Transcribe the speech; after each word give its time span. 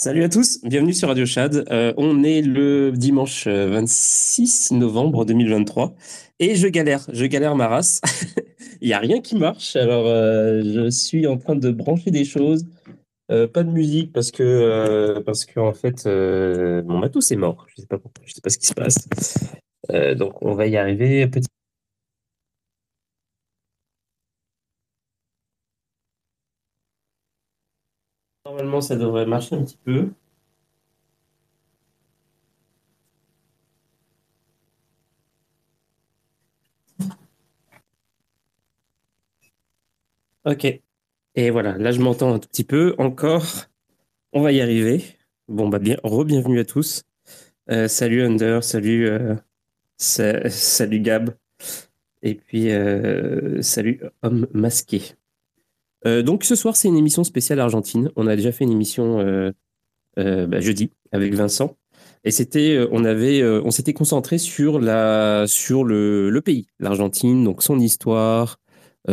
Salut 0.00 0.22
à 0.22 0.28
tous, 0.28 0.60
bienvenue 0.62 0.94
sur 0.94 1.08
Radio 1.08 1.26
Chad. 1.26 1.66
Euh, 1.72 1.92
on 1.96 2.22
est 2.22 2.40
le 2.40 2.92
dimanche 2.92 3.48
26 3.48 4.70
novembre 4.70 5.24
2023 5.24 5.92
et 6.38 6.54
je 6.54 6.68
galère, 6.68 7.04
je 7.12 7.26
galère 7.26 7.56
ma 7.56 7.66
race. 7.66 8.00
Il 8.80 8.86
n'y 8.86 8.94
a 8.94 9.00
rien 9.00 9.20
qui 9.20 9.34
marche, 9.34 9.74
alors 9.74 10.06
euh, 10.06 10.62
je 10.62 10.88
suis 10.88 11.26
en 11.26 11.36
train 11.36 11.56
de 11.56 11.72
brancher 11.72 12.12
des 12.12 12.24
choses. 12.24 12.64
Euh, 13.32 13.48
pas 13.48 13.64
de 13.64 13.72
musique 13.72 14.12
parce 14.12 14.30
que 14.30 15.18
parce 15.26 15.44
que 15.44 15.58
en 15.58 15.74
fait 15.74 16.06
mon 16.06 16.98
matos 16.98 17.32
est 17.32 17.36
mort. 17.36 17.66
Je 17.66 17.82
sais 17.82 17.88
sais 17.88 18.40
pas 18.40 18.50
ce 18.50 18.58
qui 18.58 18.66
se 18.68 18.74
passe. 18.74 19.08
donc 20.16 20.40
on 20.42 20.54
va 20.54 20.68
y 20.68 20.76
arriver 20.76 21.26
petit. 21.26 21.48
Ça 28.80 28.96
devrait 28.96 29.26
marcher 29.26 29.56
un 29.56 29.64
petit 29.64 29.78
peu. 29.84 30.10
Ok. 40.44 40.64
Et 41.34 41.50
voilà, 41.50 41.76
là, 41.78 41.92
je 41.92 42.00
m'entends 42.00 42.34
un 42.34 42.38
tout 42.38 42.48
petit 42.48 42.64
peu. 42.64 42.94
Encore, 42.98 43.44
on 44.32 44.42
va 44.42 44.52
y 44.52 44.60
arriver. 44.60 45.04
Bon, 45.48 45.68
bah, 45.68 45.78
bien, 45.78 45.96
re-bienvenue 46.04 46.60
à 46.60 46.64
tous. 46.64 47.04
Euh, 47.70 47.88
salut 47.88 48.22
Under, 48.22 48.64
salut, 48.64 49.08
euh, 49.08 49.36
salut 49.98 51.00
Gab. 51.00 51.36
Et 52.22 52.34
puis, 52.34 52.70
euh, 52.72 53.62
salut 53.62 54.00
Homme 54.22 54.46
Masqué. 54.54 55.02
Euh, 56.06 56.22
donc 56.22 56.44
ce 56.44 56.54
soir, 56.54 56.76
c'est 56.76 56.88
une 56.88 56.96
émission 56.96 57.24
spéciale 57.24 57.60
Argentine. 57.60 58.10
On 58.16 58.26
a 58.26 58.36
déjà 58.36 58.52
fait 58.52 58.64
une 58.64 58.72
émission 58.72 59.20
euh, 59.20 59.52
euh, 60.18 60.46
bah, 60.46 60.60
jeudi 60.60 60.92
avec 61.12 61.34
Vincent. 61.34 61.76
Et 62.24 62.30
c'était, 62.30 62.86
on 62.90 63.04
avait, 63.04 63.44
on 63.44 63.70
s'était 63.70 63.92
concentré 63.92 64.38
sur 64.38 64.80
la, 64.80 65.44
sur 65.46 65.84
le, 65.84 66.30
le 66.30 66.40
pays, 66.40 66.66
l'Argentine, 66.80 67.44
donc 67.44 67.62
son 67.62 67.78
histoire, 67.78 68.58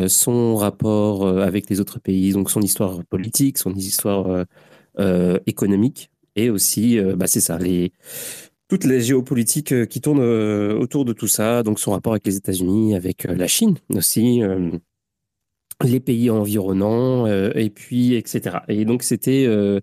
son 0.07 0.55
rapport 0.55 1.27
avec 1.27 1.69
les 1.69 1.79
autres 1.79 1.99
pays, 1.99 2.33
donc 2.33 2.49
son 2.49 2.61
histoire 2.61 3.05
politique, 3.05 3.59
son 3.59 3.73
histoire 3.75 4.45
économique, 5.45 6.09
et 6.35 6.49
aussi, 6.49 6.99
bah, 7.15 7.27
c'est 7.27 7.41
ça, 7.41 7.59
les, 7.59 7.93
toutes 8.67 8.85
les 8.85 9.01
géopolitiques 9.01 9.87
qui 9.87 10.01
tournent 10.01 10.19
autour 10.19 11.05
de 11.05 11.13
tout 11.13 11.27
ça, 11.27 11.61
donc 11.61 11.79
son 11.79 11.91
rapport 11.91 12.13
avec 12.13 12.25
les 12.25 12.37
États-Unis, 12.37 12.95
avec 12.95 13.23
la 13.23 13.47
Chine 13.47 13.75
aussi 13.93 14.41
les 15.83 15.99
pays 15.99 16.29
environnants, 16.29 17.27
euh, 17.27 17.51
et 17.55 17.69
puis, 17.69 18.15
etc. 18.15 18.57
Et 18.67 18.85
donc, 18.85 19.03
c'était 19.03 19.45
euh, 19.47 19.79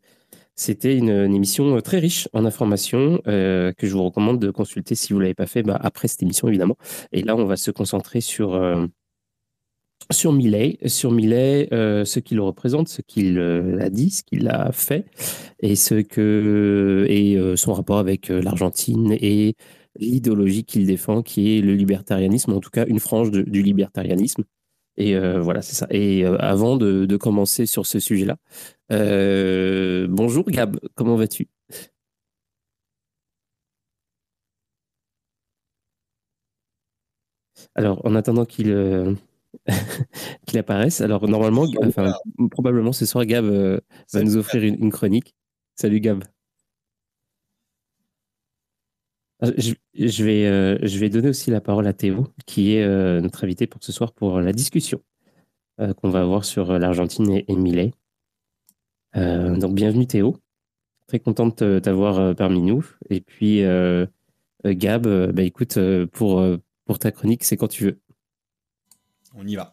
c'était 0.55 0.97
une, 0.97 1.11
émission 1.35 1.81
très 1.81 1.99
riche 1.99 2.29
en 2.33 2.45
informations 2.45 3.21
euh, 3.27 3.73
que 3.73 3.87
je 3.87 3.93
vous 3.95 4.05
recommande 4.05 4.39
de 4.39 4.51
consulter 4.51 4.95
si 4.95 5.13
vous 5.13 5.19
ne 5.19 5.25
l'avez 5.25 5.35
pas 5.35 5.47
fait 5.47 5.63
bah, 5.63 5.79
après 5.83 6.09
cette 6.09 6.23
émission, 6.23 6.49
évidemment. 6.49 6.77
Et 7.13 7.23
là, 7.23 7.37
on 7.37 7.47
va 7.47 7.57
se 7.57 7.71
concentrer 7.71 8.21
sur, 8.21 8.61
sur 10.11 10.33
Millet, 10.33 10.79
sur 10.87 11.11
Millet, 11.11 11.69
ce 11.71 12.19
qu'il 12.21 12.39
représente, 12.41 12.89
ce 12.89 13.01
qu'il 13.01 13.39
a 13.41 13.89
dit, 13.89 14.11
ce 14.11 14.23
qu'il 14.23 14.47
a 14.49 14.73
fait, 14.73 15.07
et, 15.61 15.75
ce 15.75 15.95
que, 15.95 17.07
et 17.09 17.57
son 17.57 17.73
rapport 17.73 17.99
avec 17.99 18.29
l'Argentine 18.29 19.17
et 19.21 19.57
l'idéologie 19.99 20.65
qu'il 20.65 20.87
défend, 20.87 21.23
qui 21.23 21.57
est 21.57 21.61
le 21.63 21.75
libertarianisme, 21.75 22.53
en 22.53 22.61
tout 22.61 22.71
cas 22.71 22.85
une 22.87 23.01
frange 23.01 23.31
du 23.31 23.63
libertarianisme. 23.63 24.45
Et 24.97 25.17
euh, 25.17 25.41
voilà, 25.41 25.63
c'est 25.63 25.75
ça. 25.75 25.87
Et 25.91 26.25
euh, 26.25 26.37
avant 26.39 26.77
de, 26.77 27.17
commencer 27.17 27.67
sur 27.67 27.87
ce 27.87 28.01
sujet-là, 28.01 28.37
euh, 28.93 30.07
bonjour 30.09 30.45
Gab, 30.51 30.79
comment 30.95 31.17
vas-tu? 31.17 31.49
Alors, 37.75 38.05
en 38.05 38.15
attendant 38.15 38.45
qu'il 38.45 39.17
qu'il 40.47 40.59
apparaisse, 40.59 41.01
alors 41.01 41.29
normalement, 41.29 41.67
enfin, 41.85 42.13
probablement 42.51 42.93
ce 42.93 43.07
soir, 43.07 43.25
Gab 43.27 43.45
va 43.47 44.23
nous 44.23 44.37
offrir 44.37 44.63
une, 44.65 44.91
chronique. 44.91 45.35
Salut 45.77 46.01
Gab. 46.01 46.25
Ah, 49.45 49.49
je, 49.59 50.25
vais, 50.25 50.47
euh, 50.47 50.79
je 50.83 50.99
vais 51.01 51.09
donner 51.09 51.29
aussi 51.29 51.51
la 51.51 51.61
parole 51.61 51.89
à 51.89 51.93
Théo, 51.93 52.29
qui 52.47 52.77
est 52.77 52.85
euh, 52.85 53.21
notre 53.21 53.43
invité 53.43 53.67
pour 53.67 53.83
ce 53.83 53.91
soir 53.91 54.13
pour 54.13 54.41
la 54.41 54.53
discussion 54.53 55.03
euh, 55.81 55.93
qu'on 55.95 56.11
va 56.11 56.21
avoir 56.21 56.45
sur 56.45 56.79
l'Argentine 56.79 57.29
et, 57.29 57.45
et 57.49 57.93
donc, 59.15 59.75
bienvenue 59.75 60.07
Théo. 60.07 60.37
Très 61.09 61.19
contente 61.19 61.65
de 61.65 61.81
t'avoir 61.81 62.37
parmi 62.37 62.63
nous. 62.63 62.87
Et 63.11 63.21
puis, 63.21 63.63
Gab, 64.65 65.33
bah, 65.33 65.43
écoute, 65.43 65.77
pour, 66.13 66.43
pour 66.85 66.99
ta 67.01 67.11
chronique, 67.11 67.43
c'est 67.43 67.57
quand 67.57 67.69
tu 67.69 67.85
veux. 67.85 68.01
On 69.35 69.47
y 69.47 69.57
va. 69.57 69.73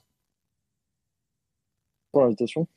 Pour 2.12 2.24
l'invitation. 2.24 2.68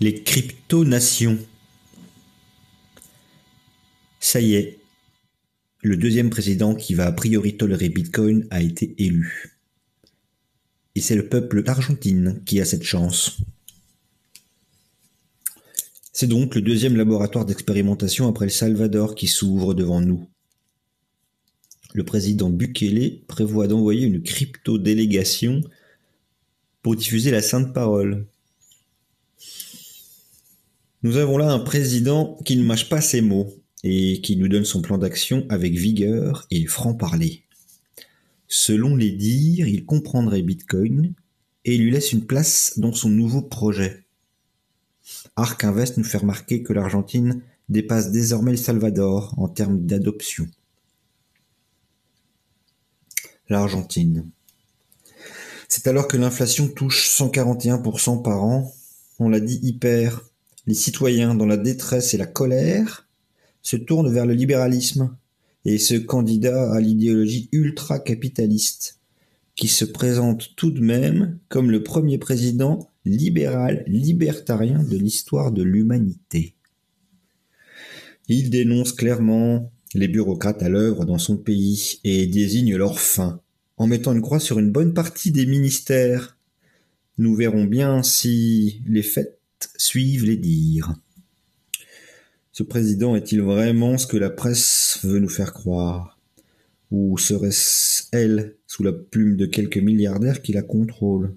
Les 0.00 0.22
crypto-nations. 0.22 1.38
Ça 4.24 4.40
y 4.40 4.54
est, 4.54 4.78
le 5.82 5.98
deuxième 5.98 6.30
président 6.30 6.74
qui 6.74 6.94
va 6.94 7.06
a 7.06 7.12
priori 7.12 7.58
tolérer 7.58 7.90
Bitcoin 7.90 8.46
a 8.48 8.62
été 8.62 8.94
élu. 8.96 9.58
Et 10.94 11.02
c'est 11.02 11.14
le 11.14 11.28
peuple 11.28 11.62
d'Argentine 11.62 12.40
qui 12.46 12.58
a 12.58 12.64
cette 12.64 12.84
chance. 12.84 13.36
C'est 16.14 16.26
donc 16.26 16.54
le 16.54 16.62
deuxième 16.62 16.96
laboratoire 16.96 17.44
d'expérimentation 17.44 18.26
après 18.26 18.46
le 18.46 18.50
Salvador 18.50 19.14
qui 19.14 19.26
s'ouvre 19.26 19.74
devant 19.74 20.00
nous. 20.00 20.26
Le 21.92 22.02
président 22.02 22.48
Bukele 22.48 23.20
prévoit 23.26 23.68
d'envoyer 23.68 24.06
une 24.06 24.22
crypto-délégation 24.22 25.60
pour 26.80 26.96
diffuser 26.96 27.30
la 27.30 27.42
sainte 27.42 27.74
parole. 27.74 28.26
Nous 31.02 31.18
avons 31.18 31.36
là 31.36 31.52
un 31.52 31.60
président 31.60 32.38
qui 32.46 32.56
ne 32.56 32.64
mâche 32.64 32.88
pas 32.88 33.02
ses 33.02 33.20
mots 33.20 33.54
et 33.84 34.22
qui 34.22 34.36
nous 34.36 34.48
donne 34.48 34.64
son 34.64 34.80
plan 34.80 34.96
d'action 34.96 35.46
avec 35.50 35.74
vigueur 35.74 36.46
et 36.50 36.66
franc-parler. 36.66 37.42
Selon 38.48 38.96
les 38.96 39.10
dires, 39.10 39.68
il 39.68 39.84
comprendrait 39.84 40.42
Bitcoin 40.42 41.12
et 41.66 41.76
lui 41.76 41.90
laisse 41.90 42.12
une 42.12 42.26
place 42.26 42.78
dans 42.78 42.94
son 42.94 43.10
nouveau 43.10 43.42
projet. 43.42 44.04
Arc 45.36 45.64
Invest 45.64 45.98
nous 45.98 46.04
fait 46.04 46.18
remarquer 46.18 46.62
que 46.62 46.72
l'Argentine 46.72 47.42
dépasse 47.68 48.10
désormais 48.10 48.52
le 48.52 48.56
Salvador 48.56 49.34
en 49.36 49.48
termes 49.48 49.84
d'adoption. 49.84 50.48
L'Argentine. 53.50 54.30
C'est 55.68 55.86
alors 55.86 56.08
que 56.08 56.16
l'inflation 56.16 56.68
touche 56.68 57.10
141% 57.10 58.22
par 58.22 58.42
an. 58.42 58.72
On 59.18 59.28
l'a 59.28 59.40
dit 59.40 59.60
hyper. 59.62 60.22
Les 60.66 60.74
citoyens 60.74 61.34
dans 61.34 61.44
la 61.44 61.58
détresse 61.58 62.14
et 62.14 62.16
la 62.16 62.26
colère 62.26 63.04
se 63.64 63.76
tourne 63.76 64.12
vers 64.12 64.26
le 64.26 64.34
libéralisme 64.34 65.16
et 65.64 65.78
ce 65.78 65.94
candidat 65.94 66.72
à 66.72 66.80
l'idéologie 66.80 67.48
ultra-capitaliste, 67.50 69.00
qui 69.56 69.68
se 69.68 69.84
présente 69.84 70.54
tout 70.56 70.70
de 70.70 70.80
même 70.80 71.38
comme 71.48 71.70
le 71.70 71.82
premier 71.82 72.18
président 72.18 72.90
libéral 73.04 73.82
libertarien 73.86 74.82
de 74.82 74.96
l'histoire 74.96 75.50
de 75.50 75.62
l'humanité. 75.62 76.54
Il 78.28 78.50
dénonce 78.50 78.92
clairement 78.92 79.70
les 79.94 80.08
bureaucrates 80.08 80.62
à 80.62 80.68
l'œuvre 80.68 81.04
dans 81.04 81.18
son 81.18 81.36
pays 81.36 82.00
et 82.04 82.26
désigne 82.26 82.76
leur 82.76 83.00
fin, 83.00 83.40
en 83.76 83.86
mettant 83.86 84.12
une 84.12 84.22
croix 84.22 84.40
sur 84.40 84.58
une 84.58 84.72
bonne 84.72 84.92
partie 84.92 85.30
des 85.30 85.46
ministères. 85.46 86.36
Nous 87.16 87.34
verrons 87.34 87.64
bien 87.64 88.02
si 88.02 88.82
les 88.86 89.02
faits 89.02 89.38
suivent 89.76 90.24
les 90.26 90.36
dires. 90.36 90.94
Ce 92.54 92.62
président 92.62 93.16
est-il 93.16 93.42
vraiment 93.42 93.98
ce 93.98 94.06
que 94.06 94.16
la 94.16 94.30
presse 94.30 95.00
veut 95.02 95.18
nous 95.18 95.28
faire 95.28 95.52
croire? 95.52 96.20
Ou 96.92 97.18
serait-ce 97.18 98.04
elle, 98.12 98.54
sous 98.68 98.84
la 98.84 98.92
plume 98.92 99.36
de 99.36 99.44
quelques 99.44 99.78
milliardaires 99.78 100.40
qui 100.40 100.52
la 100.52 100.62
contrôlent? 100.62 101.34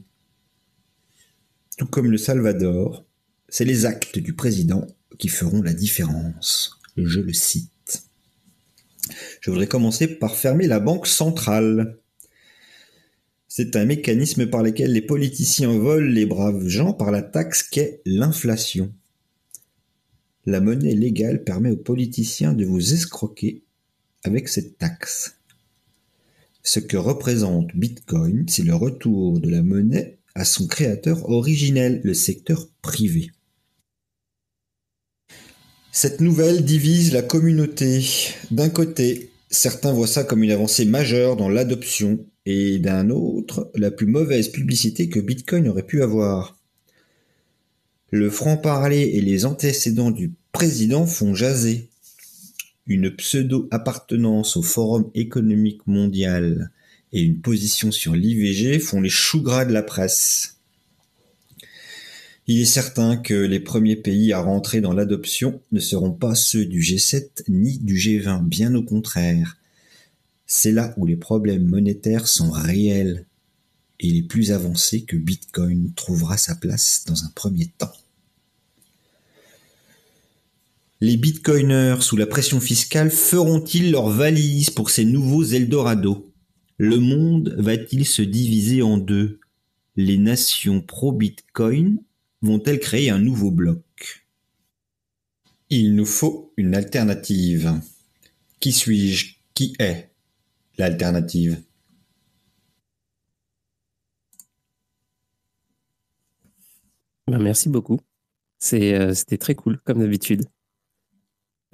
Tout 1.75 1.88
comme 1.88 2.12
le 2.12 2.19
Salvador, 2.19 3.04
c'est 3.50 3.66
les 3.66 3.88
actes 3.88 4.19
du 4.19 4.34
président 4.34 4.86
qui 5.18 5.28
feront 5.28 5.64
la 5.64 5.74
différence. 5.74 6.80
Je 6.98 7.19
le 7.19 7.34
cite. 7.34 8.04
Je 9.42 9.50
voudrais 9.50 9.66
commencer 9.66 10.06
par 10.19 10.36
fermer 10.36 10.68
la 10.68 10.80
banque 10.80 11.08
centrale. 11.08 11.98
C'est 13.48 13.75
un 13.75 13.86
mécanisme 13.86 14.46
par 14.46 14.62
lequel 14.62 14.94
les 14.94 15.02
politiciens 15.02 15.80
volent 15.80 16.12
les 16.12 16.28
braves 16.28 16.68
gens 16.68 16.94
par 16.94 17.10
la 17.10 17.24
taxe 17.24 17.64
qu'est 17.64 18.02
l'inflation. 18.06 18.94
La 20.48 20.62
monnaie 20.62 20.96
légale 20.96 21.44
permet 21.44 21.72
aux 21.72 21.76
politiciens 21.76 22.54
de 22.54 22.64
vous 22.64 22.94
escroquer 22.94 23.64
avec 24.24 24.48
cette 24.48 24.78
taxe. 24.78 25.36
Ce 26.64 26.80
que 26.80 26.96
représente 26.96 27.76
Bitcoin, 27.76 28.46
c'est 28.48 28.64
le 28.64 28.74
retour 28.74 29.42
de 29.42 29.50
la 29.50 29.62
monnaie 29.62 30.20
à 30.36 30.46
son 30.46 30.66
créateur 30.66 31.30
originel, 31.30 32.00
le 32.06 32.14
secteur 32.14 32.70
privé. 32.82 33.32
Cette 35.92 36.22
nouvelle 36.22 36.64
divise 36.64 37.12
la 37.12 37.24
communauté. 37.24 38.06
D'un 38.50 38.70
côté, 38.70 39.32
certains 39.50 39.92
voient 39.92 40.08
ça 40.08 40.24
comme 40.24 40.44
une 40.44 40.52
avancée 40.52 40.86
majeure 40.86 41.36
dans 41.36 41.50
l'adoption 41.50 42.26
et 42.46 42.80
d'un 42.80 43.10
autre, 43.10 43.70
la 43.76 43.92
plus 43.92 44.08
mauvaise 44.08 44.48
publicité 44.48 45.10
que 45.10 45.20
Bitcoin 45.20 45.68
aurait 45.68 45.86
pu 45.86 46.02
avoir. 46.02 46.56
Le 48.09 48.30
franc-parler 48.30 49.01
et 49.15 49.21
les 49.21 49.45
antécédents 49.45 50.12
du 50.12 50.31
président 50.54 51.06
font 51.06 51.36
jaser. 51.36 51.89
Une 52.86 53.13
pseudo-appartenance 53.13 54.56
au 54.56 54.62
Forum 54.62 55.12
économique 55.13 55.86
mondial 55.88 56.71
et 57.12 57.21
une 57.21 57.42
position 57.42 57.92
sur 57.92 58.15
l'IVG 58.15 58.80
font 58.80 59.01
les 59.01 59.09
choux 59.09 59.42
gras 59.42 59.65
de 59.65 59.74
la 59.74 59.83
presse. 59.83 60.56
Il 62.48 62.62
est 62.62 62.65
certain 62.65 63.18
que 63.18 63.33
les 63.33 63.59
premiers 63.59 63.98
pays 63.98 64.31
à 64.31 64.39
rentrer 64.39 64.80
dans 64.80 64.94
l'adoption 64.94 65.59
ne 65.74 65.81
seront 65.81 66.13
pas 66.13 66.33
ceux 66.33 66.65
du 66.65 66.80
G7 66.80 67.44
ni 67.50 67.77
du 67.77 67.95
G20, 67.95 68.45
bien 68.45 68.74
au 68.74 68.83
contraire. 68.83 69.57
C'est 70.45 70.71
là 70.71 70.94
où 70.95 71.06
les 71.06 71.18
problèmes 71.18 71.65
monétaires 71.65 72.30
sont 72.30 72.51
réels 72.51 73.25
et 74.00 74.10
les 74.10 74.24
plus 74.24 74.52
avancés 74.52 75.04
que 75.04 75.18
Bitcoin 75.18 75.94
trouvera 75.96 76.38
sa 76.38 76.56
place 76.56 77.04
dans 77.08 77.24
un 77.24 77.30
premier 77.36 77.68
temps. 77.78 77.94
Les 81.00 81.16
bitcoiners 81.16 82.02
sous 82.02 82.18
la 82.18 82.26
pression 82.26 82.60
fiscale 82.60 83.12
feront-ils 83.12 83.92
leur 83.92 84.10
valise 84.10 84.72
pour 84.72 84.90
ces 84.90 85.06
nouveaux 85.06 85.44
Eldorado? 85.44 86.34
Le 86.78 86.98
monde 87.00 87.56
va-t-il 87.60 88.06
se 88.06 88.24
diviser 88.24 88.82
en 88.82 88.98
deux? 88.98 89.40
Les 89.96 90.18
nations 90.18 90.82
pro-bitcoin 90.82 92.00
vont-elles 92.42 92.80
créer 92.80 93.12
un 93.12 93.20
nouveau 93.20 93.52
bloc? 93.52 94.26
Il 95.70 95.96
nous 95.96 96.06
faut 96.06 96.54
une 96.58 96.74
alternative. 96.74 97.80
Qui 98.60 98.72
suis-je? 98.72 99.36
Qui 99.54 99.76
est 99.80 100.10
l'alternative? 100.78 101.62
Ben, 107.28 107.40
Merci 107.40 107.70
beaucoup. 107.70 108.00
Euh, 108.74 109.14
c'était 109.14 109.38
très 109.38 109.56
cool, 109.56 109.80
comme 109.84 110.00
d'habitude. 110.00 110.46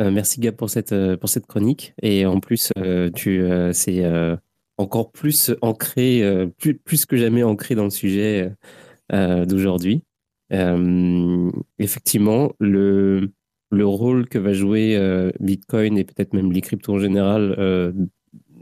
Euh, 0.01 0.11
merci 0.11 0.39
Gab 0.39 0.55
pour 0.55 0.69
cette, 0.69 0.91
euh, 0.91 1.17
pour 1.17 1.29
cette 1.29 1.45
chronique. 1.45 1.93
Et 2.01 2.25
en 2.25 2.39
plus, 2.39 2.71
tu 3.15 3.43
c'est 3.73 4.03
encore 4.77 5.11
plus 5.11 5.53
ancré, 5.61 6.49
plus, 6.57 6.77
plus 6.77 7.05
que 7.05 7.15
jamais 7.15 7.43
ancré 7.43 7.75
dans 7.75 7.85
le 7.85 7.89
sujet 7.89 8.51
d'aujourd'hui. 9.11 10.03
Euh, 10.53 11.51
effectivement, 11.79 12.51
le, 12.59 13.31
le 13.71 13.85
rôle 13.85 14.27
que 14.27 14.37
va 14.37 14.53
jouer 14.53 14.95
euh, 14.95 15.31
Bitcoin 15.39 15.97
et 15.97 16.03
peut-être 16.03 16.33
même 16.33 16.51
les 16.51 16.61
cryptos 16.61 16.93
en 16.93 16.99
général 16.99 17.55
euh, 17.57 17.91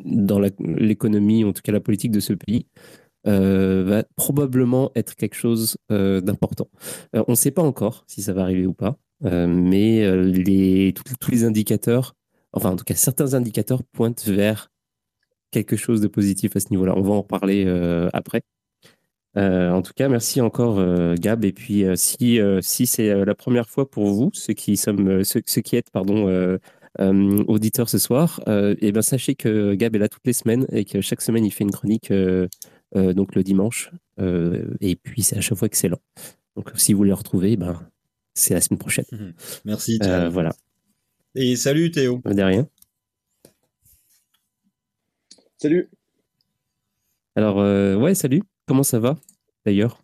dans 0.06 0.40
l'économie, 0.40 1.44
en 1.44 1.54
tout 1.54 1.62
cas 1.62 1.72
la 1.72 1.80
politique 1.80 2.12
de 2.12 2.20
ce 2.20 2.34
pays, 2.34 2.66
va 3.26 4.04
probablement 4.16 4.92
être 4.96 5.16
quelque 5.16 5.36
chose 5.36 5.78
d'important. 5.90 6.70
on 7.14 7.32
ne 7.32 7.36
sait 7.36 7.52
pas 7.52 7.62
encore 7.62 8.04
si 8.08 8.22
ça 8.22 8.34
va 8.34 8.42
arriver 8.44 8.66
ou 8.66 8.74
pas, 8.74 8.98
mais 9.22 10.94
tous 10.94 11.32
les 11.32 11.44
indicateurs, 11.44 12.16
enfin 12.54 12.72
en 12.72 12.76
tout 12.76 12.86
cas 12.86 12.96
certains 12.96 13.34
indicateurs 13.34 13.84
pointent 13.92 14.26
vers 14.26 14.72
quelque 15.52 15.76
chose 15.76 16.02
de 16.02 16.08
positif 16.08 16.56
à 16.56 16.60
ce 16.60 16.68
niveau-là. 16.72 16.94
On 16.98 17.02
va 17.02 17.14
en 17.14 17.22
reparler 17.22 17.68
après. 18.14 18.44
Euh, 19.38 19.72
en 19.72 19.82
tout 19.82 19.94
cas, 19.96 20.10
merci 20.10 20.42
encore 20.42 20.80
euh, 20.80 21.16
Gab. 21.18 21.46
Et 21.46 21.54
puis, 21.54 21.86
euh, 21.86 21.96
si, 21.96 22.40
si 22.62 22.86
c'est 22.86 23.26
la 23.26 23.36
première 23.36 23.70
fois 23.70 23.90
pour 23.90 24.12
vous, 24.12 24.30
ceux 24.34 24.54
qui, 24.54 24.78
sommes, 24.78 25.24
ceux, 25.24 25.42
qui 25.42 25.76
êtes 25.76 25.90
pardon, 25.92 26.58
auditeurs 27.00 27.90
ce 27.90 27.98
soir, 27.98 28.42
et 28.48 28.76
eh 28.82 28.92
ben, 28.92 29.02
sachez 29.02 29.36
que 29.36 29.74
Gab 29.76 29.96
est 29.96 30.00
là 30.00 30.10
toutes 30.10 30.26
les 30.26 30.34
semaines 30.34 30.66
et 30.72 30.86
que 30.86 31.02
chaque 31.02 31.22
semaine, 31.22 31.46
il 31.46 31.52
fait 31.52 31.64
une 31.64 31.72
chronique 31.72 32.12
donc 32.96 33.36
le 33.36 33.44
dimanche. 33.44 33.92
et 34.20 34.96
puis, 34.96 35.24
c'est 35.24 35.38
à 35.38 35.42
chaque 35.42 35.58
fois 35.58 35.68
excellent. 35.68 36.00
Donc, 36.56 36.72
si 36.76 36.94
vous 36.94 36.98
voulez 36.98 37.10
le 37.10 37.16
retrouver, 37.16 37.58
ben, 37.58 37.90
c'est 38.34 38.54
la 38.54 38.62
semaine 38.62 38.80
prochaine. 38.80 39.34
Merci. 39.66 40.00
voilà. 40.32 40.54
Et 41.36 41.56
salut 41.56 41.92
Théo. 41.92 42.22
De 42.26 42.42
rien. 42.42 42.68
Salut. 45.58 45.90
Alors, 47.36 47.58
ouais, 48.02 48.16
salut. 48.16 48.44
Comment 48.68 48.84
ça 48.84 49.00
va, 49.00 49.18
d'ailleurs? 49.66 50.02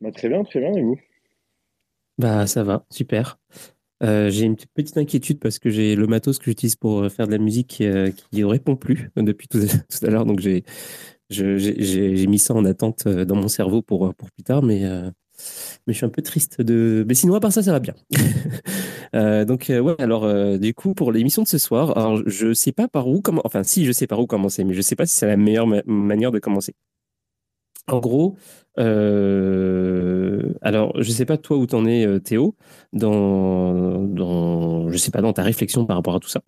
Bah, 0.00 0.12
Très 0.12 0.28
bien, 0.28 0.44
très 0.44 0.60
bien, 0.60 0.72
et 0.72 0.82
vous? 0.82 0.98
Bah, 2.18 2.46
ça 2.46 2.62
va, 2.62 2.86
super. 2.90 3.38
Euh, 4.02 4.30
j'ai 4.30 4.44
une 4.44 4.56
petite 4.56 4.96
inquiétude 4.98 5.38
parce 5.38 5.58
que 5.58 5.70
j'ai 5.70 5.96
le 5.96 6.06
matos 6.06 6.38
que 6.38 6.44
j'utilise 6.44 6.76
pour 6.76 7.02
euh, 7.02 7.08
faire 7.08 7.26
de 7.26 7.32
la 7.32 7.38
musique 7.38 7.68
qui 7.68 7.84
ne 7.84 8.10
euh, 8.42 8.46
répond 8.46 8.76
plus 8.76 9.10
depuis 9.16 9.48
tout, 9.48 9.60
à 10.02 10.06
l'heure. 10.10 10.26
Donc, 10.26 10.40
j'ai 10.40 10.64
mis 11.30 12.38
ça 12.38 12.54
en 12.54 12.64
attente 12.64 13.08
dans 13.08 13.36
mon 13.36 13.48
cerveau 13.48 13.82
pour, 13.82 14.14
pour 14.14 14.30
plus 14.30 14.42
tard, 14.42 14.62
mais, 14.62 14.82
mais 15.86 15.92
je 15.92 15.94
suis 15.94 16.06
un 16.06 16.10
peu 16.10 16.22
triste 16.22 16.60
de. 16.60 17.04
Mais 17.08 17.14
sinon, 17.14 17.34
à 17.34 17.40
part 17.40 17.52
ça, 17.52 17.62
ça 17.62 17.72
va 17.72 17.80
bien. 17.80 17.94
donc, 19.44 19.66
ouais, 19.68 19.94
alors, 19.98 20.58
du 20.58 20.74
coup, 20.74 20.94
pour 20.94 21.12
l'émission 21.12 21.42
de 21.42 21.48
ce 21.48 21.58
soir, 21.58 21.96
alors, 21.96 22.22
je 22.26 22.52
sais 22.52 22.72
pas 22.72 22.88
par 22.88 23.08
où 23.08 23.20
commencer. 23.20 23.46
Enfin, 23.46 23.62
si, 23.62 23.84
je 23.84 23.92
sais 23.92 24.06
par 24.06 24.20
où 24.20 24.26
commencer, 24.26 24.64
mais 24.64 24.74
je 24.74 24.82
sais 24.82 24.96
pas 24.96 25.06
si 25.06 25.14
c'est 25.16 25.26
la 25.26 25.36
meilleure 25.36 25.66
manière 25.86 26.32
de 26.32 26.38
commencer. 26.38 26.74
En 27.88 28.00
gros, 28.00 28.36
euh, 28.78 30.52
alors 30.60 31.00
je 31.00 31.10
sais 31.10 31.24
pas 31.24 31.38
toi 31.38 31.56
où 31.56 31.66
t'en 31.66 31.86
es 31.86 32.04
euh, 32.04 32.18
Théo 32.18 32.56
dans, 32.92 34.02
dans 34.02 34.90
je 34.90 34.96
sais 34.98 35.12
pas 35.12 35.22
dans 35.22 35.32
ta 35.32 35.42
réflexion 35.42 35.86
par 35.86 35.96
rapport 35.96 36.16
à 36.16 36.20
tout 36.20 36.28
ça. 36.28 36.42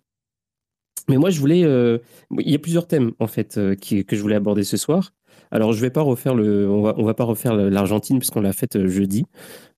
Mais 1.09 1.17
moi 1.17 1.29
je 1.29 1.39
voulais 1.39 1.63
euh, 1.63 1.97
il 2.39 2.49
y 2.49 2.55
a 2.55 2.59
plusieurs 2.59 2.87
thèmes 2.87 3.11
en 3.19 3.27
fait 3.27 3.59
qui, 3.81 4.05
que 4.05 4.15
je 4.15 4.21
voulais 4.21 4.35
aborder 4.35 4.63
ce 4.63 4.77
soir. 4.77 5.11
Alors 5.51 5.73
je 5.73 5.81
vais 5.81 5.89
pas 5.89 6.01
refaire 6.01 6.35
le 6.35 6.69
on 6.69 6.81
va 6.81 6.93
va 6.93 7.13
pas 7.13 7.23
refaire 7.23 7.55
l'Argentine 7.55 8.19
puisqu'on 8.19 8.41
l'a 8.41 8.53
faite 8.53 8.87
jeudi. 8.87 9.25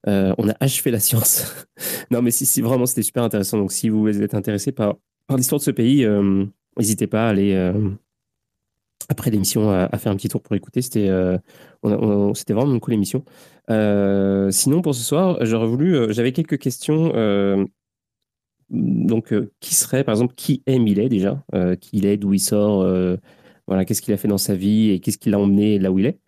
on 0.06 0.48
a 0.48 0.54
achevé 0.60 0.90
la 0.90 1.00
science. 1.00 1.66
non 2.10 2.22
mais 2.22 2.30
si, 2.30 2.60
vraiment 2.60 2.86
c'était 2.86 3.02
super 3.02 3.22
intéressant 3.22 3.58
donc 3.58 3.72
si 3.72 3.88
vous 3.88 4.06
êtes 4.08 4.34
intéressé 4.34 4.72
par 4.72 4.96
par 5.26 5.36
l'histoire 5.36 5.58
de 5.58 5.64
ce 5.64 5.70
pays 5.70 6.06
n'hésitez 6.76 7.06
pas 7.06 7.26
à 7.26 7.30
aller 7.30 7.72
après 9.08 9.30
l'émission 9.30 9.70
à, 9.70 9.98
faire 9.98 10.12
un 10.12 10.16
petit 10.16 10.28
tour 10.28 10.42
pour 10.42 10.56
écouter. 10.56 10.82
C'était 10.82 11.08
euh, 11.08 11.38
c'était 12.34 12.54
vraiment 12.54 12.72
une 12.72 12.80
cool 12.80 12.94
émission. 12.94 13.24
Euh, 13.70 14.50
sinon, 14.50 14.82
pour 14.82 14.94
ce 14.94 15.02
soir, 15.02 15.38
j'aurais 15.42 15.66
voulu. 15.66 15.96
Euh, 15.96 16.12
j'avais 16.12 16.32
quelques 16.32 16.58
questions. 16.58 17.12
Donc, 18.72 19.34
qui 19.60 19.74
serait, 19.74 20.02
par 20.02 20.14
exemple, 20.14 20.34
qui 20.34 20.62
est 20.66 20.78
Millet 20.78 21.08
déjà 21.08 21.44
Qui 21.80 21.98
il 21.98 22.06
est, 22.06 22.16
d'où 22.16 22.32
il 22.32 22.40
sort 22.40 22.86
Voilà, 23.66 23.84
qu'est-ce 23.84 24.02
qu'il 24.02 24.14
a 24.14 24.16
fait 24.16 24.28
dans 24.28 24.38
sa 24.38 24.54
vie 24.54 24.90
et 24.90 25.00
qu'est-ce 25.00 25.18
qui 25.18 25.30
l'a 25.30 25.38
emmené 25.38 25.78
là 25.78 25.92
où 25.92 25.98
il 25.98 26.06
est 26.06 26.18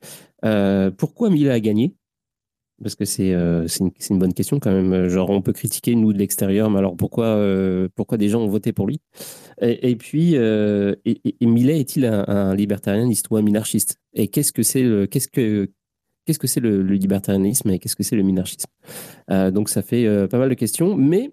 Pourquoi 0.97 1.31
Millet 1.31 1.51
a 1.51 1.61
gagné? 1.61 1.95
Parce 2.83 2.97
que 2.97 3.05
c'est 3.05 3.33
une, 3.33 3.91
une, 4.11 4.19
bonne 4.19 4.35
question 4.35 4.59
quand 4.61 4.73
même. 4.73 5.09
Genre, 5.09 5.31
on 5.31 5.41
peut 5.41 5.53
critiquer 5.53 5.95
nous 5.95 6.13
de 6.13 6.19
l'extérieur, 6.19 6.71
mais 6.71 6.79
alors 6.79 6.97
pourquoi, 6.97 7.41
pourquoi 7.95 8.19
des 8.19 8.29
gens 8.29 8.43
ont 8.43 8.49
voté 8.49 8.73
pour 8.73 8.87
lui? 8.87 9.01
Et, 9.61 9.97
puis, 9.97 10.37
euh, 10.37 10.95
et, 11.05 11.47
Millet 11.47 11.79
est-il 11.79 12.05
un, 12.07 12.55
libertarianiste 12.55 13.31
ou 13.31 13.37
un 13.37 13.43
minarchiste? 13.43 13.99
Et 14.13 14.29
qu'est-ce 14.29 14.53
que 14.53 14.63
c'est 14.63 14.83
le, 14.83 15.07
qu'est-ce 15.07 15.29
que, 15.29 15.71
qu'est-ce 16.27 16.39
que 16.39 16.47
c'est 16.47 16.61
le, 16.61 16.83
libertarianisme 16.83 17.71
et 17.71 17.79
qu'est-ce 17.79 17.97
que 17.97 18.03
c'est 18.03 18.17
le 18.17 18.23
minarchisme? 18.23 18.71
Euh, 19.31 19.51
Donc, 19.51 19.69
ça 19.69 19.83
fait 19.83 20.07
euh, 20.07 20.27
pas 20.27 20.39
mal 20.39 20.49
de 20.49 20.55
questions. 20.55 20.97
Mais 20.97 21.33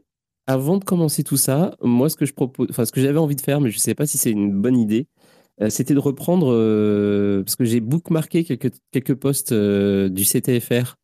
avant 0.51 0.77
de 0.77 0.83
commencer 0.83 1.23
tout 1.23 1.37
ça, 1.37 1.75
moi, 1.81 2.09
ce 2.09 2.15
que 2.15 2.25
je 2.25 2.33
propose, 2.33 2.67
enfin, 2.69 2.85
ce 2.85 2.91
que 2.91 3.01
j'avais 3.01 3.19
envie 3.19 3.35
de 3.35 3.41
faire, 3.41 3.61
mais 3.61 3.69
je 3.71 3.77
ne 3.77 3.81
sais 3.81 3.95
pas 3.95 4.05
si 4.05 4.17
c'est 4.17 4.31
une 4.31 4.51
bonne 4.61 4.77
idée, 4.77 5.07
c'était 5.69 5.93
de 5.93 5.99
reprendre, 5.99 6.47
parce 7.43 7.55
que 7.55 7.65
j'ai 7.65 7.81
bookmarké 7.81 8.43
quelques, 8.43 8.73
quelques 8.91 9.13
posts 9.13 9.53
du 9.53 10.23
CTFR 10.25 10.95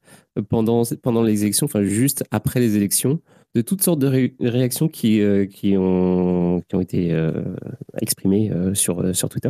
pendant, 0.49 0.83
pendant 1.03 1.21
les 1.21 1.43
élections, 1.43 1.65
enfin 1.65 1.83
juste 1.83 2.23
après 2.31 2.59
les 2.59 2.75
élections, 2.75 3.21
de 3.55 3.61
toutes 3.61 3.81
sortes 3.81 3.99
de 3.99 4.31
réactions 4.39 4.87
qui, 4.87 5.21
euh, 5.21 5.45
qui, 5.45 5.75
ont, 5.77 6.61
qui 6.67 6.75
ont 6.75 6.81
été 6.81 7.11
euh, 7.11 7.55
exprimées 8.01 8.51
euh, 8.51 8.73
sur, 8.73 9.15
sur 9.15 9.29
Twitter. 9.29 9.49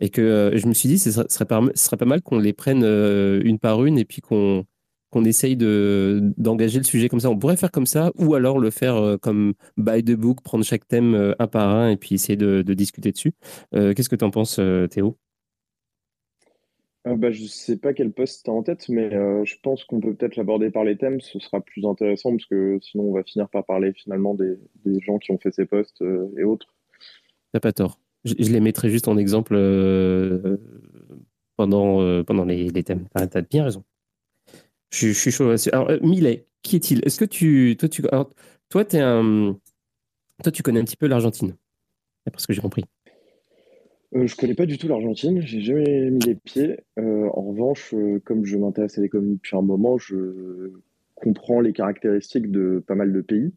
Et 0.00 0.10
que 0.10 0.52
je 0.54 0.66
me 0.66 0.74
suis 0.74 0.88
dit, 0.88 0.98
ce 0.98 1.12
serait, 1.12 1.26
serait 1.28 1.96
pas 1.96 2.04
mal 2.04 2.22
qu'on 2.22 2.38
les 2.38 2.52
prenne 2.52 2.82
une 2.82 3.58
par 3.60 3.84
une 3.84 3.98
et 3.98 4.04
puis 4.04 4.20
qu'on 4.20 4.64
qu'on 5.12 5.24
essaye 5.24 5.56
d'engager 5.56 6.78
le 6.78 6.84
sujet 6.84 7.08
comme 7.08 7.20
ça. 7.20 7.30
On 7.30 7.38
pourrait 7.38 7.56
faire 7.56 7.70
comme 7.70 7.86
ça, 7.86 8.10
ou 8.18 8.34
alors 8.34 8.58
le 8.58 8.70
faire 8.70 9.18
comme 9.20 9.54
by 9.76 10.02
the 10.02 10.16
book, 10.16 10.42
prendre 10.42 10.64
chaque 10.64 10.88
thème 10.88 11.34
un 11.38 11.46
par 11.46 11.68
un 11.68 11.90
et 11.90 11.96
puis 11.96 12.16
essayer 12.16 12.36
de, 12.36 12.62
de 12.62 12.74
discuter 12.74 13.12
dessus. 13.12 13.32
Qu'est-ce 13.72 14.08
que 14.08 14.16
tu 14.16 14.24
en 14.24 14.30
penses, 14.30 14.58
Théo? 14.90 15.16
Euh, 17.08 17.16
bah, 17.16 17.32
je 17.32 17.44
sais 17.46 17.76
pas 17.76 17.92
quel 17.92 18.12
poste 18.12 18.44
tu 18.44 18.50
as 18.50 18.54
en 18.54 18.62
tête, 18.62 18.88
mais 18.88 19.12
euh, 19.12 19.44
je 19.44 19.56
pense 19.62 19.84
qu'on 19.84 20.00
peut 20.00 20.14
peut-être 20.14 20.36
l'aborder 20.36 20.70
par 20.70 20.84
les 20.84 20.96
thèmes. 20.96 21.20
Ce 21.20 21.38
sera 21.40 21.60
plus 21.60 21.84
intéressant 21.84 22.30
parce 22.30 22.46
que 22.46 22.78
sinon, 22.80 23.04
on 23.04 23.12
va 23.12 23.24
finir 23.24 23.48
par 23.48 23.64
parler 23.64 23.92
finalement 23.92 24.34
des, 24.34 24.56
des 24.84 25.00
gens 25.00 25.18
qui 25.18 25.32
ont 25.32 25.38
fait 25.38 25.52
ces 25.52 25.66
postes 25.66 26.00
euh, 26.02 26.32
et 26.38 26.44
autres. 26.44 26.74
T'as 27.52 27.60
pas 27.60 27.72
tort. 27.72 27.98
Je, 28.24 28.34
les 28.34 28.60
mettrai 28.60 28.88
juste 28.88 29.08
en 29.08 29.16
exemple 29.18 29.54
pendant, 31.56 32.22
pendant 32.22 32.44
les, 32.44 32.68
les 32.68 32.84
thèmes. 32.84 33.08
Tu 33.16 33.36
as 33.36 33.42
bien 33.42 33.64
raison. 33.64 33.82
Je, 34.92 35.08
suis 35.12 35.30
chaud. 35.30 35.54
Alors, 35.72 35.90
Millet, 36.02 36.46
qui 36.62 36.76
est-il? 36.76 37.00
Est-ce 37.04 37.18
que 37.18 37.24
tu. 37.24 37.76
Toi, 37.78 37.88
tu 37.88 38.02
toi, 38.02 38.84
es 38.90 39.00
un... 39.00 39.58
toi, 40.42 40.52
tu 40.52 40.62
connais 40.62 40.80
un 40.80 40.84
petit 40.84 40.96
peu 40.96 41.06
l'Argentine, 41.06 41.56
d'après 42.26 42.40
ce 42.40 42.46
que 42.46 42.52
j'ai 42.52 42.60
compris. 42.62 42.84
Euh, 44.14 44.26
je 44.26 44.36
connais 44.36 44.54
pas 44.54 44.66
du 44.66 44.76
tout 44.76 44.88
l'Argentine, 44.88 45.40
j'ai 45.40 45.62
jamais 45.62 46.10
mis 46.10 46.20
les 46.20 46.34
pieds. 46.34 46.80
Euh, 46.98 47.28
en 47.32 47.42
revanche, 47.42 47.94
euh, 47.94 48.20
comme 48.24 48.44
je 48.44 48.58
m'intéresse 48.58 48.98
à 48.98 49.00
l'économie 49.00 49.36
depuis 49.36 49.56
un 49.56 49.62
moment, 49.62 49.96
je 49.96 50.72
comprends 51.14 51.60
les 51.60 51.72
caractéristiques 51.72 52.50
de 52.50 52.82
pas 52.86 52.94
mal 52.94 53.12
de 53.12 53.20
pays. 53.22 53.52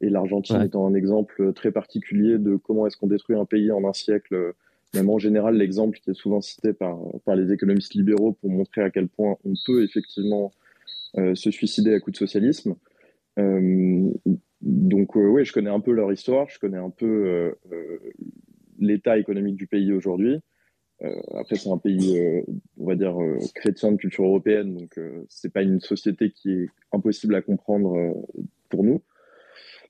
Et 0.00 0.08
l'Argentine 0.08 0.62
étant 0.62 0.86
un 0.86 0.94
exemple 0.94 1.52
très 1.52 1.72
particulier 1.72 2.38
de 2.38 2.56
comment 2.56 2.86
est-ce 2.86 2.96
qu'on 2.96 3.08
détruit 3.08 3.36
un 3.36 3.44
pays 3.44 3.72
en 3.72 3.84
un 3.84 3.92
siècle, 3.92 4.54
même 4.94 5.10
en 5.10 5.18
général 5.18 5.56
l'exemple 5.56 5.98
qui 5.98 6.10
est 6.10 6.14
souvent 6.14 6.40
cité 6.40 6.72
par, 6.72 6.98
par 7.24 7.34
les 7.34 7.52
économistes 7.52 7.94
libéraux 7.94 8.32
pour 8.32 8.48
montrer 8.48 8.82
à 8.82 8.90
quel 8.90 9.08
point 9.08 9.36
on 9.44 9.54
peut 9.66 9.82
effectivement 9.82 10.52
se 11.14 11.50
suicider 11.50 11.94
à 11.94 12.00
coup 12.00 12.10
de 12.10 12.16
socialisme. 12.16 12.74
donc 13.36 15.14
oui, 15.14 15.44
je 15.44 15.52
connais 15.52 15.70
un 15.70 15.80
peu 15.80 15.92
leur 15.92 16.12
histoire, 16.12 16.48
je 16.48 16.58
connais 16.58 16.78
un 16.78 16.90
peu 16.90 17.54
l'état 18.78 19.18
économique 19.18 19.56
du 19.56 19.66
pays 19.66 19.92
aujourd'hui. 19.92 20.40
Euh, 21.02 21.20
après, 21.36 21.56
c'est 21.56 21.70
un 21.70 21.78
pays, 21.78 22.18
euh, 22.18 22.42
on 22.76 22.86
va 22.86 22.96
dire, 22.96 23.20
euh, 23.20 23.38
chrétien 23.54 23.92
de 23.92 23.96
culture 23.96 24.24
européenne, 24.24 24.74
donc 24.74 24.98
c'est 25.28 25.52
pas 25.52 25.62
une 25.62 25.80
société 25.80 26.30
qui 26.30 26.50
est 26.50 26.68
impossible 26.92 27.34
à 27.34 27.42
comprendre 27.42 28.14
pour 28.68 28.84
nous. 28.84 29.02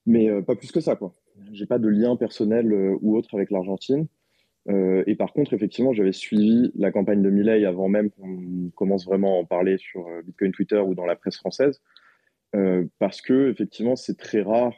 Mais 0.06 0.42
pas 0.42 0.56
plus 0.56 0.72
que 0.72 0.80
ça, 0.80 0.96
quoi. 0.96 1.12
J'ai 1.52 1.66
pas 1.66 1.78
de 1.78 1.88
lien 1.88 2.16
personnel 2.16 2.72
ou 3.02 3.16
autre 3.16 3.34
avec 3.34 3.50
l'Argentine. 3.50 4.06
Et 4.68 5.14
par 5.14 5.32
contre, 5.32 5.54
effectivement, 5.54 5.94
j'avais 5.94 6.12
suivi 6.12 6.72
la 6.76 6.92
campagne 6.92 7.22
de 7.22 7.30
Milley 7.30 7.64
avant 7.64 7.88
même 7.88 8.10
qu'on 8.10 8.70
commence 8.74 9.06
vraiment 9.06 9.38
à 9.38 9.40
en 9.40 9.44
parler 9.44 9.78
sur 9.78 10.06
Bitcoin 10.26 10.52
Twitter 10.52 10.78
ou 10.78 10.94
dans 10.94 11.06
la 11.06 11.16
presse 11.16 11.38
française, 11.38 11.80
parce 12.98 13.22
que 13.22 13.50
effectivement, 13.50 13.96
c'est 13.96 14.18
très 14.18 14.42
rare 14.42 14.74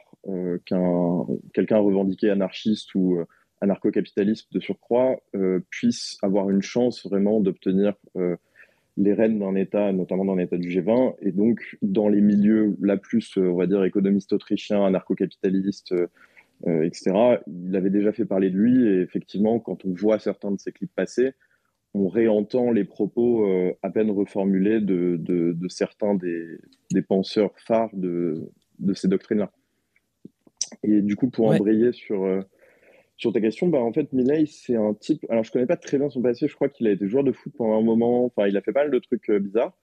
qu'un 0.65 1.27
quelqu'un 1.53 1.79
revendiqué 1.79 2.31
anarchiste 2.31 2.95
ou 2.95 3.19
anarcho-capitaliste 3.61 4.53
de 4.53 4.61
surcroît 4.61 5.21
euh, 5.35 5.61
puisse 5.71 6.19
avoir 6.23 6.51
une 6.51 6.63
chance 6.63 7.07
vraiment 7.07 7.41
d'obtenir 7.41 7.95
euh, 8.17 8.37
les 8.97 9.13
rênes 9.13 9.39
d'un 9.39 9.55
État, 9.55 9.93
notamment 9.93 10.25
dans 10.25 10.35
l'État 10.35 10.57
du 10.57 10.69
G20, 10.69 11.15
et 11.21 11.33
donc 11.33 11.79
dans 11.83 12.09
les 12.09 12.21
milieux 12.21 12.77
la 12.81 12.97
plus, 12.97 13.37
euh, 13.39 13.49
on 13.49 13.57
va 13.57 13.67
dire, 13.67 13.85
économiste 13.85 14.33
autrichien, 14.33 14.85
anarcho-capitaliste, 14.85 15.95
etc., 16.67 17.39
il 17.47 17.75
avait 17.75 17.91
déjà 17.91 18.13
fait 18.13 18.25
parler 18.25 18.51
de 18.51 18.57
lui, 18.57 18.87
et 18.89 19.01
effectivement, 19.01 19.59
quand 19.61 19.85
on 19.85 19.93
voit 19.93 20.19
certains 20.19 20.51
de 20.51 20.59
ses 20.59 20.73
clips 20.73 20.95
passer, 20.95 21.33
on 21.95 22.09
réentend 22.09 22.71
les 22.71 22.85
propos 22.85 23.47
à 23.83 23.91
peine 23.91 24.11
reformulés 24.11 24.81
de, 24.81 25.17
de, 25.19 25.69
certains 25.69 26.15
des, 26.15 26.59
des, 26.93 27.03
penseurs 27.03 27.53
phares 27.67 27.91
de, 27.95 28.51
de 28.79 28.95
ces 28.95 29.09
doctrines-là. 29.09 29.51
Et 30.85 31.03
du 31.03 31.17
coup, 31.17 31.31
pour 31.31 31.51
embrayer 31.51 31.93
sur 31.93 32.27
sur 33.21 33.35
ta 33.35 33.41
question, 33.43 33.69
bah, 33.69 33.81
en 33.81 33.93
fait, 33.93 34.15
Milei, 34.15 34.47
c'est 34.47 34.77
un 34.77 34.95
type. 34.95 35.27
Alors, 35.29 35.45
je 35.45 35.53
connais 35.53 35.67
pas 35.67 35.77
très 35.77 35.99
bien 35.99 36.09
son 36.09 36.23
passé. 36.23 36.49
Je 36.49 36.55
crois 36.55 36.71
qu'il 36.71 36.87
a 36.87 36.91
été 36.91 37.07
joueur 37.07 37.23
de 37.23 37.33
foot 37.33 37.53
pendant 37.55 37.79
un 37.79 37.83
moment. 37.83 38.25
Enfin, 38.25 38.49
il 38.49 38.57
a 38.57 38.63
fait 38.63 38.73
pas 38.73 38.81
mal 38.81 38.91
de 38.91 38.99
trucs 38.99 39.29
euh, 39.29 39.39
bizarres. 39.39 39.77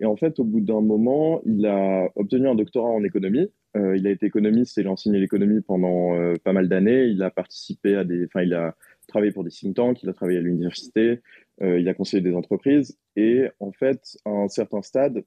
Et 0.00 0.06
en 0.06 0.16
fait, 0.16 0.40
au 0.40 0.44
bout 0.44 0.62
d'un 0.62 0.80
moment, 0.80 1.42
il 1.44 1.66
a 1.66 2.08
obtenu 2.16 2.48
un 2.48 2.54
doctorat 2.54 2.88
en 2.88 3.04
économie. 3.04 3.50
Euh, 3.76 3.96
il 3.96 4.06
a 4.06 4.10
été 4.10 4.26
économiste 4.26 4.78
et 4.78 4.80
il 4.80 4.86
a 4.86 4.90
enseigné 4.90 5.18
l'économie 5.18 5.60
pendant 5.60 6.14
euh, 6.14 6.34
pas 6.42 6.52
mal 6.52 6.68
d'années. 6.68 7.04
Il 7.06 7.22
a 7.22 7.30
participé 7.30 7.96
à 7.96 8.04
des. 8.04 8.24
Enfin, 8.26 8.42
il 8.42 8.54
a 8.54 8.74
travaillé 9.06 9.32
pour 9.32 9.44
des 9.44 9.50
think 9.50 9.76
tanks. 9.76 10.02
Il 10.02 10.08
a 10.08 10.12
travaillé 10.12 10.38
à 10.38 10.42
l'université. 10.42 11.20
il 11.60 11.88
a 11.88 11.94
conseillé 11.94 12.22
des 12.22 12.34
entreprises. 12.34 12.98
Et 13.16 13.48
en 13.60 13.72
fait, 13.72 14.16
à 14.24 14.30
un 14.30 14.48
certain 14.48 14.82
stade, 14.82 15.24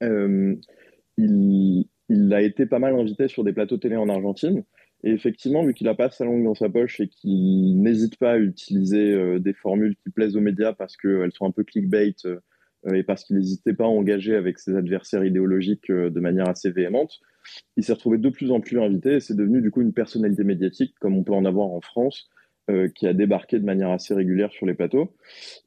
il, 0.00 1.88
il 2.08 2.32
a 2.32 2.42
été 2.42 2.66
pas 2.66 2.78
mal 2.78 2.94
invité 2.94 3.28
sur 3.28 3.44
des 3.44 3.52
plateaux 3.52 3.76
télé 3.76 3.96
en 3.96 4.08
Argentine. 4.08 4.64
Et 5.04 5.10
effectivement, 5.10 5.64
vu 5.64 5.74
qu'il 5.74 5.86
n'a 5.86 5.94
pas 5.94 6.10
sa 6.10 6.24
langue 6.24 6.42
dans 6.42 6.54
sa 6.54 6.68
poche 6.68 7.00
et 7.00 7.08
qu'il 7.08 7.80
n'hésite 7.80 8.16
pas 8.18 8.32
à 8.32 8.38
utiliser 8.38 9.12
euh, 9.12 9.38
des 9.38 9.52
formules 9.52 9.94
qui 9.96 10.10
plaisent 10.10 10.36
aux 10.36 10.40
médias 10.40 10.72
parce 10.72 10.96
qu'elles 10.96 11.32
sont 11.32 11.46
un 11.46 11.52
peu 11.52 11.62
clickbait 11.62 12.14
euh, 12.26 12.40
et 12.92 13.04
parce 13.04 13.24
qu'il 13.24 13.36
n'hésitait 13.36 13.74
pas 13.74 13.84
à 13.84 13.88
engager 13.88 14.34
avec 14.34 14.58
ses 14.58 14.74
adversaires 14.74 15.24
idéologiques 15.24 15.90
euh, 15.90 16.10
de 16.10 16.18
manière 16.18 16.48
assez 16.48 16.70
véhémente, 16.70 17.20
il 17.76 17.84
s'est 17.84 17.92
retrouvé 17.92 18.18
de 18.18 18.28
plus 18.28 18.50
en 18.50 18.60
plus 18.60 18.80
invité 18.80 19.14
et 19.14 19.20
c'est 19.20 19.36
devenu 19.36 19.60
du 19.62 19.70
coup 19.70 19.80
une 19.80 19.92
personnalité 19.92 20.44
médiatique 20.44 20.94
comme 21.00 21.16
on 21.16 21.24
peut 21.24 21.34
en 21.34 21.44
avoir 21.44 21.68
en 21.68 21.80
France 21.80 22.28
qui 22.94 23.06
a 23.06 23.14
débarqué 23.14 23.58
de 23.58 23.64
manière 23.64 23.88
assez 23.88 24.12
régulière 24.12 24.52
sur 24.52 24.66
les 24.66 24.74
plateaux. 24.74 25.16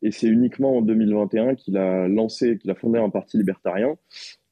Et 0.04 0.12
c'est 0.12 0.28
uniquement 0.28 0.78
en 0.78 0.82
2021 0.84 1.56
qu'il 1.56 1.76
a 1.76 2.08
lancé, 2.08 2.60
qu'il 2.60 2.70
a 2.70 2.76
fondé 2.76 3.00
un 3.00 3.10
parti 3.10 3.40
libertarien 3.40 3.98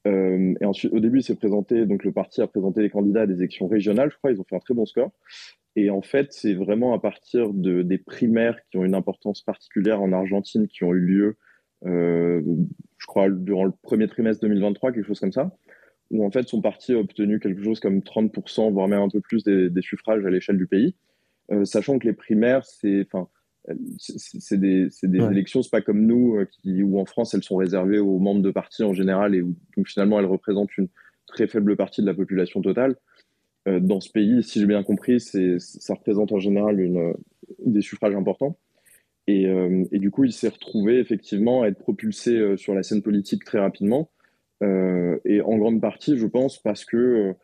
euh, 0.06 0.54
et 0.60 0.64
ensuite, 0.64 0.92
au 0.92 1.00
début, 1.00 1.18
il 1.18 1.22
s'est 1.22 1.36
présenté, 1.36 1.86
donc 1.86 2.04
le 2.04 2.12
parti 2.12 2.40
a 2.40 2.46
présenté 2.46 2.82
les 2.82 2.90
candidats 2.90 3.22
à 3.22 3.26
des 3.26 3.34
élections 3.34 3.66
régionales, 3.66 4.10
je 4.10 4.16
crois, 4.16 4.32
ils 4.32 4.40
ont 4.40 4.44
fait 4.44 4.56
un 4.56 4.60
très 4.60 4.74
bon 4.74 4.86
score. 4.86 5.10
Et 5.76 5.90
en 5.90 6.02
fait, 6.02 6.32
c'est 6.32 6.54
vraiment 6.54 6.94
à 6.94 6.98
partir 6.98 7.52
de, 7.52 7.82
des 7.82 7.98
primaires 7.98 8.58
qui 8.70 8.78
ont 8.78 8.84
une 8.84 8.94
importance 8.94 9.42
particulière 9.42 10.02
en 10.02 10.12
Argentine, 10.12 10.66
qui 10.68 10.84
ont 10.84 10.92
eu 10.92 11.00
lieu, 11.00 11.36
euh, 11.86 12.42
je 12.98 13.06
crois, 13.06 13.30
durant 13.30 13.64
le 13.64 13.72
premier 13.82 14.08
trimestre 14.08 14.42
2023, 14.42 14.92
quelque 14.92 15.06
chose 15.06 15.20
comme 15.20 15.32
ça, 15.32 15.54
où 16.10 16.24
en 16.24 16.30
fait 16.30 16.48
son 16.48 16.60
parti 16.60 16.92
a 16.92 16.98
obtenu 16.98 17.38
quelque 17.38 17.62
chose 17.62 17.80
comme 17.80 18.00
30%, 18.00 18.72
voire 18.72 18.88
même 18.88 19.02
un 19.02 19.08
peu 19.08 19.20
plus 19.20 19.44
des, 19.44 19.70
des 19.70 19.82
suffrages 19.82 20.24
à 20.24 20.30
l'échelle 20.30 20.58
du 20.58 20.66
pays. 20.66 20.94
Euh, 21.52 21.64
sachant 21.64 21.98
que 21.98 22.06
les 22.06 22.12
primaires, 22.12 22.64
c'est, 22.64 23.06
c'est 23.98 24.58
des, 24.58 24.88
des 25.02 25.18
élections, 25.18 25.62
c'est 25.62 25.70
pas 25.70 25.80
comme 25.80 26.06
nous, 26.06 26.36
euh, 26.36 26.46
qui, 26.46 26.82
où 26.82 26.98
en 26.98 27.04
France 27.04 27.34
elles 27.34 27.42
sont 27.42 27.56
réservées 27.56 27.98
aux 27.98 28.18
membres 28.18 28.42
de 28.42 28.50
partis 28.50 28.82
en 28.82 28.92
général 28.92 29.34
et 29.34 29.42
où 29.42 29.54
donc, 29.76 29.88
finalement 29.88 30.18
elles 30.18 30.26
représentent 30.26 30.76
une 30.78 30.88
très 31.26 31.46
faible 31.46 31.76
partie 31.76 32.00
de 32.00 32.06
la 32.06 32.14
population 32.14 32.62
totale. 32.62 32.96
Euh, 33.68 33.78
dans 33.78 34.00
ce 34.00 34.10
pays, 34.10 34.42
si 34.42 34.60
j'ai 34.60 34.66
bien 34.66 34.82
compris, 34.82 35.20
ça 35.20 35.94
représente 35.94 36.32
en 36.32 36.38
général 36.38 36.80
une, 36.80 37.14
des 37.64 37.82
suffrages 37.82 38.14
importants. 38.14 38.58
Et, 39.26 39.46
euh, 39.46 39.84
et 39.92 39.98
du 39.98 40.10
coup, 40.10 40.24
il 40.24 40.32
s'est 40.32 40.48
retrouvé 40.48 40.98
effectivement 40.98 41.62
à 41.62 41.68
être 41.68 41.78
propulsé 41.78 42.56
sur 42.56 42.74
la 42.74 42.82
scène 42.82 43.02
politique 43.02 43.44
très 43.44 43.58
rapidement. 43.58 44.10
Et 44.62 45.40
en 45.40 45.56
grande 45.56 45.80
partie, 45.80 46.18
je 46.18 46.26
pense, 46.26 46.58
parce 46.58 46.84
que 46.84 47.34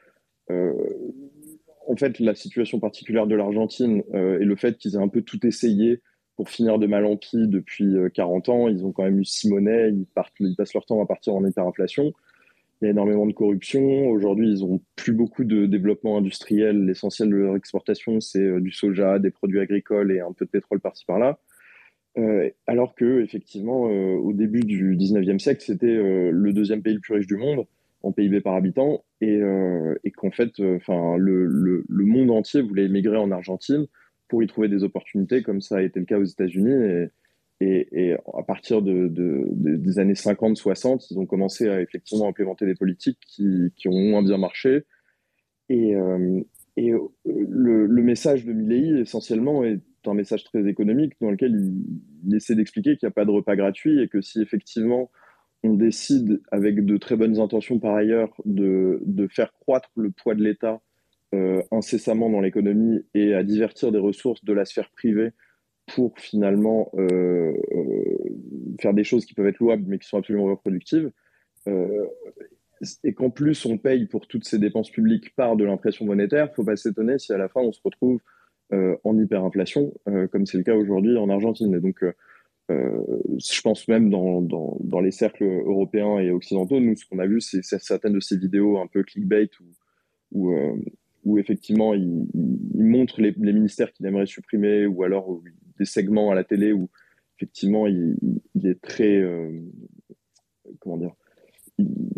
en 0.51 1.97
fait, 1.97 2.19
la 2.19 2.35
situation 2.35 2.81
particulière 2.81 3.27
de 3.27 3.35
l'Argentine 3.35 4.03
et 4.13 4.45
le 4.45 4.57
fait 4.57 4.77
qu'ils 4.77 4.95
aient 4.95 5.03
un 5.03 5.09
peu 5.09 5.23
tout 5.23 5.47
essayé 5.47 6.03
pour 6.37 6.51
finir 6.51 6.79
de 6.79 6.87
mal 6.87 7.07
en 7.07 7.17
pis 7.17 7.49
depuis 7.49 7.97
40 8.15 8.49
euh, 8.49 8.53
ans. 8.53 8.69
Ils 8.69 8.85
ont 8.85 8.93
quand 8.93 9.03
même 9.03 9.19
eu 9.19 9.25
six 9.25 9.49
monnaies, 9.49 9.91
ils, 9.91 10.07
ils 10.41 10.57
passent 10.57 10.75
leur 10.75 10.85
temps 10.85 11.03
à 11.03 11.07
partir 11.07 11.35
en 11.35 11.45
hyperinflation. 11.45 12.13
Il 12.81 12.85
y 12.85 12.89
a 12.89 12.91
énormément 12.91 13.25
de 13.25 13.33
corruption. 13.33 14.09
Aujourd'hui, 14.11 14.53
ils 14.53 14.61
n'ont 14.61 14.83
plus 14.97 15.15
beaucoup 15.15 15.45
de 15.45 15.65
développement 15.65 16.19
industriel. 16.19 16.85
L'essentiel 16.85 17.31
de 17.31 17.37
leur 17.37 17.57
exportation, 17.57 18.21
c'est 18.21 18.43
euh, 18.43 18.61
du 18.61 18.71
soja, 18.71 19.19
des 19.19 19.31
produits 19.31 19.61
agricoles 19.61 20.13
et 20.13 20.21
un 20.21 20.33
peu 20.33 20.45
de 20.45 20.51
pétrole 20.51 20.81
par-ci 20.81 21.07
par-là. 21.07 21.39
Euh, 22.19 22.51
alors 22.67 22.95
que, 22.95 23.23
effectivement, 23.23 23.83
au 23.83 24.33
début 24.33 24.61
du 24.61 24.97
19e 24.97 25.39
siècle, 25.39 25.63
c'était 25.65 25.95
le 25.95 26.53
deuxième 26.53 26.83
pays 26.83 26.95
le 26.95 27.01
plus 27.01 27.15
riche 27.15 27.27
du 27.27 27.37
monde 27.37 27.67
en 28.03 28.13
PIB 28.13 28.41
par 28.41 28.55
habitant 28.55 29.05
et, 29.21 29.41
qu'en 30.17 30.31
fait, 30.31 30.53
enfin, 30.61 31.17
le, 31.19 31.85
monde 31.89 32.31
entier 32.31 32.63
voulait 32.63 32.85
émigrer 32.85 33.17
en 33.17 33.31
Argentine 33.31 33.87
pour 34.29 34.43
y 34.43 34.47
trouver 34.47 34.69
des 34.69 34.83
opportunités, 34.83 35.43
comme 35.43 35.61
ça 35.61 35.77
a 35.77 35.83
été 35.83 36.01
le 36.01 36.07
cas 36.07 36.19
aux 36.19 36.25
États-Unis. 36.25 37.09
Et, 37.61 38.15
à 38.35 38.43
partir 38.43 38.83
de, 38.83 39.09
des 39.11 39.99
années 39.99 40.13
50-60, 40.13 41.07
ils 41.11 41.19
ont 41.19 41.27
commencé 41.27 41.69
à 41.69 41.81
effectivement 41.81 42.29
implémenter 42.29 42.67
des 42.67 42.75
politiques 42.75 43.19
qui, 43.27 43.73
ont 43.87 43.99
moins 43.99 44.23
bien 44.23 44.37
marché. 44.37 44.85
Et, 45.69 45.95
euh, 45.95 46.41
euh, 46.79 47.09
le, 47.25 47.87
le, 47.87 48.03
message 48.03 48.45
de 48.45 48.53
Milley, 48.53 49.01
essentiellement, 49.01 49.65
est 49.65 49.81
un 50.11 50.15
message 50.15 50.45
très 50.45 50.67
économique 50.69 51.15
dans 51.21 51.31
lequel 51.31 51.73
il, 52.25 52.35
essaie 52.35 52.55
d'expliquer 52.55 52.97
qu'il 52.97 53.07
n'y 53.07 53.11
a 53.11 53.15
pas 53.15 53.25
de 53.25 53.31
repas 53.31 53.57
gratuit 53.57 54.01
et 54.03 54.09
que 54.09 54.21
si 54.21 54.41
effectivement 54.41 55.11
on 55.63 55.75
décide, 55.75 56.41
avec 56.51 56.85
de 56.85 56.97
très 56.97 57.17
bonnes 57.17 57.41
intentions 57.41 57.79
par 57.79 57.95
ailleurs, 57.95 58.31
de, 58.45 59.01
de 59.05 59.27
faire 59.27 59.53
croître 59.53 59.91
le 59.97 60.11
poids 60.11 60.35
de 60.35 60.43
l'État 60.43 60.81
euh, 61.35 61.63
incessamment 61.73 62.31
dans 62.31 62.41
l'économie 62.41 63.05
et 63.15 63.35
à 63.35 63.43
divertir 63.43 63.91
des 63.91 63.99
ressources 63.99 64.45
de 64.45 64.53
la 64.53 64.65
sphère 64.65 64.91
privée 64.91 65.31
pour 65.87 66.19
finalement 66.19 66.91
euh, 66.99 67.53
euh, 67.73 68.75
faire 68.81 68.95
des 68.95 69.05
choses 69.05 69.27
qui 69.27 69.35
peuvent 69.35 69.47
être 69.47 69.59
louables 69.59 69.85
mais 69.87 69.99
qui 69.99 70.09
sont 70.09 70.19
absolument 70.19 70.47
reproductives, 70.47 71.11
et 73.03 73.13
qu'en 73.15 73.31
plus 73.31 73.67
on 73.67 73.77
paye 73.77 74.07
pour 74.07 74.29
toutes 74.29 74.45
ces 74.45 74.61
dépenses 74.61 74.91
publiques 74.91 75.35
par 75.35 75.57
de 75.57 75.65
l'impression 75.65 76.05
monétaire, 76.05 76.47
il 76.47 76.51
ne 76.51 76.55
faut 76.55 76.65
pas 76.65 76.77
s'étonner 76.77 77.19
si 77.19 77.33
à 77.33 77.39
la 77.39 77.49
fin 77.49 77.61
on 77.61 77.73
se 77.73 77.81
retrouve 77.83 78.21
en 78.73 79.19
hyperinflation, 79.19 79.95
comme 80.33 80.47
c'est 80.47 80.59
le 80.59 80.65
cas 80.65 80.75
aujourd'hui 80.75 81.17
en 81.17 81.29
Argentine. 81.29 81.75
Et 81.75 81.81
donc, 81.81 82.05
je 82.69 83.61
pense 83.63 83.87
même 83.87 84.11
dans, 84.11 84.43
dans, 84.43 85.01
les 85.01 85.13
cercles 85.13 85.45
européens 85.45 86.19
et 86.19 86.31
occidentaux, 86.31 86.81
nous, 86.81 86.97
ce 86.97 87.07
qu'on 87.07 87.21
a 87.21 87.27
vu, 87.27 87.41
c'est 87.41 87.63
certaines 87.63 88.15
de 88.15 88.21
ces 88.21 88.37
vidéos 88.37 88.79
un 88.79 88.87
peu 88.87 89.03
clickbait 89.05 89.51
ou 90.33 90.53
où 91.27 91.39
effectivement 91.39 91.93
il, 91.93 92.27
montre 92.75 93.21
les, 93.21 93.35
ministères 93.37 93.93
qu'il 93.93 94.07
aimerait 94.07 94.27
supprimer 94.27 94.87
ou 94.87 95.03
alors 95.03 95.41
des 95.79 95.85
segments 95.85 96.31
à 96.31 96.35
la 96.35 96.45
télé 96.45 96.73
où 96.73 96.89
effectivement 97.37 97.87
il, 97.89 98.17
est 98.65 98.81
très 98.81 99.17
euh, 99.17 99.61
comment 100.79 100.97
dire 100.97 101.15
il 101.79 102.09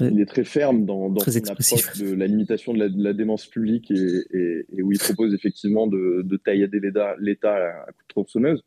est 0.00 0.26
très 0.26 0.44
ferme 0.44 0.84
dans, 0.84 1.10
dans 1.10 1.20
son 1.20 1.50
approche 1.50 1.98
de 1.98 2.14
la 2.14 2.26
limitation 2.26 2.72
de 2.72 2.90
la, 2.96 3.12
démence 3.12 3.46
publique 3.46 3.90
et, 3.90 4.64
et, 4.72 4.82
où 4.82 4.92
il 4.92 4.98
propose 4.98 5.34
effectivement 5.34 5.86
de, 5.86 6.22
de 6.22 6.36
taillader 6.36 6.80
l'État 7.18 7.54
à, 7.54 7.92
coup 7.92 8.02
de 8.02 8.08
tronçonneuse. 8.08 8.64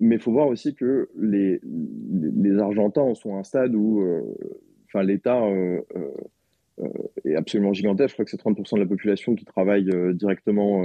Mais 0.00 0.16
il 0.16 0.20
faut 0.20 0.32
voir 0.32 0.48
aussi 0.48 0.74
que 0.74 1.10
les, 1.18 1.60
les, 1.62 2.58
Argentins 2.58 3.14
sont 3.14 3.36
à 3.36 3.40
un 3.40 3.44
stade 3.44 3.74
où 3.74 4.00
euh, 4.00 5.02
l'État 5.02 5.42
euh, 5.44 5.80
euh, 5.96 6.88
est 7.24 7.34
absolument 7.34 7.74
gigantesque. 7.74 8.10
Je 8.10 8.14
crois 8.14 8.24
que 8.24 8.30
c'est 8.30 8.40
30% 8.40 8.76
de 8.76 8.80
la 8.80 8.86
population 8.86 9.34
qui 9.34 9.44
travaille 9.44 9.90
directement 10.14 10.82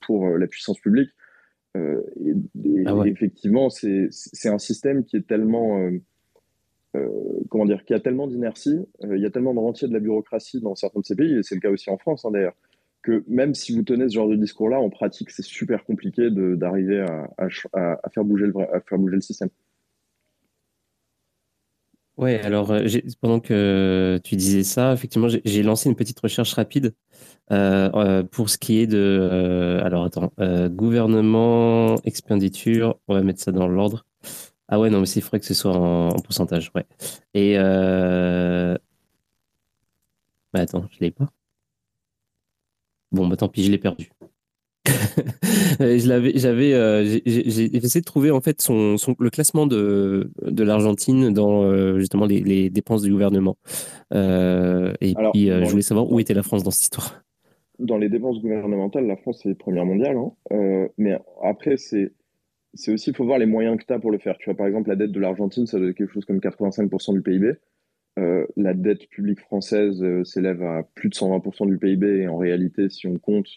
pour 0.00 0.28
la 0.28 0.46
puissance 0.46 0.78
publique. 0.78 1.10
et, 1.74 2.34
ah 2.86 3.02
effectivement, 3.04 3.68
c'est 3.70 4.48
un 4.48 4.58
système 4.58 5.04
qui 5.04 5.16
est 5.16 5.26
tellement 5.26 5.80
euh, 5.80 5.98
comment 7.48 7.64
dire, 7.64 7.84
qui 7.84 7.94
a 7.94 8.00
tellement 8.00 8.26
d'inertie, 8.26 8.78
euh, 9.04 9.16
il 9.16 9.22
y 9.22 9.26
a 9.26 9.30
tellement 9.30 9.54
de 9.54 9.58
rentiers 9.58 9.88
de 9.88 9.92
la 9.92 10.00
bureaucratie 10.00 10.60
dans 10.60 10.74
certains 10.74 11.00
de 11.00 11.04
ces 11.04 11.16
pays, 11.16 11.38
et 11.38 11.42
c'est 11.42 11.54
le 11.54 11.60
cas 11.60 11.70
aussi 11.70 11.90
en 11.90 11.98
France 11.98 12.24
hein, 12.24 12.30
d'ailleurs, 12.30 12.54
que 13.02 13.24
même 13.28 13.54
si 13.54 13.74
vous 13.74 13.82
tenez 13.82 14.08
ce 14.08 14.14
genre 14.14 14.28
de 14.28 14.36
discours-là, 14.36 14.78
en 14.78 14.90
pratique, 14.90 15.30
c'est 15.30 15.44
super 15.44 15.84
compliqué 15.84 16.30
d'arriver 16.30 17.00
à, 17.00 17.28
à, 17.38 18.10
faire 18.10 18.24
bouger 18.24 18.46
le, 18.46 18.54
à 18.74 18.80
faire 18.80 18.98
bouger 18.98 19.16
le 19.16 19.20
système. 19.20 19.48
Ouais, 22.16 22.40
alors 22.40 22.72
euh, 22.72 22.84
pendant 23.20 23.38
que 23.38 24.18
tu 24.24 24.34
disais 24.34 24.64
ça, 24.64 24.92
effectivement, 24.92 25.28
j'ai 25.28 25.62
lancé 25.62 25.88
une 25.88 25.94
petite 25.94 26.18
recherche 26.18 26.54
rapide 26.54 26.92
pour 27.48 28.50
ce 28.50 28.58
qui 28.58 28.80
est 28.80 28.88
de. 28.88 29.80
alors 29.84 30.04
attends, 30.04 30.32
gouvernement, 30.68 31.96
expenditure, 32.02 32.98
on 33.06 33.14
va 33.14 33.22
mettre 33.22 33.40
ça 33.40 33.52
dans 33.52 33.68
l'ordre. 33.68 34.04
Ah 34.68 34.78
ouais, 34.78 34.90
non, 34.90 35.00
mais 35.00 35.06
c'est 35.06 35.20
vrai 35.20 35.40
que 35.40 35.46
ce 35.46 35.54
soit 35.54 35.74
en, 35.74 36.12
pourcentage, 36.20 36.70
ouais. 36.74 36.84
Et 37.32 37.54
euh... 37.56 38.76
Bah 40.52 40.60
attends, 40.60 40.84
je 40.90 41.00
l'ai 41.00 41.10
pas. 41.10 41.28
Bon, 43.10 43.26
bah 43.26 43.36
tant 43.36 43.48
pis, 43.48 43.64
je 43.64 43.70
l'ai 43.70 43.78
perdu. 43.78 44.10
je 45.80 46.08
l'avais, 46.08 46.32
j'avais, 46.36 46.74
euh, 46.74 47.04
j'ai 47.04 47.76
essayé 47.76 48.00
de 48.00 48.04
trouver 48.04 48.30
en 48.30 48.40
fait 48.40 48.60
son, 48.60 48.96
son 48.96 49.14
le 49.18 49.30
classement 49.30 49.66
de, 49.66 50.30
de 50.42 50.64
l'Argentine 50.64 51.32
dans 51.32 51.62
euh, 51.62 51.98
justement 51.98 52.26
les, 52.26 52.40
les, 52.40 52.70
dépenses 52.70 53.02
du 53.02 53.10
gouvernement. 53.10 53.56
Et 54.12 55.14
puis, 55.32 55.46
je 55.46 55.68
voulais 55.68 55.82
savoir 55.82 56.10
où 56.10 56.20
était 56.20 56.34
la 56.34 56.42
France 56.42 56.62
dans 56.62 56.70
cette 56.70 56.84
histoire. 56.84 57.22
Dans 57.78 57.96
les 57.96 58.08
dépenses 58.08 58.40
gouvernementales, 58.40 59.06
la 59.06 59.16
France 59.16 59.44
est 59.46 59.54
première 59.54 59.86
mondiale, 59.86 60.16
hein. 60.16 60.88
mais 60.98 61.18
après 61.42 61.76
c'est 61.76 62.12
c'est 62.74 62.92
aussi, 62.92 63.10
il 63.10 63.16
faut 63.16 63.24
voir 63.24 63.38
les 63.38 63.46
moyens 63.46 63.78
que 63.78 63.84
tu 63.84 63.92
as 63.92 63.98
pour 63.98 64.10
le 64.10 64.18
faire. 64.18 64.36
Tu 64.38 64.46
vois, 64.46 64.56
par 64.56 64.66
exemple, 64.66 64.88
la 64.88 64.96
dette 64.96 65.12
de 65.12 65.20
l'Argentine, 65.20 65.66
ça 65.66 65.78
doit 65.78 65.88
être 65.88 65.96
quelque 65.96 66.12
chose 66.12 66.24
comme 66.24 66.38
85% 66.38 67.14
du 67.14 67.22
PIB. 67.22 67.54
Euh, 68.18 68.46
la 68.56 68.74
dette 68.74 69.08
publique 69.08 69.40
française 69.40 70.02
euh, 70.02 70.24
s'élève 70.24 70.62
à 70.62 70.82
plus 70.94 71.08
de 71.08 71.14
120% 71.14 71.68
du 71.68 71.78
PIB. 71.78 72.22
Et 72.22 72.28
en 72.28 72.36
réalité, 72.36 72.88
si 72.90 73.06
on 73.06 73.18
compte 73.18 73.48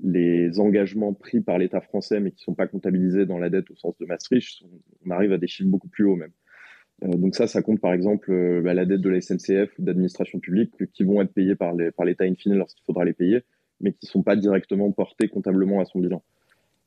les 0.00 0.60
engagements 0.60 1.12
pris 1.14 1.40
par 1.40 1.58
l'État 1.58 1.80
français, 1.80 2.20
mais 2.20 2.30
qui 2.30 2.42
ne 2.42 2.44
sont 2.44 2.54
pas 2.54 2.66
comptabilisés 2.66 3.26
dans 3.26 3.38
la 3.38 3.50
dette 3.50 3.70
au 3.70 3.76
sens 3.76 3.96
de 3.98 4.06
Maastricht, 4.06 4.62
on 5.04 5.10
arrive 5.10 5.32
à 5.32 5.38
des 5.38 5.46
chiffres 5.46 5.70
beaucoup 5.70 5.88
plus 5.88 6.04
hauts 6.04 6.16
même. 6.16 6.32
Euh, 7.04 7.08
donc 7.08 7.34
ça, 7.34 7.46
ça 7.46 7.62
compte 7.62 7.80
par 7.80 7.92
exemple 7.92 8.30
bah, 8.62 8.74
la 8.74 8.84
dette 8.84 9.00
de 9.00 9.08
la 9.08 9.20
SNCF 9.20 9.78
ou 9.78 9.82
d'administration 9.82 10.38
publique 10.38 10.72
qui 10.92 11.04
vont 11.04 11.20
être 11.22 11.32
payées 11.32 11.56
par 11.56 11.74
l'État 11.74 11.92
par 11.92 12.06
in 12.06 12.34
fine 12.34 12.54
lorsqu'il 12.54 12.84
faudra 12.84 13.04
les 13.04 13.14
payer, 13.14 13.42
mais 13.80 13.92
qui 13.92 14.06
ne 14.06 14.08
sont 14.10 14.22
pas 14.22 14.36
directement 14.36 14.92
portées 14.92 15.28
comptablement 15.28 15.80
à 15.80 15.86
son 15.86 16.00
bilan. 16.00 16.22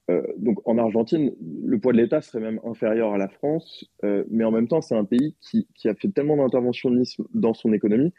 Euh, 0.10 0.24
donc 0.38 0.68
en 0.68 0.78
Argentine, 0.78 1.34
le 1.64 1.80
poids 1.80 1.94
de 1.94 1.98
l'État 1.98 2.22
serait 2.22 2.40
même 2.40 2.60
inférieur 2.66 3.14
à 3.14 3.18
la 3.18 3.28
France, 3.28 3.86
euh, 4.04 4.24
mais 4.32 4.44
en 4.44 4.52
même 4.52 4.68
temps, 4.68 4.82
c'est 4.82 4.96
un 4.96 5.06
pays 5.06 5.36
qui, 5.42 5.68
a 5.88 5.94
fait 5.94 6.10
tellement 6.10 6.38
d'interventionnisme 6.38 7.26
dans 7.34 7.54
son 7.54 7.74
économie 7.74 8.12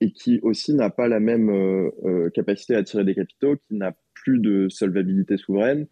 et 0.00 0.12
qui 0.12 0.40
aussi 0.42 0.74
n'a 0.74 0.90
pas 0.90 1.08
la 1.08 1.20
même 1.20 1.48
euh, 1.50 2.30
capacité 2.30 2.74
à 2.74 2.78
attirer 2.78 3.04
des 3.04 3.14
capitaux, 3.14 3.56
qui 3.56 3.74
n'a 3.74 3.96
plus 4.14 4.38
de 4.40 4.68
solvabilité 4.68 5.36
souveraine, 5.36 5.86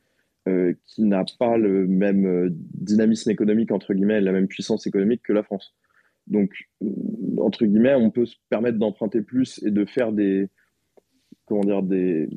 qui 0.84 1.02
n'a 1.02 1.24
pas 1.40 1.56
le 1.56 1.88
même 1.88 2.50
dynamisme 2.74 3.32
économique, 3.32 3.72
entre 3.72 3.94
guillemets, 3.94 4.20
la 4.20 4.30
même 4.30 4.46
puissance 4.46 4.86
économique 4.86 5.22
que 5.24 5.32
la 5.32 5.42
France. 5.42 5.74
Donc, 6.28 6.68
entre 7.38 7.66
guillemets, 7.66 7.96
on 7.96 8.12
peut 8.12 8.26
se 8.26 8.36
permettre 8.48 8.78
d'emprunter 8.78 9.22
plus 9.22 9.60
et 9.64 9.72
de 9.72 9.84
faire 9.84 10.12
des, 10.12 10.48
comment 11.46 11.62
dire, 11.62 11.82
des, 11.82 12.28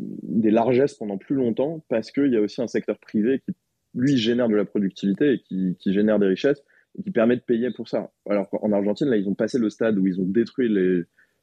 largesses 0.51 0.93
pendant 0.93 1.17
plus 1.17 1.35
longtemps 1.35 1.83
parce 1.89 2.11
qu'il 2.11 2.31
y 2.31 2.37
a 2.37 2.41
aussi 2.41 2.61
un 2.61 2.67
secteur 2.67 2.97
privé 2.99 3.41
qui, 3.45 3.53
lui, 3.95 4.17
génère 4.17 4.47
de 4.47 4.55
la 4.55 4.65
productivité 4.65 5.33
et 5.33 5.39
qui, 5.39 5.93
génère 5.93 6.19
des 6.19 6.27
richesses 6.27 6.63
et 6.97 7.03
qui 7.03 7.11
permet 7.11 7.35
de 7.35 7.41
payer 7.41 7.71
pour 7.71 7.87
ça. 7.89 8.11
Alors 8.29 8.49
qu'en 8.49 8.71
Argentine, 8.71 9.07
là, 9.07 9.17
ils 9.17 9.27
ont 9.27 9.35
passé 9.35 9.57
le 9.57 9.69
stade 9.69 9.97
où 9.97 10.07
ils 10.07 10.21
ont 10.21 10.25
détruit 10.25 10.69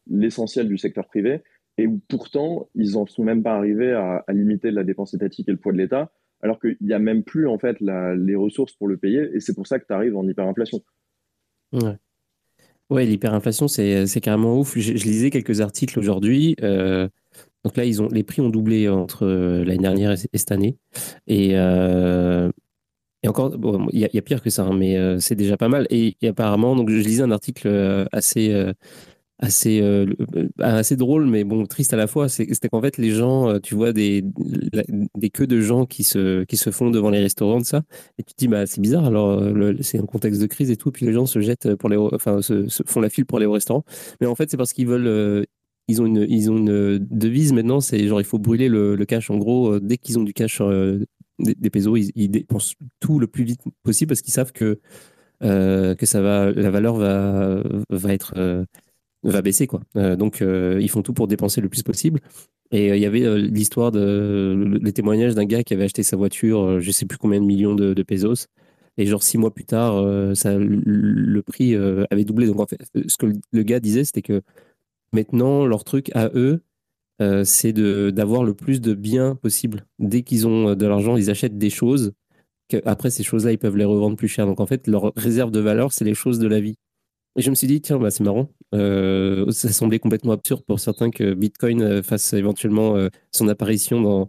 l'essentiel 0.07 0.68
du 0.68 0.79
secteur 0.79 1.07
privé 1.07 1.42
et 1.79 1.87
où 1.87 2.00
pourtant, 2.09 2.68
ils 2.74 2.92
n'en 2.92 3.07
sont 3.07 3.24
même 3.24 3.42
pas 3.42 3.55
arrivés 3.55 3.92
à, 3.92 4.24
limiter 4.29 4.70
la 4.70 4.85
dépense 4.85 5.12
étatique 5.12 5.48
et 5.48 5.52
le 5.52 5.59
poids 5.59 5.72
de 5.72 5.79
l'État, 5.79 6.11
alors 6.42 6.59
qu'il 6.59 6.76
n'y 6.81 6.92
a 6.92 6.98
même 6.98 7.22
plus, 7.22 7.46
en 7.48 7.59
fait, 7.59 7.76
les 7.81 8.37
ressources 8.37 8.72
pour 8.72 8.88
le 8.88 8.96
payer 8.96 9.29
et 9.35 9.40
c'est 9.40 9.55
pour 9.55 9.66
ça 9.66 9.79
que 9.79 9.87
tu 9.87 9.92
arrives 9.92 10.16
en 10.16 10.26
hyperinflation. 10.26 10.81
Ouais. 11.72 11.96
Ouais, 12.88 13.05
l'hyperinflation, 13.05 13.66
c'est 13.66 14.20
carrément 14.22 14.59
ouf. 14.61 14.79
Je, 14.79 14.92
lisais 14.92 15.31
quelques 15.31 15.61
articles 15.61 15.98
aujourd'hui. 15.98 16.55
Euh, 16.62 17.09
donc 17.66 17.77
là, 17.77 17.85
ils 17.85 18.01
ont, 18.01 18.07
les 18.12 18.22
prix 18.22 18.40
ont 18.40 18.49
doublé 18.49 18.88
entre 18.88 19.27
euh, 19.27 19.64
l'année 19.64 19.83
dernière 19.83 20.12
et, 20.12 20.16
cette 20.16 20.53
année. 20.53 20.77
Et, 21.27 21.51
euh, 21.55 22.49
encore, 23.27 23.59
il 23.92 23.99
y, 23.99 24.18
a 24.18 24.22
pire 24.22 24.40
que 24.40 24.51
ça, 24.51 24.62
hein, 24.62 24.77
mais 24.77 24.96
euh, 24.96 25.18
c'est 25.18 25.35
déjà 25.35 25.57
pas 25.57 25.66
mal. 25.66 25.88
Et, 25.90 26.16
apparemment, 26.29 26.77
donc 26.77 26.90
je 26.90 26.94
lisais 26.94 27.25
un 27.25 27.33
article 27.33 28.07
assez, 28.12 28.55
assez, 29.40 29.83
assez 30.61 30.94
drôle, 30.94 31.27
mais 31.27 31.42
bon, 31.42 31.66
triste 31.66 31.92
à 31.92 31.96
la 31.96 32.07
fois. 32.07 32.29
C'était 32.29 32.68
qu'en 32.68 32.81
fait, 32.81 32.99
les 32.99 33.11
gens, 33.11 33.59
tu 33.59 33.75
vois 33.75 33.92
des, 33.92 34.22
des 35.16 35.31
queues 35.31 35.49
de 35.49 35.61
gens 35.61 35.87
qui 35.87 36.05
se, 36.05 36.44
qui 36.44 36.57
se 36.57 36.70
font 36.70 36.90
devant 36.92 37.11
les 37.11 37.18
restaurants, 37.18 37.59
de 37.59 37.66
ça. 37.66 37.83
Et 38.18 38.22
tu 38.22 38.33
te 38.33 38.38
dis, 38.38 38.46
bah, 38.46 38.64
c'est 38.66 38.81
bizarre. 38.81 39.07
Alors, 39.07 39.42
c'est 39.81 39.99
un 39.99 40.07
contexte 40.07 40.40
de 40.40 40.46
crise 40.46 40.70
et 40.70 40.77
tout. 40.77 40.92
Puis 40.92 41.05
les 41.05 41.12
gens 41.12 41.27
se 41.27 41.40
jettent 41.40 41.75
pour 41.75 41.88
les, 41.88 41.96
enfin, 41.96 42.42
se, 42.42 42.68
font 42.87 43.01
la 43.01 43.11
file 43.11 43.27
pour 43.27 43.38
aller 43.38 43.46
au 43.46 43.53
restaurant. 43.53 43.83
Mais 44.20 44.29
en 44.29 44.37
fait, 44.37 44.49
c'est 44.49 44.57
parce 44.57 44.72
qu'ils 44.72 44.87
veulent, 44.87 45.49
ils 45.88 46.03
ont 46.03 46.07
une, 46.07 46.27
ils 46.29 46.51
ont 46.51 46.57
une 46.57 46.99
devise 46.99 47.53
maintenant, 47.53 47.81
c'est 47.81 48.07
genre 48.07 48.20
il 48.20 48.25
faut 48.25 48.38
brûler 48.38 48.68
le, 48.68 48.96
cash. 49.05 49.31
En 49.31 49.38
gros, 49.38 49.75
euh, 49.75 49.81
dès 49.81 49.96
qu'ils 49.99 50.18
ont 50.18 50.25
du 50.25 50.33
cash, 50.33 50.61
euh, 50.61 51.05
des, 51.38 51.70
pesos, 51.70 51.96
ils, 51.96 52.29
dépensent 52.29 52.75
tout 53.01 53.18
le 53.18 53.27
plus 53.27 53.44
vite 53.44 53.61
possible 53.83 54.09
parce 54.09 54.22
qu'ils 54.22 54.33
savent 54.33 54.53
que, 54.53 54.81
euh, 55.44 55.94
que 55.94 56.07
ça 56.07 56.20
va, 56.20 56.51
la 56.51 56.70
valeur 56.70 56.96
va, 56.96 57.62
va 57.90 58.12
être 58.12 58.66
va 59.22 59.42
baisser 59.42 59.66
quoi. 59.66 59.81
donc 60.16 60.40
ils 60.40 60.88
font 60.88 61.03
tout 61.03 61.12
pour 61.12 61.27
dépenser 61.27 61.61
le 61.61 61.68
plus 61.68 61.83
possible. 61.83 62.20
Et 62.72 62.88
il 62.88 62.99
y 62.99 63.07
avait 63.07 63.38
l'histoire 63.38 63.92
de 63.92 64.79
les 64.83 64.92
témoignages 64.92 65.35
d'un 65.35 65.44
gars 65.44 65.62
qui 65.62 65.75
avait 65.75 65.85
acheté 65.85 66.03
sa 66.03 66.16
voiture, 66.16 66.81
je 66.81 66.90
sais 66.90 67.07
plus 67.07 67.18
combien 67.18 67.40
de 67.40 67.46
millions 67.46 67.75
de, 67.75 68.03
pesos. 68.03 68.49
Et 68.99 69.07
genre 69.07 69.22
six 69.22 69.37
mois 69.37 69.53
plus 69.53 69.64
tard, 69.64 70.03
ça, 70.37 70.57
le, 70.59 71.42
prix 71.42 71.75
avait 71.75 72.25
doublé. 72.25 72.46
Donc 72.46 72.61
en 72.61 72.66
fait, 72.66 72.81
ce 73.07 73.16
que 73.16 73.27
le 73.53 73.62
gars 73.62 73.81
disait, 73.81 74.05
c'était 74.05 74.22
que 74.22 74.42
Maintenant, 75.16 75.64
leur 75.64 75.83
truc 75.85 76.11
à 76.14 76.29
eux, 76.35 76.61
euh, 77.22 77.42
c'est 77.42 77.72
d'avoir 77.72 78.44
le 78.44 78.52
plus 78.52 78.83
de 78.83 78.92
biens 78.92 79.35
possible. 79.35 79.87
Dès 79.98 80.20
qu'ils 80.22 80.46
ont 80.46 80.68
euh, 80.68 80.74
de 80.74 80.87
l'argent, 80.87 81.16
ils 81.16 81.31
achètent 81.31 81.57
des 81.57 81.70
choses. 81.70 82.12
Après, 82.85 83.09
ces 83.09 83.22
choses-là, 83.22 83.52
ils 83.52 83.59
peuvent 83.59 83.79
les 83.79 83.87
revendre 83.87 84.16
plus 84.16 84.29
cher. 84.29 84.44
Donc, 84.44 84.61
en 84.61 84.66
fait, 84.66 84.87
leur 84.87 85.14
réserve 85.16 85.50
de 85.50 85.61
valeur, 85.61 85.94
c'est 85.94 86.05
les 86.05 86.12
choses 86.12 86.38
de 86.38 86.46
la 86.46 86.61
vie. 86.61 86.76
Et 87.37 87.40
je 87.40 87.48
me 87.48 87.55
suis 87.55 87.66
dit, 87.66 87.81
tiens, 87.81 87.98
bah, 87.98 88.11
c'est 88.11 88.24
marrant. 88.24 88.50
Euh, 88.74 89.50
ça 89.52 89.70
semblait 89.70 90.00
complètement 90.00 90.33
absurde 90.33 90.62
pour 90.66 90.81
certains 90.81 91.11
que 91.11 91.33
Bitcoin 91.33 92.02
fasse 92.02 92.35
éventuellement 92.35 92.96
son 93.33 93.48
apparition 93.48 94.29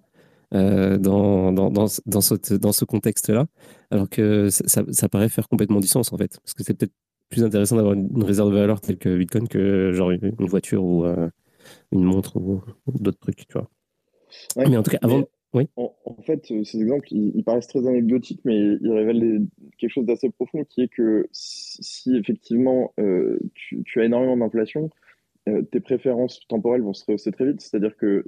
dans, 0.53 1.87
ce 1.89 2.85
contexte-là. 2.85 3.47
Alors 3.91 4.09
que 4.09 4.49
ça, 4.49 4.83
ça, 4.89 5.09
paraît 5.09 5.27
faire 5.27 5.49
complètement 5.49 5.81
du 5.81 5.87
sens, 5.87 6.13
en 6.13 6.17
fait. 6.17 6.39
Parce 6.41 6.53
que 6.53 6.63
c'est 6.63 6.75
peut-être 6.75 6.93
plus 7.29 7.43
intéressant 7.43 7.75
d'avoir 7.75 7.93
une 7.93 8.23
réserve 8.23 8.51
de 8.51 8.57
valeur 8.57 8.81
telle 8.81 8.97
que 8.97 9.17
Bitcoin 9.17 9.47
que 9.47 9.91
genre 9.91 10.11
une 10.11 10.31
voiture 10.39 10.83
ou 10.83 11.05
euh, 11.05 11.29
une 11.91 12.03
montre 12.03 12.37
ou, 12.37 12.61
d'autres 12.87 13.19
trucs, 13.19 13.47
tu 13.47 13.53
vois. 13.53 13.69
mais 14.55 14.77
en 14.77 14.83
tout 14.83 14.91
cas, 14.91 14.99
avant. 15.01 15.23
Oui. 15.53 15.69
En, 15.77 16.21
fait, 16.23 16.51
euh, 16.51 16.63
ces 16.65 16.81
exemples, 16.81 17.07
ils, 17.09 17.43
paraissent 17.43 17.67
très 17.67 17.87
anecdotiques, 17.87 18.41
mais 18.43 18.57
ils 18.57 18.91
révèlent 18.91 19.47
quelque 19.77 19.89
chose 19.89 20.05
d'assez 20.05 20.29
profond 20.29 20.65
qui 20.65 20.81
est 20.81 20.89
que 20.89 21.27
si, 21.31 22.15
effectivement 22.17 22.93
euh, 22.99 23.39
tu, 23.53 24.01
as 24.01 24.03
énormément 24.03 24.37
d'inflation, 24.37 24.89
tes 25.71 25.79
préférences 25.79 26.41
temporelles 26.49 26.81
vont 26.81 26.93
se 26.93 27.05
rehausser 27.05 27.31
très 27.31 27.45
vite. 27.45 27.61
C'est-à-dire 27.61 27.95
que, 27.95 28.25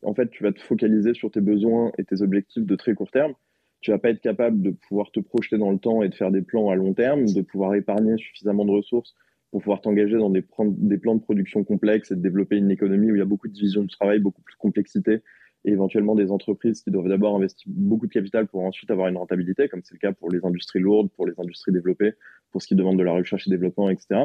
en 0.00 0.14
fait, 0.14 0.30
tu 0.30 0.42
vas 0.42 0.52
te 0.52 0.60
focaliser 0.62 1.12
sur 1.12 1.30
tes 1.30 1.42
besoins 1.42 1.92
et 1.98 2.04
tes 2.04 2.22
objectifs 2.22 2.64
de 2.64 2.74
très 2.76 2.94
court 2.94 3.10
terme 3.10 3.34
tu 3.82 3.90
vas 3.90 3.98
pas 3.98 4.10
être 4.10 4.20
capable 4.20 4.62
de 4.62 4.70
pouvoir 4.70 5.10
te 5.10 5.20
projeter 5.20 5.58
dans 5.58 5.70
le 5.70 5.78
temps 5.78 6.02
et 6.02 6.08
de 6.08 6.14
faire 6.14 6.30
des 6.30 6.40
plans 6.40 6.70
à 6.70 6.76
long 6.76 6.94
terme, 6.94 7.26
de 7.26 7.42
pouvoir 7.42 7.74
épargner 7.74 8.16
suffisamment 8.16 8.64
de 8.64 8.70
ressources 8.70 9.14
pour 9.50 9.60
pouvoir 9.60 9.82
t'engager 9.82 10.16
dans 10.16 10.30
des, 10.30 10.44
des, 10.60 10.98
plans 10.98 11.16
de 11.16 11.20
production 11.20 11.62
complexes 11.62 12.10
et 12.10 12.16
de 12.16 12.22
développer 12.22 12.56
une 12.56 12.70
économie 12.70 13.10
où 13.10 13.16
il 13.16 13.18
y 13.18 13.22
a 13.22 13.26
beaucoup 13.26 13.48
de 13.48 13.52
division 13.52 13.82
du 13.82 13.88
travail, 13.88 14.18
beaucoup 14.18 14.40
plus 14.40 14.54
de 14.54 14.58
complexité, 14.58 15.20
et 15.64 15.72
éventuellement 15.72 16.14
des 16.14 16.30
entreprises 16.30 16.80
qui 16.82 16.90
doivent 16.90 17.08
d'abord 17.08 17.36
investir 17.36 17.70
beaucoup 17.74 18.06
de 18.06 18.12
capital 18.12 18.46
pour 18.46 18.64
ensuite 18.64 18.90
avoir 18.90 19.08
une 19.08 19.16
rentabilité, 19.16 19.68
comme 19.68 19.82
c'est 19.84 19.94
le 19.94 19.98
cas 19.98 20.12
pour 20.12 20.30
les 20.30 20.44
industries 20.44 20.80
lourdes, 20.80 21.10
pour 21.10 21.26
les 21.26 21.34
industries 21.38 21.72
développées, 21.72 22.12
pour 22.50 22.62
ce 22.62 22.68
qui 22.68 22.74
demande 22.74 22.98
de 22.98 23.04
la 23.04 23.12
recherche 23.12 23.46
et 23.46 23.50
développement, 23.50 23.90
etc. 23.90 24.22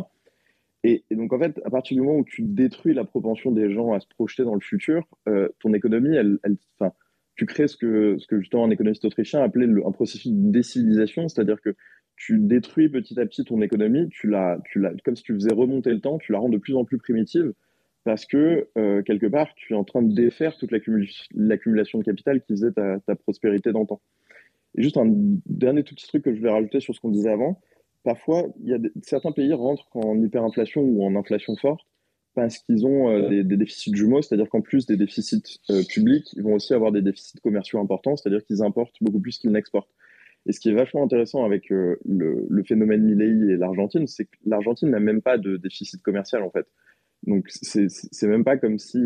Et, 0.84 1.04
donc, 1.12 1.34
en 1.34 1.40
fait, 1.40 1.60
à 1.66 1.70
partir 1.70 1.96
du 1.96 2.02
moment 2.02 2.20
où 2.20 2.24
tu 2.24 2.44
détruis 2.44 2.94
la 2.94 3.04
propension 3.04 3.52
des 3.52 3.72
gens 3.72 3.94
à 3.94 4.00
se 4.00 4.08
projeter 4.08 4.44
dans 4.44 4.54
le 4.54 4.62
futur, 4.62 5.06
euh, 5.28 5.50
ton 5.60 5.74
économie, 5.74 6.16
elle, 6.16 6.40
elle, 6.44 6.58
tu 7.38 7.46
crées 7.46 7.68
ce 7.68 7.78
que, 7.78 8.18
ce 8.18 8.28
que 8.28 8.40
justement 8.40 8.66
un 8.66 8.72
économiste 8.72 9.06
autrichien 9.06 9.42
appelait 9.42 9.68
un 9.68 9.92
processus 9.92 10.32
de 10.32 10.52
décivilisation, 10.52 11.28
c'est-à-dire 11.28 11.62
que 11.62 11.76
tu 12.16 12.40
détruis 12.40 12.90
petit 12.90 13.20
à 13.20 13.26
petit 13.28 13.46
ton 13.46 13.62
économie, 13.62 14.10
tu 14.10 14.28
la, 14.28 14.58
comme 15.06 15.16
si 15.16 15.24
tu 15.24 15.36
faisais 15.36 15.54
remonter 15.54 15.92
le 15.92 16.02
temps, 16.02 16.18
tu 16.18 16.32
la 16.32 16.40
rends 16.40 16.50
de 16.50 16.58
plus 16.58 16.76
en 16.76 16.84
plus 16.84 16.98
primitive, 16.98 17.54
parce 18.04 18.26
que 18.26 18.68
euh, 18.78 19.04
quelque 19.04 19.28
part, 19.28 19.54
tu 19.56 19.74
es 19.74 19.76
en 19.76 19.84
train 19.84 20.02
de 20.02 20.14
défaire 20.14 20.58
toute 20.58 20.72
l'accumulation 20.72 22.00
de 22.00 22.04
capital 22.04 22.42
qui 22.42 22.54
faisait 22.54 22.72
ta, 22.72 23.00
ta 23.02 23.16
prospérité 23.16 23.72
d'antan. 23.72 24.02
Et 24.76 24.82
juste 24.82 24.98
un 24.98 25.06
dernier 25.06 25.84
tout 25.84 25.94
petit 25.94 26.08
truc 26.08 26.24
que 26.24 26.34
je 26.34 26.42
vais 26.42 26.50
rajouter 26.50 26.80
sur 26.80 26.96
ce 26.96 27.00
qu'on 27.00 27.12
disait 27.12 27.30
avant, 27.30 27.62
parfois, 28.04 28.48
certains 29.04 29.32
pays 29.32 29.54
rentrent 29.54 29.96
en 29.96 30.20
hyperinflation 30.20 30.82
ou 30.82 31.06
en 31.06 31.16
inflation 31.16 31.56
forte 31.56 31.86
parce 32.38 32.60
qu'ils 32.60 32.86
ont 32.86 33.10
euh, 33.10 33.44
des, 33.44 33.58
déficits 33.58 33.96
jumeaux, 33.96 34.22
c'est-à-dire 34.22 34.48
qu'en 34.48 34.62
plus 34.62 34.86
des 34.86 34.96
déficits 34.96 35.60
euh, 35.72 35.82
publics, 35.90 36.32
ils 36.34 36.44
vont 36.44 36.54
aussi 36.54 36.72
avoir 36.76 36.92
des 36.92 37.02
déficits 37.02 37.40
commerciaux 37.42 37.80
importants, 37.80 38.16
c'est-à-dire 38.16 38.46
qu'ils 38.46 38.62
importent 38.62 38.94
beaucoup 39.02 39.20
plus 39.20 39.40
qu'ils 39.40 39.52
n'exportent. 39.52 39.90
Et 40.46 40.52
ce 40.52 40.60
qui 40.60 40.70
est 40.70 40.76
vachement 40.76 41.04
intéressant 41.04 41.46
avec 41.46 41.72
euh, 41.72 41.96
le, 42.06 42.64
phénomène 42.64 43.02
Milley 43.02 43.54
et 43.54 43.58
l'Argentine, 43.58 44.06
c'est 44.06 44.26
que 44.26 44.38
l'Argentine 44.46 44.92
n'a 44.92 45.00
même 45.00 45.24
pas 45.24 45.40
de 45.40 45.58
déficit 45.58 46.00
commercial 46.04 46.44
en 46.44 46.52
fait. 46.52 46.68
Donc 47.26 47.48
c'est 47.50 48.28
même 48.28 48.44
pas 48.44 48.56
comme 48.58 48.78
si 48.78 49.00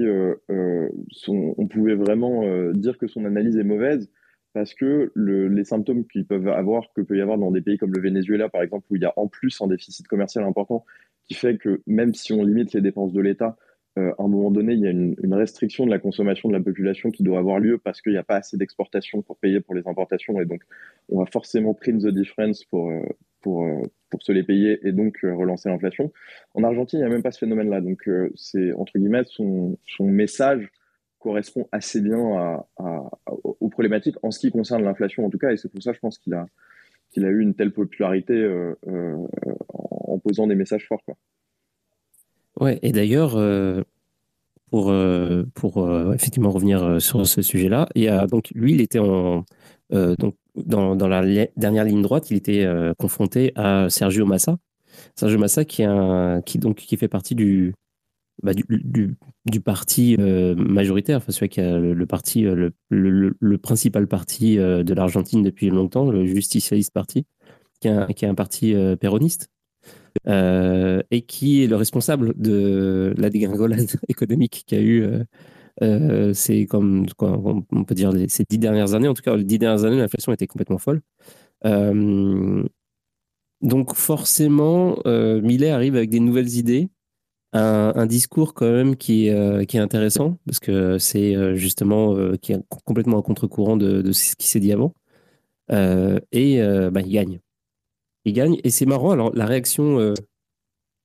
on 1.29 1.67
pouvait 1.69 1.95
vraiment 1.95 2.43
dire 2.73 2.97
que 2.97 3.07
son 3.07 3.23
analyse 3.23 3.55
est 3.55 3.63
mauvaise 3.63 4.11
parce 4.53 4.73
que 4.73 5.13
les 5.15 5.63
symptômes 5.63 6.05
qu'ils 6.05 6.27
peuvent 6.27 6.49
avoir, 6.49 6.91
que 6.93 7.01
peut 7.01 7.17
y 7.17 7.21
avoir 7.21 7.37
dans 7.37 7.51
des 7.51 7.61
pays 7.61 7.77
comme 7.77 7.93
le 7.93 8.01
Venezuela, 8.01 8.49
par 8.49 8.61
exemple, 8.61 8.85
où 8.89 8.97
il 8.97 9.01
y 9.01 9.05
a 9.05 9.13
en 9.15 9.29
plus 9.29 9.61
un 9.61 9.67
déficit 9.67 10.05
commercial 10.09 10.43
important, 10.43 10.83
qui 11.31 11.37
fait 11.37 11.57
que 11.57 11.81
même 11.87 12.13
si 12.13 12.33
on 12.33 12.43
limite 12.43 12.73
les 12.73 12.81
dépenses 12.81 13.13
de 13.13 13.21
l'État, 13.21 13.55
euh, 13.97 14.11
à 14.19 14.23
un 14.23 14.27
moment 14.27 14.51
donné, 14.51 14.73
il 14.73 14.81
y 14.81 14.87
a 14.87 14.89
une, 14.89 15.15
restriction 15.33 15.85
de 15.85 15.89
la 15.89 15.97
consommation 15.97 16.49
de 16.49 16.53
la 16.53 16.59
population 16.59 17.09
qui 17.09 17.23
doit 17.23 17.39
avoir 17.39 17.59
lieu 17.59 17.77
parce 17.77 18.01
qu'il 18.01 18.11
n'y 18.11 18.17
a 18.17 18.23
pas 18.23 18.35
assez 18.35 18.57
d'exportation 18.57 19.21
pour 19.21 19.37
payer 19.37 19.61
pour 19.61 19.73
les 19.73 19.87
importations. 19.87 20.41
Et 20.41 20.45
donc, 20.45 20.61
on 21.07 21.19
va 21.19 21.25
forcément 21.25 21.73
print 21.73 22.01
the 22.01 22.09
difference 22.09 22.65
pour, 22.65 22.89
euh, 22.89 23.01
pour, 23.39 23.63
euh, 23.63 23.81
pour 24.09 24.21
se 24.21 24.33
les 24.33 24.43
payer 24.43 24.85
et 24.85 24.91
donc 24.91 25.19
relancer 25.23 25.69
l'inflation. 25.69 26.11
En 26.53 26.65
Argentine, 26.65 26.99
il 26.99 27.03
n'y 27.03 27.07
a 27.07 27.13
même 27.13 27.23
pas 27.23 27.31
ce 27.31 27.39
phénomène-là. 27.39 27.79
Donc, 27.79 28.09
c'est, 28.35 28.73
entre 28.73 28.99
guillemets, 28.99 29.23
son, 29.25 29.77
son 29.87 30.03
message 30.03 30.69
correspond 31.19 31.65
assez 31.71 32.01
bien 32.01 32.61
aux 33.35 33.69
problématiques 33.69 34.17
en 34.21 34.31
ce 34.31 34.39
qui 34.39 34.51
concerne 34.51 34.83
l'inflation 34.83 35.25
en 35.25 35.29
tout 35.29 35.37
cas. 35.37 35.51
Et 35.51 35.57
c'est 35.57 35.69
pour 35.69 35.81
ça, 35.81 35.93
je 35.93 35.99
pense 35.99 36.17
qu'il 36.17 36.33
a, 36.33 36.45
qu'il 37.11 37.25
a 37.25 37.29
eu 37.29 37.41
une 37.41 37.53
telle 37.53 37.71
popularité 37.71 38.33
euh, 38.33 38.73
euh, 38.87 39.15
en, 39.69 40.17
posant 40.19 40.47
des 40.47 40.55
messages 40.55 40.87
forts. 40.87 41.03
Quoi. 41.05 41.15
Ouais, 42.59 42.79
et 42.81 42.91
d'ailleurs, 42.91 43.35
euh, 43.35 43.83
pour, 44.71 44.93
effectivement 46.13 46.51
revenir 46.51 47.01
sur 47.01 47.25
ce 47.27 47.41
sujet-là, 47.41 47.87
il 47.95 48.03
y 48.03 48.07
a, 48.07 48.25
donc, 48.27 48.51
lui, 48.55 48.73
il 48.73 48.81
était 48.81 48.99
dans, 48.99 49.45
la 49.89 51.45
dernière 51.57 51.83
ligne 51.85 52.01
droite, 52.01 52.31
il 52.31 52.37
était 52.37 52.67
confronté 52.97 53.51
à 53.55 53.89
Sergio 53.89 54.25
Massa. 54.25 54.57
Sergio 55.15 55.39
Massa 55.39 55.65
qui 55.65 55.83
fait 56.97 57.07
partie 57.07 57.35
du, 57.35 57.73
bah, 58.43 58.53
du, 58.53 59.61
parti 59.61 60.15
euh, 60.19 60.55
majoritaire, 60.55 61.17
enfin 61.17 61.31
celui 61.31 61.49
qui 61.49 61.61
a 61.61 61.77
le, 61.77 62.05
parti, 62.05 62.45
euh, 62.45 62.71
le, 62.89 63.35
le, 63.39 63.57
principal 63.57 64.07
parti 64.07 64.57
euh, 64.57 64.83
de 64.83 64.93
l'Argentine 64.93 65.43
depuis 65.43 65.69
longtemps, 65.69 66.09
le 66.09 66.25
Justicialiste 66.25 66.91
Parti, 66.91 67.25
qui 67.79 67.87
est 67.87 68.23
un 68.23 68.35
parti 68.35 68.75
péroniste, 68.99 69.49
et 70.27 71.21
qui 71.27 71.63
est 71.63 71.67
le 71.67 71.75
responsable 71.75 72.33
de 72.35 73.13
la 73.17 73.29
dégringolade 73.29 73.89
économique 74.07 74.63
qu'il 74.65 74.77
y 74.77 74.81
a 74.81 74.83
eu. 74.83 76.33
c'est 76.33 76.65
comme 76.65 77.05
on 77.19 77.83
peut 77.83 77.95
dire 77.95 78.11
ces 78.27 78.45
dix 78.47 78.59
dernières 78.59 78.93
années, 78.93 79.07
en 79.07 79.13
tout 79.13 79.23
cas 79.23 79.35
les 79.35 79.43
dix 79.43 79.59
dernières 79.59 79.85
années, 79.85 79.97
l'inflation 79.97 80.31
était 80.33 80.47
complètement 80.47 80.77
folle. 80.77 81.01
donc 83.61 83.95
forcément, 83.95 84.97
Millet 85.05 85.69
arrive 85.69 85.95
avec 85.95 86.09
des 86.09 86.19
nouvelles 86.19 86.55
idées 86.55 86.89
un, 87.53 88.05
discours 88.05 88.53
quand 88.53 88.71
même 88.71 88.95
qui 88.95 89.27
est, 89.27 89.33
euh, 89.33 89.61
est 89.61 89.77
intéressant 89.77 90.37
parce 90.45 90.59
que 90.59 90.97
c'est 90.97 91.35
euh, 91.35 91.55
justement 91.55 92.15
euh, 92.15 92.35
qui 92.37 92.53
est 92.53 92.59
complètement 92.85 93.19
à 93.19 93.21
contre-courant 93.21 93.77
de, 93.77 94.11
ce 94.11 94.35
qui 94.35 94.47
s'est 94.47 94.59
dit 94.59 94.71
avant. 94.71 94.93
et 95.69 96.61
bah, 96.91 97.01
il 97.01 97.11
gagne. 97.11 97.39
Il 98.25 98.33
gagne 98.33 98.59
et 98.63 98.69
c'est 98.69 98.85
marrant. 98.85 99.11
Alors 99.11 99.33
la 99.35 99.45
réaction, 99.45 100.13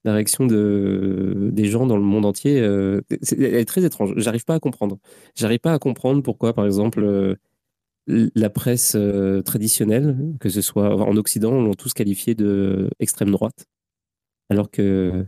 la 0.04 0.12
réaction 0.14 0.46
de, 0.46 1.50
des 1.52 1.66
gens 1.66 1.86
dans 1.86 1.96
le 1.96 2.02
monde 2.02 2.26
entier, 2.26 2.56
elle 2.56 3.02
est 3.40 3.64
très 3.64 3.84
étrange. 3.84 4.12
J'arrive 4.16 4.44
pas 4.44 4.54
à 4.54 4.60
comprendre. 4.60 4.98
J'arrive 5.34 5.60
pas 5.60 5.72
à 5.72 5.78
comprendre 5.78 6.22
pourquoi, 6.22 6.52
par 6.52 6.66
exemple, 6.66 7.36
la 8.06 8.50
presse 8.50 8.96
traditionnelle, 9.44 10.16
que 10.40 10.48
ce 10.48 10.60
soit 10.60 10.94
en 10.96 11.16
Occident, 11.16 11.60
l'ont 11.60 11.74
tous 11.74 11.94
qualifié 11.94 12.34
de 12.34 12.90
extrême 13.00 13.30
droite, 13.30 13.66
alors 14.50 14.70
que 14.70 15.26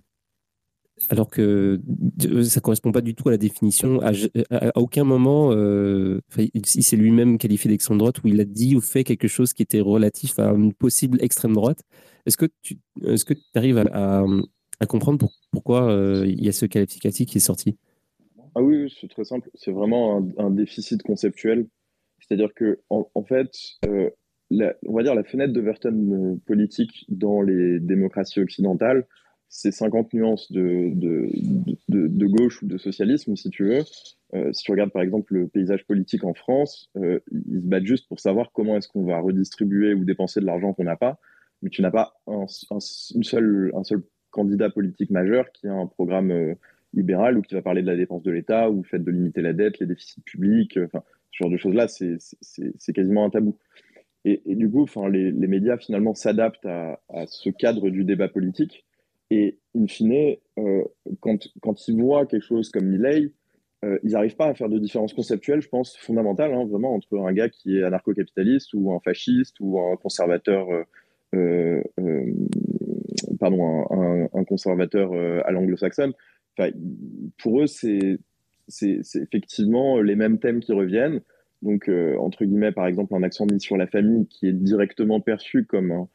alors 1.08 1.28
que 1.28 1.80
ça 2.42 2.60
correspond 2.60 2.92
pas 2.92 3.00
du 3.00 3.14
tout 3.14 3.28
à 3.28 3.32
la 3.32 3.38
définition. 3.38 4.00
À, 4.02 4.78
aucun 4.78 5.04
moment, 5.04 5.50
euh, 5.52 6.20
il 6.54 6.66
s'est 6.66 6.96
lui-même 6.96 7.38
qualifié 7.38 7.70
d'extrême 7.70 7.98
droite 7.98 8.22
où 8.22 8.28
il 8.28 8.40
a 8.40 8.44
dit 8.44 8.76
ou 8.76 8.80
fait 8.80 9.04
quelque 9.04 9.28
chose 9.28 9.52
qui 9.52 9.62
était 9.62 9.80
relatif 9.80 10.38
à 10.38 10.50
une 10.50 10.74
possible 10.74 11.22
extrême 11.22 11.54
droite. 11.54 11.82
Est-ce 12.26 12.36
que 12.36 12.46
tu 12.62 12.78
est-ce 13.04 13.24
que 13.24 13.34
arrives 13.54 13.78
à, 13.78 14.24
comprendre 14.86 15.28
pourquoi 15.50 15.90
euh, 15.90 16.24
il 16.26 16.44
y 16.44 16.48
a 16.48 16.52
ce 16.52 16.66
qualificatif 16.66 17.28
qui 17.28 17.38
est 17.38 17.40
sorti? 17.40 17.76
Ah 18.54 18.62
oui, 18.62 18.92
c'est 19.00 19.08
très 19.08 19.24
simple. 19.24 19.50
C'est 19.54 19.72
vraiment 19.72 20.24
un, 20.38 20.50
déficit 20.50 21.02
conceptuel. 21.02 21.66
C'est-à-dire 22.20 22.52
que 22.54 22.80
en, 22.90 23.24
fait, 23.24 23.50
euh, 23.86 24.10
on 24.50 24.94
va 24.94 25.02
dire 25.02 25.14
la 25.14 25.24
fenêtre 25.24 25.52
de 25.52 25.60
Verton 25.60 26.40
politique 26.46 27.06
dans 27.08 27.40
les 27.40 27.78
démocraties 27.80 28.40
occidentales 28.40 29.06
c'est 29.48 29.70
50 29.72 30.12
nuances 30.12 30.52
de, 30.52 30.92
de, 30.94 31.28
de, 31.88 32.26
gauche 32.26 32.62
ou 32.62 32.66
de 32.66 32.76
socialisme, 32.76 33.34
si 33.34 33.48
tu 33.50 33.64
veux. 33.64 33.82
Euh, 34.34 34.52
si 34.52 34.64
tu 34.64 34.70
regardes 34.70 34.90
par 34.90 35.02
exemple 35.02 35.34
le 35.34 35.48
paysage 35.48 35.86
politique 35.86 36.24
en 36.24 36.34
France, 36.34 36.90
euh, 36.96 37.20
ils 37.32 37.62
se 37.62 37.66
battent 37.66 37.86
juste 37.86 38.08
pour 38.08 38.20
savoir 38.20 38.52
comment 38.52 38.76
est-ce 38.76 38.88
qu'on 38.88 39.04
va 39.04 39.18
redistribuer 39.20 39.94
ou 39.94 40.04
dépenser 40.04 40.40
de 40.40 40.46
l'argent 40.46 40.74
qu'on 40.74 40.84
n'a 40.84 40.96
pas, 40.96 41.18
mais 41.62 41.70
tu 41.70 41.80
n'as 41.80 41.90
pas 41.90 42.14
un, 42.26 42.44
une 43.14 43.24
seule, 43.24 43.72
un 43.74 43.84
seul 43.84 44.02
candidat 44.30 44.68
politique 44.68 45.10
majeur 45.10 45.50
qui 45.52 45.66
a 45.66 45.72
un 45.72 45.86
programme 45.86 46.30
euh, 46.30 46.54
libéral 46.92 47.38
ou 47.38 47.42
qui 47.42 47.54
va 47.54 47.62
parler 47.62 47.80
de 47.80 47.86
la 47.86 47.96
dépense 47.96 48.22
de 48.22 48.30
l'État 48.30 48.70
ou 48.70 48.82
fait 48.82 48.98
de 48.98 49.10
limiter 49.10 49.40
la 49.40 49.54
dette, 49.54 49.78
les 49.78 49.86
déficits 49.86 50.20
publics, 50.20 50.78
enfin, 50.84 51.02
ce 51.30 51.44
genre 51.44 51.50
de 51.50 51.56
choses-là, 51.56 51.88
c'est 51.88 52.92
quasiment 52.92 53.24
un 53.24 53.30
tabou. 53.30 53.56
Et, 54.24 54.56
du 54.56 54.70
coup, 54.70 54.86
les, 55.10 55.30
les 55.30 55.46
médias 55.46 55.78
finalement 55.78 56.14
s'adaptent 56.14 56.66
à 56.66 56.98
ce 57.26 57.48
cadre 57.50 57.88
du 57.88 58.04
débat 58.04 58.28
politique 58.28 58.84
et 59.30 59.58
in 59.76 59.86
fine, 59.86 60.36
euh, 60.58 60.84
quand, 61.20 61.48
quand, 61.60 61.88
ils 61.88 62.00
voient 62.00 62.26
quelque 62.26 62.44
chose 62.44 62.70
comme 62.70 62.86
Milley, 62.86 63.32
euh, 63.84 63.98
ils 64.02 64.12
n'arrivent 64.12 64.36
pas 64.36 64.46
à 64.46 64.54
faire 64.54 64.68
de 64.68 64.78
différence 64.78 65.12
conceptuelle, 65.12 65.60
je 65.60 65.68
pense, 65.68 65.96
fondamentale, 65.96 66.52
hein, 66.52 66.64
vraiment, 66.64 66.94
entre 66.94 67.18
un 67.18 67.32
gars 67.32 67.48
qui 67.48 67.78
est 67.78 67.82
anarcho-capitaliste 67.84 68.70
ou 68.74 68.92
un 68.92 69.00
fasciste 69.00 69.56
ou 69.60 69.78
un 69.78 69.96
conservateur, 69.96 70.66
euh, 71.34 71.82
pardon, 73.38 73.86
un, 74.32 74.44
conservateur 74.44 75.12
à 75.44 75.52
l'anglo-saxonne. 75.52 76.12
Enfin, 76.58 76.70
pour 77.36 77.62
eux, 77.62 77.66
c'est 77.66 78.18
effectivement 79.14 80.00
les 80.00 80.16
mêmes 80.16 80.38
thèmes 80.38 80.60
qui 80.60 80.72
reviennent. 80.72 81.20
Donc, 81.62 81.88
entre 82.18 82.44
guillemets, 82.44 82.72
par 82.72 82.86
exemple, 82.86 83.14
un 83.14 83.22
accent 83.22 83.46
mis 83.46 83.60
sur 83.60 83.76
la 83.76 83.86
famille 83.86 84.26
qui 84.26 84.48
est 84.48 84.52
directement 84.52 85.20
perçu 85.20 85.66
comme 85.66 85.92
un, 85.92 86.08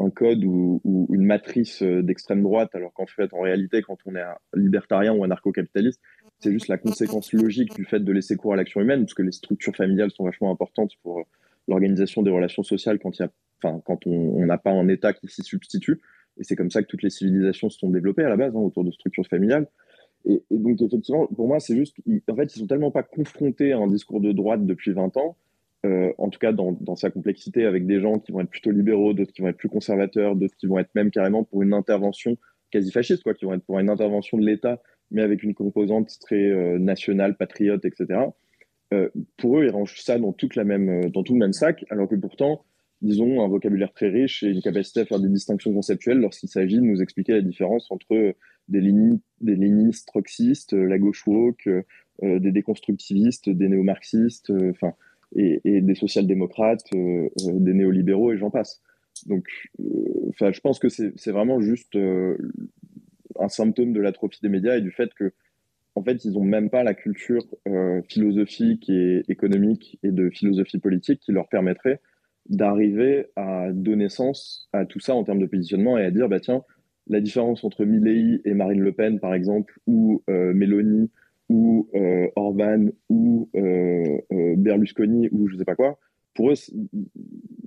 un 0.00 0.10
code 0.10 0.44
ou, 0.44 0.80
une 1.12 1.24
matrice 1.24 1.82
euh, 1.82 2.02
d'extrême 2.02 2.42
droite, 2.42 2.74
alors 2.74 2.92
qu'en 2.92 3.06
fait, 3.06 3.32
en 3.32 3.40
réalité, 3.40 3.82
quand 3.82 3.98
on 4.06 4.14
est 4.14 4.22
un 4.22 4.36
libertarien 4.54 5.12
ou 5.12 5.24
anarcho-capitaliste, 5.24 6.00
c'est 6.38 6.52
juste 6.52 6.68
la 6.68 6.78
conséquence 6.78 7.32
logique 7.32 7.74
du 7.74 7.84
fait 7.84 8.00
de 8.00 8.12
laisser 8.12 8.36
cours 8.36 8.54
à 8.54 8.56
l'action 8.56 8.80
humaine, 8.80 9.00
parce 9.00 9.14
que 9.14 9.22
les 9.22 9.32
structures 9.32 9.76
familiales 9.76 10.10
sont 10.10 10.24
vachement 10.24 10.50
importantes 10.50 10.92
pour 11.02 11.20
euh, 11.20 11.22
l'organisation 11.68 12.22
des 12.22 12.30
relations 12.30 12.62
sociales 12.62 12.98
quand, 12.98 13.18
y 13.18 13.22
a, 13.22 13.30
enfin, 13.62 13.80
quand 13.84 14.06
on 14.06 14.44
n'a 14.44 14.58
pas 14.58 14.70
un 14.70 14.88
État 14.88 15.12
qui 15.12 15.28
s'y 15.28 15.42
substitue. 15.42 16.00
Et 16.38 16.44
c'est 16.44 16.56
comme 16.56 16.70
ça 16.70 16.82
que 16.82 16.88
toutes 16.88 17.02
les 17.02 17.10
civilisations 17.10 17.68
se 17.68 17.78
sont 17.78 17.90
développées 17.90 18.24
à 18.24 18.30
la 18.30 18.36
base, 18.36 18.54
hein, 18.56 18.60
autour 18.60 18.84
de 18.84 18.90
structures 18.90 19.26
familiales. 19.26 19.68
Et, 20.24 20.42
donc, 20.50 20.80
effectivement, 20.80 21.26
pour 21.26 21.46
moi, 21.48 21.60
c'est 21.60 21.76
juste, 21.76 21.96
en 22.28 22.36
fait, 22.36 22.54
ils 22.54 22.60
sont 22.60 22.66
tellement 22.66 22.90
pas 22.90 23.02
confrontés 23.02 23.72
à 23.72 23.78
un 23.78 23.86
discours 23.86 24.20
de 24.20 24.32
droite 24.32 24.64
depuis 24.66 24.92
20 24.92 25.16
ans 25.16 25.36
euh, 25.86 26.12
en 26.18 26.28
tout 26.28 26.38
cas 26.38 26.52
dans, 26.52 26.96
sa 26.96 27.10
complexité, 27.10 27.64
avec 27.64 27.86
des 27.86 28.00
gens 28.00 28.18
qui 28.18 28.32
vont 28.32 28.40
être 28.40 28.50
plutôt 28.50 28.70
libéraux, 28.70 29.14
d'autres 29.14 29.32
qui 29.32 29.40
vont 29.40 29.48
être 29.48 29.56
plus 29.56 29.70
conservateurs, 29.70 30.36
d'autres 30.36 30.56
qui 30.56 30.66
vont 30.66 30.78
être 30.78 30.94
même 30.94 31.10
carrément 31.10 31.42
pour 31.42 31.62
une 31.62 31.72
intervention 31.72 32.36
quasi 32.70 32.92
fasciste, 32.92 33.22
quoi, 33.22 33.32
qui 33.32 33.46
vont 33.46 33.54
être 33.54 33.64
pour 33.64 33.78
une 33.78 33.88
intervention 33.88 34.36
de 34.36 34.44
l'État, 34.44 34.82
mais 35.10 35.22
avec 35.22 35.42
une 35.42 35.54
composante 35.54 36.18
très 36.20 36.50
euh, 36.50 36.78
nationale, 36.78 37.36
patriote, 37.36 37.84
etc. 37.86 38.20
Euh, 38.92 39.08
pour 39.38 39.58
eux, 39.58 39.64
ils 39.64 39.70
rangent 39.70 39.98
ça 40.00 40.18
dans, 40.18 40.32
tout 40.32 40.48
le 40.54 40.64
même 40.64 41.52
sac, 41.52 41.84
alors 41.88 42.08
que 42.08 42.14
pourtant, 42.14 42.62
ils 43.00 43.22
ont 43.22 43.42
un 43.42 43.48
vocabulaire 43.48 43.92
très 43.94 44.10
riche 44.10 44.42
et 44.42 44.48
une 44.48 44.60
capacité 44.60 45.00
à 45.00 45.06
faire 45.06 45.18
des 45.20 45.30
distinctions 45.30 45.72
conceptuelles 45.72 46.18
lorsqu'il 46.18 46.50
s'agit 46.50 46.76
de 46.76 46.82
nous 46.82 47.00
expliquer 47.00 47.32
la 47.32 47.40
différence 47.40 47.90
entre 47.90 48.34
des, 48.68 48.82
des 49.40 49.56
léninistes 49.56 50.06
troxistes, 50.08 50.74
la 50.74 50.98
gauche 50.98 51.26
woke, 51.26 51.68
des 52.22 52.52
déconstructivistes, 52.52 53.48
des 53.48 53.68
néo-marxistes, 53.68 54.52
enfin, 54.70 54.92
et, 55.34 55.80
des 55.80 55.94
social-démocrates, 55.94 56.84
des 56.92 57.74
néolibéraux, 57.74 58.32
et 58.32 58.38
j'en 58.38 58.50
passe. 58.50 58.82
Donc, 59.26 59.46
enfin, 60.30 60.52
je 60.52 60.60
pense 60.60 60.78
que 60.78 60.88
c'est 60.88 61.30
vraiment 61.30 61.60
juste 61.60 61.96
un 61.96 63.48
symptôme 63.48 63.92
de 63.92 64.00
l'atrophie 64.00 64.40
des 64.42 64.48
médias 64.48 64.76
et 64.76 64.80
du 64.80 64.90
fait 64.90 65.12
que 65.14 65.32
en 65.96 66.02
fait, 66.02 66.24
ils 66.24 66.32
n'ont 66.32 66.44
même 66.44 66.70
pas 66.70 66.84
la 66.84 66.94
culture 66.94 67.44
euh, 67.68 68.00
philosophique 68.08 68.88
et 68.88 69.22
économique 69.28 69.98
et 70.02 70.12
de 70.12 70.30
philosophie 70.30 70.78
politique 70.78 71.20
qui 71.20 71.32
leur 71.32 71.48
permettrait 71.48 72.00
d'arriver 72.48 73.26
à 73.36 73.70
donner 73.72 74.08
sens 74.08 74.68
à 74.72 74.86
tout 74.86 75.00
ça 75.00 75.14
en 75.14 75.24
termes 75.24 75.40
de 75.40 75.46
positionnement 75.46 75.98
et 75.98 76.04
à 76.04 76.10
dire, 76.10 76.28
bah 76.28 76.40
tiens, 76.40 76.62
la 77.06 77.20
différence 77.20 77.64
entre 77.64 77.84
Milley 77.84 78.40
et 78.44 78.54
Marine 78.54 78.80
Le 78.80 78.92
Pen, 78.92 79.20
par 79.20 79.34
exemple, 79.34 79.78
ou 79.86 80.22
euh, 80.30 80.54
Mélanie, 80.54 81.10
ou 81.50 81.88
euh, 81.94 82.28
Orban, 82.36 82.86
ou 83.10 83.50
Berlusconi, 84.56 85.28
ou 85.32 85.48
je 85.48 85.56
sais 85.56 85.64
pas 85.64 85.74
quoi, 85.74 85.98
pour 86.34 86.52
eux, 86.52 86.54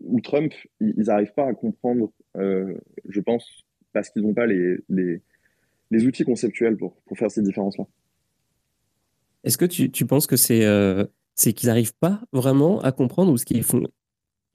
ou 0.06 0.22
Trump, 0.22 0.54
ils 0.80 1.04
n'arrivent 1.06 1.34
pas 1.34 1.46
à 1.46 1.54
comprendre, 1.54 2.12
je 2.36 3.20
pense, 3.20 3.66
parce 3.92 4.10
qu'ils 4.10 4.24
n'ont 4.24 4.34
pas 4.34 4.48
les, 4.48 4.78
les, 4.90 6.08
outils 6.08 6.24
conceptuels 6.24 6.78
pour, 6.78 6.96
pour 7.06 7.18
faire 7.18 7.30
ces 7.30 7.42
différences-là. 7.42 7.86
Est-ce 9.44 9.58
que 9.58 9.66
tu, 9.66 9.92
tu, 9.92 10.06
penses 10.06 10.28
que 10.28 10.38
c'est 10.38 10.66
euh, 10.66 11.06
qu'ils 11.36 11.68
n'arrivent 11.68 11.96
pas 12.00 12.22
vraiment 12.32 12.80
à 12.82 12.92
comprendre 12.92 13.32
ou 13.32 13.38
ce 13.38 13.46
qu'ils 13.46 13.64
font 13.64 13.84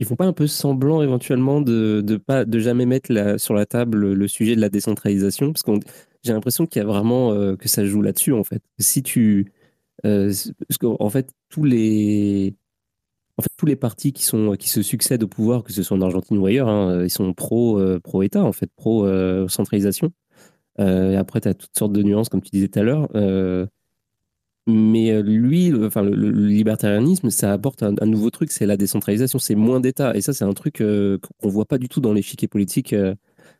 ils 0.00 0.06
font 0.06 0.16
pas 0.16 0.26
un 0.26 0.32
peu 0.32 0.46
semblant 0.46 1.02
éventuellement 1.02 1.60
de 1.60 2.02
de 2.02 2.44
de 2.44 2.58
jamais 2.60 2.86
mettre 2.86 3.12
la, 3.12 3.36
sur 3.36 3.54
la 3.54 3.66
table 3.66 4.12
le 4.12 4.28
sujet 4.28 4.54
de 4.54 4.60
la 4.60 4.68
décentralisation? 4.68 5.52
Parce 5.52 5.64
que 5.64 5.72
j'ai 6.22 6.32
l'impression 6.32 6.66
qu'il 6.66 6.80
y 6.80 6.84
a 6.84 6.88
vraiment 6.88 7.32
euh, 7.32 7.56
que 7.56 7.68
ça 7.68 7.84
joue 7.84 8.02
là-dessus 8.02 8.32
en 8.32 8.44
fait. 8.44 8.62
Si 8.78 9.02
tu 9.02 9.52
euh, 10.06 10.32
parce 10.68 10.78
qu'en 10.78 11.10
fait 11.10 11.30
tous 11.48 11.64
les 11.64 12.54
en 13.36 13.42
fait 13.42 13.50
tous 13.56 13.66
les 13.66 13.76
partis 13.76 14.12
qui 14.12 14.24
se 14.24 14.82
succèdent 14.82 15.22
au 15.24 15.28
pouvoir 15.28 15.64
que 15.64 15.72
ce 15.72 15.82
soit 15.82 15.96
en 15.96 16.00
Argentine 16.02 16.38
ou 16.38 16.46
ailleurs 16.46 16.68
hein, 16.68 17.04
ils 17.04 17.10
sont 17.10 17.32
pro 17.34 17.80
pro 18.02 18.22
État 18.22 18.44
en 18.44 18.52
fait 18.52 18.70
pro 18.76 19.06
centralisation. 19.48 20.12
et 20.78 21.16
après 21.16 21.40
tu 21.40 21.48
as 21.48 21.54
toutes 21.54 21.76
sortes 21.76 21.92
de 21.92 22.02
nuances 22.02 22.28
comme 22.28 22.42
tu 22.42 22.50
disais 22.50 22.68
tout 22.68 22.78
à 22.80 22.82
l'heure 22.82 23.08
mais 24.68 25.12
euh, 25.12 25.22
lui, 25.22 25.72
enfin, 25.82 26.02
le, 26.02 26.30
libertarianisme, 26.30 27.30
ça 27.30 27.52
apporte 27.52 27.82
un, 27.82 27.92
nouveau 28.04 28.28
truc, 28.30 28.50
c'est 28.50 28.66
la 28.66 28.76
décentralisation, 28.76 29.38
c'est 29.38 29.54
moins 29.54 29.80
d'État. 29.80 30.14
Et 30.14 30.20
ça, 30.20 30.34
c'est 30.34 30.44
un 30.44 30.52
truc 30.52 30.82
euh, 30.82 31.18
qu'on 31.40 31.48
voit 31.48 31.64
pas 31.64 31.78
du 31.78 31.88
tout 31.88 32.00
dans 32.00 32.12
l'échiquier 32.12 32.48
politique. 32.48 32.94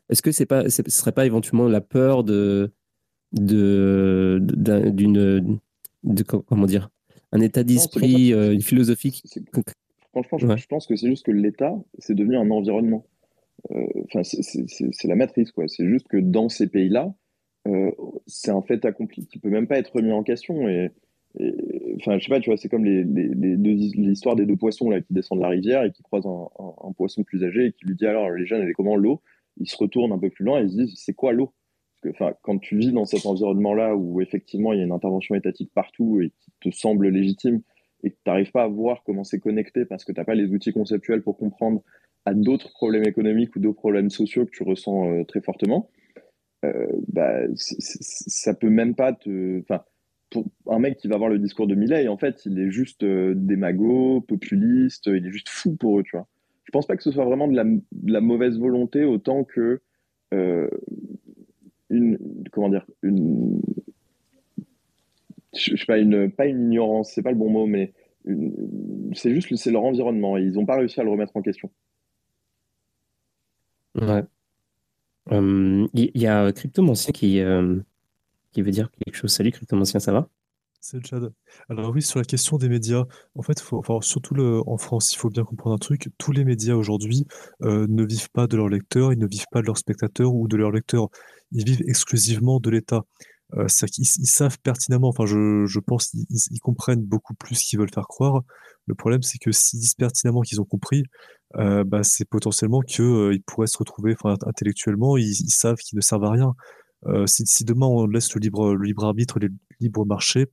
Euh. 0.08 0.12
Est-ce 0.12 0.22
que 0.22 0.32
c'est 0.32 0.46
pas, 0.46 0.68
ce 0.68 0.82
serait 0.88 1.12
pas 1.12 1.26
éventuellement 1.26 1.68
la 1.68 1.80
peur 1.80 2.24
de, 2.24 2.72
de, 3.32 4.38
d'une, 4.40 5.60
de, 6.02 6.22
comment 6.22 6.66
dire, 6.66 6.90
un 7.32 7.40
état 7.40 7.62
d'esprit, 7.62 8.32
une 8.32 8.62
philosophie 8.62 9.22
Franchement, 10.12 10.56
je, 10.56 10.66
pense 10.66 10.86
que 10.86 10.96
c'est 10.96 11.08
juste 11.08 11.26
que 11.26 11.30
l'État, 11.30 11.74
c'est 11.98 12.14
devenu 12.14 12.36
un 12.36 12.50
environnement. 12.50 13.06
Enfin, 13.70 14.22
c'est 14.24 15.08
la 15.08 15.14
matrice, 15.14 15.52
quoi. 15.52 15.68
C'est 15.68 15.86
juste 15.86 16.08
que 16.08 16.16
dans 16.16 16.48
ces 16.48 16.66
pays-là, 16.66 17.14
euh, 17.68 17.90
c'est 18.26 18.50
un 18.50 18.62
fait 18.62 18.84
accompli 18.84 19.26
qui 19.26 19.38
peut 19.38 19.50
même 19.50 19.66
pas 19.66 19.78
être 19.78 19.92
remis 19.94 20.12
en 20.12 20.22
question. 20.22 20.68
Et, 20.68 20.90
enfin, 21.96 22.18
je 22.18 22.24
sais 22.24 22.30
pas, 22.30 22.40
tu 22.40 22.50
vois, 22.50 22.56
c'est 22.56 22.68
comme 22.68 22.84
l'histoire 22.84 24.36
des 24.36 24.46
deux 24.46 24.56
poissons 24.56 24.90
là 24.90 25.00
qui 25.00 25.12
descendent 25.12 25.40
la 25.40 25.48
rivière 25.48 25.84
et 25.84 25.92
qui 25.92 26.02
croisent 26.02 26.26
un, 26.26 26.92
poisson 26.92 27.22
plus 27.22 27.44
âgé 27.44 27.66
et 27.66 27.72
qui 27.72 27.86
lui 27.86 27.94
dit 27.94 28.06
alors 28.06 28.30
les 28.30 28.46
jeunes, 28.46 28.62
elle 28.62 28.70
est 28.70 28.74
comment 28.74 28.96
l'eau? 28.96 29.20
Ils 29.60 29.68
se 29.68 29.76
retournent 29.76 30.12
un 30.12 30.18
peu 30.18 30.30
plus 30.30 30.44
loin 30.44 30.60
et 30.60 30.64
ils 30.64 30.70
se 30.70 30.76
disent 30.76 30.94
c'est 30.96 31.14
quoi 31.14 31.32
l'eau? 31.32 31.52
Enfin, 32.08 32.32
quand 32.42 32.58
tu 32.58 32.78
vis 32.78 32.92
dans 32.92 33.04
cet 33.04 33.26
environnement-là 33.26 33.96
où 33.96 34.20
effectivement 34.20 34.72
il 34.72 34.78
y 34.78 34.82
a 34.82 34.84
une 34.84 34.92
intervention 34.92 35.34
étatique 35.34 35.72
partout 35.74 36.20
et 36.20 36.32
qui 36.40 36.52
te 36.60 36.76
semble 36.76 37.08
légitime 37.08 37.60
et 38.04 38.10
que 38.10 38.14
tu 38.14 38.22
n'arrives 38.30 38.52
pas 38.52 38.62
à 38.62 38.68
voir 38.68 39.02
comment 39.04 39.24
c'est 39.24 39.40
connecté 39.40 39.84
parce 39.84 40.04
que 40.04 40.12
tu 40.12 40.20
n'as 40.20 40.24
pas 40.24 40.36
les 40.36 40.52
outils 40.52 40.72
conceptuels 40.72 41.22
pour 41.22 41.36
comprendre 41.36 41.82
à 42.24 42.34
d'autres 42.34 42.70
problèmes 42.72 43.04
économiques 43.04 43.56
ou 43.56 43.60
d'autres 43.60 43.78
problèmes 43.78 44.10
sociaux 44.10 44.44
que 44.44 44.50
tu 44.50 44.62
ressens 44.62 45.10
euh, 45.10 45.24
très 45.24 45.40
fortement, 45.40 45.90
euh, 46.64 46.86
bah, 47.08 47.40
ça 47.56 48.54
peut 48.54 48.70
même 48.70 48.94
pas 48.94 49.12
te. 49.12 49.60
Enfin, 49.60 49.82
pour 50.30 50.46
un 50.66 50.78
mec 50.78 50.98
qui 50.98 51.08
va 51.08 51.16
voir 51.16 51.30
le 51.30 51.38
discours 51.38 51.66
de 51.66 51.74
Millet, 51.74 52.06
en 52.08 52.18
fait, 52.18 52.44
il 52.44 52.58
est 52.58 52.70
juste 52.70 53.02
euh, 53.02 53.32
démago, 53.34 54.20
populiste, 54.20 55.06
il 55.06 55.26
est 55.26 55.30
juste 55.30 55.48
fou 55.48 55.74
pour 55.76 55.98
eux, 55.98 56.02
tu 56.02 56.16
vois. 56.16 56.28
Je 56.68 56.70
pense 56.70 56.86
pas 56.86 56.98
que 56.98 57.02
ce 57.02 57.10
soit 57.10 57.24
vraiment 57.24 57.48
de 57.48 57.56
la, 58.04 58.20
mauvaise 58.20 58.58
volonté 58.58 59.06
autant 59.06 59.42
que 59.42 59.80
euh, 60.34 60.68
une. 61.88 62.18
Comment 62.52 62.68
dire 62.68 62.84
Une. 63.02 63.62
Je 65.54 65.76
sais 65.76 65.86
pas, 65.86 65.96
une, 65.96 66.30
pas 66.30 66.44
une 66.44 66.60
ignorance, 66.66 67.10
c'est 67.10 67.22
pas 67.22 67.30
le 67.30 67.38
bon 67.38 67.48
mot, 67.48 67.64
mais 67.64 67.94
c'est 69.14 69.34
juste 69.34 69.56
c'est 69.56 69.70
leur 69.70 69.82
environnement 69.82 70.36
et 70.36 70.42
ils 70.42 70.52
n'ont 70.52 70.66
pas 70.66 70.76
réussi 70.76 71.00
à 71.00 71.04
le 71.04 71.10
remettre 71.10 71.34
en 71.38 71.40
question. 71.40 71.70
Ouais. 73.94 74.22
Euh, 75.32 75.88
il 75.94 76.10
y, 76.20 76.26
a 76.26 76.52
Cryptomancien 76.52 77.12
qui, 77.12 77.40
euh, 77.40 77.78
qui 78.52 78.60
veut 78.60 78.70
dire 78.72 78.90
quelque 78.90 79.14
chose. 79.14 79.32
Salut 79.32 79.52
Cryptomancien, 79.52 80.00
ça 80.00 80.12
va? 80.12 80.28
C'est 80.80 81.04
Chad. 81.04 81.32
Alors 81.68 81.90
oui, 81.90 82.02
sur 82.02 82.18
la 82.18 82.24
question 82.24 82.56
des 82.56 82.68
médias, 82.68 83.04
en 83.34 83.42
fait, 83.42 83.62
enfin, 83.72 84.00
surtout 84.00 84.36
en 84.66 84.78
France, 84.78 85.12
il 85.12 85.16
faut 85.16 85.28
bien 85.28 85.44
comprendre 85.44 85.74
un 85.74 85.78
truc. 85.78 86.08
Tous 86.18 86.32
les 86.32 86.44
médias 86.44 86.74
aujourd'hui 86.74 87.26
euh, 87.62 87.86
ne 87.88 88.04
vivent 88.04 88.30
pas 88.30 88.46
de 88.46 88.56
leurs 88.56 88.68
lecteurs, 88.68 89.12
ils 89.12 89.18
ne 89.18 89.26
vivent 89.26 89.46
pas 89.50 89.60
de 89.60 89.66
leurs 89.66 89.78
spectateurs 89.78 90.32
ou 90.32 90.46
de 90.48 90.56
leurs 90.56 90.70
lecteurs. 90.70 91.08
Ils 91.52 91.64
vivent 91.64 91.82
exclusivement 91.86 92.60
de 92.60 92.70
l'État. 92.70 93.04
Euh, 93.54 93.66
ils, 93.96 94.04
savent 94.26 94.58
pertinemment, 94.62 95.08
enfin, 95.08 95.24
je, 95.26 95.80
pense, 95.80 96.12
ils, 96.12 96.26
ils 96.50 96.60
comprennent 96.60 97.02
beaucoup 97.02 97.34
plus 97.34 97.54
ce 97.56 97.64
qu'ils 97.64 97.78
veulent 97.78 97.92
faire 97.92 98.06
croire. 98.06 98.42
Le 98.86 98.94
problème, 98.94 99.22
c'est 99.22 99.38
que 99.38 99.52
s'ils 99.52 99.80
disent 99.80 99.94
pertinemment 99.94 100.42
qu'ils 100.42 100.60
ont 100.60 100.64
compris, 100.64 101.04
euh, 101.56 101.82
bah, 101.84 102.02
c'est 102.02 102.26
potentiellement 102.26 102.80
qu'ils 102.80 103.04
euh, 103.04 103.38
pourraient 103.46 103.66
se 103.66 103.78
retrouver, 103.78 104.16
intellectuellement, 104.24 105.16
ils, 105.16 105.34
savent 105.50 105.76
qu'ils 105.78 105.96
ne 105.96 106.02
servent 106.02 106.24
à 106.24 106.30
rien. 106.30 106.54
Si, 107.26 107.64
demain 107.64 107.86
on 107.86 108.06
laisse 108.06 108.34
le 108.34 108.40
libre, 108.40 108.74
le 108.74 108.84
libre 108.84 109.04
arbitre, 109.04 109.38
le 109.38 109.50
libre 109.80 110.04
marché, 110.06 110.46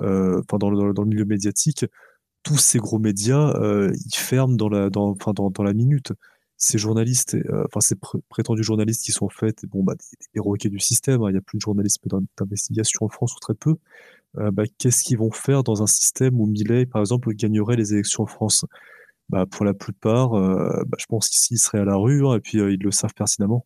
euh, 0.00 0.42
dans, 0.58 0.70
le, 0.70 1.04
milieu 1.04 1.24
médiatique, 1.24 1.86
tous 2.42 2.58
ces 2.58 2.78
gros 2.78 2.98
médias, 2.98 3.54
euh, 3.56 3.92
ils 4.06 4.16
ferment 4.16 4.56
dans 4.56 4.68
la, 4.68 5.72
minute. 5.74 6.12
Ces 6.56 6.78
journalistes, 6.78 7.34
euh, 7.34 7.64
enfin 7.66 7.80
ces 7.80 7.96
prétendus 8.28 8.62
journalistes 8.62 9.04
qui 9.04 9.12
sont 9.12 9.28
faits, 9.28 9.66
bon 9.66 9.82
bah 9.82 9.94
des, 10.34 10.40
des 10.40 10.68
du 10.68 10.78
système. 10.78 11.22
Hein, 11.22 11.30
il 11.30 11.32
n'y 11.32 11.38
a 11.38 11.42
plus 11.42 11.58
de 11.58 11.62
journalisme 11.62 12.08
d'investigation 12.38 13.06
en 13.06 13.08
France 13.08 13.34
ou 13.34 13.40
très 13.40 13.54
peu. 13.54 13.76
Bah, 14.34 14.64
qu'est-ce 14.78 15.04
qu'ils 15.04 15.18
vont 15.18 15.30
faire 15.30 15.62
dans 15.62 15.82
un 15.82 15.86
système 15.86 16.40
où 16.40 16.46
Millet, 16.46 16.86
par 16.86 17.00
exemple, 17.00 17.32
gagnerait 17.34 17.76
les 17.76 17.92
élections 17.92 18.24
en 18.24 18.26
France? 18.26 18.64
Bah, 19.28 19.46
Pour 19.46 19.64
la 19.64 19.74
plupart, 19.74 20.34
je 20.98 21.06
pense 21.06 21.28
qu'ils 21.28 21.58
seraient 21.58 21.80
à 21.80 21.84
la 21.84 21.96
rue, 21.96 22.26
hein, 22.26 22.36
et 22.36 22.40
puis 22.40 22.58
ils 22.58 22.82
le 22.82 22.90
savent 22.90 23.14
pertinemment. 23.14 23.64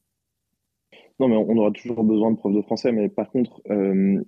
Non, 1.21 1.29
mais 1.29 1.37
on 1.37 1.57
aura 1.57 1.73
toujours 1.73 2.05
besoin 2.05 2.31
de 2.31 2.37
profs 2.37 2.55
de 2.55 2.63
français, 2.63 2.93
mais 2.93 3.09
par 3.09 3.31
contre, 3.31 3.61
euh, 3.71 4.23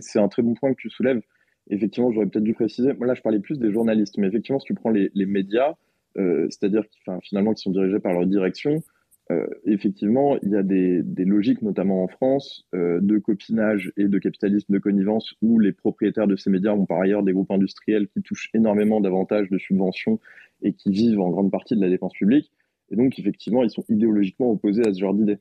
c'est 0.00 0.18
un 0.18 0.28
très 0.28 0.42
bon 0.42 0.54
point 0.54 0.72
que 0.72 0.80
tu 0.80 0.90
soulèves. 0.90 1.22
Effectivement, 1.70 2.10
j'aurais 2.12 2.26
peut-être 2.26 2.44
dû 2.44 2.54
préciser. 2.54 2.92
Moi, 2.92 3.06
là, 3.06 3.14
je 3.14 3.22
parlais 3.22 3.40
plus 3.40 3.58
des 3.58 3.72
journalistes, 3.72 4.18
mais 4.18 4.26
effectivement, 4.26 4.58
si 4.58 4.66
tu 4.66 4.74
prends 4.74 4.90
les, 4.90 5.10
médias, 5.26 5.74
c'est-à-dire 6.16 6.84
finalement 7.22 7.54
qui 7.54 7.62
sont 7.62 7.70
dirigés 7.70 8.00
par 8.00 8.12
leur 8.12 8.26
direction, 8.26 8.82
euh, 9.30 9.46
effectivement, 9.64 10.36
il 10.42 10.50
y 10.50 10.56
a 10.56 10.62
des, 10.62 11.02
logiques, 11.24 11.62
notamment 11.62 12.02
en 12.02 12.08
France, 12.08 12.66
euh, 12.74 12.98
de 13.00 13.18
copinage 13.18 13.92
et 13.96 14.08
de 14.08 14.18
capitalisme 14.18 14.72
de 14.72 14.78
connivence, 14.78 15.34
où 15.40 15.60
les 15.60 15.72
propriétaires 15.72 16.26
de 16.26 16.34
ces 16.34 16.50
médias 16.50 16.72
ont 16.72 16.86
par 16.86 17.00
ailleurs 17.00 17.22
des 17.22 17.32
groupes 17.32 17.50
industriels 17.52 18.08
qui 18.08 18.22
touchent 18.22 18.50
énormément 18.54 19.00
d'avantages 19.00 19.48
de 19.48 19.58
subventions 19.58 20.18
et 20.62 20.72
qui 20.72 20.90
vivent 20.90 21.20
en 21.20 21.30
grande 21.30 21.50
partie 21.50 21.76
de 21.76 21.80
la 21.80 21.88
dépense 21.88 22.12
publique. 22.14 22.50
Et 22.90 22.96
donc, 22.96 23.18
effectivement, 23.18 23.62
ils 23.62 23.70
sont 23.70 23.84
idéologiquement 23.88 24.50
opposés 24.50 24.82
à 24.84 24.92
ce 24.92 24.98
genre 24.98 25.14
d'idées. 25.14 25.38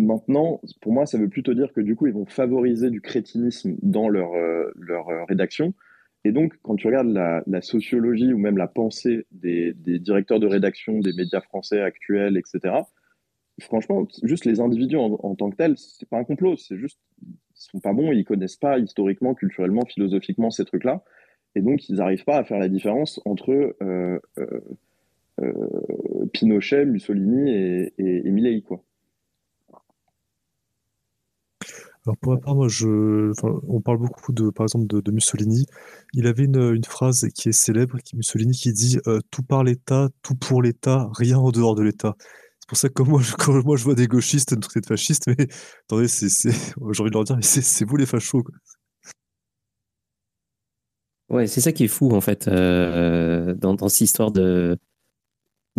Maintenant, 0.00 0.60
pour 0.80 0.92
moi, 0.92 1.06
ça 1.06 1.18
veut 1.18 1.28
plutôt 1.28 1.54
dire 1.54 1.72
que 1.72 1.80
du 1.80 1.94
coup, 1.96 2.06
ils 2.06 2.12
vont 2.12 2.26
favoriser 2.26 2.90
du 2.90 3.00
crétinisme 3.00 3.76
dans 3.82 4.08
leur, 4.08 4.32
euh, 4.34 4.72
leur 4.78 5.06
rédaction. 5.28 5.74
Et 6.24 6.32
donc, 6.32 6.54
quand 6.62 6.76
tu 6.76 6.86
regardes 6.86 7.12
la, 7.46 7.62
sociologie 7.62 8.32
ou 8.32 8.38
même 8.38 8.58
la 8.58 8.66
pensée 8.66 9.26
des, 9.30 9.72
des, 9.74 9.98
directeurs 9.98 10.40
de 10.40 10.46
rédaction 10.46 11.00
des 11.00 11.12
médias 11.14 11.40
français 11.40 11.80
actuels, 11.80 12.36
etc., 12.36 12.82
franchement, 13.60 14.06
juste 14.22 14.44
les 14.44 14.60
individus 14.60 14.96
en, 14.96 15.34
tant 15.34 15.50
que 15.50 15.56
tels, 15.56 15.76
c'est 15.76 16.08
pas 16.08 16.18
un 16.18 16.24
complot, 16.24 16.56
c'est 16.56 16.76
juste, 16.76 16.98
ils 17.22 17.36
sont 17.54 17.80
pas 17.80 17.92
bons, 17.92 18.12
ils 18.12 18.24
connaissent 18.24 18.56
pas 18.56 18.78
historiquement, 18.78 19.34
culturellement, 19.34 19.84
philosophiquement 19.84 20.50
ces 20.50 20.64
trucs-là, 20.64 21.04
et 21.54 21.62
donc 21.62 21.88
ils 21.88 21.96
n'arrivent 21.96 22.24
pas 22.24 22.38
à 22.38 22.44
faire 22.44 22.58
la 22.58 22.68
différence 22.68 23.20
entre 23.24 23.50
euh, 23.50 24.18
euh, 24.38 24.60
euh, 25.40 26.26
Pinochet, 26.32 26.84
Mussolini 26.84 27.50
et, 27.50 27.92
et, 27.98 28.62
quoi. 28.62 28.82
Alors 32.06 32.16
pour 32.16 32.32
ma 32.32 32.38
part, 32.38 32.54
moi, 32.54 32.68
je, 32.68 33.32
on 33.68 33.80
parle 33.80 33.98
beaucoup 33.98 34.32
de, 34.32 34.50
par 34.50 34.64
exemple, 34.64 34.86
de, 34.86 35.10
Mussolini. 35.10 35.66
Il 36.14 36.26
avait 36.26 36.44
une, 36.44 36.82
phrase 36.84 37.28
qui 37.34 37.50
est 37.50 37.52
célèbre, 37.52 37.98
qui 38.04 38.16
Mussolini, 38.16 38.56
qui 38.56 38.72
dit 38.72 38.98
Tout 39.30 39.42
par 39.42 39.64
l'État, 39.64 40.08
tout 40.22 40.34
pour 40.34 40.62
l'État, 40.62 41.10
rien 41.14 41.38
en 41.38 41.50
dehors 41.50 41.74
de 41.74 41.82
l'État 41.82 42.16
pour 42.70 42.78
ça 42.78 42.88
que 42.88 43.02
moi, 43.02 43.20
je, 43.20 43.34
moi 43.64 43.76
je 43.76 43.82
vois 43.84 43.96
des 43.96 44.06
gauchistes 44.06 44.52
nous 44.52 44.60
traiter 44.60 44.80
de 44.80 44.86
fascistes, 44.86 45.26
mais 45.26 45.48
attendez, 45.86 46.06
c'est, 46.06 46.28
j'ai 46.52 47.00
envie 47.02 47.10
de 47.10 47.14
leur 47.14 47.24
dire, 47.24 47.36
mais 47.36 47.42
c'est, 47.42 47.84
vous 47.84 47.96
les 47.96 48.06
fachos. 48.06 48.44
Ouais, 51.28 51.46
c'est 51.48 51.60
ça 51.60 51.72
qui 51.72 51.84
est 51.84 51.88
fou 51.88 52.10
en 52.12 52.20
fait 52.20 52.48
euh, 52.48 53.54
dans, 53.54 53.76
cette 53.88 54.00
histoire 54.00 54.30
de, 54.32 54.76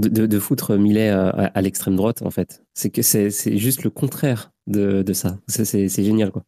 de, 0.09 0.39
foutre 0.39 0.77
Millet 0.77 1.09
à, 1.09 1.29
à, 1.29 1.61
l'extrême 1.61 1.95
droite 1.95 2.21
en 2.21 2.31
fait. 2.31 2.63
C'est 2.73 2.89
que 2.89 3.01
c'est, 3.01 3.29
juste 3.57 3.83
le 3.83 3.89
contraire 3.89 4.51
de, 4.67 5.01
de 5.01 5.13
ça. 5.13 5.37
C'est, 5.47 5.87
génial 5.89 6.31
quoi. 6.31 6.43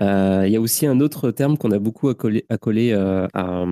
Euh, 0.00 0.44
il 0.46 0.52
y 0.52 0.56
a 0.56 0.60
aussi 0.60 0.86
un 0.86 1.00
autre 1.00 1.30
terme 1.30 1.56
qu'on 1.56 1.70
a 1.70 1.78
beaucoup 1.78 2.08
accolé, 2.08 2.44
euh, 2.92 3.26
à, 3.32 3.64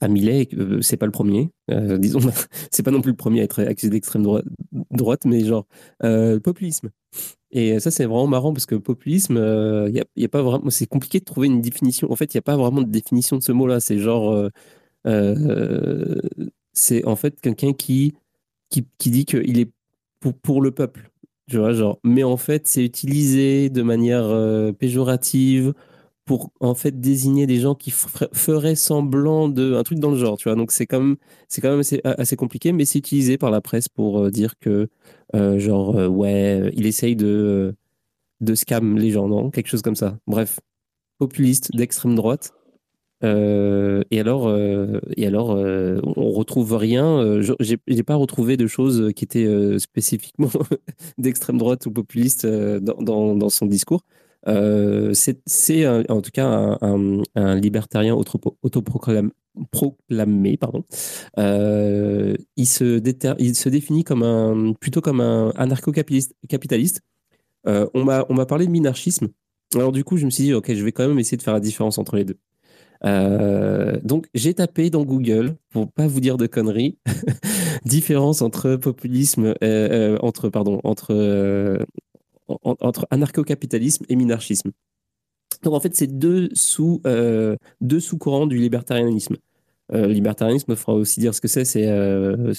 à 0.00 0.08
Millet, 0.08 0.48
euh, 0.54 0.80
c'est 0.82 0.96
pas 0.96 1.06
le 1.06 1.12
premier, 1.12 1.50
euh, 1.70 1.98
disons, 1.98 2.20
c'est 2.70 2.82
pas 2.82 2.90
non 2.90 3.00
plus 3.00 3.12
le 3.12 3.16
premier 3.16 3.40
à 3.40 3.44
être 3.44 3.62
accusé 3.62 3.90
d'extrême 3.90 4.22
droite, 4.22 4.44
droite, 4.90 5.24
mais 5.24 5.44
genre 5.44 5.66
euh, 6.04 6.40
populisme. 6.40 6.90
Et 7.50 7.78
ça, 7.80 7.90
c'est 7.90 8.04
vraiment 8.04 8.26
marrant 8.26 8.52
parce 8.52 8.66
que 8.66 8.74
populisme, 8.74 9.36
il 9.88 10.04
y, 10.16 10.24
a, 10.24 10.28
pas 10.28 10.42
vraiment, 10.42 10.68
c'est 10.68 10.86
compliqué 10.86 11.20
de 11.20 11.24
trouver 11.24 11.46
une 11.46 11.60
définition. 11.62 12.10
En 12.12 12.16
fait, 12.16 12.34
il 12.34 12.36
n'y 12.36 12.40
a 12.40 12.42
pas 12.42 12.56
vraiment 12.56 12.82
de 12.82 12.90
définition 12.90 13.38
de 13.38 13.42
ce 13.42 13.52
mot-là. 13.52 13.80
C'est 13.80 13.98
genre, 13.98 14.50
c'est 16.76 17.04
en 17.06 17.16
fait 17.16 17.40
quelqu'un 17.40 17.72
qui, 17.72 18.14
qui, 18.70 18.86
qui 18.98 19.10
dit 19.10 19.24
qu'il 19.24 19.58
est 19.58 19.70
pour, 20.20 20.34
pour, 20.34 20.62
le 20.62 20.70
peuple. 20.70 21.10
Tu 21.48 21.58
vois, 21.58 21.72
genre, 21.72 22.00
mais 22.04 22.24
en 22.24 22.36
fait, 22.36 22.66
c'est 22.66 22.84
utilisé 22.84 23.70
de 23.70 23.82
manière 23.82 24.28
péjorative 24.78 25.74
pour 26.26 26.52
en 26.60 26.74
fait 26.74 27.00
désigner 27.00 27.46
des 27.46 27.60
gens 27.60 27.74
qui 27.76 27.92
feraient 27.92 28.74
semblant 28.74 29.48
de 29.48 29.74
un 29.74 29.82
truc 29.84 30.00
dans 30.00 30.10
le 30.10 30.18
genre, 30.18 30.36
tu 30.36 30.48
vois. 30.48 30.56
Donc 30.56 30.72
c'est 30.72 30.84
quand 30.86 31.00
même 31.00 31.16
c'est 31.48 31.60
quand 31.62 31.70
même 31.70 31.82
assez, 32.04 32.36
compliqué, 32.36 32.72
mais 32.72 32.84
c'est 32.84 32.98
utilisé 32.98 33.38
par 33.38 33.50
la 33.50 33.60
presse 33.60 33.88
pour 33.88 34.18
euh, 34.24 34.30
dire 34.30 34.58
que 34.58 34.88
euh, 35.34 35.58
genre 35.58 35.96
euh, 35.96 36.08
ouais, 36.08 36.72
il 36.74 36.86
essaye 36.86 37.16
de 37.16 37.74
de 38.40 38.54
scam 38.54 38.98
les 38.98 39.10
gens, 39.12 39.28
non, 39.28 39.50
quelque 39.50 39.68
chose 39.68 39.82
comme 39.82 39.96
ça. 39.96 40.18
Bref, 40.26 40.60
populiste 41.18 41.74
d'extrême 41.76 42.16
droite. 42.16 42.52
Et 43.22 44.20
alors, 44.20 44.56
et 45.16 45.26
alors, 45.26 45.50
on 45.50 46.30
retrouve 46.30 46.74
rien. 46.76 47.40
J'ai 47.58 48.02
pas 48.02 48.16
retrouvé 48.16 48.56
de 48.56 48.66
choses 48.66 49.12
qui 49.14 49.24
étaient 49.24 49.78
spécifiquement 49.78 50.50
d'extrême 51.18 51.58
droite 51.58 51.86
ou 51.86 51.90
populiste 51.90 52.46
dans, 52.46 53.48
son 53.48 53.66
discours. 53.66 54.02
Euh, 54.48 55.12
c'est 55.14 55.86
en 56.08 56.20
tout 56.20 56.30
cas 56.30 56.78
un, 56.80 57.54
libertarien 57.56 58.14
autoproclamé. 58.14 59.30
pardon. 60.60 60.84
Euh, 61.38 62.36
il, 62.56 62.66
se 62.66 63.68
définit 63.68 64.04
comme 64.04 64.22
un, 64.22 64.72
plutôt 64.74 65.00
comme 65.00 65.20
un 65.20 65.50
anarcho-capitaliste. 65.56 67.00
Euh, 67.66 67.86
on 67.94 68.04
m'a 68.04 68.46
parlé 68.46 68.66
de 68.66 68.70
minarchisme. 68.70 69.28
Alors 69.74 69.92
du 69.92 70.04
coup, 70.04 70.16
je 70.16 70.26
me 70.26 70.30
suis 70.30 70.44
dit, 70.44 70.54
ok, 70.54 70.72
je 70.72 70.84
vais 70.84 70.92
quand 70.92 71.08
même 71.08 71.18
essayer 71.18 71.36
de 71.36 71.42
faire 71.42 71.54
la 71.54 71.60
différence 71.60 71.98
entre 71.98 72.16
les 72.16 72.24
deux. 72.24 72.38
Donc 73.04 74.26
j'ai 74.34 74.54
tapé 74.54 74.90
dans 74.90 75.04
Google 75.04 75.56
pour 75.70 75.90
pas 75.90 76.06
vous 76.06 76.20
dire 76.20 76.36
de 76.36 76.46
conneries 76.46 76.98
différence 77.84 78.42
entre 78.42 78.76
populisme 78.76 79.54
entre 80.20 80.48
pardon 80.48 80.80
entre 80.84 81.84
entre 82.48 83.06
anarcho-capitalisme 83.10 84.04
et 84.08 84.16
minarchisme. 84.16 84.70
Donc 85.62 85.74
en 85.74 85.80
fait, 85.80 85.94
c'est 85.94 86.06
deux 86.06 86.50
sous 86.54 87.00
euh, 87.06 87.56
deux 87.80 88.00
sous-courants 88.00 88.46
du 88.46 88.58
libertarianisme. 88.58 89.36
Euh, 89.92 90.08
libertarianisme, 90.08 90.74
il 90.76 90.92
aussi 90.92 91.20
dire 91.20 91.34
ce 91.34 91.40
que 91.40 91.48
c'est. 91.48 91.64
C'est 91.64 91.86
euh, 91.86 92.52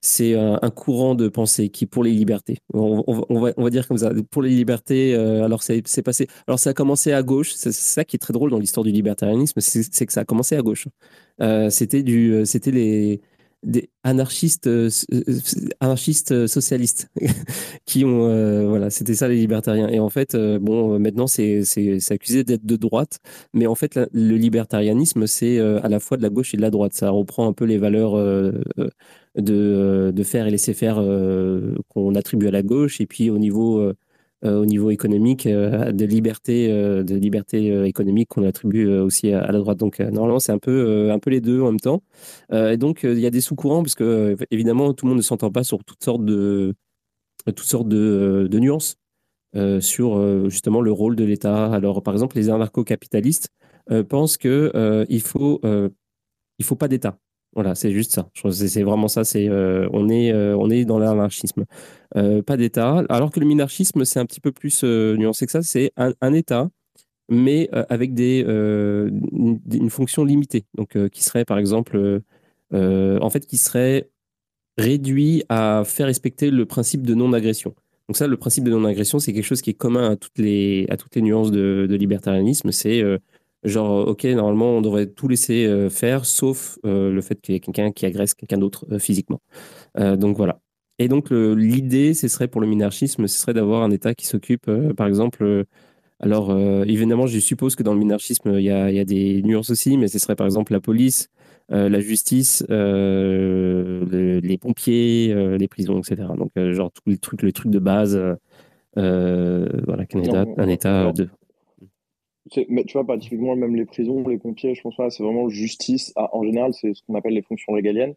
c'est 0.00 0.34
un, 0.34 0.70
courant 0.70 1.14
de 1.14 1.28
pensée 1.28 1.68
qui 1.68 1.86
pour 1.86 2.04
les 2.04 2.12
libertés. 2.12 2.58
On, 2.72 3.02
va, 3.40 3.52
on 3.56 3.62
va, 3.62 3.70
dire 3.70 3.86
comme 3.86 3.98
ça. 3.98 4.10
Pour 4.30 4.42
les 4.42 4.50
libertés, 4.50 5.14
euh, 5.14 5.44
alors 5.44 5.62
c'est 5.62 6.02
passé. 6.02 6.26
Alors 6.46 6.58
ça 6.58 6.70
a 6.70 6.74
commencé 6.74 7.12
à 7.12 7.22
gauche. 7.22 7.52
C'est 7.54 7.72
ça 7.72 8.04
qui 8.04 8.16
est 8.16 8.18
très 8.18 8.32
drôle 8.32 8.50
dans 8.50 8.58
l'histoire 8.58 8.84
du 8.84 8.92
libertarianisme, 8.92 9.60
c'est 9.60 10.06
que 10.06 10.12
ça 10.12 10.20
a 10.20 10.24
commencé 10.24 10.56
à 10.56 10.62
gauche. 10.62 10.88
c'était 11.70 12.02
du, 12.02 12.42
c'était 12.44 12.70
les 12.70 13.20
des 13.62 13.90
anarchistes, 14.04 14.66
euh, 14.66 14.88
euh, 15.12 15.22
anarchistes 15.80 16.32
euh, 16.32 16.46
socialistes 16.46 17.08
qui 17.84 18.04
ont, 18.04 18.68
voilà, 18.68 18.90
c'était 18.90 19.14
ça 19.14 19.28
les 19.28 19.36
libertariens. 19.36 19.88
Et 19.88 20.00
en 20.00 20.08
fait, 20.08 20.36
bon, 20.36 20.98
maintenant 20.98 21.26
c'est 21.26 21.62
accusé 22.10 22.44
d'être 22.44 22.64
de 22.64 22.76
droite, 22.76 23.18
mais 23.52 23.66
en 23.66 23.74
fait, 23.74 23.98
le 24.12 24.36
libertarianisme, 24.36 25.26
c'est 25.26 25.58
à 25.58 25.88
la 25.88 26.00
fois 26.00 26.16
de 26.16 26.22
la 26.22 26.30
gauche 26.30 26.54
et 26.54 26.56
de 26.56 26.62
la 26.62 26.70
droite. 26.70 26.94
Ça 26.94 27.10
reprend 27.10 27.46
un 27.46 27.52
peu 27.52 27.64
les 27.64 27.78
valeurs 27.78 28.14
de, 28.14 30.12
de 30.14 30.22
faire 30.22 30.46
et 30.46 30.50
laisser 30.50 30.74
faire 30.74 30.96
qu'on 31.88 32.14
attribue 32.14 32.48
à 32.48 32.50
la 32.52 32.62
gauche, 32.62 33.00
et 33.00 33.06
puis 33.06 33.30
au 33.30 33.38
niveau 33.38 33.92
au 34.42 34.64
niveau 34.64 34.90
économique, 34.90 35.46
euh, 35.46 35.92
de 35.92 36.04
liberté, 36.04 36.70
euh, 36.70 37.02
de 37.02 37.14
liberté 37.14 37.86
économique 37.86 38.28
qu'on 38.28 38.44
attribue 38.46 38.88
aussi 38.88 39.32
à, 39.32 39.52
la 39.52 39.58
droite. 39.58 39.78
Donc 39.78 39.98
normalement, 40.00 40.38
c'est 40.38 40.52
un 40.52 40.58
peu, 40.58 41.10
les 41.26 41.40
deux 41.40 41.60
en 41.60 41.66
même 41.66 41.80
temps. 41.80 42.02
et 42.52 42.76
donc 42.76 43.00
il 43.04 43.18
y 43.20 43.26
a 43.26 43.30
des 43.30 43.40
sous-courants 43.40 43.82
parce 43.82 43.94
que 43.94 44.36
évidemment 44.50 44.92
tout 44.94 45.06
le 45.06 45.10
monde 45.10 45.18
ne 45.18 45.22
s'entend 45.22 45.50
pas 45.50 45.64
sur 45.64 45.84
toutes 45.84 46.02
sortes 46.02 46.24
de 46.24 46.74
nuances. 48.58 48.96
sur 49.80 50.50
justement 50.50 50.80
le 50.80 50.92
rôle 50.92 51.16
de 51.16 51.24
l'État. 51.24 51.72
Alors, 51.72 52.02
par 52.02 52.14
exemple, 52.14 52.36
les 52.36 52.50
anarcho-capitalistes 52.50 53.50
pensent 54.08 54.36
qu'il 54.38 54.70
il 55.08 55.20
faut, 55.20 55.60
il 56.58 56.64
faut 56.64 56.76
pas 56.76 56.88
d'État. 56.88 57.18
Voilà, 57.54 57.74
c'est 57.74 57.90
juste 57.90 58.12
ça. 58.12 58.28
C'est 58.52 58.82
vraiment 58.82 59.08
ça. 59.08 59.24
C'est 59.24 59.48
euh, 59.48 59.88
on 59.92 60.08
est 60.08 60.32
euh, 60.32 60.56
on 60.56 60.70
est 60.70 60.84
dans 60.84 60.98
l'anarchisme, 60.98 61.64
euh, 62.16 62.42
pas 62.42 62.56
d'État. 62.56 63.04
Alors 63.08 63.30
que 63.30 63.40
le 63.40 63.46
minarchisme, 63.46 64.04
c'est 64.04 64.20
un 64.20 64.26
petit 64.26 64.40
peu 64.40 64.52
plus 64.52 64.84
nuancé 64.84 65.46
que 65.46 65.52
ça. 65.52 65.62
C'est 65.62 65.92
un, 65.96 66.32
État, 66.32 66.70
mais 67.28 67.68
avec 67.88 68.14
des 68.14 68.40
une, 68.46 69.90
fonction 69.90 70.24
limitée. 70.24 70.64
Donc, 70.74 70.96
qui 71.10 71.24
serait 71.24 71.44
par 71.44 71.58
exemple, 71.58 72.22
en 72.72 73.30
fait, 73.30 73.46
qui 73.46 73.56
serait 73.56 74.08
réduit 74.78 75.42
à 75.48 75.82
faire 75.84 76.06
respecter 76.06 76.50
le 76.50 76.64
principe 76.66 77.02
de 77.02 77.14
non-agression. 77.14 77.74
Donc 78.08 78.16
ça, 78.16 78.26
le 78.26 78.36
principe 78.36 78.64
de 78.64 78.70
non-agression, 78.70 79.18
c'est 79.18 79.32
quelque 79.32 79.44
chose 79.44 79.60
qui 79.60 79.70
est 79.70 79.74
commun 79.74 80.12
à 80.12 80.16
toutes 80.16 80.38
les 80.38 80.86
à 80.88 80.96
toutes 80.96 81.14
les 81.16 81.22
nuances 81.22 81.50
de, 81.50 81.86
de 81.90 81.96
libertarianisme. 81.96 82.70
C'est 82.70 83.02
Genre, 83.62 84.08
ok, 84.08 84.24
normalement, 84.24 84.78
on 84.78 84.80
devrait 84.80 85.06
tout 85.06 85.28
laisser 85.28 85.66
euh, 85.66 85.90
faire, 85.90 86.24
sauf 86.24 86.78
euh, 86.86 87.12
le 87.12 87.20
fait 87.20 87.38
qu'il 87.42 87.52
y 87.54 87.56
ait 87.56 87.60
quelqu'un 87.60 87.92
qui 87.92 88.06
agresse 88.06 88.32
quelqu'un 88.32 88.56
d'autre 88.56 88.86
euh, 88.90 88.98
physiquement. 88.98 89.40
donc 89.96 90.36
voilà. 90.36 90.60
Et 90.98 91.08
donc 91.08 91.30
l'idée, 91.30 92.12
ce 92.14 92.28
serait 92.28 92.48
pour 92.48 92.60
le 92.60 92.66
minarchisme, 92.66 93.26
ce 93.26 93.40
serait 93.40 93.54
d'avoir 93.54 93.82
un 93.82 93.90
État 93.90 94.14
qui 94.14 94.26
s'occupe, 94.26 94.70
par 94.96 95.06
exemple, 95.06 95.64
alors 96.20 96.54
évidemment, 96.86 97.26
je 97.26 97.38
suppose 97.38 97.74
que 97.74 97.82
dans 97.82 97.94
le 97.94 97.98
minarchisme, 97.98 98.52
il 98.58 98.64
y 98.64 98.70
a, 98.70 98.90
y 98.90 98.98
a, 98.98 99.04
des 99.06 99.40
nuances 99.42 99.70
aussi, 99.70 99.96
mais 99.96 100.08
ce 100.08 100.18
serait 100.18 100.36
par 100.36 100.44
exemple 100.46 100.74
la 100.74 100.80
police, 100.80 101.28
la 101.70 102.00
justice, 102.00 102.62
les 102.68 104.58
pompiers, 104.60 105.56
les 105.58 105.68
prisons, 105.68 106.00
etc. 106.00 106.28
Donc 106.36 106.50
genre 106.72 106.92
tous 106.92 107.08
les 107.10 107.16
trucs, 107.16 107.42
les 107.42 107.52
trucs 107.52 107.72
de 107.72 107.78
base. 107.78 108.20
voilà, 108.94 110.04
qu'un 110.06 110.20
État, 110.20 110.44
un 110.58 110.68
état 110.68 111.12
de 111.12 111.30
mais 112.68 112.84
tu 112.84 112.94
vois, 112.94 113.06
pas 113.06 113.18
typiquement, 113.18 113.56
même 113.56 113.76
les 113.76 113.84
prisons, 113.84 114.26
les 114.26 114.38
pompiers, 114.38 114.74
je 114.74 114.82
pense 114.82 114.96
pas, 114.96 115.10
c'est 115.10 115.22
vraiment 115.22 115.48
justice. 115.48 116.12
en 116.16 116.42
général, 116.42 116.72
c'est 116.74 116.94
ce 116.94 117.02
qu'on 117.06 117.14
appelle 117.14 117.34
les 117.34 117.42
fonctions 117.42 117.72
régaliennes. 117.72 118.14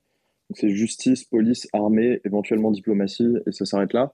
Donc, 0.49 0.57
c'est 0.57 0.69
justice, 0.69 1.23
police, 1.23 1.67
armée, 1.73 2.19
éventuellement 2.25 2.71
diplomatie, 2.71 3.35
et 3.47 3.51
ça 3.51 3.65
s'arrête 3.65 3.93
là. 3.93 4.13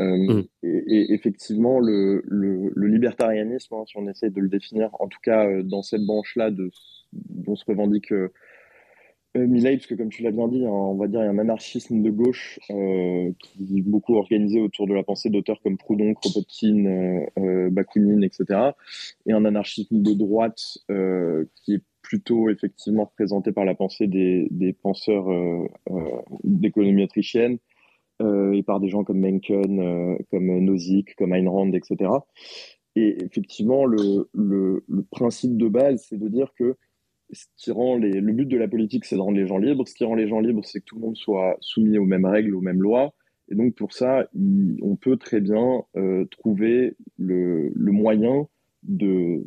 Euh, 0.00 0.16
mm. 0.16 0.44
et, 0.62 1.12
effectivement, 1.12 1.80
le, 1.80 2.22
le, 2.26 2.72
le 2.74 2.86
libertarianisme, 2.86 3.74
hein, 3.74 3.84
si 3.86 3.96
on 3.98 4.08
essaie 4.08 4.30
de 4.30 4.40
le 4.40 4.48
définir, 4.48 4.90
en 4.98 5.08
tout 5.08 5.18
cas 5.22 5.46
euh, 5.46 5.62
dans 5.62 5.82
cette 5.82 6.02
branche-là 6.02 6.50
dont 7.12 7.56
se 7.56 7.64
revendique 7.66 8.12
euh, 9.36 9.46
euh, 9.46 9.62
parce 9.62 9.86
que 9.86 9.94
comme 9.94 10.08
tu 10.08 10.22
l'as 10.22 10.32
bien 10.32 10.48
dit, 10.48 10.64
hein, 10.64 10.70
on 10.70 10.96
va 10.96 11.06
dire 11.06 11.20
il 11.20 11.24
y 11.24 11.26
a 11.26 11.30
un 11.30 11.38
anarchisme 11.38 12.02
de 12.02 12.10
gauche 12.10 12.58
euh, 12.70 13.30
qui 13.38 13.78
est 13.78 13.82
beaucoup 13.82 14.16
organisé 14.16 14.60
autour 14.60 14.88
de 14.88 14.94
la 14.94 15.04
pensée 15.04 15.30
d'auteurs 15.30 15.60
comme 15.62 15.76
Proudhon, 15.76 16.14
Kropotkin, 16.14 16.86
euh, 16.86 17.26
euh, 17.38 17.70
Bakounine, 17.70 18.24
etc. 18.24 18.72
Et 19.26 19.32
un 19.32 19.44
anarchisme 19.44 20.02
de 20.02 20.14
droite 20.14 20.78
euh, 20.90 21.44
qui 21.54 21.74
est 21.74 21.82
plutôt 22.02 22.48
effectivement 22.48 23.04
représenté 23.04 23.52
par 23.52 23.64
la 23.64 23.74
pensée 23.74 24.08
des, 24.08 24.76
penseurs 24.82 25.26
d'économie 26.42 27.04
autrichienne 27.04 27.58
et 28.20 28.62
par 28.64 28.80
des 28.80 28.88
gens 28.88 29.04
comme 29.04 29.20
Mencken, 29.20 30.16
comme 30.30 30.58
Nozick, 30.60 31.14
comme 31.14 31.34
Ayn 31.34 31.48
Rand, 31.48 31.72
etc. 31.72 32.10
Et 32.96 33.22
effectivement, 33.22 33.84
le 33.84 34.26
principe 35.10 35.56
de 35.56 35.68
base, 35.68 36.06
c'est 36.08 36.18
de 36.18 36.26
dire 36.26 36.52
que 36.58 36.74
ce 37.32 37.46
qui 37.56 37.70
rend 37.70 37.96
le 37.96 38.32
but 38.32 38.46
de 38.46 38.56
la 38.56 38.68
politique, 38.68 39.04
c'est 39.04 39.16
de 39.16 39.20
rendre 39.20 39.38
les 39.38 39.46
gens 39.46 39.58
libres. 39.58 39.86
Ce 39.86 39.94
qui 39.94 40.04
rend 40.04 40.14
les 40.14 40.28
gens 40.28 40.40
libres, 40.40 40.64
c'est 40.64 40.80
que 40.80 40.84
tout 40.84 40.96
le 40.96 41.02
monde 41.02 41.16
soit 41.16 41.56
soumis 41.60 41.98
aux 41.98 42.04
mêmes 42.04 42.26
règles, 42.26 42.54
aux 42.54 42.60
mêmes 42.60 42.82
lois. 42.82 43.14
Et 43.50 43.54
donc, 43.54 43.74
pour 43.74 43.92
ça, 43.92 44.28
on 44.82 44.96
peut 44.96 45.16
très 45.16 45.40
bien 45.40 45.82
euh, 45.96 46.24
trouver 46.26 46.96
le... 47.18 47.72
moyen 47.76 48.46
de 48.82 49.44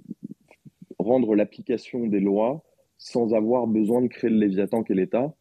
rendre 1.00 1.36
l'application 1.36 2.08
des 2.08 2.20
lois 2.20 2.64
sans 2.98 3.34
avoir 3.34 3.68
besoin 3.68 4.02
de 4.02 4.08
créer 4.08 4.30
le 4.30 4.38
léviathan 4.38 4.84
qu'est 4.84 4.94
l'État. 4.94 5.34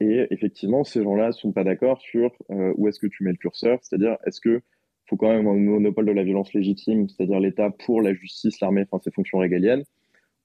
Et 0.00 0.26
effectivement, 0.30 0.84
ces 0.84 1.02
gens-là 1.02 1.28
ne 1.28 1.32
sont 1.32 1.52
pas 1.52 1.64
d'accord 1.64 2.00
sur 2.00 2.32
où 2.48 2.88
est-ce 2.88 2.98
que 2.98 3.06
tu 3.06 3.22
mets 3.24 3.30
le 3.30 3.36
curseur, 3.36 3.78
c'est-à-dire 3.82 4.16
est-ce 4.26 4.40
que 4.40 4.62
faut 5.10 5.16
quand 5.16 5.28
même 5.28 5.48
un 5.48 5.56
monopole 5.56 6.06
de 6.06 6.12
la 6.12 6.22
violence 6.22 6.54
légitime, 6.54 7.08
c'est-à-dire 7.08 7.40
l'État 7.40 7.70
pour 7.70 8.00
la 8.00 8.14
justice, 8.14 8.60
l'armée, 8.60 8.84
enfin 8.88 9.02
ses 9.02 9.10
fonctions 9.10 9.38
régaliennes, 9.38 9.82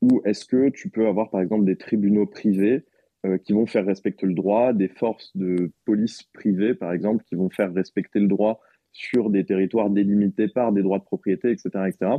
ou 0.02 0.22
est-ce 0.26 0.46
que 0.46 0.70
tu 0.70 0.90
peux 0.90 1.08
avoir 1.08 1.30
par 1.30 1.42
exemple 1.42 1.66
des 1.66 1.78
tribunaux 1.78 2.26
privés 2.26 2.86
euh, 3.26 3.38
qui 3.38 3.54
vont 3.54 3.66
faire 3.66 3.86
respecter 3.86 4.26
le 4.26 4.34
droit, 4.34 4.74
des 4.74 4.88
forces 4.88 5.36
de 5.36 5.72
police 5.86 6.24
privées 6.34 6.76
par 6.76 6.94
exemple 6.94 7.24
qui 7.24 7.36
vont 7.36 7.50
faire 7.50 7.74
respecter 7.74 8.20
le 8.20 8.28
droit 8.28 8.60
sur 8.92 9.30
des 9.30 9.46
territoires 9.46 9.90
délimités 9.90 10.48
par 10.48 10.72
des 10.72 10.84
droits 10.84 11.00
de 11.00 11.04
propriété, 11.04 11.52
etc. 11.52 11.70
etc. 11.88 12.12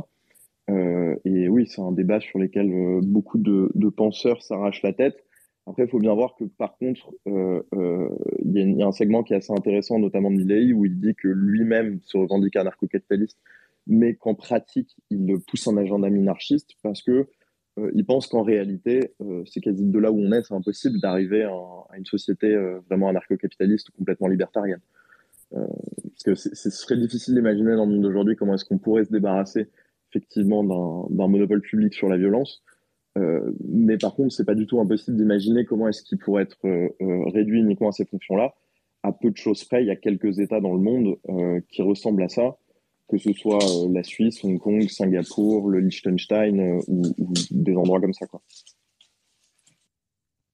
Euh, 0.69 1.15
et 1.23 1.47
oui, 1.47 1.65
c'est 1.67 1.81
un 1.81 1.91
débat 1.91 2.19
sur 2.19 2.39
lequel 2.39 2.71
euh, 2.71 2.99
beaucoup 3.01 3.37
de, 3.37 3.89
penseurs 3.89 4.41
s'arrachent 4.43 4.83
la 4.83 4.93
tête. 4.93 5.23
Après, 5.65 5.83
il 5.83 5.89
faut 5.89 5.99
bien 5.99 6.13
voir 6.13 6.35
que 6.35 6.45
par 6.45 6.77
contre, 6.77 7.11
il 7.25 8.77
y, 8.77 8.83
a 8.83 8.87
un 8.87 8.91
segment 8.91 9.23
qui 9.23 9.33
est 9.33 9.37
assez 9.37 9.51
intéressant, 9.51 9.99
notamment 9.99 10.31
de 10.31 10.37
Milley, 10.37 10.71
où 10.71 10.85
il 10.85 10.99
dit 10.99 11.13
que 11.15 11.27
lui-même 11.27 11.99
se 12.03 12.17
revendique 12.17 12.55
anarcho-capitaliste, 12.55 13.37
mais 13.85 14.15
qu'en 14.15 14.35
pratique, 14.35 14.95
il 15.09 15.37
pousse 15.47 15.67
un 15.67 15.77
agenda 15.77 16.09
minarchiste 16.09 16.71
parce 16.83 17.01
que 17.01 17.27
euh, 17.77 17.91
il 17.93 18.05
pense 18.05 18.27
qu'en 18.27 18.43
réalité, 18.43 19.13
c'est 19.45 19.61
quasi 19.61 19.85
de 19.85 19.99
là 19.99 20.11
où 20.11 20.19
on 20.19 20.31
est, 20.31 20.43
c'est 20.43 20.53
impossible 20.53 20.99
d'arriver 20.99 21.43
à, 21.43 21.97
une 21.97 22.05
société 22.05 22.55
vraiment 22.89 23.09
anarcho-capitaliste 23.09 23.89
ou 23.89 23.91
complètement 23.97 24.27
libertarienne. 24.27 24.81
parce 25.51 26.23
que 26.25 26.35
ce 26.35 26.69
serait 26.69 26.97
difficile 26.97 27.35
d'imaginer 27.35 27.75
dans 27.75 27.85
le 27.85 27.93
monde 27.93 28.01
d'aujourd'hui 28.01 28.35
comment 28.35 28.55
est-ce 28.55 28.65
qu'on 28.65 28.77
pourrait 28.77 29.05
se 29.05 29.11
débarrasser 29.11 29.67
effectivement 30.11 30.63
d'un 31.09 31.27
monopole 31.27 31.61
public 31.61 31.93
sur 31.93 32.09
la 32.09 32.17
violence 32.17 32.63
euh, 33.17 33.51
mais 33.67 33.97
par 33.97 34.15
contre, 34.15 34.33
c'est 34.33 34.45
pas 34.45 34.55
du 34.55 34.67
tout 34.67 34.79
impossible 34.79 35.17
d'imaginer 35.17 35.65
comment 35.65 35.87
est-ce 35.87 36.03
qu'il 36.03 36.17
pourrait 36.17 36.43
être 36.43 36.57
euh, 36.65 36.89
euh, 37.01 37.23
réduit 37.33 37.59
uniquement 37.59 37.89
à 37.89 37.91
ces 37.91 38.05
fonctions-là. 38.05 38.53
À 39.03 39.11
peu 39.11 39.31
de 39.31 39.37
choses 39.37 39.63
près, 39.63 39.83
il 39.83 39.87
y 39.87 39.91
a 39.91 39.95
quelques 39.95 40.39
États 40.39 40.59
dans 40.59 40.73
le 40.73 40.79
monde 40.79 41.17
qui 41.69 41.81
ressemblent 41.81 42.23
à 42.23 42.29
ça, 42.29 42.57
que 43.07 43.17
ce 43.17 43.31
soit 43.33 43.59
la 43.89 44.03
Suisse, 44.03 44.43
Hong 44.43 44.59
Kong, 44.59 44.87
Singapour, 44.89 45.69
le 45.69 45.79
Liechtenstein 45.79 46.81
ou, 46.87 47.03
des 47.51 47.75
endroits 47.75 48.01
comme 48.01 48.13
ça. 48.13 48.27
Quoi. 48.27 48.41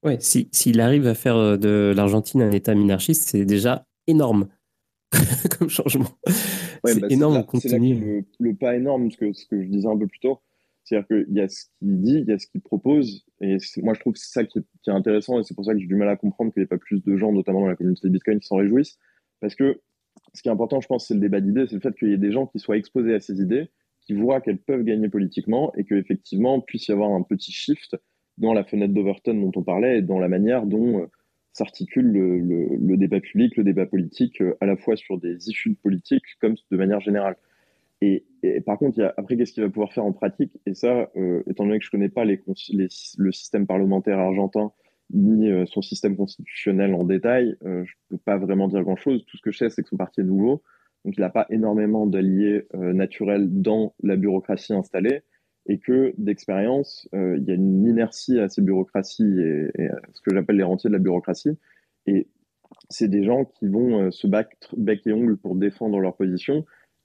Ouais, 0.03 0.17
s'il 0.19 0.81
arrive 0.81 1.07
à 1.07 1.15
faire 1.15 1.57
de 1.57 1.93
l'Argentine 1.95 2.41
un 2.41 2.51
État 2.51 2.75
minarchiste, 2.75 3.29
c'est 3.29 3.45
déjà 3.45 3.87
énorme 4.07 4.49
comme 5.57 5.69
changement. 5.69 6.09
c'est 6.85 6.99
bah, 6.99 7.07
énorme. 7.09 7.45
C'est 7.59 7.69
là, 7.69 7.77
le, 7.79 8.25
le, 8.39 8.55
pas 8.55 8.75
énorme, 8.75 9.09
ce 9.11 9.17
que, 9.17 9.33
ce 9.33 9.45
que 9.45 9.61
je 9.61 9.67
disais 9.67 9.87
un 9.87 9.97
peu 9.97 10.07
plus 10.07 10.19
tôt, 10.19 10.39
c'est-à-dire 10.83 11.07
qu'il 11.07 11.35
y 11.35 11.39
a 11.39 11.47
ce 11.47 11.65
qu'il 11.79 12.01
dit, 12.01 12.19
il 12.19 12.25
y 12.25 12.31
a 12.33 12.39
ce 12.39 12.47
qu'il 12.47 12.61
propose, 12.61 13.25
et 13.41 13.57
moi 13.81 13.93
je 13.93 13.99
trouve 13.99 14.13
que 14.13 14.19
c'est 14.19 14.31
ça 14.31 14.43
qui 14.43 14.59
est, 14.59 14.91
intéressant, 14.91 15.39
et 15.39 15.43
c'est 15.43 15.53
pour 15.53 15.65
ça 15.65 15.73
que 15.73 15.79
j'ai 15.79 15.87
du 15.87 15.95
mal 15.95 16.09
à 16.09 16.17
comprendre 16.17 16.51
qu'il 16.51 16.61
n'y 16.61 16.65
ait 16.65 16.67
pas 16.67 16.77
plus 16.77 17.01
de 17.01 17.17
gens, 17.17 17.31
notamment 17.31 17.61
dans 17.61 17.67
la 17.67 17.75
communauté 17.75 18.07
de 18.07 18.13
Bitcoin, 18.13 18.39
qui 18.39 18.47
s'en 18.47 18.57
réjouissent, 18.57 18.97
parce 19.39 19.55
que 19.55 19.81
ce 20.33 20.41
qui 20.41 20.49
est 20.49 20.51
important, 20.51 20.81
je 20.81 20.87
pense, 20.87 21.07
c'est 21.07 21.13
le 21.13 21.19
débat 21.19 21.41
d'idées, 21.41 21.65
c'est 21.67 21.75
le 21.75 21.81
fait 21.81 21.95
qu'il 21.95 22.09
y 22.09 22.13
ait 22.13 22.17
des 22.17 22.31
gens 22.31 22.47
qui 22.47 22.59
soient 22.59 22.77
exposés 22.77 23.13
à 23.13 23.19
ces 23.19 23.39
idées, 23.41 23.69
qui 24.01 24.13
voient 24.13 24.41
qu'elles 24.41 24.57
peuvent 24.57 24.83
gagner 24.83 25.09
politiquement, 25.09 25.71
et 25.75 25.83
qu'effectivement, 25.83 26.59
puisse 26.59 26.87
y 26.87 26.91
avoir 26.91 27.11
un 27.11 27.21
petit 27.21 27.51
shift 27.51 27.95
dans 28.37 28.53
la 28.53 28.63
fenêtre 28.63 28.93
d'Overton 28.93 29.35
dont 29.35 29.51
on 29.55 29.63
parlait, 29.63 29.99
et 29.99 30.01
dans 30.01 30.19
la 30.19 30.27
manière 30.27 30.65
dont 30.65 31.01
euh, 31.01 31.05
s'articule 31.53 32.11
le, 32.11 32.97
débat 32.97 33.19
public, 33.19 33.55
le 33.57 33.63
débat 33.63 33.85
politique, 33.85 34.41
euh, 34.41 34.57
à 34.59 34.65
la 34.65 34.75
fois 34.75 34.95
sur 34.95 35.19
des 35.19 35.49
issues 35.49 35.75
politiques 35.75 36.25
comme 36.41 36.55
de 36.71 36.77
manière 36.77 36.99
générale. 36.99 37.37
Et, 38.01 38.25
par 38.65 38.77
contre, 38.77 39.13
après, 39.15 39.37
qu'est-ce 39.37 39.53
qu'il 39.53 39.63
va 39.63 39.69
pouvoir 39.69 39.93
faire 39.93 40.03
en 40.03 40.11
pratique? 40.11 40.51
Et 40.65 40.73
ça, 40.73 41.09
euh, 41.15 41.41
étant 41.49 41.65
donné 41.65 41.79
que 41.79 41.85
je 41.85 41.87
ne 41.87 41.91
connais 41.91 42.09
pas 42.09 42.25
le 42.25 43.31
système 43.31 43.65
parlementaire 43.65 44.19
argentin 44.19 44.73
ni 45.13 45.49
euh, 45.49 45.65
son 45.65 45.81
système 45.81 46.17
constitutionnel 46.17 46.93
en 46.93 47.03
détail, 47.03 47.55
euh, 47.63 47.83
je 47.85 47.93
ne 48.11 48.17
peux 48.17 48.23
pas 48.23 48.37
vraiment 48.37 48.67
dire 48.67 48.83
grand-chose. 48.83 49.25
Tout 49.25 49.37
ce 49.37 49.41
que 49.41 49.51
je 49.51 49.59
sais, 49.59 49.69
c'est 49.69 49.83
que 49.83 49.89
son 49.89 49.97
parti 49.97 50.21
est 50.21 50.25
nouveau. 50.25 50.61
Donc, 51.05 51.15
il 51.17 51.21
n'a 51.21 51.29
pas 51.29 51.45
énormément 51.49 52.07
d'alliés 52.07 52.65
naturels 52.73 53.47
dans 53.49 53.93
la 54.01 54.15
bureaucratie 54.15 54.73
installée. 54.73 55.21
Et 55.65 55.77
que, 55.77 56.13
d'expérience, 56.17 57.09
il 57.11 57.43
y 57.45 57.51
a 57.51 57.55
une 57.55 57.85
inertie 57.85 58.39
à 58.39 58.47
ces 58.47 58.61
bureaucraties 58.61 59.39
et, 59.41 59.69
et 59.77 59.89
ce 60.13 60.21
que 60.21 60.33
j'appelle 60.33 60.55
les 60.55 60.63
rentiers 60.63 60.89
de 60.89 60.93
la 60.93 60.99
bureaucratie. 60.99 61.57
Et 62.05 62.27
c'est 62.89 63.09
des 63.09 63.25
gens 63.25 63.43
qui 63.43 63.67
vont 63.67 64.11
se 64.11 64.27
battre 64.27 64.73
bec 64.77 65.05
et 65.05 65.11
ongle 65.11 65.35
pour 65.35 65.55
défendre 65.55 65.99
leur 65.99 66.15
position 66.15 66.63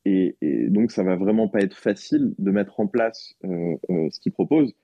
et, 0.09 0.69
donc, 0.69 0.91
ça 0.91 1.03
va 1.03 1.17
vraiment 1.17 1.49
pas 1.49 1.61
être 1.61 1.77
facile 1.77 2.35
de 2.39 2.51
mettre 2.51 2.81
en 2.81 2.87
place 2.87 3.35
euh, 3.45 3.77
euh, 3.91 4.09
ce 4.11 4.21
qu'il 4.21 4.33
propose, 4.33 4.75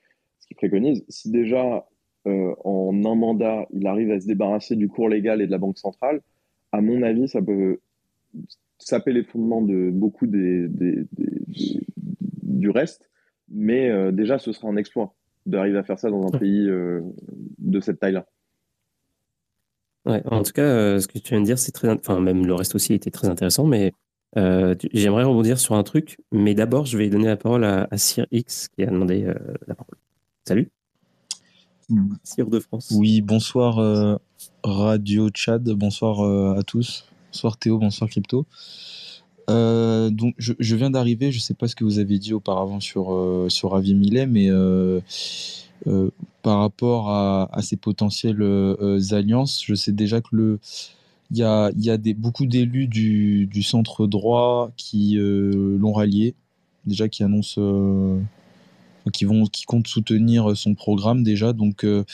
ce 0.41 0.47
qu'il 0.47 0.57
préconise. 0.57 1.05
Si 1.09 1.31
déjà, 1.31 1.87
euh, 2.27 2.55
en 2.65 2.93
un 3.05 3.15
mandat, 3.15 3.67
il 3.73 3.87
arrive 3.87 4.11
à 4.11 4.21
se 4.21 4.27
débarrasser 4.27 4.77
du 4.77 4.89
cours 4.89 5.09
légal 5.09 5.41
et 5.43 5.47
de 5.47 5.51
la 5.51 5.59
Banque 5.59 5.79
centrale, 5.79 6.21
à 6.73 6.81
mon 6.81 7.03
avis, 7.03 7.29
ça 7.29 7.41
peut 7.41 7.79
saper 8.79 9.13
les 9.13 9.23
fondements 9.23 9.63
de 9.63 9.91
beaucoup 9.91 10.27
des, 10.27 10.69
du 12.43 12.71
reste. 12.71 13.09
Mais 13.49 14.13
déjà, 14.13 14.39
ce 14.39 14.51
sera 14.53 14.69
un 14.69 14.77
exploit 14.77 15.15
d'arriver 15.47 15.79
à 15.79 15.85
faire 15.85 15.99
ça 15.99 16.11
dans 16.11 16.27
un 16.27 16.37
pays 16.37 16.67
de 16.67 17.81
cette 17.81 18.01
taille-là. 18.01 18.27
Ouais, 20.07 20.23
en 20.27 20.43
tout 20.43 20.53
cas, 20.53 20.99
ce 20.99 21.07
que 21.07 21.19
tu 21.19 21.31
viens 21.31 21.41
de 21.41 21.47
dire, 21.47 21.59
c'est 21.59 21.71
très, 21.71 21.89
enfin 21.89 22.21
même 22.21 22.45
le 22.45 22.55
reste 22.55 22.75
aussi 22.75 22.93
était 22.93 23.13
très 23.13 23.29
intéressant, 23.29 23.67
mais 23.67 23.93
euh, 24.37 24.75
j'aimerais 24.93 25.25
rebondir 25.25 25.59
sur 25.59 25.75
un 25.75 25.83
truc, 25.83 26.19
mais 26.33 26.55
d'abord, 26.55 26.87
je 26.87 26.99
vais 26.99 27.09
donner 27.09 27.27
la 27.27 27.37
parole 27.37 27.65
à, 27.65 27.89
Sir 27.97 28.27
X 28.33 28.69
qui 28.69 28.83
a 28.83 28.87
demandé 28.87 29.25
euh, 29.25 29.35
la 29.67 29.75
parole. 29.75 29.97
Salut. 30.45 30.71
Sir 32.23 32.49
de 32.49 32.61
France. 32.61 32.93
Oui, 32.95 33.21
bonsoir 33.21 33.79
euh, 33.79 34.17
Radio 34.63 35.29
Chad, 35.35 35.69
bonsoir 35.71 36.57
à 36.57 36.63
tous. 36.63 37.07
Bonsoir 37.33 37.57
Théo, 37.57 37.79
bonsoir 37.79 38.09
Crypto. 38.09 38.47
donc, 39.49 40.35
je, 40.39 40.77
viens 40.77 40.91
d'arriver, 40.91 41.33
je 41.33 41.39
ne 41.39 41.43
sais 41.43 41.55
pas 41.55 41.69
ce 41.69 41.77
que 41.77 41.85
vous 41.85 41.99
avez 41.99 42.19
dit 42.19 42.33
auparavant 42.33 42.81
sur, 42.81 43.47
sur 43.49 43.73
Ravi 43.73 43.95
Millet, 43.95 44.27
mais 44.27 44.49
par 46.43 46.59
rapport 46.61 47.11
à, 47.11 47.49
à 47.53 47.63
ces 47.63 47.77
potentielles 47.77 48.43
alliances, 49.11 49.63
je 49.65 49.75
sais 49.75 49.93
déjà 49.93 50.21
que 50.21 50.29
le 50.33 50.61
il 51.31 51.39
y 51.39 51.43
a, 51.43 51.71
y 51.77 51.91
a 51.91 51.97
des, 51.97 52.15
beaucoup 52.15 52.47
d'élus 52.47 52.87
du, 52.87 53.47
du, 53.47 53.63
centre 53.63 54.07
droit 54.07 54.71
qui 54.77 55.19
euh, 55.19 55.77
l'ont 55.79 55.93
rallié, 55.93 56.35
déjà 56.87 57.09
qui 57.09 57.23
annoncent, 57.23 57.61
euh, 57.61 58.21
qui, 59.13 59.25
vont, 59.25 59.45
qui 59.47 59.65
comptent 59.65 59.87
soutenir 59.87 60.57
son 60.57 60.75
programme 60.75 61.23
déjà. 61.23 61.53
Donc 61.53 61.85
euh, 61.85 62.05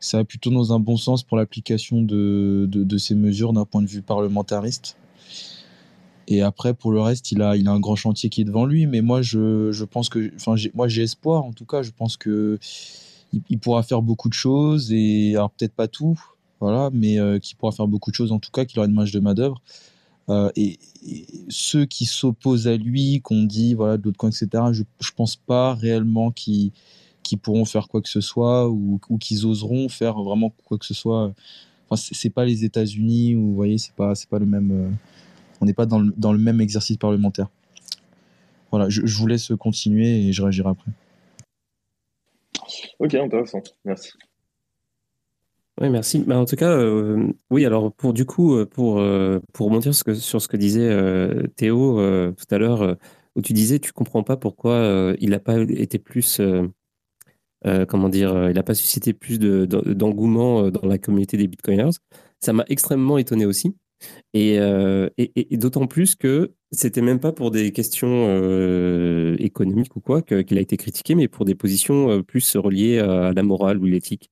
ça 0.00 0.18
va 0.18 0.24
plutôt 0.24 0.50
dans 0.50 0.72
un 0.72 0.80
bon 0.80 0.96
sens 0.96 1.22
pour 1.22 1.36
l'application 1.36 2.02
de, 2.02 2.66
de, 2.70 2.98
ces 2.98 3.14
mesures 3.14 3.52
d'un 3.52 3.64
point 3.64 3.82
de 3.82 3.88
vue 3.88 4.02
parlementariste. 4.02 4.96
Et 6.28 6.42
après, 6.42 6.74
pour 6.74 6.92
le 6.92 7.00
reste, 7.00 7.32
il 7.32 7.42
a, 7.42 7.56
il 7.56 7.66
a 7.66 7.72
un 7.72 7.80
grand 7.80 7.96
chantier 7.96 8.30
qui 8.30 8.40
est 8.40 8.44
devant 8.44 8.64
lui. 8.64 8.86
Mais 8.86 9.00
moi, 9.00 9.20
je, 9.20 9.72
je 9.72 9.84
pense 9.84 10.08
que, 10.08 10.32
enfin, 10.36 10.54
moi, 10.74 10.86
j'ai 10.86 11.02
espoir. 11.02 11.44
En 11.44 11.52
tout 11.52 11.64
cas, 11.64 11.82
je 11.82 11.90
pense 11.90 12.16
que 12.16 12.58
il, 13.48 13.58
pourra 13.58 13.82
faire 13.82 14.02
beaucoup 14.02 14.28
de 14.28 14.34
choses 14.34 14.92
et 14.92 15.34
alors 15.34 15.50
peut-être 15.50 15.74
pas 15.74 15.88
tout, 15.88 16.20
voilà, 16.60 16.90
mais 16.92 17.18
euh, 17.18 17.38
qui 17.38 17.54
pourra 17.54 17.72
faire 17.72 17.86
beaucoup 17.86 18.10
de 18.10 18.16
choses 18.16 18.32
en 18.32 18.38
tout 18.38 18.50
cas, 18.50 18.64
qui 18.64 18.78
aura 18.78 18.86
une 18.86 18.94
marge 18.94 19.12
de 19.12 19.20
main-d'œuvre. 19.20 19.60
Euh, 20.30 20.50
et, 20.54 20.78
ceux 21.48 21.86
qui 21.86 22.04
s'opposent 22.04 22.68
à 22.68 22.76
lui, 22.76 23.20
qu'on 23.22 23.42
dit 23.42 23.74
voilà 23.74 23.96
de 23.96 24.04
l'autre 24.04 24.28
etc. 24.28 24.64
Je, 24.70 24.84
je 25.00 25.10
pense 25.12 25.34
pas 25.34 25.74
réellement 25.74 26.30
qu'ils 26.30 26.72
pourront 27.42 27.64
faire 27.64 27.88
quoi 27.88 28.02
que 28.02 28.08
ce 28.08 28.20
soit 28.20 28.68
ou, 28.68 29.00
ou 29.08 29.18
qu'ils 29.18 29.46
oseront 29.46 29.88
faire 29.88 30.22
vraiment 30.22 30.52
quoi 30.64 30.78
que 30.78 30.86
ce 30.86 30.94
soit. 30.94 31.32
Enfin, 31.88 32.02
c'est 32.12 32.30
pas 32.30 32.44
les 32.44 32.64
États-Unis 32.64 33.34
ou 33.34 33.46
vous 33.48 33.54
voyez, 33.54 33.78
c'est 33.78 33.94
pas 33.94 34.14
c'est 34.14 34.28
pas 34.28 34.38
le 34.38 34.46
même. 34.46 34.70
Euh, 34.70 34.90
on 35.60 35.66
n'est 35.66 35.74
pas 35.74 35.86
dans 35.86 35.98
le, 35.98 36.12
dans 36.16 36.32
le, 36.32 36.38
même 36.38 36.60
exercice 36.60 36.96
parlementaire. 36.96 37.48
Voilà, 38.70 38.88
je, 38.88 39.04
je 39.04 39.18
vous 39.18 39.26
laisse 39.26 39.52
continuer 39.58 40.28
et 40.28 40.32
je 40.32 40.42
réagirai 40.42 40.68
après. 40.68 40.90
Ok, 43.00 43.14
intéressant. 43.14 43.62
Merci. 43.84 44.12
Oui, 45.80 45.88
merci. 45.88 46.18
Bah, 46.18 46.38
en 46.38 46.44
tout 46.44 46.56
cas, 46.56 46.70
euh, 46.70 47.32
oui, 47.50 47.64
alors 47.64 47.92
pour 47.92 48.12
du 48.12 48.26
coup, 48.26 48.54
euh, 48.54 48.66
pour, 48.66 49.00
euh, 49.00 49.40
pour 49.54 49.66
rebondir 49.66 49.94
sur 49.94 50.42
ce 50.42 50.48
que, 50.48 50.56
disait 50.56 50.90
Théo 51.56 51.96
tout 52.32 52.54
à 52.54 52.58
l'heure, 52.58 52.96
où 53.36 53.40
tu 53.42 53.52
disais, 53.52 53.78
tu 53.78 53.92
comprends 53.92 54.22
pas 54.22 54.36
pourquoi 54.36 55.14
il 55.20 55.30
n'a 55.30 55.38
pas 55.38 55.58
été 55.60 55.98
plus, 55.98 56.40
comment 57.88 58.08
dire, 58.08 58.50
il 58.50 58.54
n'a 58.54 58.62
pas 58.62 58.74
suscité 58.74 59.12
plus 59.14 59.38
d'engouement 59.38 60.70
dans 60.70 60.86
la 60.86 60.98
communauté 60.98 61.36
des 61.36 61.48
Bitcoiners. 61.48 61.90
Ça 62.40 62.52
m'a 62.52 62.64
extrêmement 62.68 63.16
étonné 63.18 63.46
aussi. 63.46 63.74
Et, 64.34 64.56
et, 65.18 65.56
d'autant 65.56 65.86
plus 65.86 66.14
que 66.14 66.52
c'était 66.72 67.02
même 67.02 67.20
pas 67.20 67.32
pour 67.32 67.50
des 67.50 67.72
questions 67.72 68.26
économiques 69.38 69.96
ou 69.96 70.00
quoi 70.00 70.20
qu'il 70.20 70.58
a 70.58 70.60
été 70.60 70.76
critiqué, 70.76 71.14
mais 71.14 71.28
pour 71.28 71.46
des 71.46 71.54
positions 71.54 72.22
plus 72.22 72.56
reliées 72.56 72.98
à 72.98 73.32
la 73.32 73.42
morale 73.42 73.78
ou 73.78 73.86
l'éthique. 73.86 74.30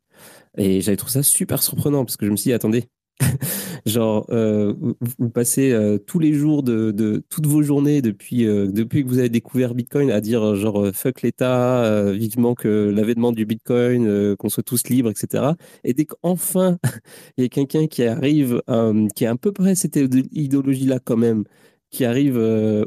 Et 0.59 0.80
j'avais 0.80 0.96
trouvé 0.96 1.12
ça 1.12 1.22
super 1.22 1.62
surprenant 1.62 2.04
parce 2.04 2.16
que 2.16 2.26
je 2.26 2.30
me 2.30 2.36
suis 2.36 2.48
dit, 2.50 2.52
attendez, 2.52 2.88
genre, 3.86 4.26
euh, 4.30 4.74
vous, 5.18 5.30
passez 5.30 5.72
euh, 5.72 5.98
tous 5.98 6.18
les 6.18 6.32
jours 6.32 6.62
de, 6.62 7.22
toutes 7.28 7.46
vos 7.46 7.62
journées 7.62 8.02
depuis, 8.02 8.46
euh, 8.46 8.66
depuis 8.66 9.04
que 9.04 9.09
vous 9.09 9.18
avez 9.18 9.28
découvert 9.28 9.74
Bitcoin 9.74 10.11
à 10.11 10.20
dire 10.20 10.54
genre 10.54 10.88
fuck 10.92 11.22
l'État, 11.22 12.12
vivement 12.12 12.54
que 12.54 12.92
l'avènement 12.94 13.32
du 13.32 13.46
Bitcoin, 13.46 14.36
qu'on 14.36 14.48
soit 14.48 14.62
tous 14.62 14.88
libres, 14.88 15.11
etc. 15.11 15.52
Et 15.84 15.94
dès 15.94 16.04
qu'enfin 16.04 16.78
il 17.36 17.44
y 17.44 17.46
a 17.46 17.48
quelqu'un 17.48 17.86
qui 17.86 18.04
arrive, 18.04 18.62
qui 19.14 19.26
a 19.26 19.30
à 19.30 19.36
peu 19.36 19.52
près 19.52 19.74
cette 19.74 19.96
idéologie-là 19.96 20.98
quand 21.02 21.16
même, 21.16 21.44
qui 21.90 22.04
arrive 22.04 22.38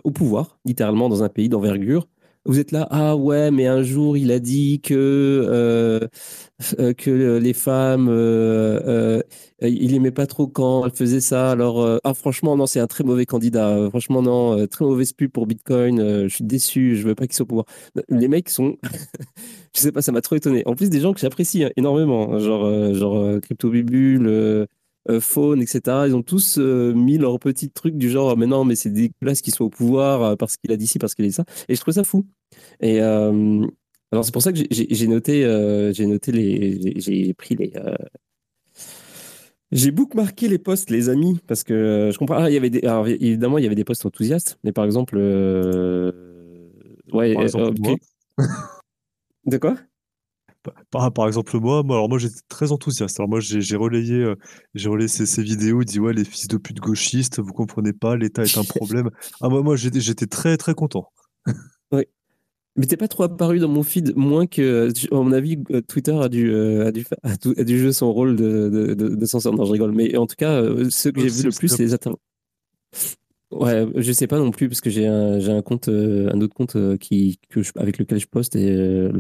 au 0.04 0.12
pouvoir, 0.12 0.60
littéralement 0.66 1.10
dans 1.10 1.24
un 1.24 1.30
pays 1.30 1.50
d'envergure, 1.50 2.08
vous 2.46 2.60
êtes 2.60 2.72
là, 2.72 2.88
ah 2.90 3.16
ouais, 3.16 3.52
mais 3.52 3.68
un 3.68 3.84
jour 3.84 4.18
il 4.18 4.32
a 4.32 4.40
dit 4.40 4.82
que, 4.82 4.94
euh, 4.96 6.08
euh, 6.80 6.94
que 6.94 7.38
les 7.38 7.54
femmes, 7.54 8.08
euh, 8.10 9.22
il 9.62 9.94
aimait 9.94 10.12
pas 10.12 10.26
trop 10.26 10.48
quand 10.48 10.86
elles 10.86 10.92
faisaient 10.92 11.22
ça. 11.22 11.52
Alors, 11.52 12.00
ah 12.04 12.14
franchement, 12.16 12.58
non, 12.58 12.66
c'est 12.66 12.80
un 12.80 12.88
très 12.88 13.04
mauvais 13.04 13.26
candidat. 13.28 13.90
Franchement, 13.90 14.24
non, 14.24 14.66
très 14.68 14.86
mauvaise 14.86 15.14
pub 15.14 15.32
pour 15.32 15.46
Bitcoin. 15.46 16.28
Je 16.28 16.34
suis 16.34 16.44
déçu, 16.44 16.96
je 16.96 17.08
veux 17.08 17.16
pas 17.16 17.28
qu'il 17.28 17.36
soit 17.36 17.44
au 17.44 17.48
pouvoir. 17.48 17.66
Les 18.10 18.28
mecs 18.28 18.50
sont, 18.50 18.78
je 19.76 19.80
sais 19.80 19.92
pas, 19.92 20.02
ça 20.02 20.12
m'a 20.12 20.22
trop 20.22 20.36
étonné. 20.36 20.64
En 20.66 20.76
plus, 20.76 20.90
des 20.90 21.00
gens 21.00 21.14
que 21.14 21.20
j'apprécie 21.20 21.64
hein, 21.64 21.70
énormément, 21.78 22.34
hein, 22.34 22.40
genre, 22.40 22.94
genre 22.96 23.40
Crypto 23.42 23.70
euh, 25.10 25.20
Faune, 25.20 25.62
etc. 25.62 26.08
Ils 26.08 26.16
ont 26.16 26.22
tous 26.24 26.58
euh, 26.58 26.94
mis 26.94 27.18
leur 27.18 27.40
petit 27.40 27.70
truc 27.70 27.98
du 27.98 28.10
genre, 28.10 28.38
mais 28.38 28.48
non, 28.48 28.66
mais 28.66 28.76
c'est 28.76 28.90
dégueulasse 28.92 29.42
qu'il 29.42 29.54
soit 29.54 29.66
au 29.66 29.70
pouvoir 29.70 30.24
euh, 30.24 30.36
parce 30.36 30.58
qu'il 30.58 30.72
a 30.72 30.78
dit 30.78 30.88
ci, 30.88 31.00
parce 31.00 31.16
qu'il 31.16 31.26
a 31.26 31.28
dit 31.28 31.34
ça. 31.34 31.46
Et 31.68 31.76
je 31.76 31.82
trouve 31.82 31.94
ça 31.94 32.04
fou. 32.04 32.26
Et 32.80 33.02
euh, 33.02 33.66
alors, 34.12 34.26
c'est 34.26 34.34
pour 34.34 34.42
ça 34.42 34.52
que 34.52 34.60
j'ai- 34.70 35.08
noté, 35.08 35.42
j'ai 35.94 36.06
noté 36.06 36.32
les, 36.32 37.00
j'ai 37.00 37.34
pris 37.34 37.56
les. 37.56 37.72
j'ai 39.72 39.92
bookmarké 39.92 40.48
les 40.50 40.60
posts, 40.60 40.90
les 40.90 41.10
amis, 41.10 41.40
parce 41.48 41.64
que 41.64 42.10
je 42.12 42.18
comprends. 42.18 42.36
Ah, 42.36 42.50
il 42.50 42.54
y 42.54 42.58
avait 42.58 42.70
des, 42.70 42.84
alors, 42.84 43.08
évidemment, 43.08 43.58
il 43.58 43.64
y 43.64 43.68
avait 43.68 43.76
des 43.76 43.86
posts 43.86 44.06
enthousiastes, 44.06 44.60
mais 44.64 44.74
par 44.74 44.86
exemple, 44.86 45.18
ouais, 47.14 47.34
Par 47.34 47.44
exemple. 47.44 47.74
De 49.46 49.58
quoi? 49.58 49.76
Par, 50.92 51.12
par 51.12 51.28
exemple, 51.28 51.58
moi, 51.60 51.84
moi, 51.84 51.96
alors 51.96 52.10
moi 52.10 52.20
j'étais 52.20 52.42
très 52.48 52.72
enthousiaste. 52.72 53.20
Alors 53.20 53.30
moi 53.30 53.40
j'ai 53.40 53.76
relayé, 53.76 54.16
euh, 54.16 54.36
j'ai 54.76 54.90
relayé 54.90 55.08
ces, 55.08 55.26
ces 55.26 55.42
vidéos, 55.42 55.82
il 55.82 55.86
dit 55.86 56.00
ouais 56.00 56.14
les 56.14 56.26
fils 56.26 56.48
de 56.48 56.58
pute 56.58 56.80
gauchistes, 56.80 57.40
vous 57.40 57.54
comprenez 57.54 57.94
pas, 57.94 58.16
l'État 58.16 58.44
est 58.44 58.58
un 58.58 58.64
problème. 58.64 59.10
Ah 59.42 59.50
moi, 59.50 59.64
moi 59.64 59.76
j'étais 59.76 60.28
très 60.28 60.58
très 60.58 60.74
content. 60.74 61.12
Oui. 61.94 62.06
Mais 62.78 62.86
t'es 62.86 62.96
pas 62.96 63.10
trop 63.10 63.24
apparu 63.24 63.60
dans 63.60 63.68
mon 63.68 63.84
feed, 63.84 64.16
moins 64.16 64.48
que, 64.48 64.88
à 65.12 65.16
mon 65.16 65.34
avis, 65.34 65.58
euh, 65.72 65.82
Twitter 65.82 66.18
a 66.18 66.30
dû, 66.30 66.54
euh, 66.54 66.88
a 66.88 66.92
dû, 66.94 67.06
a 67.22 67.36
dû, 67.36 67.54
a 67.58 67.64
dû 67.66 67.78
jouer 67.78 67.92
son 67.92 68.14
rôle 68.14 68.38
de, 68.38 68.70
de, 68.70 68.94
de, 68.94 69.10
de 69.10 69.26
censeur. 69.26 69.54
Non, 69.54 69.66
je 69.66 69.74
rigole. 69.74 69.92
Mais 69.92 70.16
en 70.16 70.26
tout 70.26 70.38
cas, 70.38 70.64
ceux 70.90 71.12
que 71.12 71.20
j'ai 71.20 71.28
vu 71.28 71.44
le 71.44 71.52
plus, 71.52 71.68
c'est 71.68 71.84
les 71.84 71.94
intervenants. 71.94 72.22
Ouais, 73.52 73.86
je 73.96 74.12
sais 74.14 74.28
pas 74.28 74.40
non 74.40 74.50
plus 74.52 74.70
parce 74.70 74.80
que 74.80 74.90
j'ai 74.90 75.06
un, 75.06 75.62
compte, 75.62 75.90
euh, 75.90 76.30
un 76.34 76.40
autre 76.40 76.54
compte 76.56 76.78
euh, 76.78 76.96
qui, 76.96 77.38
avec 77.76 77.98
lequel 77.98 78.18
je 78.18 78.28
poste 78.28 78.56
et 78.56 78.72
euh, 78.72 79.12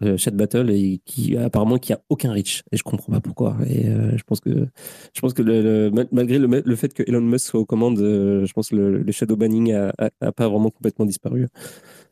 le 0.00 0.16
chat 0.16 0.30
battle 0.30 0.70
et 0.70 1.00
qui 1.04 1.36
apparemment 1.36 1.76
qui 1.76 1.92
a 1.92 2.00
aucun 2.08 2.32
reach 2.32 2.62
et 2.70 2.76
je 2.76 2.84
comprends 2.84 3.12
pas 3.12 3.20
pourquoi. 3.20 3.56
Et 3.68 3.86
je 3.86 4.22
pense 4.22 4.38
que, 4.38 4.68
je 5.12 5.20
pense 5.20 5.34
que 5.34 5.90
malgré 6.12 6.38
le, 6.38 6.76
fait 6.76 6.94
que 6.94 7.02
Elon 7.02 7.20
Musk 7.20 7.46
soit 7.46 7.60
aux 7.60 7.66
commandes, 7.66 7.98
je 7.98 8.52
pense 8.52 8.68
que 8.70 8.76
le, 8.76 9.12
shadow 9.12 9.34
banning 9.36 9.72
a, 9.72 9.92
pas 10.32 10.48
vraiment 10.48 10.70
complètement 10.70 11.04
disparu. 11.04 11.48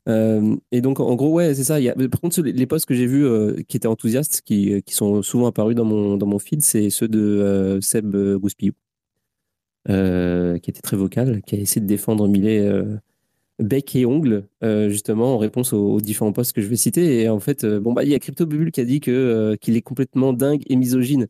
Et 0.08 0.80
donc 0.80 0.98
en 0.98 1.14
gros 1.14 1.32
ouais 1.32 1.54
c'est 1.54 1.64
ça. 1.64 1.78
Par 2.10 2.20
contre 2.20 2.42
les 2.42 2.66
posts 2.66 2.86
que 2.86 2.94
j'ai 2.94 3.06
vus 3.06 3.64
qui 3.68 3.76
étaient 3.76 3.86
enthousiastes, 3.86 4.42
qui, 4.42 4.82
sont 4.88 5.22
souvent 5.22 5.46
apparus 5.46 5.76
dans 5.76 5.84
mon 5.84 6.16
dans 6.16 6.26
mon 6.26 6.40
feed, 6.40 6.62
c'est 6.62 6.90
ceux 6.90 7.08
de 7.08 7.78
Seb 7.80 8.16
Gouspillou 8.40 8.72
euh, 9.90 10.58
qui 10.58 10.70
était 10.70 10.82
très 10.82 10.98
vocal, 10.98 11.40
qui 11.42 11.54
a 11.54 11.58
essayé 11.58 11.80
de 11.80 11.86
défendre 11.86 12.28
Millet 12.28 12.60
euh, 12.60 12.96
bec 13.58 13.96
et 13.96 14.04
ongle, 14.04 14.46
euh, 14.62 14.90
justement, 14.90 15.34
en 15.34 15.38
réponse 15.38 15.72
aux, 15.72 16.00
différents 16.02 16.32
posts 16.32 16.52
que 16.52 16.60
je 16.60 16.68
vais 16.68 16.76
citer. 16.76 17.22
Et 17.22 17.28
en 17.30 17.40
fait, 17.40 17.64
bon, 17.64 17.94
bah, 17.94 18.04
il 18.04 18.10
y 18.10 18.14
a 18.14 18.18
Crypto 18.18 18.44
Bubble 18.44 18.70
qui 18.70 18.82
a 18.82 18.84
dit 18.84 19.00
que, 19.00 19.56
qu'il 19.62 19.76
est 19.76 19.82
complètement 19.82 20.34
dingue 20.34 20.62
et 20.66 20.76
misogyne. 20.76 21.26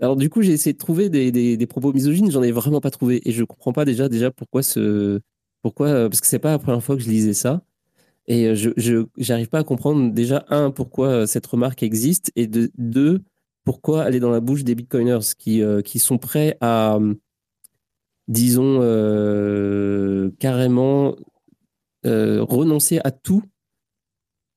Alors, 0.00 0.16
du 0.16 0.30
coup, 0.30 0.42
j'ai 0.42 0.52
essayé 0.52 0.72
de 0.72 0.78
trouver 0.78 1.10
des, 1.10 1.30
des, 1.32 1.66
propos 1.66 1.92
misogynes, 1.92 2.30
j'en 2.30 2.42
ai 2.42 2.52
vraiment 2.52 2.80
pas 2.80 2.90
trouvé. 2.90 3.20
Et 3.28 3.32
je 3.32 3.44
comprends 3.44 3.72
pas 3.72 3.84
déjà, 3.84 4.08
déjà 4.08 4.30
pourquoi 4.30 4.62
ce. 4.62 5.20
Pourquoi, 5.62 6.08
parce 6.08 6.20
que 6.20 6.26
c'est 6.28 6.38
pas 6.38 6.52
la 6.52 6.58
première 6.58 6.82
fois 6.82 6.96
que 6.96 7.02
je 7.02 7.10
lisais 7.10 7.34
ça. 7.34 7.62
Et 8.28 8.54
je, 8.56 8.70
j'arrive 9.18 9.48
pas 9.48 9.58
à 9.60 9.64
comprendre, 9.64 10.12
déjà, 10.12 10.44
un, 10.50 10.70
pourquoi 10.70 11.26
cette 11.26 11.46
remarque 11.46 11.82
existe, 11.82 12.32
et 12.36 12.46
de, 12.46 12.70
deux, 12.78 13.22
pourquoi 13.64 14.06
elle 14.08 14.14
est 14.14 14.20
dans 14.20 14.30
la 14.30 14.40
bouche 14.40 14.64
des 14.64 14.74
bitcoiners 14.74 15.34
qui, 15.38 15.62
qui 15.84 15.98
sont 15.98 16.18
prêts 16.18 16.56
à 16.60 16.98
disons, 18.28 18.78
euh, 18.82 20.30
carrément 20.38 21.16
euh, 22.06 22.42
renoncer 22.42 23.00
à 23.04 23.10
tout 23.10 23.42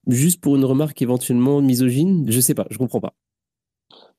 juste 0.07 0.41
pour 0.41 0.55
une 0.55 0.65
remarque 0.65 1.01
éventuellement 1.01 1.61
misogyne? 1.61 2.29
Je 2.29 2.39
sais 2.39 2.53
pas, 2.53 2.67
je 2.69 2.77
comprends 2.77 3.01
pas. 3.01 3.13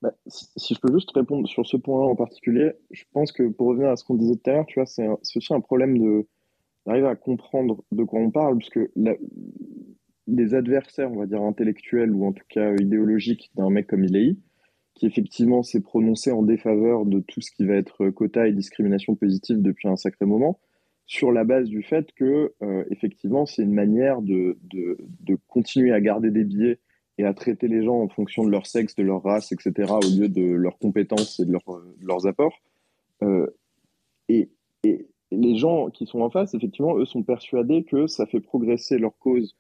Bah, 0.01 0.13
si, 0.27 0.75
je 0.75 0.81
peux 0.81 0.93
juste 0.93 1.11
répondre 1.13 1.49
sur 1.49 1.65
ce 1.67 1.77
point 1.77 2.05
en 2.05 2.17
particulier, 2.17 2.73
je 2.91 3.05
pense 3.13 3.31
que 3.31 3.45
pour 3.49 3.69
revenir 3.69 3.91
à 3.91 3.97
ce 3.97 4.05
qu'on 4.05 4.17
disait 4.17 4.37
tout 4.37 4.51
à 4.51 4.55
l'heure, 4.55 4.67
tu 4.67 4.81
vois, 4.81 4.87
c'est 4.87 5.07
aussi 5.37 5.55
un 5.55 5.61
problème 5.61 5.99
de 5.99 6.27
d'arriver 6.85 7.07
à 7.07 7.15
comprendre 7.15 7.85
de 7.93 8.03
quoi 8.03 8.19
on 8.19 8.33
parle, 8.33 8.59
puisque 8.59 8.81
la- 8.97 9.17
les 10.27 10.55
adversaires, 10.55 11.13
on 11.13 11.19
va 11.19 11.27
dire 11.27 11.43
intellectuels 11.43 12.13
ou 12.13 12.27
en 12.27 12.33
tout 12.33 12.45
cas 12.49 12.75
idéologiques 12.75 13.51
d'un 13.55 13.71
mec 13.71 13.87
comme 13.87 14.05
Ilei, 14.05 14.37
qui 15.03 15.07
effectivement 15.09 15.65
s'est 15.65 15.81
prononcé 15.81 16.31
en 16.31 16.45
défaveur 16.45 17.07
de 17.07 17.19
tout 17.19 17.41
ce 17.41 17.51
qui 17.51 17.67
va 17.67 17.75
être 17.75 18.11
quota 18.11 18.47
et 18.47 18.53
discrimination 18.53 19.17
positive 19.17 19.61
depuis 19.61 19.89
un 19.89 19.97
sacré 19.97 20.27
moment, 20.27 20.61
sur 21.07 21.33
la 21.33 21.43
base 21.43 21.69
du 21.69 21.83
fait 21.83 22.13
que 22.13 22.55
euh, 22.63 22.85
effectivement 22.89 23.45
c'est 23.45 23.63
une 23.63 23.75
manière 23.75 24.23
de, 24.23 24.59
de, 24.63 24.99
de 25.19 25.37
continuer 25.49 25.93
à 25.93 26.01
garder 26.01 26.31
des 26.31 26.45
billets 26.45 26.79
et 27.19 27.25
à 27.25 27.35
traiter 27.35 27.67
les 27.67 27.83
gens 27.83 27.97
en 27.97 28.09
fonction 28.09 28.45
de 28.45 28.51
leur 28.51 28.65
sexe, 28.65 28.95
de 28.95 29.03
leur 29.03 29.25
race, 29.25 29.51
etc., 29.51 29.93
au 29.93 30.21
lieu 30.21 30.29
de 30.29 30.45
leurs 30.45 30.79
compétences 30.79 31.41
et 31.41 31.47
de, 31.47 31.51
de 31.51 32.07
leurs 32.07 32.29
apports. 32.29 32.61
Euh, 33.25 33.49
et, 34.29 34.51
et 34.85 35.09
les 35.33 35.57
gens 35.57 35.91
qui 35.91 36.07
sont 36.07 36.21
en 36.21 36.31
face, 36.31 36.55
effectivement, 36.55 36.97
eux 36.97 37.07
sont 37.07 37.25
persuadés 37.25 37.83
que 37.83 38.07
ça 38.07 38.25
fait 38.25 38.41
progresser 38.41 38.99
leur 38.99 39.19
cause 39.19 39.57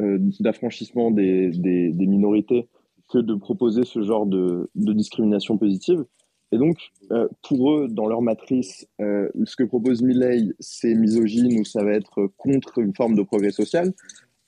euh, 0.00 0.16
d'affranchissement 0.40 1.10
des, 1.10 1.50
des 1.50 2.06
minorités 2.06 2.70
que 3.08 3.18
de 3.18 3.34
proposer 3.34 3.84
ce 3.84 4.02
genre 4.02 4.26
de, 4.26 4.68
discrimination 4.74 5.58
positive. 5.58 6.04
Et 6.52 6.58
donc, 6.58 6.76
euh, 7.10 7.28
pour 7.42 7.72
eux, 7.72 7.88
dans 7.88 8.06
leur 8.06 8.22
matrice, 8.22 8.86
euh, 9.00 9.28
ce 9.44 9.56
que 9.56 9.64
propose 9.64 10.02
Milley, 10.02 10.54
c'est 10.60 10.94
misogyne 10.94 11.60
ou 11.60 11.64
ça 11.64 11.82
va 11.82 11.92
être 11.92 12.28
contre 12.36 12.78
une 12.78 12.94
forme 12.94 13.16
de 13.16 13.22
progrès 13.22 13.50
social. 13.50 13.92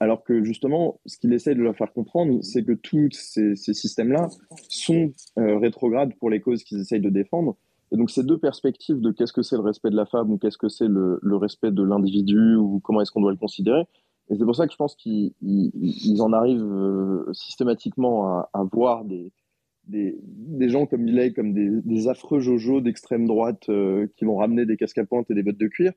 Alors 0.01 0.23
que 0.23 0.45
justement, 0.45 1.01
ce 1.07 1.19
qu'il 1.19 1.33
essaie 1.33 1.57
de 1.57 1.61
leur 1.61 1.77
faire 1.77 1.93
comprendre, 1.93 2.39
c'est 2.43 2.65
que 2.65 2.73
tous 2.73 3.11
ces, 3.13 3.57
ces 3.57 3.75
systèmes-là 3.75 4.29
sont 4.69 5.13
euh, 5.39 5.59
rétrogrades 5.59 6.15
pour 6.21 6.31
les 6.31 6.41
causes 6.41 6.63
qu'ils 6.63 6.81
essayent 6.81 7.01
de 7.01 7.11
défendre. 7.11 7.57
Et 7.91 7.97
donc, 7.97 8.11
ces 8.11 8.23
deux 8.23 8.39
perspectives 8.39 9.01
de 9.01 9.11
qu'est-ce 9.11 9.33
que 9.33 9.43
c'est 9.43 9.57
le 9.57 9.63
respect 9.63 9.91
de 9.91 9.97
la 9.97 10.07
femme 10.07 10.31
ou 10.31 10.39
qu'est-ce 10.39 10.59
que 10.59 10.69
c'est 10.69 10.87
le, 10.87 11.19
le 11.21 11.37
respect 11.37 11.73
de 11.73 11.83
l'individu 11.83 12.55
ou 12.55 12.81
comment 12.81 13.01
est-ce 13.01 13.11
qu'on 13.11 13.23
doit 13.23 13.33
le 13.33 13.39
considérer. 13.39 13.85
Et 14.31 14.37
c'est 14.37 14.45
pour 14.45 14.57
ça 14.57 14.67
que 14.67 14.73
je 14.73 14.77
pense 14.77 14.95
qu'ils 14.95 15.33
ils- 15.43 15.73
ils 15.75 16.23
en 16.23 16.33
arrivent 16.33 16.63
euh, 16.63 17.33
systématiquement 17.33 18.41
à, 18.53 18.63
voir 18.73 19.05
des, 19.05 19.33
gens 20.69 20.87
comme 20.87 21.03
Millet 21.03 21.33
comme 21.33 21.55
des, 21.55 22.09
affreux 22.09 22.41
jojo 22.41 22.81
d'extrême 22.81 23.27
droite 23.27 23.69
euh, 23.69 24.07
qui 24.17 24.25
vont 24.25 24.37
ramener 24.37 24.67
des 24.67 24.77
casques 24.77 24.99
à 24.99 25.05
pointe 25.07 25.31
et 25.31 25.35
des 25.35 25.43
bottes 25.43 25.59
de 25.59 25.69
cuir 25.69 25.93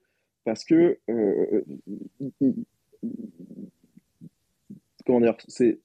parce 0.45 0.63
que 0.63 0.97
euh, 1.09 1.63
comment 5.05 5.19
dire, 5.19 5.35
c'est 5.47 5.81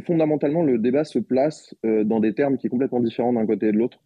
fondamentalement 0.00 0.62
le 0.62 0.78
débat 0.78 1.04
se 1.04 1.18
place 1.18 1.74
dans 1.84 2.20
des 2.20 2.34
termes 2.34 2.58
qui 2.58 2.66
est 2.66 2.70
complètement 2.70 3.00
différents 3.00 3.32
d'un 3.32 3.46
côté 3.46 3.68
et 3.68 3.72
de 3.72 3.78
l'autre. 3.78 3.98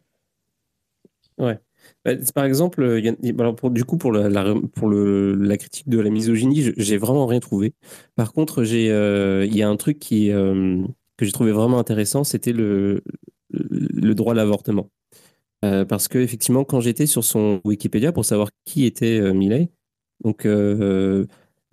Ouais. 1.38 1.58
Bah, 2.04 2.12
par 2.34 2.44
exemple, 2.44 2.82
euh, 2.82 3.12
alors 3.38 3.56
pour, 3.56 3.70
du 3.70 3.84
coup, 3.84 3.96
pour, 3.96 4.12
la, 4.12 5.56
critique 5.56 5.88
de 5.88 5.98
la 5.98 6.10
misogynie, 6.10 6.72
j'ai 6.76 6.98
vraiment 6.98 7.26
rien 7.26 7.40
trouvé. 7.40 7.72
Par 8.14 8.32
contre, 8.32 8.62
euh, 8.66 9.46
il 9.46 9.56
y 9.56 9.62
a 9.62 9.68
un 9.68 9.76
truc 9.76 9.98
qui, 9.98 10.30
euh, 10.30 10.82
que 11.16 11.24
j'ai 11.24 11.32
trouvé 11.32 11.52
vraiment 11.52 11.78
intéressant, 11.78 12.24
c'était 12.24 12.52
le, 12.52 13.02
droit 13.50 14.32
à 14.32 14.36
l'avortement. 14.36 14.90
Parce 15.62 16.08
que 16.08 16.18
effectivement, 16.18 16.62
quand 16.64 16.80
j'étais 16.80 17.06
sur 17.06 17.24
son 17.24 17.62
Wikipédia 17.64 18.12
pour 18.12 18.26
savoir 18.26 18.50
qui 18.66 18.84
était 18.84 19.32
Milei, 19.32 19.70
donc 20.22 20.46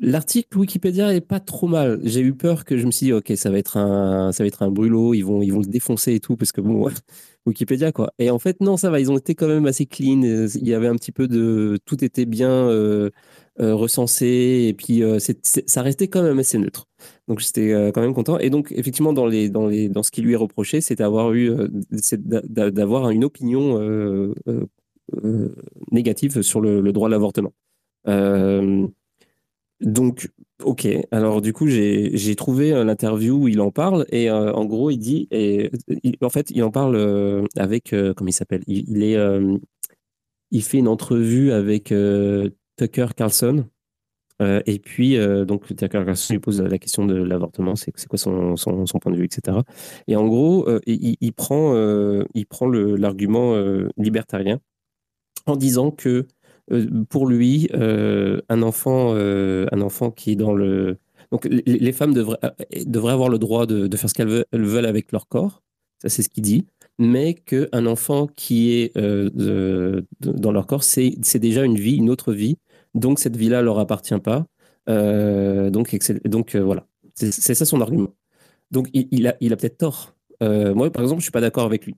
l'article 0.01 0.57
Wikipédia 0.57 1.13
est 1.13 1.19
pas 1.21 1.41
trop 1.41 1.67
mal. 1.67 1.99
J'ai 2.03 2.21
eu 2.21 2.33
peur 2.33 2.63
que 2.63 2.77
je 2.77 2.85
me 2.85 2.91
suis 2.91 3.07
dit, 3.07 3.13
ok, 3.13 3.33
ça 3.35 3.49
va 3.49 3.57
être 3.57 3.75
un, 3.75 4.31
ça 4.31 4.43
va 4.43 4.47
être 4.47 4.63
un 4.63 4.71
brûlot, 4.71 5.13
ils 5.13 5.23
vont, 5.23 5.41
ils 5.41 5.51
vont 5.51 5.59
le 5.59 5.65
défoncer 5.65 6.13
et 6.13 6.19
tout, 6.21 6.37
parce 6.37 6.53
que 6.53 6.61
bon, 6.61 6.89
Wikipédia 7.45 7.91
quoi. 7.91 8.13
Et 8.19 8.29
en 8.29 8.39
fait, 8.39 8.61
non, 8.61 8.77
ça 8.77 8.89
va, 8.91 8.99
ils 8.99 9.11
ont 9.11 9.17
été 9.17 9.33
quand 9.35 9.47
même 9.47 9.65
assez 9.65 9.85
clean. 9.85 10.21
Il 10.21 10.67
y 10.67 10.73
avait 10.73 10.87
un 10.87 10.95
petit 10.95 11.11
peu 11.11 11.27
de, 11.27 11.79
tout 11.85 12.03
était 12.03 12.25
bien 12.25 12.51
euh, 12.51 13.09
euh, 13.59 13.73
recensé 13.73 14.67
et 14.67 14.73
puis 14.73 15.03
euh, 15.03 15.17
ça 15.19 15.81
restait 15.81 16.07
quand 16.07 16.21
même 16.21 16.39
assez 16.39 16.57
neutre. 16.59 16.87
Donc 17.27 17.39
j'étais 17.39 17.91
quand 17.93 18.01
même 18.01 18.13
content. 18.13 18.37
Et 18.39 18.49
donc 18.49 18.71
effectivement, 18.71 19.13
dans 19.13 19.25
les, 19.25 19.49
dans 19.49 19.67
les, 19.67 19.89
dans 19.89 20.03
ce 20.03 20.11
qui 20.11 20.21
lui 20.21 20.33
est 20.33 20.37
reproché, 20.37 20.81
c'est 20.81 20.95
d'avoir 20.95 21.33
eu, 21.33 21.51
d'avoir 22.29 23.09
une 23.09 23.23
opinion 23.23 24.33
négative 25.91 26.41
sur 26.41 26.61
le, 26.61 26.81
le 26.81 26.91
droit 26.91 27.07
à 27.07 27.11
l'avortement. 27.11 27.53
donc, 29.81 30.29
ok. 30.63 30.87
Alors, 31.11 31.41
du 31.41 31.53
coup, 31.53 31.67
j'ai 31.67 32.35
trouvé 32.35 32.71
l'interview 32.83 33.43
où 33.43 33.47
il 33.47 33.61
en 33.61 33.71
parle 33.71 34.05
et 34.11 34.29
en 34.31 34.65
gros, 34.65 34.89
il 34.89 34.97
dit, 34.97 35.27
et 35.31 35.71
en 36.21 36.29
fait, 36.29 36.51
il 36.51 36.63
en 36.63 36.71
parle 36.71 37.47
avec, 37.55 37.95
comment 38.15 38.29
il 38.29 38.33
s'appelle? 38.33 38.63
Il, 38.67 39.03
est, 39.03 39.17
il 40.51 40.63
fait 40.63 40.77
une 40.77 40.87
entrevue 40.87 41.51
avec 41.51 41.93
Tucker 42.77 43.07
Carlson. 43.15 43.65
Euh, 44.41 44.61
et 44.65 44.79
puis, 44.79 45.17
euh, 45.17 45.45
donc, 45.45 45.67
Tucker 45.67 45.87
Carlson 45.87 46.33
lui 46.33 46.39
pose 46.39 46.61
la 46.61 46.79
question 46.79 47.05
de 47.05 47.15
l'avortement, 47.15 47.75
c'est 47.75 47.91
quoi 48.07 48.17
son, 48.17 48.55
son, 48.55 48.85
point 48.99 49.11
de 49.11 49.17
vue, 49.17 49.25
etc. 49.25 49.59
Et 50.07 50.15
en 50.15 50.27
gros, 50.27 50.67
euh, 50.67 50.79
il, 50.87 51.33
prend, 51.33 51.75
il 52.33 52.45
prend 52.47 52.67
l'argument 52.67 53.55
libertarien 53.97 54.59
en 55.45 55.55
disant 55.55 55.91
que 55.91 56.27
pour 57.09 57.27
lui, 57.27 57.69
un, 57.73 58.61
enfant, 58.61 59.13
un 59.15 59.81
enfant 59.81 60.11
qui 60.11 60.31
est 60.31 60.35
dans 60.35 60.53
le... 60.53 60.97
Donc, 61.31 61.45
les, 61.45 61.91
femmes 61.93 62.13
devraient, 62.13 62.39
devraient 62.85 63.13
avoir 63.13 63.29
le 63.29 63.39
droit 63.39 63.65
de, 63.65 63.95
faire 63.95 64.09
ce 64.09 64.13
qu'elles 64.13 64.45
veulent, 64.51 64.85
avec 64.85 65.11
leur 65.11 65.27
corps, 65.27 65.61
ça 66.01 66.09
c'est 66.09 66.23
ce 66.23 66.29
qu'il 66.29 66.43
dit 66.43 66.65
mais 66.99 67.33
qu'un 67.33 67.87
enfant 67.87 68.27
qui 68.27 68.73
est 68.73 68.95
dans 68.95 70.51
leur 70.51 70.67
corps, 70.67 70.83
c'est 70.83 71.39
déjà 71.39 71.63
une 71.63 71.77
vie, 71.77 71.95
une 71.95 72.09
autre 72.09 72.31
vie, 72.31 72.57
donc 72.93 73.19
cette 73.19 73.37
vie-là 73.37 73.61
leur 73.61 73.79
appartient 73.79 74.19
pas. 74.19 74.45
Euh, 74.89 75.69
donc 75.69 76.55
euh, 76.55 76.59
voilà, 76.59 76.87
c'est 77.13 77.31
ça 77.31 77.65
son 77.65 77.81
argument. 77.81 78.13
Donc 78.71 78.87
il, 78.93 79.27
a, 79.27 79.35
il 79.41 79.53
a 79.53 79.57
peut-être 79.57 79.77
tort. 79.77 80.15
Euh, 80.41 80.73
moi, 80.73 80.89
par 80.91 81.03
exemple, 81.03 81.19
je 81.19 81.25
suis 81.25 81.31
pas 81.31 81.41
d'accord 81.41 81.65
avec 81.65 81.85
lui. 81.85 81.95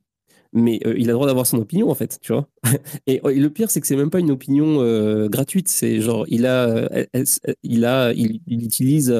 Mais 0.53 0.79
il 0.85 1.05
a 1.05 1.07
le 1.07 1.13
droit 1.13 1.27
d'avoir 1.27 1.47
son 1.47 1.57
opinion, 1.57 1.89
en 1.89 1.95
fait, 1.95 2.19
tu 2.21 2.31
vois. 2.31 2.47
Et, 3.07 3.19
le 3.23 3.49
pire, 3.49 3.71
c'est 3.71 3.81
que 3.81 3.87
c'est 3.87 3.95
même 3.95 4.09
pas 4.09 4.19
une 4.19 4.31
opinion 4.31 5.27
gratuite. 5.27 5.67
C'est 5.67 5.99
genre, 5.99 6.25
il 6.27 6.45
a, 6.45 6.87
il 7.63 7.85
a, 7.85 8.13
il, 8.13 8.41
utilise 8.47 9.11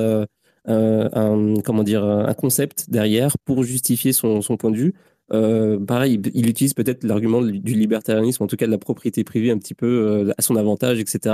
un, 0.66 1.54
comment 1.64 1.84
dire, 1.84 2.04
un 2.04 2.34
concept 2.34 2.90
derrière 2.90 3.38
pour 3.46 3.64
justifier 3.64 4.14
son, 4.14 4.42
point 4.58 4.72
de 4.72 4.78
vue. 4.78 4.94
Euh, 5.32 5.80
pareil, 5.80 6.22
il 6.34 6.50
utilise 6.50 6.74
peut-être 6.74 7.04
l'argument 7.04 7.42
du 7.42 7.74
libertarianisme, 7.74 8.44
en 8.44 8.48
tout 8.48 8.58
cas 8.58 8.66
de 8.66 8.72
la 8.72 8.78
propriété 8.78 9.24
privée 9.24 9.52
un 9.52 9.58
petit 9.58 9.74
peu 9.74 9.88
euh, 9.88 10.34
à 10.38 10.42
son 10.42 10.56
avantage, 10.56 11.00
etc. 11.00 11.34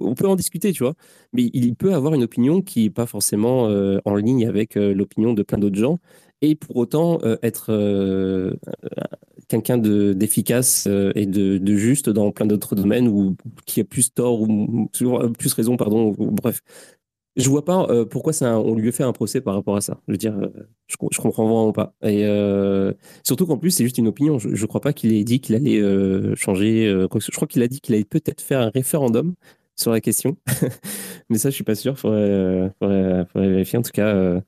On 0.00 0.14
peut 0.14 0.26
en 0.26 0.34
discuter, 0.34 0.72
tu 0.72 0.82
vois, 0.82 0.94
mais 1.32 1.50
il 1.52 1.74
peut 1.76 1.94
avoir 1.94 2.14
une 2.14 2.24
opinion 2.24 2.62
qui 2.62 2.84
n'est 2.84 2.90
pas 2.90 3.06
forcément 3.06 3.68
euh, 3.68 3.98
en 4.04 4.16
ligne 4.16 4.46
avec 4.46 4.74
l'opinion 4.76 5.34
de 5.34 5.42
plein 5.42 5.58
d'autres 5.58 5.78
gens, 5.78 5.98
et 6.42 6.54
pour 6.54 6.76
autant 6.76 7.20
être 7.42 7.72
quelqu'un 9.48 9.78
d'efficace 9.78 10.86
et 10.86 11.26
de, 11.26 11.58
de, 11.58 11.74
juste 11.74 12.08
dans 12.08 12.30
plein 12.32 12.46
d'autres 12.46 12.74
domaines 12.74 13.08
ou 13.08 13.36
qui 13.66 13.80
a 13.80 13.84
plus 13.84 14.12
tort 14.12 14.42
ou 14.42 14.88
plus 14.88 15.52
raison, 15.52 15.76
pardon, 15.76 16.14
bref 16.18 16.62
je 17.38 17.48
vois 17.48 17.64
pas 17.64 17.86
euh, 17.88 18.04
pourquoi 18.04 18.32
ça, 18.32 18.58
on 18.58 18.74
lui 18.74 18.90
fait 18.92 19.04
un 19.04 19.12
procès 19.12 19.40
par 19.40 19.54
rapport 19.54 19.76
à 19.76 19.80
ça. 19.80 20.00
Je 20.08 20.12
veux 20.12 20.18
dire, 20.18 20.36
euh, 20.36 20.48
je, 20.88 20.96
je, 21.12 21.20
comprends 21.20 21.44
vraiment 21.44 21.72
pas. 21.72 21.94
Et 22.02 22.26
euh, 22.26 22.92
surtout 23.22 23.46
qu'en 23.46 23.58
plus, 23.58 23.70
c'est 23.70 23.84
juste 23.84 23.98
une 23.98 24.08
opinion. 24.08 24.38
Je, 24.38 24.48
ne 24.48 24.66
crois 24.66 24.80
pas 24.80 24.92
qu'il 24.92 25.12
ait 25.12 25.24
dit 25.24 25.40
qu'il 25.40 25.54
allait 25.54 25.80
changer. 26.36 26.86
je 26.88 27.30
crois 27.30 27.48
qu'il 27.48 27.62
a 27.62 27.68
dit 27.68 27.80
qu'il 27.80 27.94
allait 27.94 28.04
peut-être 28.04 28.40
faire 28.40 28.60
un 28.60 28.70
référendum 28.70 29.34
sur 29.76 29.92
la 29.92 30.00
question. 30.00 30.36
Mais 31.30 31.38
ça, 31.38 31.50
je 31.50 31.54
suis 31.54 31.64
pas 31.64 31.76
sûr. 31.76 31.96
Faudrait, 31.96 32.72
faudrait, 32.80 33.24
faudrait 33.32 33.48
vérifier. 33.50 33.78
En 33.78 33.82
tout 33.82 33.92
cas, 33.92 34.42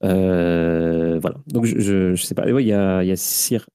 voilà. 0.00 1.36
Donc, 1.48 1.64
je, 1.64 2.14
je, 2.14 2.22
sais 2.22 2.34
pas. 2.34 2.48
il 2.48 2.66
y 2.66 2.72
a, 2.72 3.02
y 3.02 3.16
Sir, 3.16 3.66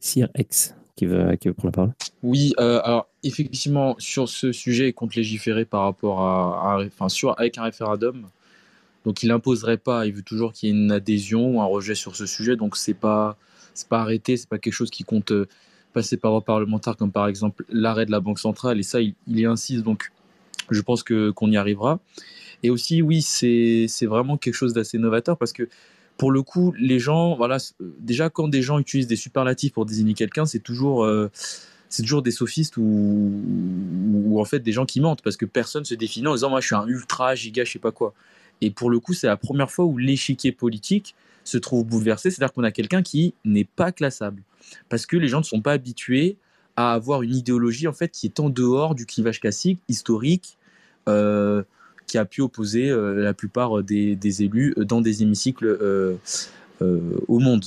Sir 0.00 0.28
X 0.36 0.74
qui 0.96 1.06
veut, 1.06 1.36
qui 1.36 1.48
veut 1.48 1.54
prendre 1.54 1.68
la 1.68 1.72
parole. 1.72 1.94
Oui, 2.22 2.54
euh, 2.58 2.80
alors 2.82 3.08
effectivement, 3.22 3.94
sur 3.98 4.28
ce 4.28 4.50
sujet, 4.50 4.88
il 4.88 4.94
compte 4.94 5.14
légiférer 5.14 5.64
par 5.64 5.82
rapport 5.82 6.22
à, 6.22 6.78
enfin, 7.00 7.08
avec 7.36 7.58
un 7.58 7.64
référendum. 7.64 8.26
Donc 9.04 9.22
il 9.22 9.28
n'imposerait 9.28 9.76
pas, 9.76 10.06
il 10.06 10.14
veut 10.14 10.22
toujours 10.22 10.52
qu'il 10.52 10.68
y 10.68 10.72
ait 10.72 10.74
une 10.74 10.90
adhésion 10.90 11.56
ou 11.56 11.60
un 11.60 11.66
rejet 11.66 11.94
sur 11.94 12.16
ce 12.16 12.26
sujet. 12.26 12.56
Donc 12.56 12.76
c'est 12.76 12.94
pas, 12.94 13.36
c'est 13.74 13.88
pas 13.88 14.00
arrêté, 14.00 14.36
c'est 14.36 14.48
pas 14.48 14.58
quelque 14.58 14.72
chose 14.72 14.90
qui 14.90 15.04
compte 15.04 15.30
euh, 15.30 15.46
passer 15.92 16.16
par 16.16 16.32
voie 16.32 16.44
parlementaire, 16.44 16.96
comme 16.96 17.12
par 17.12 17.28
exemple 17.28 17.64
l'arrêt 17.68 18.06
de 18.06 18.10
la 18.10 18.20
Banque 18.20 18.38
centrale. 18.38 18.80
Et 18.80 18.82
ça, 18.82 19.00
il, 19.00 19.14
il 19.28 19.38
y 19.38 19.44
insiste. 19.44 19.84
Donc 19.84 20.10
je 20.70 20.80
pense 20.80 21.02
que 21.02 21.30
qu'on 21.30 21.50
y 21.50 21.56
arrivera. 21.56 22.00
Et 22.62 22.70
aussi, 22.70 23.02
oui, 23.02 23.22
c'est 23.22 24.06
vraiment 24.06 24.36
quelque 24.36 24.54
chose 24.54 24.72
d'assez 24.72 24.98
novateur 24.98 25.36
parce 25.38 25.52
que 25.52 25.68
pour 26.16 26.32
le 26.32 26.42
coup, 26.42 26.72
les 26.78 26.98
gens, 26.98 27.36
voilà, 27.36 27.58
déjà 27.80 28.30
quand 28.30 28.48
des 28.48 28.62
gens 28.62 28.78
utilisent 28.78 29.06
des 29.06 29.16
superlatifs 29.16 29.72
pour 29.72 29.84
désigner 29.84 30.14
quelqu'un, 30.14 30.46
c'est 30.46 30.60
toujours, 30.60 31.04
euh, 31.04 31.30
toujours 31.94 32.22
des 32.22 32.30
sophistes 32.30 32.78
ou, 32.78 33.42
ou, 34.24 34.40
en 34.40 34.44
fait 34.44 34.60
des 34.60 34.72
gens 34.72 34.86
qui 34.86 35.00
mentent 35.00 35.22
parce 35.22 35.36
que 35.36 35.44
personne 35.44 35.84
se 35.84 35.94
définit 35.94 36.26
en 36.26 36.34
disant 36.34 36.50
moi 36.50 36.60
je 36.60 36.66
suis 36.66 36.74
un 36.74 36.86
ultra 36.86 37.34
giga, 37.34 37.64
je 37.64 37.72
sais 37.72 37.78
pas 37.78 37.92
quoi. 37.92 38.14
Et 38.62 38.70
pour 38.70 38.88
le 38.88 38.98
coup, 38.98 39.12
c'est 39.12 39.26
la 39.26 39.36
première 39.36 39.70
fois 39.70 39.84
où 39.84 39.98
l'échiquier 39.98 40.52
politique 40.52 41.14
se 41.44 41.58
trouve 41.58 41.84
bouleversé, 41.84 42.30
c'est-à-dire 42.30 42.52
qu'on 42.52 42.64
a 42.64 42.72
quelqu'un 42.72 43.02
qui 43.02 43.34
n'est 43.44 43.64
pas 43.64 43.92
classable 43.92 44.42
parce 44.88 45.06
que 45.06 45.16
les 45.16 45.28
gens 45.28 45.38
ne 45.38 45.44
sont 45.44 45.60
pas 45.60 45.72
habitués 45.72 46.38
à 46.76 46.92
avoir 46.92 47.22
une 47.22 47.34
idéologie 47.34 47.88
en 47.88 47.92
fait 47.92 48.08
qui 48.08 48.26
est 48.26 48.40
en 48.40 48.50
dehors 48.50 48.94
du 48.94 49.06
clivage 49.06 49.40
classique, 49.40 49.80
historique. 49.88 50.58
Euh, 51.08 51.62
qui 52.06 52.18
a 52.18 52.24
pu 52.24 52.40
opposer 52.40 52.90
euh, 52.90 53.14
la 53.22 53.34
plupart 53.34 53.82
des, 53.82 54.42
élus 54.42 54.74
dans 54.76 55.00
des 55.00 55.22
hémicycles 55.22 55.66
euh, 55.66 56.16
euh, 56.82 57.00
au 57.28 57.38
monde. 57.38 57.64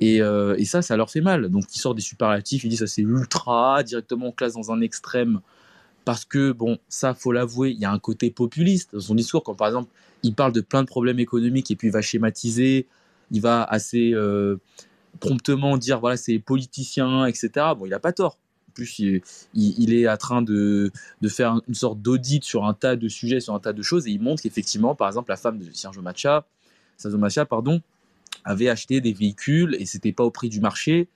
Et, 0.00 0.20
ça, 0.64 0.82
ça 0.82 0.96
leur 0.96 1.10
fait 1.10 1.20
mal. 1.20 1.48
Donc, 1.48 1.64
ils 1.74 1.78
sortent 1.78 1.96
des 1.96 2.02
superlatifs, 2.02 2.64
ils 2.64 2.68
disent 2.68 2.80
ça 2.80 2.86
c'est 2.86 3.02
ultra, 3.02 3.82
directement 3.82 4.28
on 4.28 4.32
classe 4.32 4.54
dans 4.54 4.70
un 4.70 4.80
extrême. 4.80 5.40
Parce 6.04 6.24
que, 6.24 6.52
bon, 6.52 6.78
ça, 6.88 7.14
faut 7.14 7.32
l'avouer, 7.32 7.70
il 7.70 7.78
y 7.78 7.84
a 7.84 7.90
un 7.90 7.98
côté 7.98 8.30
populiste 8.30 8.94
dans 8.94 9.00
son 9.00 9.14
discours. 9.14 9.42
Quand, 9.42 9.54
par 9.54 9.68
exemple, 9.68 9.90
il 10.22 10.34
parle 10.34 10.52
de 10.52 10.60
plein 10.60 10.82
de 10.82 10.86
problèmes 10.86 11.18
économiques 11.18 11.70
et 11.70 11.76
puis 11.76 11.88
il 11.88 11.90
va 11.90 12.00
schématiser, 12.00 12.86
il 13.30 13.40
va 13.40 13.64
assez 13.64 14.14
promptement 15.20 15.76
dire, 15.76 16.00
voilà, 16.00 16.16
c'est 16.16 16.38
politicien, 16.38 17.26
etc. 17.26 17.50
Bon, 17.76 17.84
il 17.84 17.90
n'a 17.90 17.98
pas 17.98 18.12
tort 18.12 18.38
plus, 18.78 19.00
il, 19.54 19.92
est 19.92 20.08
en 20.08 20.16
train 20.16 20.42
de, 20.42 20.92
faire 21.28 21.60
une 21.66 21.74
sorte 21.74 22.00
d'audit 22.00 22.44
sur 22.44 22.64
un 22.64 22.74
tas 22.74 22.96
de 22.96 23.08
sujets, 23.08 23.40
sur 23.40 23.54
un 23.54 23.60
tas 23.60 23.72
de 23.72 23.82
choses, 23.82 24.06
et 24.06 24.10
il 24.10 24.20
montre 24.20 24.42
qu'effectivement, 24.42 24.94
par 24.94 25.08
exemple, 25.08 25.30
la 25.30 25.36
femme 25.36 25.58
de 25.58 25.66
Sergio 25.72 26.00
Macha, 26.00 26.46
Macha, 27.04 27.44
pardon, 27.44 27.80
avait 28.44 28.68
acheté 28.68 29.00
des 29.00 29.12
véhicules 29.12 29.76
et 29.78 29.86
c'était 29.86 30.12
pas 30.12 30.24
au 30.24 30.30
prix 30.30 30.48
du 30.48 30.60
marché, 30.60 31.08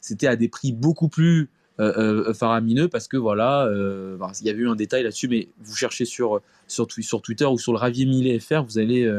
c'était 0.00 0.26
à 0.26 0.36
des 0.36 0.48
prix 0.48 0.72
beaucoup 0.72 1.08
plus 1.08 1.48
euh, 1.80 2.28
euh, 2.28 2.34
faramineux 2.34 2.88
parce 2.88 3.08
que 3.08 3.16
voilà, 3.16 3.66
euh, 3.66 4.18
il 4.40 4.46
y 4.46 4.50
avait 4.50 4.60
eu 4.60 4.68
un 4.68 4.74
détail 4.74 5.02
là-dessus, 5.02 5.28
mais 5.28 5.48
vous 5.60 5.74
cherchez 5.74 6.04
sur, 6.04 6.40
sur, 6.66 6.86
sur, 6.90 7.22
Twitter 7.22 7.46
ou 7.46 7.58
sur 7.58 7.72
le 7.72 7.78
Ravier 7.78 8.06
Millet 8.06 8.38
FR, 8.38 8.62
vous 8.62 8.78
allez, 8.78 9.10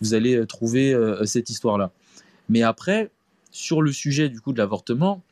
vous 0.00 0.14
allez 0.14 0.46
trouver 0.46 0.96
cette 1.24 1.50
histoire-là. 1.50 1.90
Mais 2.48 2.62
après, 2.62 3.10
sur 3.50 3.82
le 3.82 3.92
sujet 3.92 4.28
du 4.28 4.40
coup 4.40 4.52
de 4.52 4.58
l'avortement, 4.58 5.22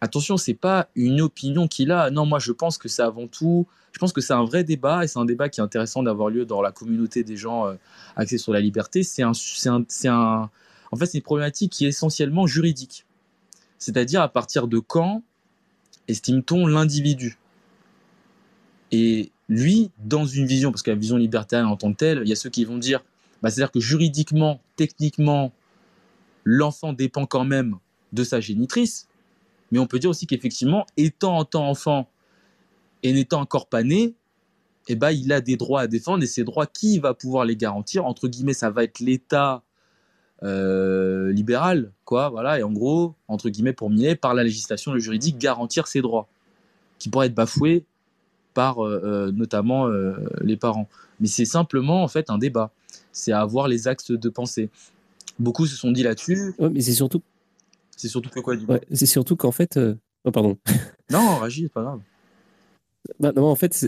attention, 0.00 0.36
c'est 0.36 0.54
pas 0.54 0.88
une 0.94 1.20
opinion 1.20 1.68
qu'il 1.68 1.92
a. 1.92 2.10
Non, 2.10 2.26
moi, 2.26 2.38
je 2.38 2.52
pense 2.52 2.78
que 2.78 2.88
c'est 2.88 3.02
avant 3.02 3.26
tout. 3.26 3.66
Je 3.92 3.98
pense 3.98 4.12
que 4.12 4.20
c'est 4.20 4.32
un 4.32 4.44
vrai 4.44 4.64
débat 4.64 5.04
et 5.04 5.08
c'est 5.08 5.18
un 5.18 5.24
débat 5.24 5.48
qui 5.48 5.60
est 5.60 5.62
intéressant 5.62 6.02
d'avoir 6.02 6.30
lieu 6.30 6.44
dans 6.44 6.62
la 6.62 6.72
communauté 6.72 7.24
des 7.24 7.36
gens 7.36 7.66
euh, 7.66 7.74
axés 8.16 8.38
sur 8.38 8.52
la 8.52 8.60
liberté. 8.60 9.02
C'est 9.02 9.22
un, 9.22 9.32
c'est 9.34 10.08
un, 10.08 10.50
en 10.92 10.96
fait, 10.96 11.06
c'est 11.06 11.18
une 11.18 11.24
problématique 11.24 11.72
qui 11.72 11.84
est 11.86 11.88
essentiellement 11.88 12.46
juridique. 12.46 13.04
C'est-à-dire 13.78 14.22
à 14.22 14.28
partir 14.28 14.68
de 14.68 14.78
quand 14.78 15.22
estime-t-on 16.08 16.66
l'individu? 16.66 17.38
Et 18.92 19.30
lui, 19.48 19.90
dans 19.98 20.26
une 20.26 20.46
vision, 20.46 20.70
parce 20.72 20.82
que 20.82 20.90
la 20.90 20.96
vision 20.96 21.16
libertaire 21.16 21.68
en 21.68 21.76
tant 21.76 21.92
que 21.92 21.96
telle, 21.96 22.22
il 22.24 22.28
y 22.28 22.32
a 22.32 22.36
ceux 22.36 22.50
qui 22.50 22.64
vont 22.64 22.78
dire, 22.78 23.04
bah, 23.42 23.50
c'est-à-dire 23.50 23.70
que 23.70 23.80
juridiquement, 23.80 24.60
techniquement, 24.76 25.52
l'enfant 26.44 26.92
dépend 26.92 27.26
quand 27.26 27.44
même 27.44 27.76
de 28.12 28.24
sa 28.24 28.40
génitrice, 28.40 29.08
mais 29.70 29.78
on 29.78 29.86
peut 29.86 29.98
dire 29.98 30.10
aussi 30.10 30.26
qu'effectivement, 30.26 30.86
étant 30.96 31.38
en 31.38 31.44
tant 31.44 31.68
enfant 31.68 32.08
et 33.02 33.12
n'étant 33.12 33.40
encore 33.40 33.68
pas 33.68 33.82
né, 33.82 34.14
eh 34.88 34.96
ben, 34.96 35.10
il 35.10 35.32
a 35.32 35.40
des 35.40 35.56
droits 35.56 35.82
à 35.82 35.86
défendre 35.86 36.24
et 36.24 36.26
ces 36.26 36.44
droits, 36.44 36.66
qui 36.66 36.98
va 36.98 37.14
pouvoir 37.14 37.44
les 37.44 37.56
garantir? 37.56 38.06
Entre 38.06 38.28
guillemets, 38.28 38.54
ça 38.54 38.70
va 38.70 38.84
être 38.84 38.98
l'État 38.98 39.62
euh, 40.42 41.32
libéral, 41.32 41.92
quoi, 42.04 42.28
voilà, 42.30 42.58
et 42.58 42.62
en 42.62 42.72
gros, 42.72 43.14
entre 43.28 43.50
guillemets, 43.50 43.72
pour 43.72 43.90
Millet, 43.90 44.16
par 44.16 44.34
la 44.34 44.42
législation, 44.42 44.92
le 44.92 44.98
juridique, 44.98 45.38
garantir 45.38 45.86
ses 45.86 46.00
droits, 46.00 46.28
qui 46.98 47.08
pourraient 47.08 47.26
être 47.26 47.34
bafoués 47.34 47.84
par 48.54 48.84
euh, 48.84 49.00
euh, 49.04 49.32
notamment 49.32 49.86
les 50.40 50.56
parents. 50.56 50.88
Mais 51.20 51.28
c'est 51.28 51.44
simplement, 51.44 52.02
en 52.02 52.08
fait, 52.08 52.30
un 52.30 52.38
débat. 52.38 52.72
C'est 53.12 53.32
avoir 53.32 53.68
les 53.68 53.86
axes 53.86 54.10
de 54.10 54.28
pensée. 54.28 54.70
Beaucoup 55.38 55.66
se 55.66 55.76
sont 55.76 55.92
dit 55.92 56.02
là-dessus. 56.02 56.54
Oui, 56.58 56.70
mais 56.72 56.80
c'est 56.80 56.94
surtout 56.94 57.22
c'est 58.00 58.08
surtout 58.08 58.30
que 58.30 58.40
quoi 58.40 58.54
C'est 58.92 59.06
surtout 59.06 59.36
qu'en 59.36 59.52
fait. 59.52 59.76
Euh, 59.76 59.94
oh, 60.24 60.30
pardon. 60.30 60.58
Non, 61.10 61.38
réagis, 61.38 61.62
c'est 61.64 61.72
pas 61.72 61.82
grave. 61.82 62.00
Bah, 63.18 63.32
non, 63.34 63.46
en 63.46 63.56
fait, 63.56 63.84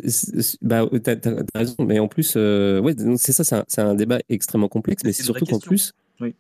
bah, 0.61 0.89
t'as, 1.03 1.15
as 1.15 1.59
raison, 1.59 1.77
mais 1.87 2.01
en 2.01 2.09
plus, 2.09 2.35
euh, 2.37 2.81
ouais, 2.81 2.95
c'est 3.17 3.33
ça, 3.33 3.45
c'est 3.45 3.81
un, 3.81 3.89
un, 3.89 3.95
débat 3.95 4.19
extrêmement 4.29 4.69
complexe, 4.69 5.05
mais 5.05 5.13
c'est 5.13 5.23
surtout 5.23 5.45
qu'en 5.45 5.61
plus. 5.61 5.93
Oui. 6.21 6.35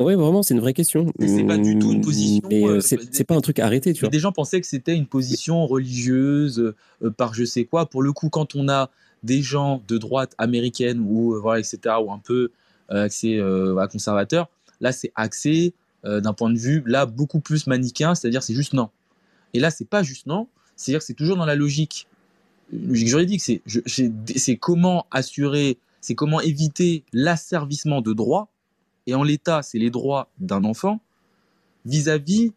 Oui, 0.00 0.14
vraiment, 0.14 0.42
c'est 0.42 0.54
une 0.54 0.60
vraie 0.60 0.72
question. 0.72 1.12
C'est 1.20 1.44
pas 1.44 1.58
du 1.58 1.78
tout 1.78 1.92
une 1.92 2.00
position. 2.00 2.42
Mais 2.48 2.64
euh, 2.64 2.80
c'est 2.80 2.96
des- 2.96 3.08
c'est 3.10 3.24
pas 3.24 3.34
un 3.36 3.40
truc 3.40 3.58
arrêté, 3.58 3.92
tu 3.92 4.00
vois. 4.00 4.10
des 4.10 4.18
gens 4.18 4.32
pensaient 4.32 4.60
que 4.60 4.66
c'était 4.66 4.94
une 4.96 5.06
position 5.06 5.66
religieuse 5.66 6.74
euh, 7.02 7.10
par 7.10 7.34
je 7.34 7.44
sais 7.44 7.64
quoi. 7.64 7.86
Pour 7.86 8.02
le 8.02 8.12
coup, 8.12 8.28
quand 8.28 8.54
on 8.54 8.68
a 8.68 8.90
des 9.22 9.40
gens 9.40 9.82
de 9.88 9.98
droite 9.98 10.34
américaine 10.38 11.04
ou 11.08 11.34
euh, 11.34 11.38
voilà, 11.40 11.60
etc., 11.60 11.96
ou 12.04 12.12
un 12.12 12.18
peu 12.18 12.50
euh, 12.90 13.04
axé 13.04 13.36
euh, 13.36 13.76
à 13.78 13.88
conservateur, 13.88 14.48
là, 14.80 14.92
c'est 14.92 15.12
axé 15.14 15.74
euh, 16.04 16.20
d'un 16.20 16.34
point 16.34 16.50
de 16.50 16.58
vue 16.58 16.82
là 16.86 17.06
beaucoup 17.06 17.40
plus 17.40 17.66
manichéen, 17.66 18.14
c'est-à-dire 18.14 18.42
c'est 18.42 18.54
juste 18.54 18.74
non. 18.74 18.90
Et 19.54 19.60
là, 19.60 19.70
c'est 19.70 19.88
pas 19.88 20.02
juste 20.02 20.26
non, 20.26 20.48
c'est-à-dire 20.76 21.02
c'est 21.02 21.14
toujours 21.14 21.36
dans 21.36 21.46
la 21.46 21.54
logique, 21.54 22.08
logique 22.72 23.08
juridique. 23.08 23.40
C'est 23.40 24.56
comment 24.56 25.06
assurer, 25.10 25.78
c'est 26.00 26.14
comment 26.14 26.40
éviter 26.40 27.04
l'asservissement 27.12 28.02
de 28.02 28.12
droits. 28.12 28.48
Et 29.06 29.14
en 29.14 29.22
l'état, 29.22 29.62
c'est 29.62 29.78
les 29.78 29.90
droits 29.90 30.28
d'un 30.38 30.64
enfant 30.64 31.00
vis-à-vis 31.86 32.52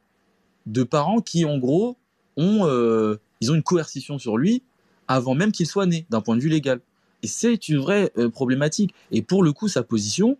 de 0.66 0.84
parents 0.84 1.22
qui, 1.22 1.46
en 1.46 1.58
gros, 1.58 1.98
ont, 2.36 2.66
euh, 2.66 3.18
ils 3.42 3.52
ont 3.52 3.56
une 3.56 3.64
coercition 3.64 4.18
sur 4.20 4.38
lui 4.38 4.64
avant 5.08 5.36
même 5.36 5.52
qu'il 5.54 5.68
soit 5.68 5.86
né, 5.86 6.06
d'un 6.10 6.20
point 6.20 6.36
de 6.36 6.42
vue 6.42 6.50
légal. 6.50 6.82
Et 7.24 7.28
c'est 7.28 7.70
une 7.70 7.78
vraie 7.78 8.12
euh, 8.18 8.30
problématique. 8.30 8.94
Et 9.12 9.22
pour 9.22 9.44
le 9.44 9.54
coup, 9.54 9.68
sa 9.68 9.84
position, 9.84 10.38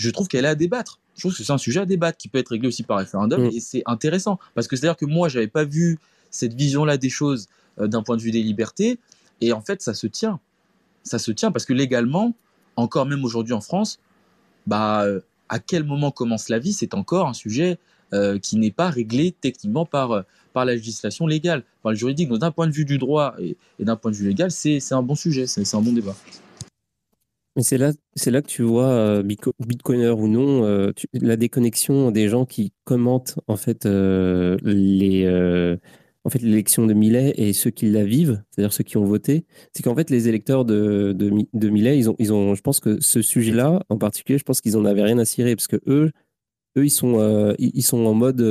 je 0.00 0.10
trouve 0.10 0.28
qu'elle 0.28 0.46
est 0.46 0.48
à 0.48 0.54
débattre. 0.54 0.98
Je 1.14 1.20
trouve 1.20 1.36
que 1.36 1.44
c'est 1.44 1.52
un 1.52 1.58
sujet 1.58 1.80
à 1.80 1.86
débattre 1.86 2.16
qui 2.16 2.28
peut 2.28 2.38
être 2.38 2.48
réglé 2.48 2.66
aussi 2.66 2.84
par 2.84 2.96
référendum. 2.96 3.42
Mm. 3.42 3.50
Et 3.52 3.60
c'est 3.60 3.82
intéressant. 3.84 4.38
Parce 4.54 4.66
que 4.66 4.74
c'est-à-dire 4.74 4.96
que 4.96 5.04
moi, 5.04 5.28
j'avais 5.28 5.46
pas 5.46 5.64
vu 5.64 5.98
cette 6.30 6.54
vision-là 6.54 6.96
des 6.96 7.10
choses 7.10 7.48
euh, 7.78 7.86
d'un 7.86 8.02
point 8.02 8.16
de 8.16 8.22
vue 8.22 8.30
des 8.30 8.42
libertés. 8.42 8.98
Et 9.42 9.52
en 9.52 9.60
fait, 9.60 9.82
ça 9.82 9.92
se 9.92 10.06
tient. 10.06 10.40
Ça 11.02 11.18
se 11.18 11.30
tient 11.32 11.52
parce 11.52 11.66
que 11.66 11.74
légalement, 11.74 12.34
encore 12.76 13.04
même 13.04 13.24
aujourd'hui 13.26 13.52
en 13.52 13.60
France, 13.60 14.00
bah, 14.66 15.02
euh, 15.02 15.20
à 15.50 15.58
quel 15.58 15.84
moment 15.84 16.10
commence 16.10 16.48
la 16.48 16.58
vie, 16.58 16.72
c'est 16.72 16.94
encore 16.94 17.28
un 17.28 17.34
sujet 17.34 17.78
euh, 18.14 18.38
qui 18.38 18.56
n'est 18.56 18.70
pas 18.70 18.88
réglé 18.88 19.34
techniquement 19.38 19.84
par, 19.84 20.24
par 20.54 20.64
la 20.64 20.76
législation 20.76 21.26
légale, 21.26 21.62
par 21.82 21.92
le 21.92 21.98
juridique. 21.98 22.30
Donc 22.30 22.38
d'un 22.38 22.52
point 22.52 22.68
de 22.68 22.72
vue 22.72 22.86
du 22.86 22.96
droit 22.96 23.34
et, 23.38 23.58
et 23.78 23.84
d'un 23.84 23.96
point 23.96 24.12
de 24.12 24.16
vue 24.16 24.28
légal, 24.28 24.50
c'est 24.50 24.80
un 24.92 25.02
bon 25.02 25.14
sujet, 25.14 25.46
c'est 25.46 25.74
un 25.74 25.82
bon 25.82 25.92
débat. 25.92 26.16
C'est 27.62 27.78
là, 27.78 27.92
c'est 28.14 28.30
là 28.30 28.42
que 28.42 28.46
tu 28.48 28.62
vois, 28.62 28.88
euh, 28.88 29.22
bitco- 29.22 29.52
bitcoiner 29.66 30.10
ou 30.10 30.28
non, 30.28 30.64
euh, 30.64 30.92
la 31.14 31.36
déconnexion 31.36 32.10
des 32.10 32.28
gens 32.28 32.46
qui 32.46 32.72
commentent 32.84 33.38
en 33.48 33.56
fait 33.56 33.86
euh, 33.86 34.56
les, 34.62 35.26
en 36.24 36.30
fait 36.30 36.40
l'élection 36.42 36.86
de 36.86 36.92
Millet 36.94 37.32
et 37.36 37.52
ceux 37.52 37.70
qui 37.70 37.90
la 37.90 38.04
vivent, 38.04 38.42
c'est-à-dire 38.50 38.72
ceux 38.72 38.84
qui 38.84 38.96
ont 38.96 39.04
voté. 39.04 39.46
C'est 39.74 39.82
qu'en 39.82 39.94
fait 39.96 40.10
les 40.10 40.28
électeurs 40.28 40.64
de, 40.64 41.12
de, 41.16 41.30
Mi- 41.30 41.48
de 41.52 41.68
Millet, 41.70 41.98
ils 41.98 42.10
ont, 42.10 42.16
ils 42.18 42.32
ont, 42.32 42.54
je 42.54 42.60
pense 42.62 42.80
que 42.80 43.00
ce 43.00 43.22
sujet-là 43.22 43.82
en 43.88 43.98
particulier, 43.98 44.38
je 44.38 44.44
pense 44.44 44.60
qu'ils 44.60 44.76
en 44.76 44.84
avaient 44.84 45.02
rien 45.02 45.18
à 45.18 45.24
cirer 45.24 45.56
parce 45.56 45.66
que 45.68 45.80
eux, 45.86 46.12
eux 46.78 46.84
ils 46.86 46.90
sont, 46.90 47.54
ils 47.58 47.82
sont 47.84 48.06
en 48.06 48.14
mode 48.14 48.42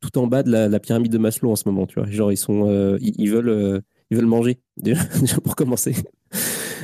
tout 0.00 0.18
en 0.18 0.26
bas 0.26 0.42
de 0.42 0.50
la, 0.52 0.80
pyramide 0.80 1.12
de 1.12 1.18
Maslow 1.18 1.50
en 1.52 1.56
ce 1.56 1.68
moment, 1.68 1.86
tu 1.86 2.00
vois. 2.00 2.10
Genre 2.10 2.32
ils 2.32 2.36
sont, 2.36 2.98
ils, 3.00 3.30
veulent, 3.30 3.82
ils 4.10 4.16
veulent 4.16 4.26
manger 4.26 4.60
pour 5.44 5.56
commencer. 5.56 5.94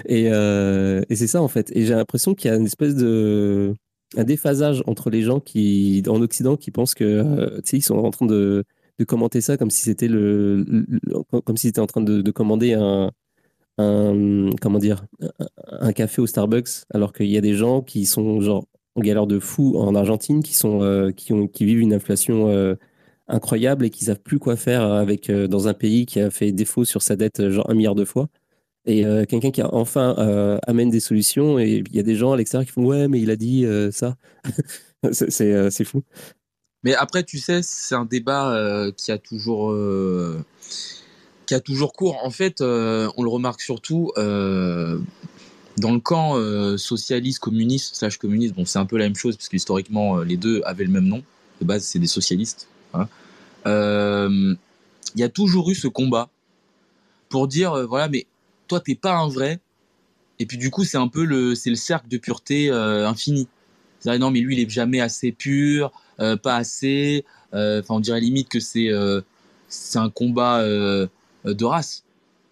Et, 0.07 0.29
euh, 0.31 1.03
et 1.09 1.17
c'est 1.17 1.27
ça 1.27 1.43
en 1.43 1.49
fait. 1.49 1.71
Et 1.75 1.85
j'ai 1.85 1.95
l'impression 1.95 2.35
qu'il 2.35 2.51
y 2.51 2.55
a 2.55 2.57
une 2.57 2.67
espèce 2.67 2.95
de 2.95 3.75
un 4.17 4.25
déphasage 4.25 4.83
entre 4.87 5.09
les 5.11 5.23
gens 5.23 5.41
qui 5.41 6.03
en 6.07 6.21
Occident 6.21 6.57
qui 6.57 6.71
pensent 6.71 6.95
que 6.95 7.05
euh, 7.05 7.61
tu 7.63 7.71
sais 7.71 7.77
ils 7.79 7.83
sont 7.83 7.97
en 7.97 8.11
train 8.11 8.27
de, 8.27 8.65
de 8.99 9.05
commenter 9.05 9.41
ça 9.41 9.57
comme 9.57 9.71
si 9.71 9.83
c'était 9.83 10.09
le, 10.09 10.67
comme 11.45 11.57
si 11.57 11.69
c'était 11.69 11.81
en 11.81 11.87
train 11.87 12.03
de, 12.03 12.21
de 12.21 12.31
commander 12.31 12.75
un, 12.75 13.11
comment 14.61 14.79
dire 14.79 15.07
un, 15.81 15.93
café 15.93 16.21
au 16.21 16.27
Starbucks 16.27 16.85
alors 16.93 17.13
qu'il 17.15 17.29
y 17.31 17.39
a 17.39 17.41
des 17.41 17.55
gens 17.55 17.81
qui 17.81 18.05
sont 18.05 18.41
genre 18.43 18.67
en 18.97 19.01
galère 19.01 19.27
de 19.27 19.39
fou 19.39 19.79
en 19.79 19.95
Argentine 19.95 20.43
qui 20.43 20.55
sont 20.55 20.83
euh, 20.83 21.11
qui 21.11 21.33
ont 21.33 21.49
qui 21.49 21.65
vivent 21.65 21.81
une 21.81 21.95
inflation 21.95 22.77
incroyable 23.29 23.87
et 23.87 23.91
qui 23.91 24.05
savent 24.05 24.21
plus 24.21 24.39
quoi 24.39 24.57
faire 24.57 24.83
avec 24.83 25.31
dans 25.31 25.69
un 25.69 25.75
pays 25.75 26.05
qui 26.05 26.21
a 26.21 26.31
fait 26.31 26.53
défaut 26.53 26.85
sur 26.85 27.01
sa 27.01 27.17
dette 27.17 27.49
genre 27.49 27.71
un 27.71 27.75
milliard 27.75 27.95
de 27.95 28.05
fois 28.05 28.29
et 28.85 29.07
euh, 29.07 29.25
quelqu'un 29.25 29.51
qui 29.51 29.63
enfin 29.63 30.15
euh, 30.19 30.59
amène 30.67 30.91
des 30.91 31.01
solutions 31.01 31.59
et 31.59 31.85
il 31.89 31.97
y 31.97 32.01
a 32.01 32.03
des 32.03 32.17
gens 32.17 32.33
à 32.33 32.37
l'extérieur 32.37 32.67
qui 32.67 32.73
font 32.73 32.85
ouais 32.85 33.07
mais 33.07 33.21
il 33.21 33.31
a 33.31 33.37
dit 33.37 33.65
euh, 33.65 33.91
ça 33.93 34.17
c'est 35.13 35.85
fou 35.85 36.03
Mais 36.83 36.95
après, 36.95 37.23
tu 37.25 37.39
sais, 37.39 37.61
c'est 37.63 37.95
un 37.95 38.05
débat 38.05 38.57
qui 38.97 39.11
a 39.13 39.19
toujours 39.19 39.75
qui 41.47 41.55
a 41.55 41.61
toujours 41.61 41.93
cours. 41.93 42.19
En 42.25 42.31
fait, 42.31 42.61
on 42.61 43.23
le 43.23 43.29
remarque 43.29 43.61
surtout 43.61 44.13
dans 44.17 45.93
le 45.93 46.01
camp 46.01 46.37
socialiste, 46.77 47.41
communiste, 47.41 47.97
slash 47.97 48.17
communiste. 48.19 48.55
Bon, 48.55 48.65
c'est 48.65 48.79
un 48.79 48.87
peu 48.87 48.97
la 48.97 49.05
même 49.07 49.17
chose 49.17 49.37
parce 49.37 49.49
qu'historiquement, 49.49 50.19
euh, 50.19 50.25
les 50.25 50.37
deux 50.37 50.63
avaient 50.65 50.85
le 50.85 50.91
même 50.91 51.07
nom. 51.07 51.23
De 51.61 51.67
base, 51.67 51.83
c'est 51.83 51.99
des 51.99 52.07
socialistes. 52.07 52.69
hein. 52.95 53.09
Il 53.67 55.21
y 55.21 55.25
a 55.25 55.29
toujours 55.29 55.69
eu 55.71 55.75
ce 55.75 55.89
combat 55.89 56.29
pour 57.29 57.49
dire 57.49 57.87
voilà, 57.89 58.09
mais 58.09 58.27
toi, 58.69 58.81
t'es 58.81 58.95
pas 58.95 59.15
un 59.15 59.29
vrai. 59.29 59.61
Et 60.39 60.47
puis 60.47 60.59
du 60.59 60.71
coup, 60.71 60.85
c'est 60.85 60.97
un 60.97 61.09
peu 61.09 61.25
le 61.25 61.55
c'est 61.55 61.71
le 61.71 61.77
cercle 61.77 62.09
de 62.09 62.19
pureté 62.19 62.71
euh, 62.71 63.09
infini. 63.09 63.49
C'est-à-dire, 64.01 64.21
non, 64.21 64.31
mais 64.31 64.41
lui, 64.41 64.57
il 64.57 64.61
est 64.61 64.69
jamais 64.69 65.01
assez 65.01 65.31
pur, 65.33 65.93
euh, 66.21 66.37
pas 66.37 66.57
assez. 66.57 67.25
Euh, 67.55 67.81
Enfin, 67.81 67.95
on 67.95 68.01
dirait 68.01 68.21
limite 68.21 68.49
que 68.49 68.61
c'est 68.61 68.91
c'est 69.69 69.99
un 69.99 70.11
combat 70.11 70.63
de 70.65 71.65
race, 71.65 72.05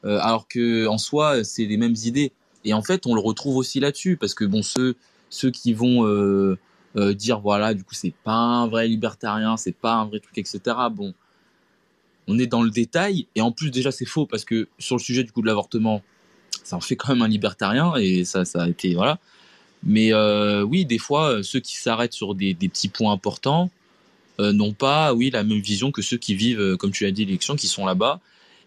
alors 0.05 0.49
que 0.49 0.87
en 0.87 0.99
soi, 0.99 1.45
c'est 1.45 1.65
les 1.65 1.77
mêmes 1.77 1.97
idées. 2.05 2.33
Et 2.65 2.75
en 2.75 2.83
fait, 2.83 3.07
on 3.07 3.15
le 3.15 3.21
retrouve 3.21 3.57
aussi 3.57 3.81
là-dessus, 3.81 4.17
parce 4.17 4.35
que 4.35 4.45
bon, 4.45 4.63
ceux 4.63 4.95
ceux 5.31 5.51
qui 5.51 5.73
vont 5.73 6.57
dire 6.97 7.41
voilà, 7.41 7.75
du 7.75 7.83
coup, 7.85 7.95
c'est 7.95 8.15
pas 8.25 8.33
un 8.33 8.69
vrai 8.69 8.89
libertarien, 8.89 9.57
c'est 9.57 9.73
pas 9.73 9.95
un 9.95 10.07
vrai 10.07 10.21
truc, 10.21 10.37
etc. 10.39 10.61
Bon, 10.93 11.15
on 12.31 12.39
est 12.39 12.47
dans 12.47 12.63
le 12.63 12.71
détail, 12.71 13.27
et 13.35 13.41
en 13.41 13.51
plus 13.51 13.71
déjà, 13.71 13.91
c'est 13.91 14.07
faux 14.07 14.25
parce 14.25 14.45
que 14.45 14.69
sur 14.79 14.97
le 14.97 15.01
sujet 15.01 15.25
du 15.25 15.33
coup 15.33 15.43
de 15.43 15.47
l'avortement, 15.47 16.01
ça 16.63 16.77
en 16.77 16.81
fait 16.81 16.95
quand 16.95 17.09
même 17.09 17.23
un 17.23 17.29
libertarien, 17.29 17.97
et 17.97 18.25
ça, 18.25 18.45
ça 18.45 18.63
a 18.63 18.69
été 18.69 18.95
voilà. 18.95 19.19
Mais 19.83 20.13
euh, 20.13 20.63
oui, 20.63 20.85
des 20.85 20.99
fois, 20.99 21.31
euh, 21.31 21.43
ceux 21.43 21.59
qui 21.59 21.77
s'arrêtent 21.77 22.13
sur 22.13 22.35
des, 22.35 22.55
petits 22.55 22.89
points 22.89 23.13
importants 23.13 23.71
euh, 24.39 24.53
n'ont 24.53 24.73
pas, 24.73 25.13
oui, 25.13 25.31
la 25.31 25.43
même 25.43 25.59
vision 25.59 25.91
que 25.91 26.03
ceux 26.03 26.19
qui 26.19 26.35
vivent, 26.35 26.77
comme 26.77 26.93
tu 26.93 27.05
l'as 27.05 27.11
dit, 27.11 27.25
l'élection, 27.25 27.57
qui 27.57 27.67
sont 27.67 27.85
là-bas, 27.85 28.21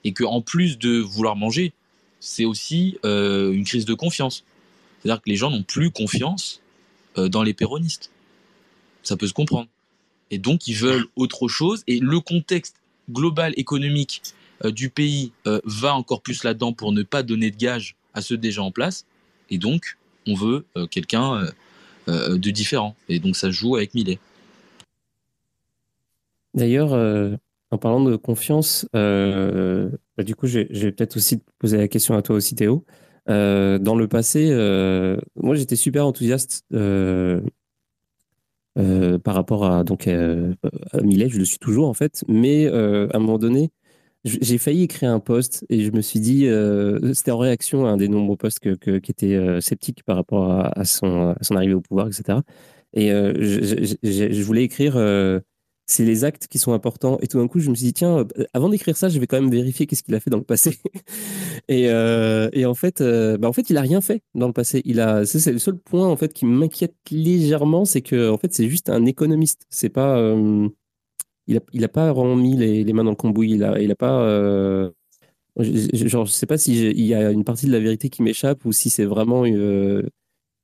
et 0.03 0.11
que 0.11 0.25
en 0.25 0.41
plus 0.41 0.77
de 0.77 0.99
vouloir 0.99 1.37
manger, 1.37 1.71
c'est 2.19 2.45
aussi 2.45 2.97
une 3.03 3.63
crise 3.63 3.85
de 3.85 3.93
confiance. 3.93 4.43
C'est-à-dire 5.01 5.21
que 5.21 5.29
les 5.29 5.35
gens 5.35 5.49
n'ont 5.49 5.63
plus 5.63 5.91
confiance 5.91 6.61
dans 7.15 7.43
les 7.43 7.53
péronistes. 7.53 8.11
Ça 9.03 9.17
peut 9.17 9.27
se 9.27 9.33
comprendre. 9.33 9.67
Et 10.31 10.37
donc, 10.37 10.67
ils 10.67 10.75
veulent 10.75 11.05
autre 11.15 11.47
chose. 11.47 11.83
Et 11.87 11.99
le 11.99 12.19
contexte 12.19 12.77
global 13.09 13.53
économique 13.57 14.21
euh, 14.65 14.71
du 14.71 14.89
pays 14.89 15.31
euh, 15.47 15.59
va 15.65 15.95
encore 15.95 16.21
plus 16.21 16.43
là-dedans 16.43 16.73
pour 16.73 16.91
ne 16.91 17.03
pas 17.03 17.23
donner 17.23 17.51
de 17.51 17.57
gages 17.57 17.95
à 18.13 18.21
ceux 18.21 18.37
déjà 18.37 18.61
en 18.61 18.71
place. 18.71 19.05
Et 19.49 19.57
donc, 19.57 19.97
on 20.27 20.35
veut 20.35 20.65
euh, 20.77 20.87
quelqu'un 20.87 21.47
de 22.07 22.49
différent. 22.49 22.95
Et 23.07 23.19
donc, 23.19 23.37
ça 23.37 23.47
se 23.47 23.53
joue 23.53 23.77
avec 23.77 23.93
Millet. 23.93 24.19
D'ailleurs, 26.53 26.91
en 27.71 27.77
parlant 27.77 28.03
de 28.03 28.17
confiance, 28.17 28.85
bah, 28.91 30.23
du 30.23 30.35
coup, 30.35 30.47
je 30.47 30.59
vais, 30.59 30.91
peut-être 30.91 31.15
aussi 31.15 31.39
te 31.39 31.45
poser 31.59 31.77
la 31.77 31.87
question 31.87 32.15
à 32.17 32.21
toi 32.21 32.35
aussi, 32.35 32.55
Théo. 32.55 32.85
Dans 33.27 33.95
le 33.95 34.07
passé, 34.09 34.49
moi, 35.35 35.55
j'étais 35.55 35.77
super 35.77 36.05
enthousiaste 36.05 36.65
euh, 38.77 39.19
par 39.19 39.35
rapport 39.35 39.65
à, 39.65 39.83
donc, 39.83 40.07
euh, 40.07 40.53
Millet, 41.01 41.29
je 41.29 41.37
le 41.37 41.45
suis 41.45 41.59
toujours 41.59 41.87
en 41.87 41.93
fait, 41.93 42.23
mais 42.27 42.65
euh, 42.65 43.07
à 43.13 43.17
un 43.17 43.19
moment 43.19 43.37
donné, 43.37 43.71
j'ai 44.25 44.57
failli 44.57 44.83
écrire 44.83 45.11
un 45.11 45.19
post 45.19 45.65
et 45.69 45.83
je 45.83 45.91
me 45.91 46.01
suis 46.01 46.21
dit, 46.21 46.47
c'était 47.13 47.31
en 47.31 47.37
réaction 47.37 47.85
à 47.85 47.89
un 47.89 47.97
des 47.97 48.07
nombreux 48.07 48.37
posts 48.37 48.59
que, 48.59 48.97
qui 48.99 49.11
étaient 49.11 49.35
euh, 49.35 49.59
sceptiques 49.59 50.03
par 50.03 50.15
rapport 50.15 50.49
à, 50.49 50.85
son, 50.85 51.35
arrivée 51.51 51.73
au 51.73 51.81
pouvoir, 51.81 52.07
etc. 52.07 52.39
Et 52.93 53.09
je, 53.09 54.43
voulais 54.43 54.63
écrire, 54.63 54.93
c'est 55.85 56.05
les 56.05 56.23
actes 56.23 56.47
qui 56.47 56.59
sont 56.59 56.73
importants. 56.73 57.17
Et 57.21 57.27
tout 57.27 57.39
d'un 57.39 57.47
coup, 57.47 57.59
je 57.59 57.69
me 57.69 57.75
suis 57.75 57.87
dit, 57.87 57.93
tiens, 57.93 58.19
euh, 58.19 58.45
avant 58.53 58.69
d'écrire 58.69 58.95
ça, 58.95 59.09
je 59.09 59.19
vais 59.19 59.27
quand 59.27 59.39
même 59.39 59.51
vérifier 59.51 59.85
qu'est-ce 59.85 60.03
qu'il 60.03 60.15
a 60.15 60.19
fait 60.19 60.29
dans 60.29 60.37
le 60.37 60.43
passé. 60.43 60.79
Et, 61.69 61.89
euh, 61.89 62.49
et 62.51 62.65
en 62.65 62.73
fait, 62.73 62.99
euh, 62.99 63.37
bah 63.37 63.47
en 63.47 63.53
fait, 63.53 63.69
il 63.69 63.77
a 63.77 63.81
rien 63.81 64.01
fait 64.01 64.21
dans 64.35 64.47
le 64.47 64.53
passé. 64.53 64.81
Il 64.85 64.99
a, 64.99 65.25
c'est 65.25 65.51
le 65.51 65.59
seul 65.59 65.77
point 65.77 66.07
en 66.07 66.17
fait 66.17 66.33
qui 66.33 66.45
m'inquiète 66.45 66.95
légèrement, 67.09 67.85
c'est 67.85 68.01
que 68.01 68.29
en 68.29 68.37
fait, 68.37 68.53
c'est 68.53 68.67
juste 68.69 68.89
un 68.89 69.05
économiste. 69.05 69.65
C'est 69.69 69.89
pas, 69.89 70.19
il 71.47 71.57
a, 71.57 71.59
il 71.71 71.83
a 71.83 71.87
pas 71.87 72.11
vraiment 72.11 72.35
mis 72.35 72.57
les, 72.57 72.83
les 72.83 72.93
mains 72.93 73.03
dans 73.05 73.11
le 73.11 73.15
cambouis. 73.15 73.51
Il 73.51 73.63
a, 73.63 73.79
il 73.79 73.91
a 73.91 73.95
pas, 73.95 74.27
je, 75.57 76.07
genre, 76.07 76.25
je 76.25 76.31
sais 76.31 76.45
pas 76.45 76.57
si 76.57 76.89
il 76.89 77.05
y 77.05 77.13
a 77.13 77.31
une 77.31 77.43
partie 77.45 77.67
de 77.67 77.71
la 77.71 77.79
vérité 77.79 78.09
qui 78.09 78.23
m'échappe 78.23 78.65
ou 78.65 78.73
si 78.73 78.89
c'est 78.89 79.05
vraiment 79.05 79.45
une, 79.45 80.09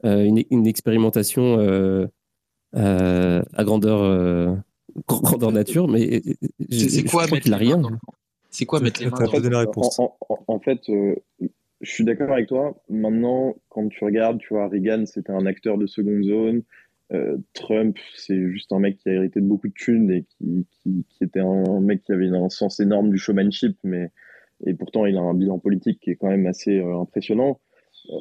une 0.03 0.67
expérimentation 0.67 1.57
à 2.73 3.63
grandeur, 3.63 4.63
grandeur 5.07 5.51
nature. 5.51 5.87
Mais 5.87 6.17
euh, 6.17 6.33
je, 6.69 6.77
C'est- 6.77 7.05
je 7.05 7.07
quoi 7.11 7.23
mettre 7.27 7.41
qu'il 7.41 7.53
a 7.53 7.57
les 7.59 7.65
mains 7.65 7.73
rien. 7.75 7.77
dans 7.81 7.89
le- 7.89 7.97
C'est 8.49 8.65
quoi 8.65 8.79
mettre 8.79 9.01
les 9.03 9.09
mains 9.09 9.17
donné 9.31 9.49
la 9.49 9.59
réponse. 9.59 9.99
en, 9.99 10.15
en- 10.29 10.39
en 10.47 10.59
fait, 10.59 10.79
euh, 10.89 11.15
je 11.81 11.91
suis 11.91 12.03
d'accord 12.03 12.31
avec 12.31 12.47
toi. 12.47 12.75
Maintenant, 12.89 13.55
quand 13.69 13.87
tu 13.89 14.03
regardes, 14.03 14.39
tu 14.39 14.53
vois, 14.53 14.67
Reagan, 14.67 15.05
c'était 15.05 15.31
un 15.31 15.45
acteur 15.45 15.77
de 15.77 15.85
seconde 15.87 16.23
zone. 16.23 16.61
Euh, 17.11 17.37
Trump, 17.53 17.97
c'est 18.15 18.39
juste 18.51 18.71
un 18.71 18.79
mec 18.79 18.97
qui 18.97 19.09
a 19.09 19.13
hérité 19.13 19.39
de 19.41 19.45
beaucoup 19.45 19.67
de 19.67 19.73
thunes 19.73 20.11
et 20.11 20.25
qui, 20.37 20.67
qui, 20.71 21.05
qui 21.09 21.23
était 21.23 21.39
un, 21.39 21.79
mec 21.79 22.03
qui 22.03 22.11
avait 22.11 22.27
un 22.27 22.49
sens 22.49 22.79
énorme 22.79 23.09
du 23.09 23.17
showmanship, 23.17 23.77
mais 23.83 24.11
et 24.65 24.73
pourtant 24.75 25.05
il 25.07 25.15
a 25.17 25.21
un 25.21 25.33
bilan 25.33 25.57
politique 25.57 25.99
qui 26.01 26.11
est 26.11 26.15
quand 26.17 26.27
même 26.27 26.45
assez 26.45 26.77
euh, 26.79 26.99
impressionnant. 26.99 27.59
Euh, 28.11 28.15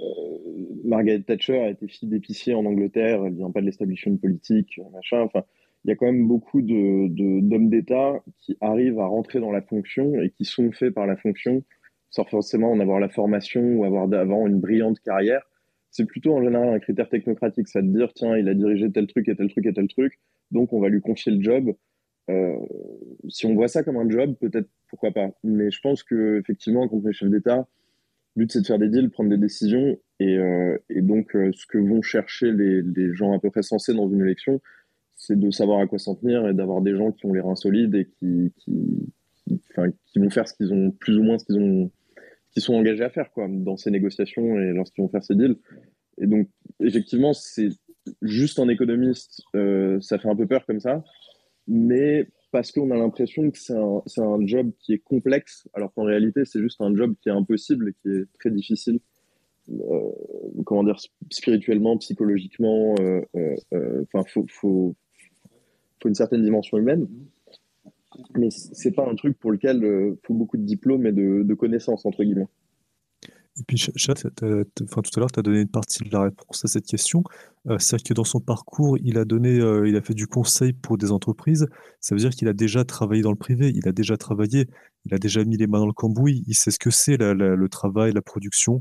Margaret 0.85 1.21
Thatcher 1.21 1.59
a 1.59 1.69
été 1.71 1.87
fille 1.89 2.09
d'épicier 2.09 2.55
en 2.55 2.65
Angleterre, 2.65 3.25
elle 3.27 3.35
vient 3.35 3.51
pas 3.51 3.61
de 3.61 3.67
l'establishment 3.67 4.17
politique, 4.17 4.81
machin. 4.93 5.21
Enfin, 5.21 5.43
il 5.85 5.89
y 5.89 5.93
a 5.93 5.97
quand 5.97 6.07
même 6.07 6.27
beaucoup 6.27 6.61
d'hommes 6.61 7.71
d'État 7.71 8.23
qui 8.39 8.57
arrivent 8.61 9.01
à 9.01 9.07
rentrer 9.07 9.41
dans 9.41 9.53
la 9.53 9.63
fonction 9.63 10.21
et 10.21 10.31
qui 10.31 10.45
sont 10.45 10.71
faits 10.73 10.93
par 10.93 11.07
la 11.07 11.17
fonction 11.17 11.63
sans 12.11 12.25
forcément 12.25 12.71
en 12.73 12.81
avoir 12.81 13.01
la 13.01 13.09
formation 13.09 13.61
ou 13.61 13.85
avoir 13.85 14.09
d'avant 14.09 14.47
une 14.47 14.61
brillante 14.61 14.99
carrière 15.01 15.43
c'est 15.91 16.05
plutôt 16.05 16.35
en 16.35 16.43
général 16.43 16.69
un 16.69 16.79
critère 16.79 17.09
technocratique, 17.09 17.69
ça 17.69 17.83
de 17.83 17.89
dire 17.89 18.13
tiens, 18.15 18.37
il 18.37 18.49
a 18.49 18.55
dirigé 18.55 18.91
tel 18.91 19.07
truc 19.07 19.29
et 19.29 19.37
tel 19.37 19.49
truc 19.49 19.67
et 19.67 19.73
tel 19.73 19.89
truc, 19.89 20.19
donc 20.51 20.73
on 20.73 20.81
va 20.81 20.89
lui 20.89 21.01
confier 21.01 21.33
le 21.33 21.43
job. 21.43 21.75
Euh, 22.31 22.57
si 23.29 23.47
on 23.47 23.55
voit 23.55 23.69
ça 23.69 23.83
comme 23.83 23.97
un 23.97 24.09
job, 24.09 24.35
peut-être 24.39 24.69
pourquoi 24.89 25.13
pas. 25.13 25.31
Mais 25.43 25.71
je 25.71 25.81
pense 25.81 26.03
que 26.03 26.39
effectivement, 26.39 26.87
quand 26.89 27.01
on 27.03 27.09
est 27.09 27.13
chef 27.13 27.31
d'État, 27.31 27.67
le 28.37 28.41
but 28.41 28.53
c'est 28.53 28.61
de 28.61 28.67
faire 28.67 28.79
des 28.79 28.89
deals, 28.89 29.11
prendre 29.11 29.31
des 29.31 29.39
décisions, 29.39 29.99
et, 30.21 30.37
euh, 30.37 30.77
donc 30.97 31.35
euh, 31.35 31.51
ce 31.55 31.67
que 31.67 31.79
vont 31.79 32.03
chercher 32.03 32.53
les, 32.53 33.15
gens 33.15 33.33
à 33.33 33.39
peu 33.39 33.51
près 33.51 33.63
sensés 33.63 33.95
dans 33.95 34.09
une 34.09 34.21
élection, 34.21 34.61
c'est 35.19 35.39
de 35.39 35.51
savoir 35.51 35.81
à 35.81 35.87
quoi 35.87 35.99
s'en 35.99 36.15
tenir 36.15 36.49
et 36.49 36.55
d'avoir 36.55 36.81
des 36.81 36.97
gens 36.97 37.13
qui 37.13 37.27
ont 37.27 37.35
les 37.35 37.41
reins 37.41 37.57
solides 37.57 37.95
et 37.95 38.07
qui, 38.07 38.53
qui, 38.57 39.13
qui 39.47 40.19
vont 40.19 40.31
faire 40.31 40.49
ce 40.49 40.55
qu'ils 40.55 40.73
ont 40.73 40.91
plus 40.93 41.19
ou 41.19 41.23
moins 41.23 41.39
ce 41.39 41.45
qu'ils 41.45 41.59
ont 41.59 41.91
qui 42.53 42.61
sont 42.61 42.75
engagés 42.75 43.05
à 43.05 43.11
faire 43.11 43.31
quoi, 43.33 43.47
dans 43.49 43.77
ces 43.77 43.91
négociations 43.91 44.59
et 44.59 44.73
lorsqu'ils 44.73 45.03
vont 45.03 45.09
faire 45.09 45.23
ces 45.23 45.35
deals. 45.35 45.57
Et 46.19 46.27
donc, 46.27 46.49
effectivement, 46.81 47.33
c'est 47.35 47.69
juste 48.23 48.59
un 48.59 48.69
économiste, 48.69 49.43
euh, 49.55 50.01
ça 50.01 50.19
fait 50.19 50.29
un 50.29 50.37
peu 50.37 50.47
peur 50.47 50.65
comme 50.67 50.81
ça, 50.81 51.05
mais 51.67 52.27
parce 52.51 52.73
qu'on 52.73 52.91
a 52.91 52.97
l'impression 52.97 53.51
que 53.51 53.59
c'est 53.59 53.77
un, 53.77 54.03
un, 54.17 54.47
job 54.47 54.71
qui 54.81 54.95
est 54.95 54.99
complexe, 54.99 55.69
alors 55.75 55.93
qu'en 55.93 56.05
réalité, 56.05 56.45
c'est 56.47 56.61
juste 56.61 56.81
un 56.81 56.95
job 56.97 57.15
qui 57.21 57.29
est 57.29 57.33
impossible 57.33 57.91
et 57.91 57.93
qui 58.01 58.09
est 58.09 58.25
très 58.41 58.51
difficile. 58.51 59.01
Euh, 59.71 60.11
comment 60.65 60.83
dire, 60.83 60.99
spirituellement, 61.31 61.99
psychologiquement, 61.99 62.95
euh, 63.01 63.21
enfin, 63.35 64.25
faut, 64.27 64.47
faut, 64.49 64.97
faut, 66.03 66.09
une 66.09 66.15
certaine 66.15 66.43
dimension 66.43 66.79
humaine 66.79 67.07
mais 68.37 68.49
c'est 68.51 68.93
pas 68.93 69.09
un 69.09 69.15
truc 69.15 69.39
pour 69.39 69.53
lequel 69.53 69.79
il 69.79 69.85
euh, 69.85 70.21
faut 70.27 70.35
beaucoup 70.35 70.57
de 70.57 70.65
diplômes 70.65 71.07
et 71.07 71.13
de, 71.13 71.55
connaissances, 71.55 72.05
entre 72.07 72.25
guillemets. 72.25 72.49
Et 73.61 73.65
puis, 73.67 73.77
Chat, 73.77 74.25
enfin, 74.25 75.03
tout 75.03 75.11
à 75.17 75.21
l'heure, 75.21 75.33
tu 75.33 75.41
as 75.41 75.43
donné 75.43 75.61
une 75.61 75.69
partie 75.69 76.05
de 76.05 76.13
la 76.13 76.23
réponse 76.23 76.65
à 76.65 76.69
cette 76.69 76.87
question. 76.87 77.25
Euh, 77.69 77.77
C'est-à-dire 77.79 78.05
que 78.09 78.15
dans 78.15 78.25
son 78.25 78.41
parcours, 78.41 78.97
il 79.03 79.19
a, 79.19 79.25
donné, 79.25 79.59
euh, 79.59 79.89
il 79.89 79.97
a 79.97 80.01
fait 80.01 80.15
du 80.15 80.29
conseil 80.29 80.73
pour 80.73 80.97
des 80.97 81.11
entreprises. 81.11 81.67
Ça 82.01 82.15
veut 82.15 82.21
dire 82.21 82.31
qu'il 82.31 82.47
a 82.47 82.53
déjà 82.53 82.85
travaillé 82.85 83.23
dans 83.23 83.33
le 83.33 83.37
privé, 83.37 83.73
il 83.75 83.89
a 83.89 83.93
déjà 83.93 84.17
travaillé, 84.17 84.69
il 85.07 85.15
a 85.15 85.19
déjà 85.19 85.45
mis 85.45 85.57
les 85.57 85.67
mains 85.67 85.81
dans 85.81 85.87
le 85.87 85.93
cambouis, 85.93 86.45
il 86.47 86.55
sait 86.55 86.71
ce 86.71 86.79
que 86.79 86.91
c'est 86.91 87.17
le 87.19 87.69
travail, 87.69 88.13
la 88.13 88.23
production. 88.23 88.81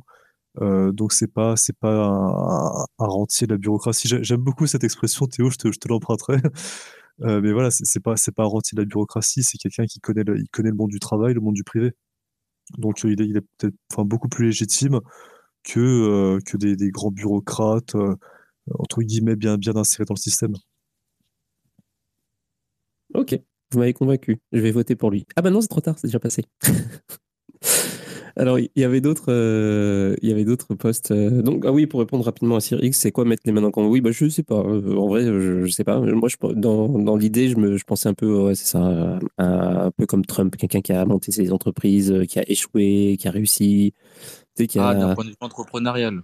Euh, 0.61 0.91
donc 0.91 1.13
c'est 1.13 1.31
pas 1.31 1.55
c'est 1.55 1.77
pas 1.77 1.93
un, 1.93 2.85
un, 2.97 3.05
rentier 3.05 3.45
de 3.45 3.53
la 3.53 3.57
bureaucratie. 3.57 4.07
J'aime 4.07 4.41
beaucoup 4.41 4.65
cette 4.65 4.83
expression, 4.83 5.27
Théo, 5.27 5.51
je 5.51 5.57
te, 5.57 5.71
je 5.71 5.77
te 5.77 5.87
l'emprunterai. 5.87 6.37
Euh, 7.21 7.41
mais 7.41 7.51
voilà, 7.51 7.71
c'est 7.71 7.99
pas 7.99 8.15
c'est 8.15 8.31
pas 8.31 8.43
un 8.43 8.47
rentier 8.47 8.75
de 8.75 8.81
la 8.81 8.85
bureaucratie, 8.85 9.43
c'est 9.43 9.57
quelqu'un 9.57 9.85
qui 9.85 9.99
connaît 9.99 10.23
le, 10.23 10.39
il 10.39 10.47
connaît 10.49 10.69
le 10.69 10.75
monde 10.75 10.91
du 10.91 10.99
travail, 10.99 11.33
le 11.33 11.41
monde 11.41 11.55
du 11.55 11.63
privé. 11.63 11.93
Donc 12.77 13.03
il 13.03 13.21
est, 13.21 13.25
il 13.25 13.37
est 13.37 13.45
peut-être 13.57 13.75
enfin, 13.91 14.05
beaucoup 14.05 14.29
plus 14.29 14.47
légitime 14.47 14.99
que, 15.63 15.79
euh, 15.79 16.39
que 16.45 16.57
des, 16.57 16.91
grands 16.91 17.11
bureaucrates, 17.11 17.95
euh, 17.95 18.15
entre 18.79 19.01
guillemets, 19.01 19.35
bien, 19.35 19.57
bien 19.57 19.75
insérés 19.75 20.05
dans 20.05 20.15
le 20.15 20.19
système. 20.19 20.53
Ok, 23.13 23.39
vous 23.71 23.79
m'avez 23.79 23.93
convaincu. 23.93 24.39
Je 24.51 24.59
vais 24.59 24.71
voter 24.71 24.95
pour 24.95 25.11
lui. 25.11 25.25
Ah 25.35 25.41
bah 25.41 25.49
non, 25.49 25.61
c'est 25.61 25.67
trop 25.67 25.81
tard, 25.81 25.97
c'est 25.97 26.07
déjà 26.07 26.19
passé. 26.19 26.43
Alors, 28.39 28.59
il 28.59 28.69
y 28.75 28.83
avait 28.83 29.01
d'autres, 29.01 29.31
euh, 29.31 30.15
il 30.21 30.29
y 30.29 30.31
avait 30.31 30.45
d'autres 30.45 30.75
postes. 30.75 31.09
Euh, 31.09 31.41
donc, 31.41 31.63
ah 31.65 31.71
oui, 31.71 31.87
pour 31.87 31.99
répondre 31.99 32.23
rapidement 32.23 32.55
à 32.55 32.59
Sir 32.59 32.83
X, 32.83 32.99
c'est 32.99 33.11
quoi 33.11 33.25
mettre 33.25 33.41
les 33.45 33.51
mains 33.51 33.61
dans 33.61 33.67
le 33.67 33.71
cambouis? 33.71 33.99
Bah, 33.99 34.11
je 34.11 34.29
sais 34.29 34.43
pas. 34.43 34.59
Euh, 34.59 34.95
en 34.95 35.07
vrai, 35.07 35.23
je, 35.23 35.65
je 35.65 35.71
sais 35.71 35.83
pas. 35.83 35.99
Moi, 35.99 36.29
je, 36.29 36.35
dans, 36.53 36.87
dans 36.87 37.15
l'idée, 37.15 37.49
je 37.49 37.57
me, 37.57 37.77
je 37.77 37.83
pensais 37.83 38.07
un 38.07 38.13
peu, 38.13 38.43
ouais, 38.43 38.53
c'est 38.53 38.67
ça, 38.67 39.19
un, 39.39 39.91
peu 39.97 40.05
comme 40.05 40.23
Trump, 40.23 40.55
quelqu'un 40.55 40.81
qui 40.81 40.93
a 40.93 41.03
monté 41.05 41.31
ses 41.31 41.51
entreprises, 41.51 42.13
qui 42.29 42.37
a 42.37 42.43
échoué, 42.47 43.17
qui 43.19 43.27
a 43.27 43.31
réussi. 43.31 43.95
Tu 44.55 44.63
sais, 44.63 44.67
qui 44.67 44.77
ah, 44.77 44.93
d'un 44.93 45.15
point 45.15 45.23
de 45.23 45.29
vue 45.31 45.35
entrepreneurial. 45.41 46.21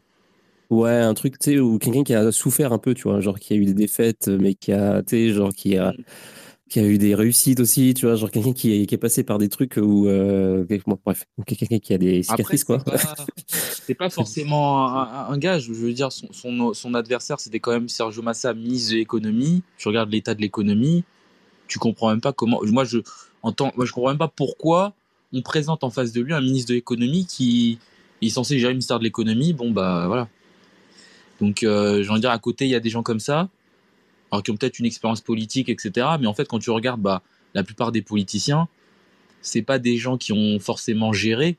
Ouais, 0.69 0.91
un 0.91 1.15
truc, 1.15 1.39
tu 1.39 1.53
sais, 1.53 1.59
ou 1.59 1.79
quelqu'un 1.79 2.03
qui 2.03 2.13
a 2.13 2.31
souffert 2.31 2.73
un 2.73 2.79
peu, 2.79 2.93
tu 2.93 3.03
vois, 3.03 3.21
genre 3.21 3.39
qui 3.39 3.53
a 3.53 3.55
eu 3.55 3.65
des 3.65 3.73
défaites, 3.73 4.27
mais 4.27 4.53
qui 4.53 4.71
a, 4.71 5.01
tu 5.01 5.15
sais, 5.15 5.29
genre 5.29 5.51
qui 5.51 5.77
a. 5.77 5.93
Qui 6.73 6.79
a 6.79 6.85
eu 6.85 6.97
des 6.97 7.13
réussites 7.13 7.59
aussi, 7.59 7.93
tu 7.93 8.07
vois, 8.07 8.15
genre 8.15 8.31
quelqu'un 8.31 8.51
qui, 8.51 8.73
est, 8.73 8.87
qui 8.87 8.95
est 8.95 8.97
passé 8.97 9.23
par 9.23 9.37
des 9.37 9.47
trucs 9.47 9.77
où, 9.77 10.07
euh, 10.07 10.65
bref, 11.05 11.27
quelqu'un 11.45 11.77
qui 11.77 11.93
a 11.93 11.99
des 11.99 12.23
cicatrices, 12.23 12.63
quoi. 12.63 12.79
C'est 13.47 13.93
pas, 13.93 14.05
pas, 14.05 14.09
forcément 14.09 14.87
un, 14.89 15.37
gage, 15.37 15.65
je 15.65 15.71
veux 15.73 15.93
dire, 15.93 16.11
son, 16.11 16.33
son, 16.33 16.73
son 16.73 16.95
adversaire, 16.95 17.39
c'était 17.39 17.59
quand 17.59 17.73
même 17.73 17.89
Sergio 17.89 18.23
Massa, 18.23 18.55
ministre 18.55 18.93
de 18.93 18.97
l'économie. 18.97 19.61
Tu 19.77 19.87
regardes 19.87 20.11
l'état 20.11 20.33
de 20.33 20.41
l'économie, 20.41 21.03
tu 21.67 21.77
comprends 21.77 22.09
même 22.09 22.21
pas 22.21 22.33
comment. 22.33 22.59
Moi, 22.63 22.85
je, 22.85 22.97
entends, 23.43 23.71
moi, 23.75 23.85
je 23.85 23.91
comprends 23.91 24.09
même 24.09 24.17
pas 24.17 24.33
pourquoi 24.35 24.95
on 25.31 25.43
présente 25.43 25.83
en 25.83 25.91
face 25.91 26.11
de 26.11 26.21
lui 26.21 26.33
un 26.33 26.41
ministre 26.41 26.69
de 26.69 26.73
l'économie 26.73 27.27
qui 27.27 27.77
est 28.23 28.29
censé 28.29 28.57
gérer 28.57 28.71
le 28.71 28.77
ministère 28.77 28.97
de 28.97 29.03
l'économie. 29.03 29.53
Bon, 29.53 29.69
bah 29.69 30.05
voilà. 30.07 30.27
Donc, 31.39 31.61
euh, 31.61 32.01
j'ai 32.01 32.09
envie 32.09 32.17
de 32.17 32.21
dire, 32.21 32.31
à 32.31 32.39
côté, 32.39 32.65
il 32.65 32.71
y 32.71 32.75
a 32.75 32.79
des 32.79 32.89
gens 32.89 33.03
comme 33.03 33.19
ça 33.19 33.47
alors 34.33 34.41
qui 34.41 34.49
ont 34.49 34.57
peut-être 34.57 34.79
une 34.79 34.87
expérience 34.87 35.21
politique, 35.21 35.69
etc. 35.69 36.07
Mais 36.19 36.25
en 36.25 36.33
fait, 36.33 36.47
quand 36.47 36.57
tu 36.57 36.71
regardes, 36.71 36.99
bah, 36.99 37.21
la 37.53 37.63
plupart 37.63 37.91
des 37.91 38.01
politiciens, 38.01 38.67
c'est 39.43 39.61
pas 39.61 39.77
des 39.77 39.97
gens 39.97 40.17
qui 40.17 40.33
ont 40.33 40.59
forcément 40.59 41.13
géré. 41.13 41.55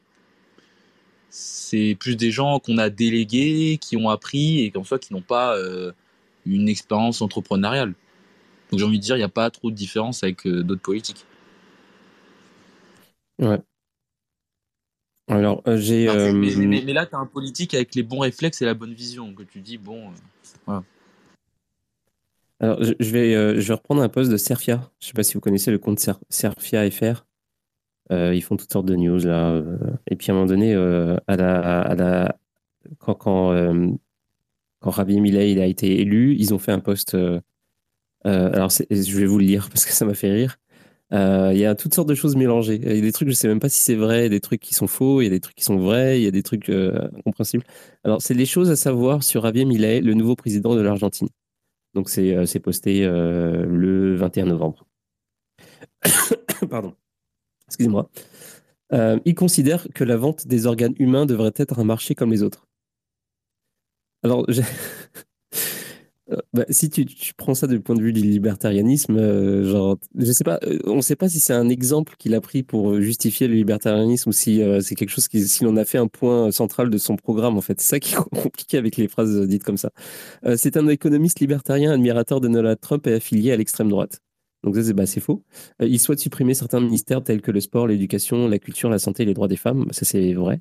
C'est 1.31 1.97
plus 1.99 2.17
des 2.17 2.33
gens 2.33 2.59
qu'on 2.59 2.79
a 2.79 2.91
délégués, 2.91 3.79
qui 3.81 3.97
ont 3.97 4.09
appris 4.09 4.63
et 4.63 4.73
qu'en 4.73 4.83
soit 4.83 4.99
qui 4.99 5.13
n'ont 5.13 5.23
pas 5.23 5.57
euh, 5.57 5.93
une 6.47 6.69
expérience 6.69 7.23
entrepreneuriale. 7.23 7.95
Donc 8.71 8.81
j'ai 8.81 8.85
envie 8.85 8.99
de 8.99 9.05
dire, 9.05 9.15
il 9.15 9.21
n'y 9.21 9.25
a 9.25 9.29
pas 9.29 9.49
trop 9.51 9.71
de 9.71 9.77
différence 9.77 10.25
avec 10.25 10.45
euh, 10.45 10.65
d'autres 10.65 10.83
politiques. 10.83 11.27
Ouais. 13.41 13.61
Alors, 15.29 15.63
euh, 15.69 15.77
j'ai. 15.77 16.07
Mais, 16.35 16.93
là, 16.93 17.07
tu 17.07 17.15
as 17.15 17.19
un 17.19 17.27
politique 17.27 17.73
avec 17.75 17.95
les 17.95 18.03
bons 18.03 18.19
réflexes 18.19 18.61
et 18.63 18.65
la 18.65 18.75
bonne 18.75 18.95
vision. 18.95 19.33
Que 19.33 19.45
tu 19.45 19.61
dis, 19.61 19.79
bon, 19.79 20.11
voilà. 20.67 20.83
Alors, 22.61 22.83
je, 22.83 23.11
vais, 23.11 23.35
euh, 23.35 23.61
je 23.61 23.69
vais 23.69 23.75
reprendre 23.75 24.03
un 24.03 24.09
post 24.09 24.31
de 24.31 24.37
Serfia. 24.37 24.91
Je 25.01 25.07
ne 25.07 25.09
sais 25.09 25.13
pas 25.13 25.23
si 25.23 25.35
vous 25.35 25.41
connaissez 25.41 25.71
le 25.71 25.79
compte 25.79 25.99
Serfia 26.31 26.91
FR. 26.91 27.27
Euh, 28.13 28.35
ils 28.35 28.43
font 28.43 28.57
toutes 28.57 28.73
sortes 28.73 28.87
de 28.87 28.97
news 28.97 29.19
là. 29.19 29.51
Euh, 29.51 29.79
et 30.09 30.17
puis 30.17 30.31
à 30.31 30.35
un 30.35 30.37
moment 30.37 30.47
donné, 30.47 30.75
quand, 32.99 33.15
quand, 33.15 33.99
quand 34.81 35.07
Millet 35.07 35.51
il 35.53 35.61
a 35.61 35.67
été 35.67 36.01
élu, 36.01 36.37
ils 36.39 36.55
ont 36.55 36.59
fait 36.59 36.73
un 36.73 36.81
post. 36.81 37.17
alors 38.25 38.71
je 38.71 39.19
vais 39.19 39.27
vous 39.27 39.39
le 39.39 39.45
lire 39.45 39.69
parce 39.71 39.85
que 39.85 39.93
ça 39.93 40.05
m'a 40.05 40.15
fait 40.15 40.31
rire. 40.31 40.59
Il 41.13 41.59
y 41.59 41.65
a 41.67 41.75
toutes 41.75 41.95
sortes 41.95 42.09
de 42.09 42.15
choses 42.15 42.37
mélangées. 42.37 42.81
Il 42.83 42.97
y 42.97 42.99
a 42.99 43.01
des 43.01 43.13
trucs, 43.13 43.29
je 43.29 43.33
ne 43.33 43.37
sais 43.37 43.49
même 43.49 43.61
pas 43.61 43.69
si 43.69 43.81
c'est 43.81 43.95
vrai, 43.95 44.29
des 44.29 44.41
trucs 44.41 44.61
qui 44.61 44.75
sont 44.75 44.87
faux, 44.87 45.21
il 45.23 45.25
y 45.25 45.27
a 45.29 45.31
des 45.31 45.41
trucs 45.41 45.57
qui 45.57 45.65
sont 45.65 45.79
vrais, 45.79 46.21
il 46.21 46.25
y 46.25 46.29
a 46.29 46.31
des 46.31 46.43
trucs 46.43 46.69
incompréhensibles. 46.71 47.65
Alors, 48.05 48.23
c'est 48.23 48.35
les 48.35 48.47
choses 48.47 48.71
à 48.71 48.77
savoir 48.77 49.23
sur 49.23 49.43
Javier 49.43 49.65
Milei, 49.65 50.01
le 50.01 50.15
nouveau 50.15 50.37
président 50.37 50.75
de 50.75 50.81
l'Argentine. 50.81 51.29
Donc 51.95 52.09
c'est 52.09 52.35
euh, 52.35 52.61
posté 52.61 53.05
euh, 53.05 53.65
le 53.67 54.17
21 54.17 54.47
novembre. 54.47 54.87
Pardon. 56.69 56.95
Excusez-moi. 57.69 58.11
Euh, 58.93 59.19
il 59.25 59.35
considère 59.35 59.89
que 59.95 60.05
la 60.05 60.17
vente 60.17 60.47
des 60.47 60.67
organes 60.67 60.95
humains 60.99 61.27
devrait 61.27 61.53
être 61.57 61.79
un 61.79 61.85
marché 61.85 62.15
comme 62.15 62.31
les 62.31 62.43
autres. 62.43 62.67
Alors, 64.23 64.47
bah, 66.53 66.65
si 66.71 66.89
tu, 66.89 67.07
prends 67.37 67.55
ça 67.55 67.67
du 67.67 67.81
point 67.81 67.95
de 67.95 68.01
vue 68.01 68.13
du 68.13 68.23
libertarianisme, 68.23 69.17
euh, 69.19 69.71
genre, 69.71 69.99
je 70.17 70.33
sais 70.33 70.45
pas, 70.45 70.59
euh, 70.65 70.79
on 70.87 70.97
ne 70.97 71.01
sait 71.03 71.17
pas 71.17 71.29
si 71.29 71.39
c'est 71.41 71.53
un 71.53 71.69
exemple 71.69 72.15
qu'il 72.19 72.35
a 72.35 72.41
pris 72.41 72.63
pour 72.63 73.01
justifier 73.01 73.47
le 73.47 73.55
libertarianisme 73.55 74.31
ou 74.31 74.33
si 74.33 74.63
c'est 74.81 74.95
quelque 74.95 75.11
chose 75.11 75.29
qui, 75.29 75.47
s'il 75.47 75.67
en 75.67 75.77
a 75.77 75.85
fait 75.85 75.99
un 75.99 76.09
point 76.09 76.51
central 76.51 76.91
de 76.91 76.99
son 76.99 77.17
programme, 77.17 77.57
en 77.57 77.61
fait. 77.61 77.81
C'est 77.81 77.89
ça 77.89 78.01
qui 78.01 78.15
est 78.15 78.19
compliqué 78.43 78.79
avec 78.79 78.97
les 78.97 79.09
phrases 79.09 79.47
dites 79.47 79.65
comme 79.65 79.77
ça. 79.77 79.91
c'est 80.57 80.77
un 80.77 80.89
économiste 80.89 81.41
libertarien, 81.41 81.93
admirateur 81.93 82.41
de 82.41 82.49
Donald 82.49 82.81
Trump 82.81 83.07
et 83.07 83.15
affilié 83.15 83.53
à 83.53 83.57
l'extrême 83.57 83.89
droite. 83.89 84.21
Donc 84.65 84.75
ça, 84.75 84.83
c'est 84.83 84.95
bah, 84.95 85.07
faux. 85.07 85.43
Euh, 85.81 85.87
il 85.87 86.01
souhaite 86.01 86.19
supprimer 86.19 86.55
certains 86.55 86.81
ministères 86.81 87.23
tels 87.23 87.43
que 87.43 87.51
le 87.51 87.61
sport, 87.61 87.87
l'éducation, 87.87 88.49
la 88.49 88.59
culture, 88.59 88.91
la 88.91 88.99
santé 88.99 89.23
et 89.23 89.27
les 89.27 89.35
droits 89.35 89.49
des 89.49 89.57
femmes. 89.57 89.87
Ça, 89.91 90.05
c'est 90.05 90.33
vrai. 90.33 90.61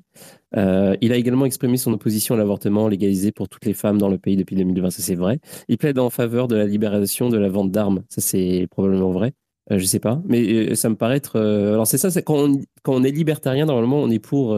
Euh, 0.56 0.96
il 1.00 1.12
a 1.12 1.16
également 1.16 1.46
exprimé 1.46 1.76
son 1.76 1.92
opposition 1.92 2.34
à 2.34 2.38
l'avortement 2.38 2.86
légalisé 2.88 3.32
pour 3.32 3.48
toutes 3.48 3.64
les 3.64 3.74
femmes 3.74 3.98
dans 3.98 4.08
le 4.08 4.18
pays 4.18 4.36
depuis 4.36 4.56
2020. 4.56 4.90
Ça, 4.90 5.02
c'est 5.02 5.14
vrai. 5.14 5.40
Il 5.68 5.78
plaide 5.78 5.98
en 5.98 6.10
faveur 6.10 6.46
de 6.48 6.56
la 6.56 6.66
libération 6.66 7.28
de 7.28 7.38
la 7.38 7.48
vente 7.48 7.70
d'armes. 7.70 8.02
Ça, 8.08 8.20
c'est 8.20 8.68
probablement 8.70 9.10
vrai. 9.10 9.32
Euh, 9.72 9.78
je 9.78 9.84
sais 9.84 10.00
pas. 10.00 10.22
Mais 10.26 10.74
ça 10.74 10.90
me 10.90 10.96
paraît 10.96 11.16
être... 11.16 11.40
alors, 11.40 11.86
c'est 11.86 11.98
ça, 11.98 12.08
on, 12.28 12.60
quand 12.82 12.94
on 12.94 13.02
est 13.02 13.10
libertarien, 13.10 13.66
normalement, 13.66 14.02
on 14.02 14.10
est 14.10 14.18
pour 14.18 14.54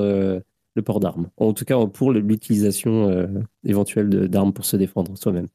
le 0.77 0.83
port 0.83 1.01
d'armes. 1.01 1.31
En 1.39 1.53
tout 1.55 1.65
cas, 1.65 1.85
pour 1.87 2.13
l'utilisation 2.13 3.09
euh, 3.09 3.27
éventuelle 3.65 4.29
d'armes 4.29 4.53
pour 4.53 4.65
se 4.65 4.77
défendre 4.77 5.17
soi-même. 5.17 5.49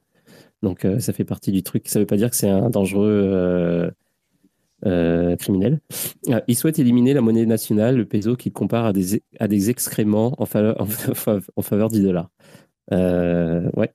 Donc, 0.61 0.85
euh, 0.85 0.99
ça 0.99 1.13
fait 1.13 1.25
partie 1.25 1.51
du 1.51 1.63
truc. 1.63 1.87
Ça 1.87 1.99
ne 1.99 2.03
veut 2.03 2.07
pas 2.07 2.17
dire 2.17 2.29
que 2.29 2.35
c'est 2.35 2.49
un 2.49 2.69
dangereux 2.69 3.91
euh, 4.85 5.35
criminel. 5.37 5.79
il 6.47 6.55
souhaite 6.55 6.79
éliminer 6.79 7.13
la 7.13 7.21
monnaie 7.21 7.45
nationale, 7.45 7.97
le 7.97 8.05
peso, 8.05 8.35
qu'il 8.35 8.53
compare 8.53 8.85
à 8.85 8.93
des, 8.93 9.23
des 9.47 9.69
excréments 9.69 10.35
en 10.41 10.45
faveur, 10.45 10.85
du 11.89 12.01
dollar. 12.01 12.29
ouais. 12.91 13.93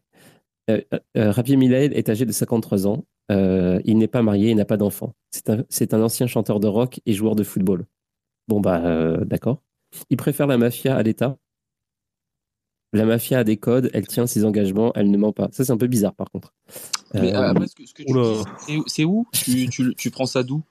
Ravier 1.15 1.57
Millet 1.57 1.87
est 1.87 2.09
âgé 2.09 2.27
de 2.27 2.33
53 2.33 2.87
ans. 2.89 3.05
il 3.31 3.99
n'est 3.99 4.09
pas 4.09 4.23
marié, 4.23 4.51
il 4.51 4.57
n'a 4.57 4.65
pas 4.65 4.77
d'enfant. 4.77 5.15
C'est 5.31 5.51
un, 5.51 5.99
un, 5.99 6.03
ancien 6.03 6.27
chanteur 6.27 6.61
de 6.61 6.67
rock 6.67 7.01
et 7.07 7.13
joueur 7.13 7.37
de 7.37 7.45
football. 7.45 7.87
Bon, 8.49 8.61
bah, 8.61 9.17
d'accord. 9.25 9.63
Il 10.11 10.17
préfère 10.17 10.47
la 10.47 10.59
mafia 10.59 10.97
à 10.97 11.03
l'État. 11.03 11.39
La 12.93 13.05
mafia 13.05 13.41
a 13.41 13.45
des 13.45 13.57
codes, 13.57 13.91
elle 13.93 14.07
tient 14.07 14.27
ses 14.27 14.45
engagements, 14.45 14.93
elle 14.95 15.11
ne 15.11 15.19
ment 15.19 15.33
pas. 15.33 15.49
Ça, 15.53 15.65
c'est 15.65 15.73
un 15.73 15.77
peu 15.77 15.87
bizarre, 15.87 16.15
par 16.15 16.31
contre. 16.31 16.55
Mais 17.15 17.35
euh, 17.35 17.51
après, 17.51 17.67
ce 17.67 17.75
que, 17.75 17.83
tu 17.83 18.05
dis, 18.05 18.83
c'est 18.87 19.05
où 19.05 19.27
tu, 19.33 19.69
tu, 19.69 19.95
tu, 19.95 20.11
prends 20.11 20.27
ça 20.27 20.43
d'où? 20.43 20.63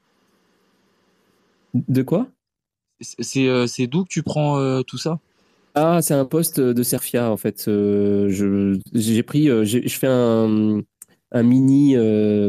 De 1.73 2.01
quoi? 2.03 2.27
Euh, 3.19 3.67
C'est 3.67 3.87
d'où 3.87 4.03
que 4.03 4.09
tu 4.09 4.23
prends 4.23 4.57
euh, 4.57 4.81
tout 4.81 4.97
ça? 4.97 5.19
Ah, 5.75 6.01
c'est 6.01 6.13
un 6.13 6.25
poste 6.25 6.61
de 6.61 6.83
Serfia, 6.83 7.29
en 7.29 7.37
fait. 7.37 7.65
J'ai 7.65 9.23
pris, 9.23 9.47
je 9.47 9.97
fais 9.99 10.07
un, 10.07 10.81
un 11.31 11.43
mini, 11.43 11.95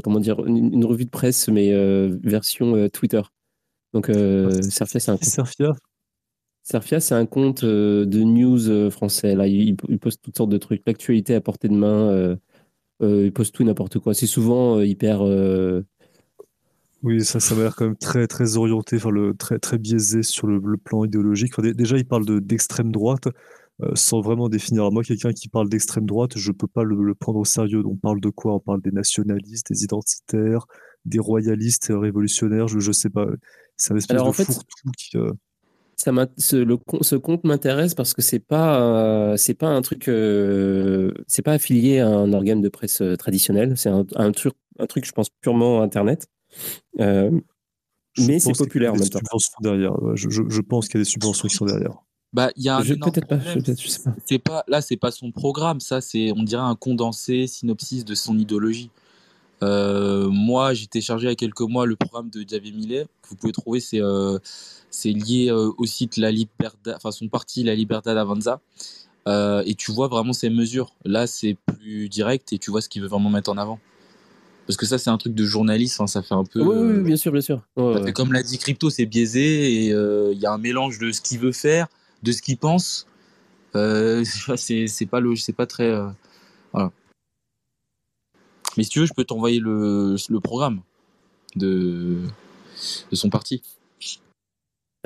comment 0.04 0.20
dire, 0.20 0.46
une, 0.46 0.84
revue 0.84 1.06
de 1.06 1.10
presse, 1.10 1.48
mais 1.48 1.72
version 2.22 2.88
Twitter. 2.88 3.22
Donc, 3.92 4.10
Serfia, 4.70 5.00
c'est 5.00 5.10
un. 5.10 5.18
Serfia 5.20 5.74
Serfia, 6.68 6.98
c'est 6.98 7.14
un 7.14 7.26
compte 7.26 7.62
euh, 7.62 8.06
de 8.06 8.24
news 8.24 8.68
euh, 8.68 8.90
français. 8.90 9.36
Là, 9.36 9.46
il, 9.46 9.76
poste 9.76 10.20
toutes 10.20 10.36
sortes 10.36 10.50
de 10.50 10.58
trucs. 10.58 10.82
L'actualité 10.84 11.36
à 11.36 11.40
portée 11.40 11.68
de 11.68 11.76
main. 11.76 12.10
Euh, 12.10 12.36
il 13.00 13.32
poste 13.32 13.54
tout 13.54 13.62
n'importe 13.62 14.00
quoi. 14.00 14.14
C'est 14.14 14.26
souvent 14.26 14.80
hyper. 14.80 15.22
Oui, 17.04 17.24
ça, 17.24 17.38
ça 17.38 17.54
m'a 17.54 17.62
l'air 17.62 17.76
quand 17.76 17.84
même 17.84 17.96
très, 17.96 18.26
très 18.26 18.56
orienté, 18.56 18.96
enfin, 18.96 19.10
le, 19.10 19.32
très, 19.34 19.60
très 19.60 19.78
biaisé 19.78 20.24
sur 20.24 20.48
le, 20.48 20.76
plan 20.76 21.04
idéologique. 21.04 21.52
déjà, 21.60 21.98
il 21.98 22.04
parle 22.04 22.40
d'extrême 22.40 22.90
droite, 22.90 23.28
sans 23.94 24.20
vraiment 24.20 24.48
définir. 24.48 24.90
Moi, 24.90 25.04
quelqu'un 25.04 25.32
qui 25.32 25.48
parle 25.48 25.68
d'extrême 25.68 26.06
droite, 26.06 26.36
je 26.36 26.50
peux 26.50 26.66
pas 26.66 26.82
le, 26.82 27.14
prendre 27.14 27.38
au 27.38 27.44
sérieux. 27.44 27.84
On 27.86 27.94
parle 27.94 28.20
de 28.20 28.30
quoi? 28.30 28.54
On 28.54 28.60
parle 28.60 28.82
des 28.82 28.90
nationalistes, 28.90 29.70
des 29.70 29.84
identitaires, 29.84 30.66
des 31.04 31.20
royalistes 31.20 31.92
révolutionnaires. 31.94 32.66
Je, 32.66 32.80
je 32.80 32.90
sais 32.90 33.10
pas. 33.10 33.28
C'est 33.76 33.92
un 33.92 33.96
espèce 33.98 34.20
de 34.20 34.32
fourre-tout 34.32 34.90
qui 34.96 35.16
ça 35.96 36.12
ce, 36.36 36.56
le, 36.56 36.78
ce 37.00 37.16
compte 37.16 37.44
m'intéresse 37.44 37.94
parce 37.94 38.12
que 38.12 38.20
c'est 38.20 38.38
pas 38.38 38.80
euh, 38.80 39.36
c'est 39.38 39.54
pas 39.54 39.68
un 39.68 39.80
truc 39.80 40.08
euh, 40.08 41.12
c'est 41.26 41.42
pas 41.42 41.52
affilié 41.52 42.00
à 42.00 42.08
un 42.08 42.32
organe 42.34 42.60
de 42.60 42.68
presse 42.68 43.00
euh, 43.00 43.16
traditionnel. 43.16 43.76
C'est 43.76 43.88
un, 43.88 44.04
un, 44.14 44.32
truc 44.32 44.52
un 44.78 44.86
truc 44.86 45.06
je 45.06 45.12
pense 45.12 45.30
purement 45.40 45.80
internet. 45.82 46.28
Mais 46.98 48.38
c'est 48.38 48.56
populaire 48.56 48.92
en 48.92 48.96
même 48.96 49.08
temps 49.08 49.20
derrière 49.60 49.94
je, 50.14 50.28
je, 50.30 50.42
je 50.48 50.60
pense 50.60 50.88
qu'il 50.88 50.98
y 50.98 51.00
a 51.00 51.04
des 51.04 51.10
subventions 51.10 51.48
qui 51.48 51.54
sont 51.54 51.66
derrière. 51.66 51.96
Bah 52.32 52.50
il 52.56 52.64
y 52.64 52.68
a 52.68 52.82
je 52.82 52.94
peut-être 52.94 53.26
pas, 53.26 53.38
je, 53.38 53.60
je 53.60 53.88
sais 53.88 54.02
pas. 54.02 54.14
C'est 54.26 54.38
pas 54.38 54.64
là 54.68 54.82
c'est 54.82 54.96
pas 54.96 55.10
son 55.10 55.32
programme. 55.32 55.80
Ça 55.80 56.02
c'est 56.02 56.30
on 56.32 56.42
dirait 56.42 56.62
un 56.62 56.76
condensé 56.76 57.46
synopsis 57.46 58.04
de 58.04 58.14
son 58.14 58.38
idéologie 58.38 58.90
euh, 59.62 60.28
moi, 60.28 60.74
j'ai 60.74 60.86
téléchargé 60.86 61.26
il 61.26 61.30
y 61.30 61.32
a 61.32 61.36
quelques 61.36 61.60
mois 61.60 61.86
le 61.86 61.96
programme 61.96 62.30
de 62.30 62.44
Javier 62.46 62.72
Millet. 62.72 63.06
Que 63.22 63.28
vous 63.30 63.36
pouvez 63.36 63.52
trouver, 63.52 63.80
c'est 63.80 64.00
euh, 64.00 64.38
lié 65.04 65.48
euh, 65.50 65.70
au 65.78 65.86
site 65.86 66.16
La 66.16 66.30
Libertad, 66.30 66.94
enfin 66.96 67.10
son 67.10 67.28
parti 67.28 67.62
La 67.62 67.74
Libertad 67.74 68.16
Avanza. 68.16 68.60
Et 69.28 69.74
tu 69.76 69.92
vois 69.92 70.08
vraiment 70.08 70.32
ses 70.32 70.50
mesures. 70.50 70.94
Là, 71.04 71.26
c'est 71.26 71.56
plus 71.66 72.08
direct 72.08 72.52
et 72.52 72.58
tu 72.58 72.70
vois 72.70 72.80
ce 72.80 72.88
qu'il 72.88 73.02
veut 73.02 73.08
vraiment 73.08 73.30
mettre 73.30 73.50
en 73.50 73.58
avant. 73.58 73.80
Parce 74.66 74.76
que 74.76 74.86
ça, 74.86 74.98
c'est 74.98 75.10
un 75.10 75.18
truc 75.18 75.34
de 75.34 75.44
journaliste, 75.44 76.00
hein, 76.00 76.08
ça 76.08 76.22
fait 76.22 76.34
un 76.34 76.44
peu. 76.44 76.60
Oui, 76.60 77.02
bien 77.02 77.16
sûr, 77.16 77.32
bien 77.32 77.40
sûr. 77.40 77.62
Comme 78.14 78.32
l'a 78.32 78.42
dit 78.42 78.58
Crypto, 78.58 78.90
c'est 78.90 79.06
biaisé 79.06 79.72
et 79.72 79.86
il 79.88 80.38
y 80.38 80.46
a 80.46 80.52
un 80.52 80.58
mélange 80.58 80.98
de 80.98 81.10
ce 81.12 81.20
qu'il 81.20 81.38
veut 81.38 81.52
faire, 81.52 81.88
de 82.22 82.32
ce 82.32 82.42
qu'il 82.42 82.58
pense. 82.58 83.06
c'est 83.74 85.06
pas 85.10 85.20
pas 85.56 85.66
très. 85.66 86.00
voilà. 86.72 86.92
Mais 88.76 88.82
si 88.82 88.90
tu 88.90 89.00
veux, 89.00 89.06
je 89.06 89.14
peux 89.14 89.24
t'envoyer 89.24 89.58
le, 89.60 90.16
le 90.28 90.40
programme 90.40 90.82
de, 91.56 92.20
de 93.10 93.16
son 93.16 93.30
parti. 93.30 93.62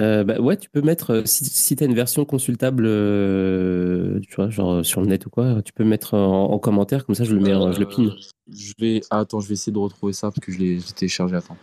Euh, 0.01 0.25
bah 0.25 0.41
ouais, 0.41 0.57
tu 0.57 0.71
peux 0.71 0.81
mettre, 0.81 1.11
euh, 1.11 1.23
si, 1.27 1.45
si 1.45 1.77
tu 1.77 1.85
as 1.85 1.87
une 1.87 1.95
version 1.95 2.25
consultable, 2.25 2.85
euh, 2.87 4.19
tu 4.21 4.35
vois, 4.35 4.49
genre 4.49 4.85
sur 4.85 5.03
le 5.03 5.07
net 5.07 5.27
ou 5.27 5.31
quoi, 5.31 5.61
tu 5.63 5.75
peux 5.75 5.85
mettre 5.85 6.15
en, 6.15 6.59
commentaire, 6.59 7.05
comme 7.05 7.15
ça 7.15 7.25
je 7.25 7.35
le 7.35 7.41
mets, 7.41 7.53
je 7.53 7.79
le 7.79 7.87
pine. 7.87 8.15
Je 8.51 8.73
vais, 8.79 9.03
ah, 9.11 9.21
attends, 9.21 9.41
je 9.41 9.49
vais 9.49 9.55
essayer 9.55 9.73
de 9.73 9.79
retrouver 9.79 10.15
ça 10.15 10.31
parce 10.31 10.41
que 10.41 10.53
je 10.53 10.59
l'ai 10.59 10.79
téléchargé, 10.97 11.37
attends. 11.37 11.57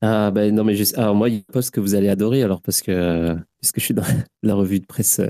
Ah, 0.00 0.30
ben 0.30 0.54
non, 0.54 0.64
mais 0.64 0.76
je... 0.76 0.96
alors 0.96 1.14
moi, 1.14 1.28
il 1.28 1.34
y 1.34 1.38
a 1.38 1.40
un 1.40 1.52
post 1.52 1.70
que 1.70 1.80
vous 1.80 1.94
allez 1.94 2.08
adorer, 2.08 2.42
alors, 2.42 2.60
parce 2.60 2.82
que, 2.82 3.36
puisque 3.60 3.80
je 3.80 3.84
suis 3.84 3.94
dans 3.94 4.04
la 4.42 4.54
revue 4.54 4.78
de 4.78 4.86
presse 4.86 5.20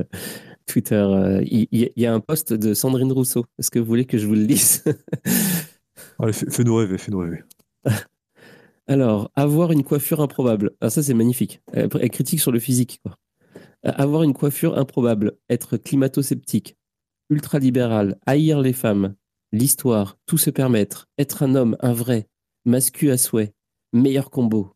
Twitter. 0.66 0.94
Euh, 0.94 1.42
il, 1.44 1.90
y, 1.96 2.06
a 2.06 2.12
un 2.12 2.20
post 2.20 2.52
de 2.52 2.74
Sandrine 2.74 3.12
Rousseau. 3.12 3.44
Est-ce 3.58 3.70
que 3.70 3.78
vous 3.78 3.86
voulez 3.86 4.04
que 4.04 4.18
je 4.18 4.26
vous 4.26 4.34
le 4.34 4.42
lise? 4.42 4.84
Allez, 6.18 6.32
fais-nous 6.32 6.76
rêver, 6.76 6.98
fais-nous 6.98 7.18
rêver. 7.18 7.42
Alors, 8.86 9.30
avoir 9.34 9.72
une 9.72 9.82
coiffure 9.82 10.20
improbable. 10.20 10.72
Ah, 10.80 10.90
ça, 10.90 11.02
c'est 11.02 11.14
magnifique. 11.14 11.62
Elle, 11.72 11.88
critique 12.10 12.40
sur 12.40 12.52
le 12.52 12.58
physique. 12.58 13.00
Quoi. 13.02 13.16
Euh, 13.86 13.92
avoir 13.96 14.22
une 14.22 14.34
coiffure 14.34 14.78
improbable, 14.78 15.32
être 15.48 15.76
climato-sceptique, 15.76 16.76
ultra-libéral, 17.30 18.18
haïr 18.26 18.60
les 18.60 18.72
femmes, 18.72 19.14
l'histoire, 19.52 20.18
tout 20.26 20.38
se 20.38 20.50
permettre, 20.50 21.08
être 21.18 21.42
un 21.42 21.54
homme, 21.54 21.76
un 21.80 21.92
vrai, 21.92 22.28
mascu 22.64 23.10
à 23.10 23.16
souhait, 23.16 23.54
meilleur 23.92 24.30
combo. 24.30 24.73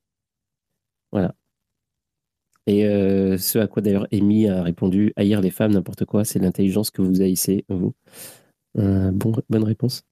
Et 2.69 2.85
euh, 2.85 3.39
ce 3.39 3.59
à 3.59 3.67
quoi 3.67 3.81
d'ailleurs 3.81 4.07
Amy 4.13 4.47
a 4.47 4.63
répondu 4.63 5.15
haïr 5.17 5.41
les 5.41 5.49
femmes, 5.49 5.73
n'importe 5.73 6.05
quoi, 6.05 6.27
c'est 6.27 6.39
l'intelligence 6.39 6.91
que 6.91 7.01
vous 7.01 7.23
haïssez, 7.23 7.65
vous. 7.71 7.95
Euh, 8.77 9.11
bon, 9.11 9.33
bonne 9.49 9.65
réponse. 9.65 10.03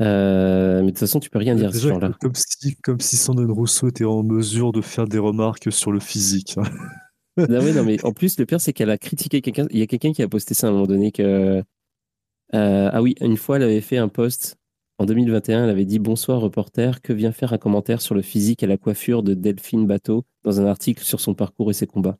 Euh, 0.00 0.82
mais 0.82 0.86
de 0.86 0.90
toute 0.90 1.00
façon, 1.00 1.18
tu 1.18 1.30
peux 1.30 1.40
rien 1.40 1.56
dire 1.56 1.74
ce 1.74 1.88
genre-là. 1.88 2.12
Comme 2.20 2.36
si, 2.36 2.76
comme 2.76 3.00
si 3.00 3.16
Sandrine 3.16 3.50
Rousseau 3.50 3.88
était 3.88 4.04
en 4.04 4.22
mesure 4.22 4.70
de 4.70 4.82
faire 4.82 5.08
des 5.08 5.18
remarques 5.18 5.72
sur 5.72 5.90
le 5.90 5.98
physique. 5.98 6.54
non, 7.36 7.58
oui, 7.60 7.72
non, 7.72 7.82
mais 7.82 8.02
en 8.04 8.12
plus, 8.12 8.38
le 8.38 8.46
pire, 8.46 8.60
c'est 8.60 8.72
qu'elle 8.72 8.90
a 8.90 8.98
critiqué 8.98 9.40
quelqu'un. 9.40 9.66
Il 9.70 9.80
y 9.80 9.82
a 9.82 9.88
quelqu'un 9.88 10.12
qui 10.12 10.22
a 10.22 10.28
posté 10.28 10.54
ça 10.54 10.68
à 10.68 10.70
un 10.70 10.74
moment 10.74 10.86
donné 10.86 11.10
que. 11.10 11.60
ah 12.52 13.02
oui, 13.02 13.16
une 13.20 13.36
fois, 13.36 13.56
elle 13.56 13.64
avait 13.64 13.80
fait 13.80 13.98
un 13.98 14.08
post 14.08 14.58
en 14.98 15.04
2021, 15.04 15.64
elle 15.64 15.70
avait 15.70 15.84
dit 15.84 15.98
Bonsoir 15.98 16.40
reporter, 16.40 17.02
que 17.02 17.12
vient 17.12 17.32
faire 17.32 17.52
un 17.52 17.58
commentaire 17.58 18.00
sur 18.00 18.14
le 18.14 18.22
physique 18.22 18.62
et 18.62 18.66
la 18.66 18.76
coiffure 18.76 19.22
de 19.22 19.34
Delphine 19.34 19.86
Bateau 19.86 20.24
dans 20.44 20.60
un 20.60 20.66
article 20.66 21.04
sur 21.04 21.20
son 21.20 21.34
parcours 21.34 21.70
et 21.70 21.74
ses 21.74 21.86
combats 21.86 22.18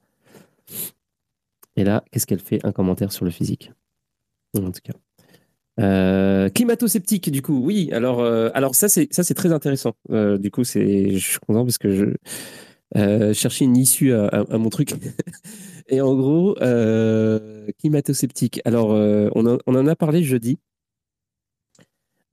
Et 1.77 1.85
là, 1.85 2.05
qu'est-ce 2.11 2.27
qu'elle 2.27 2.41
fait 2.41 2.65
Un 2.65 2.73
commentaire 2.73 3.13
sur 3.13 3.25
le 3.25 3.31
physique? 3.31 3.73
En 4.57 4.71
tout 4.71 4.81
cas. 4.83 4.93
Euh, 5.79 6.49
climato-sceptique, 6.49 7.31
du 7.31 7.43
coup, 7.43 7.61
oui. 7.63 7.91
Alors, 7.93 8.21
euh, 8.21 8.51
ça, 8.73 8.89
c'est 8.89 9.35
très 9.35 9.53
intéressant. 9.53 9.95
Euh, 10.11 10.39
du 10.39 10.51
coup, 10.51 10.65
c'est, 10.65 11.11
je 11.11 11.31
suis 11.31 11.39
content 11.41 11.65
parce 11.65 11.79
que 11.79 11.95
je 11.95 13.33
cherchais 13.33 13.65
une 13.65 13.77
issue 13.77 14.13
à, 14.13 14.45
mon 14.59 14.71
truc. 14.71 14.95
et 15.89 16.01
en 16.01 16.15
gros, 16.15 16.55
climato-sceptique. 17.79 18.61
Alors, 18.65 18.91
on, 18.91 19.59
en 19.67 19.87
a 19.87 19.97
parlé 19.97 20.23
jeudi. 20.23 20.59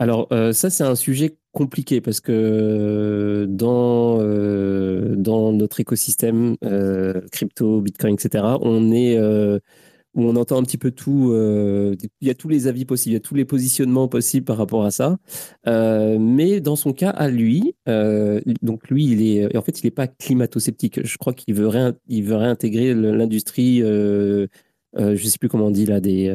Alors, 0.03 0.27
euh, 0.33 0.51
ça, 0.51 0.69
c'est 0.69 0.83
un 0.83 0.95
sujet 0.95 1.37
compliqué 1.53 2.01
parce 2.01 2.19
que 2.19 2.33
euh, 2.33 3.45
dans, 3.47 4.17
euh, 4.19 5.15
dans 5.15 5.53
notre 5.53 5.79
écosystème 5.79 6.57
crypto, 7.31 7.79
Bitcoin, 7.79 8.15
etc., 8.15 8.43
on 8.59 8.91
est 8.91 9.17
où 10.15 10.25
on 10.25 10.35
entend 10.35 10.57
un 10.57 10.63
petit 10.63 10.77
peu 10.77 10.91
tout. 10.91 11.33
il 11.33 12.27
y 12.27 12.29
a 12.29 12.33
tous 12.35 12.49
les 12.49 12.67
avis 12.67 12.83
possibles, 12.83 13.11
il 13.11 13.13
y 13.13 13.17
a 13.17 13.21
tous 13.21 13.33
les 13.33 13.45
positionnements 13.45 14.09
possibles 14.09 14.43
par 14.43 14.57
rapport 14.57 14.83
à 14.83 14.91
ça. 14.91 15.15
mais 15.65 16.59
dans 16.59 16.75
son 16.75 16.91
cas, 16.91 17.11
à 17.11 17.29
lui, 17.29 17.73
donc 18.61 18.89
lui, 18.89 19.05
il 19.05 19.25
est, 19.25 19.55
en 19.55 19.61
fait, 19.61 19.79
il 19.79 19.85
n'est 19.85 19.91
pas 19.91 20.07
climato-sceptique. 20.07 21.05
Je 21.05 21.17
crois 21.17 21.33
qu'il 21.33 21.55
veut, 21.55 21.69
veut 21.69 22.35
réintégrer 22.35 22.93
l'industrie. 22.93 23.81
Je 24.95 25.11
ne 25.11 25.15
sais 25.15 25.37
plus 25.39 25.49
comment 25.49 25.67
on 25.67 25.71
dit 25.71 25.85
là, 25.85 25.99
des, 25.99 26.31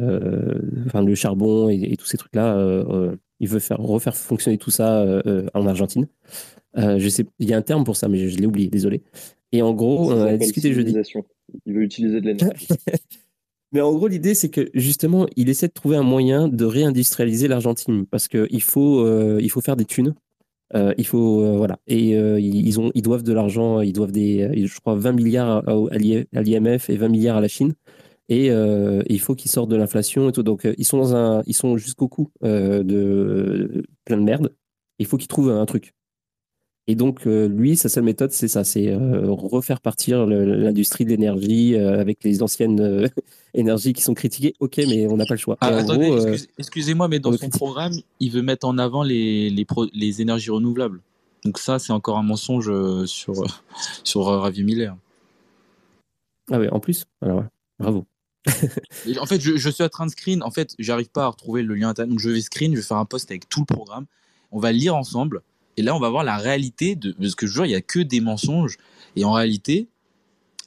enfin, 0.86 1.02
le 1.02 1.14
charbon 1.14 1.68
et, 1.68 1.92
et 1.92 1.96
tous 1.96 2.06
ces 2.06 2.16
trucs-là 2.16 3.16
il 3.40 3.48
veut 3.48 3.58
faire, 3.58 3.78
refaire 3.78 4.16
fonctionner 4.16 4.58
tout 4.58 4.70
ça 4.70 5.00
euh, 5.00 5.22
euh, 5.26 5.46
en 5.54 5.66
Argentine. 5.66 6.08
Euh, 6.76 6.98
je 6.98 7.08
sais, 7.08 7.24
il 7.38 7.48
y 7.48 7.54
a 7.54 7.56
un 7.56 7.62
terme 7.62 7.84
pour 7.84 7.96
ça, 7.96 8.08
mais 8.08 8.28
je, 8.28 8.36
l'ai 8.38 8.46
oublié, 8.46 8.68
désolé. 8.68 9.02
Et 9.52 9.62
en 9.62 9.72
gros, 9.72 10.12
on 10.12 10.22
a 10.22 10.36
discuté 10.36 10.72
jeudi. 10.72 10.94
Il 11.66 11.74
veut 11.74 11.82
utiliser 11.82 12.20
de 12.20 12.26
l'énergie. 12.26 12.68
mais 13.72 13.80
en 13.80 13.92
gros, 13.94 14.08
l'idée, 14.08 14.34
c'est 14.34 14.50
que 14.50 14.68
justement, 14.74 15.26
il 15.36 15.48
essaie 15.48 15.68
de 15.68 15.72
trouver 15.72 15.96
un 15.96 16.02
moyen 16.02 16.48
de 16.48 16.64
réindustrialiser 16.64 17.48
l'Argentine 17.48 18.06
parce 18.06 18.28
qu'il 18.28 18.62
faut, 18.62 19.38
il 19.38 19.50
faut 19.50 19.60
faire 19.60 19.76
des 19.76 19.86
thunes. 19.86 20.14
Euh, 20.74 20.92
il 20.98 21.06
faut 21.06 21.56
voilà 21.56 21.78
et 21.86 22.10
ils 22.10 22.78
ont 22.78 22.90
ils 22.94 23.00
doivent 23.00 23.22
de 23.22 23.32
l'argent 23.32 23.80
ils 23.80 23.94
doivent 23.94 24.12
des 24.12 24.66
je 24.66 24.80
crois 24.80 24.96
20 24.96 25.12
milliards 25.12 25.66
à, 25.66 26.42
l'IMF 26.42 26.90
et 26.90 26.96
20 26.98 27.08
milliards 27.08 27.38
à 27.38 27.40
la 27.40 27.48
Chine 27.48 27.72
et 28.28 28.48
il 28.48 29.20
faut 29.20 29.34
qu'ils 29.34 29.50
sortent 29.50 29.70
de 29.70 29.76
l'inflation 29.76 30.28
et 30.28 30.32
tout 30.32 30.42
donc 30.42 30.66
ils 30.76 30.84
sont 30.84 30.98
dans 30.98 31.14
un 31.14 31.42
ils 31.46 31.54
sont 31.54 31.76
jusqu'au 31.78 32.08
cou 32.08 32.30
de 32.42 33.84
plein 34.04 34.18
de 34.18 34.22
merde 34.22 34.54
il 34.98 35.06
faut 35.06 35.16
qu'ils 35.16 35.28
trouvent 35.28 35.50
un 35.50 35.66
truc 35.66 35.94
et 36.90 36.94
donc, 36.94 37.26
euh, 37.26 37.48
lui, 37.48 37.76
sa 37.76 37.90
seule 37.90 38.04
méthode, 38.04 38.32
c'est 38.32 38.48
ça, 38.48 38.64
c'est 38.64 38.88
euh, 38.88 39.30
refaire 39.30 39.82
partir 39.82 40.24
l'industrie 40.24 41.04
de 41.04 41.10
l'énergie 41.10 41.74
euh, 41.74 42.00
avec 42.00 42.24
les 42.24 42.42
anciennes 42.42 43.10
énergies 43.54 43.92
qui 43.92 44.00
sont 44.00 44.14
critiquées. 44.14 44.54
Ok, 44.58 44.78
mais 44.78 45.06
on 45.06 45.18
n'a 45.18 45.26
pas 45.26 45.34
le 45.34 45.38
choix. 45.38 45.58
Ah, 45.60 45.66
attendez, 45.66 46.10
excusez-moi, 46.56 47.08
mais 47.08 47.20
dans 47.20 47.36
son 47.36 47.50
programme, 47.50 47.92
il 48.20 48.32
veut 48.32 48.40
mettre 48.40 48.66
en 48.66 48.78
avant 48.78 49.02
les, 49.02 49.50
les, 49.50 49.66
les 49.92 50.22
énergies 50.22 50.48
renouvelables. 50.48 51.02
Donc 51.44 51.58
ça, 51.58 51.78
c'est 51.78 51.92
encore 51.92 52.16
un 52.16 52.22
mensonge 52.22 52.72
sur, 53.04 53.34
sur 54.02 54.24
Ravi 54.24 54.64
Miller. 54.64 54.96
Ah 56.50 56.58
oui, 56.58 56.68
en 56.70 56.80
plus 56.80 57.04
Alors, 57.20 57.44
bravo. 57.78 58.06
En 59.20 59.26
fait, 59.26 59.40
je, 59.40 59.56
je, 59.56 59.70
suis 59.70 59.82
en 59.82 59.88
train 59.88 60.06
de 60.06 60.10
screen. 60.10 60.42
En 60.42 60.50
fait, 60.50 60.74
j'arrive 60.78 61.08
pas 61.08 61.24
à 61.24 61.28
retrouver 61.28 61.62
le 61.62 61.74
lien 61.74 61.88
internet. 61.88 62.10
Donc, 62.10 62.20
je 62.20 62.30
vais 62.30 62.40
screen, 62.40 62.72
je 62.72 62.76
vais 62.76 62.86
faire 62.86 62.96
un 62.96 63.04
post 63.04 63.30
avec 63.30 63.48
tout 63.48 63.60
le 63.60 63.66
programme. 63.66 64.06
On 64.52 64.58
va 64.58 64.72
lire 64.72 64.96
ensemble. 64.96 65.42
Et 65.76 65.82
là, 65.82 65.94
on 65.94 66.00
va 66.00 66.08
voir 66.08 66.24
la 66.24 66.36
réalité 66.36 66.96
de 66.96 67.14
ce 67.28 67.36
que 67.36 67.46
je 67.46 67.52
jure, 67.52 67.66
il 67.66 67.68
n'y 67.68 67.74
a 67.74 67.80
que 67.80 68.00
des 68.00 68.20
mensonges. 68.20 68.76
Et 69.14 69.24
en 69.24 69.32
réalité, 69.32 69.88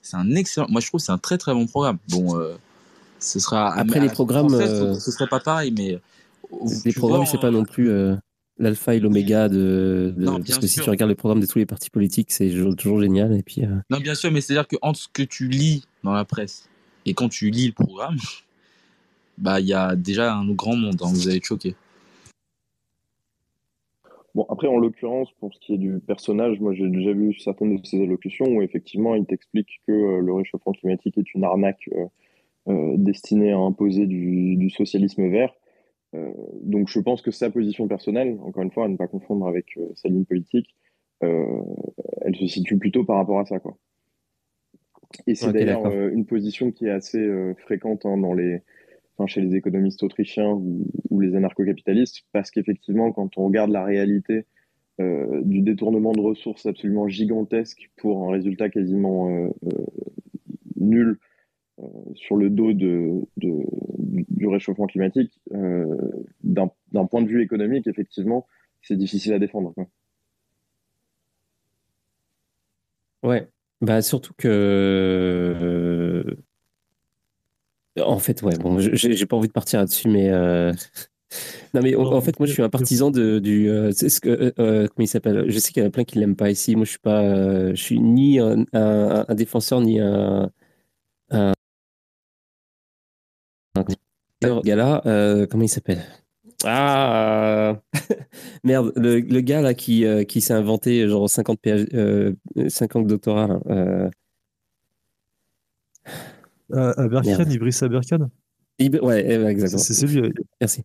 c'est 0.02 0.18
un 0.18 0.32
excellent. 0.36 0.68
Moi, 0.70 0.82
je 0.82 0.88
trouve 0.88 1.00
que 1.00 1.06
c'est 1.06 1.12
un 1.12 1.18
très 1.18 1.38
très 1.38 1.54
bon 1.54 1.68
programme. 1.68 1.98
Bon, 2.10 2.38
euh, 2.38 2.56
ce 3.20 3.40
sera. 3.40 3.74
Après, 3.74 4.00
les 4.00 4.10
programmes. 4.10 4.54
Euh, 4.54 4.96
ce 4.96 5.12
serait 5.12 5.28
pas 5.28 5.40
pareil, 5.40 5.74
mais. 5.78 6.00
Les 6.84 6.92
programmes, 6.92 7.26
c'est 7.26 7.40
pas 7.40 7.52
non 7.52 7.64
plus 7.64 7.90
euh, 7.90 8.16
l'alpha 8.58 8.94
et 8.96 9.00
l'oméga 9.00 9.48
de. 9.48 10.14
parce 10.46 10.60
que 10.60 10.68
si 10.68 10.82
tu 10.82 10.90
regardes 10.90 11.10
les 11.10 11.16
programmes 11.16 11.40
de 11.40 11.46
tous 11.46 11.60
les 11.60 11.66
partis 11.66 11.90
politiques, 11.90 12.32
c'est 12.32 12.50
toujours 12.78 13.02
génial. 13.02 13.34
Et 13.34 13.44
puis, 13.44 13.64
Non, 13.90 14.00
bien 14.00 14.16
sûr, 14.16 14.32
mais 14.32 14.42
c'est-à-dire 14.42 14.68
que 14.68 14.76
entre 14.82 15.00
ce 15.00 15.08
que 15.12 15.24
tu 15.24 15.48
lis 15.48 15.86
dans 16.04 16.14
la 16.14 16.26
presse 16.26 16.68
et 17.06 17.14
quand 17.14 17.30
tu 17.30 17.50
lis 17.50 17.68
le 17.68 17.74
programme, 17.74 18.18
bah, 19.38 19.60
il 19.60 19.68
y 19.68 19.74
a 19.74 19.96
déjà 19.96 20.34
un 20.34 20.50
grand 20.52 20.76
monde. 20.76 21.02
Hein, 21.02 21.10
vous 21.12 21.28
allez 21.28 21.38
être 21.38 21.46
choqué. 21.46 21.76
Bon, 24.34 24.46
après, 24.50 24.68
en 24.68 24.78
l'occurrence, 24.78 25.30
pour 25.40 25.54
ce 25.54 25.60
qui 25.60 25.74
est 25.74 25.78
du 25.78 26.00
personnage, 26.00 26.60
moi 26.62 26.74
j'ai 26.74 26.88
déjà 26.88 27.12
vu 27.12 27.34
certaines 27.34 27.76
de 27.76 27.86
ses 27.86 28.02
allocutions 28.02 28.46
où 28.46 28.62
effectivement 28.62 29.14
il 29.14 29.26
t'explique 29.26 29.82
que 29.86 29.92
euh, 29.92 30.22
le 30.22 30.34
réchauffement 30.34 30.72
climatique 30.72 31.18
est 31.18 31.34
une 31.34 31.44
arnaque 31.44 31.90
euh, 31.94 32.06
euh, 32.70 32.96
destinée 32.98 33.52
à 33.52 33.58
imposer 33.58 34.06
du, 34.08 34.56
du 34.56 34.70
socialisme 34.70 35.28
vert. 35.28 35.54
donc 36.64 36.88
je 36.90 37.00
pense 37.00 37.22
que 37.22 37.32
sa 37.32 37.50
position 37.50 37.88
personnelle, 37.88 38.38
encore 38.44 38.64
une 38.64 38.72
fois, 38.72 38.86
à 38.86 38.88
ne 38.88 38.98
pas 38.98 39.08
confondre 39.08 39.48
avec 39.48 39.78
sa 39.96 40.10
ligne 40.10 40.26
politique, 40.26 40.76
elle 41.22 42.36
se 42.36 42.48
situe 42.48 42.78
plutôt 42.78 43.06
par 43.06 43.18
rapport 43.18 43.40
à 43.40 43.46
ça. 43.46 43.60
Quoi. 43.60 43.78
Et 45.28 45.36
c'est 45.36 45.52
d'ailleurs 45.52 45.86
une 45.86 46.26
position 46.26 46.72
qui 46.72 46.86
est 46.86 46.92
assez 46.92 47.30
fréquente 47.58 48.06
hein, 48.06 48.18
dans 48.18 48.34
les, 48.34 48.62
chez 49.28 49.42
les 49.42 49.56
économistes 49.56 50.04
autrichiens 50.04 50.52
ou, 51.10 51.20
les 51.20 51.36
anarcho-capitalistes, 51.36 52.26
parce 52.32 52.52
qu'effectivement, 52.52 53.12
quand 53.12 53.38
on 53.38 53.46
regarde 53.46 53.72
la 53.72 53.84
réalité 53.84 54.46
euh, 55.00 55.42
du 55.44 55.62
détournement 55.62 56.14
de 56.14 56.22
ressources 56.22 56.66
absolument 56.66 57.08
gigantesque 57.08 57.90
pour 57.98 58.28
un 58.28 58.32
résultat 58.32 58.70
quasiment 58.70 59.30
euh, 59.30 59.50
euh, 59.66 59.86
nul 60.78 61.20
sur 62.14 62.36
le 62.36 62.52
dos 62.52 62.74
de, 62.74 63.22
du 63.38 64.48
réchauffement 64.48 64.86
climatique, 64.86 65.42
d'un 65.50 67.06
point 67.10 67.24
de 67.24 67.28
vue 67.28 67.42
économique, 67.42 67.88
effectivement, 67.88 68.46
c'est 68.84 68.96
difficile 68.96 69.34
à 69.34 69.40
défendre. 69.40 69.74
Ouais, 73.24 73.48
bah 73.82 74.02
surtout 74.02 74.34
que 74.38 76.38
en 78.00 78.20
fait, 78.20 78.42
ouais, 78.42 78.58
bon, 78.58 78.80
j'ai 78.80 79.26
pas 79.26 79.36
envie 79.36 79.48
de 79.48 79.54
partir 79.54 79.80
là-dessus, 79.80 80.08
mais. 80.08 80.30
Euh, 80.30 80.72
non, 81.74 81.82
mais 81.82 81.96
en, 81.96 82.22
fait, 82.22 82.40
moi, 82.40 82.48
je 82.48 82.54
suis 82.54 82.64
un 82.64 82.70
partisan 82.70 83.12
de, 83.12 83.40
du. 83.40 83.70
Euh, 83.70 83.92
ce 83.92 84.20
que, 84.20 84.54
euh, 84.60 84.88
comment 84.88 85.04
il 85.04 85.08
s'appelle 85.08 85.46
Je 85.50 85.60
sais 85.60 85.72
qu'il 85.74 85.84
y 85.84 85.86
en 85.86 85.90
a 85.90 85.92
plein 85.92 86.04
qui 86.04 86.20
l'aiment 86.20 86.36
pas 86.36 86.50
ici. 86.50 86.76
Moi, 86.76 86.86
je 86.86 86.92
suis 86.92 87.00
pas. 87.00 87.74
je 87.74 87.82
suis 87.82 88.00
ni 88.00 88.40
un, 88.40 88.66
un, 88.74 89.36
défenseur, 89.36 89.82
ni 89.82 90.00
un. 90.00 90.52
un, 91.32 91.54
un 93.76 94.62
gars 94.62 95.02
comment 95.50 95.64
il 95.64 95.70
s'appelle? 95.70 96.02
Ah 96.66 97.80
Merde, 98.64 98.92
le, 98.96 99.20
le, 99.20 99.42
gars 99.42 99.62
là 99.62 99.74
qui, 99.74 100.06
qui 100.28 100.42
s'est 100.42 100.54
inventé 100.54 101.08
genre 101.08 101.30
50, 101.30 101.60
PhD, 101.60 102.36
50 102.70 103.08
doctorats. 103.08 103.60
Euh, 106.74 106.94
Aberkan, 106.98 107.50
Idriss 107.50 107.84
Aberkan? 107.84 108.30
Ouais, 108.80 109.26
exactement. 109.50 109.82
C'est. 109.82 110.34
Merci. 110.60 110.84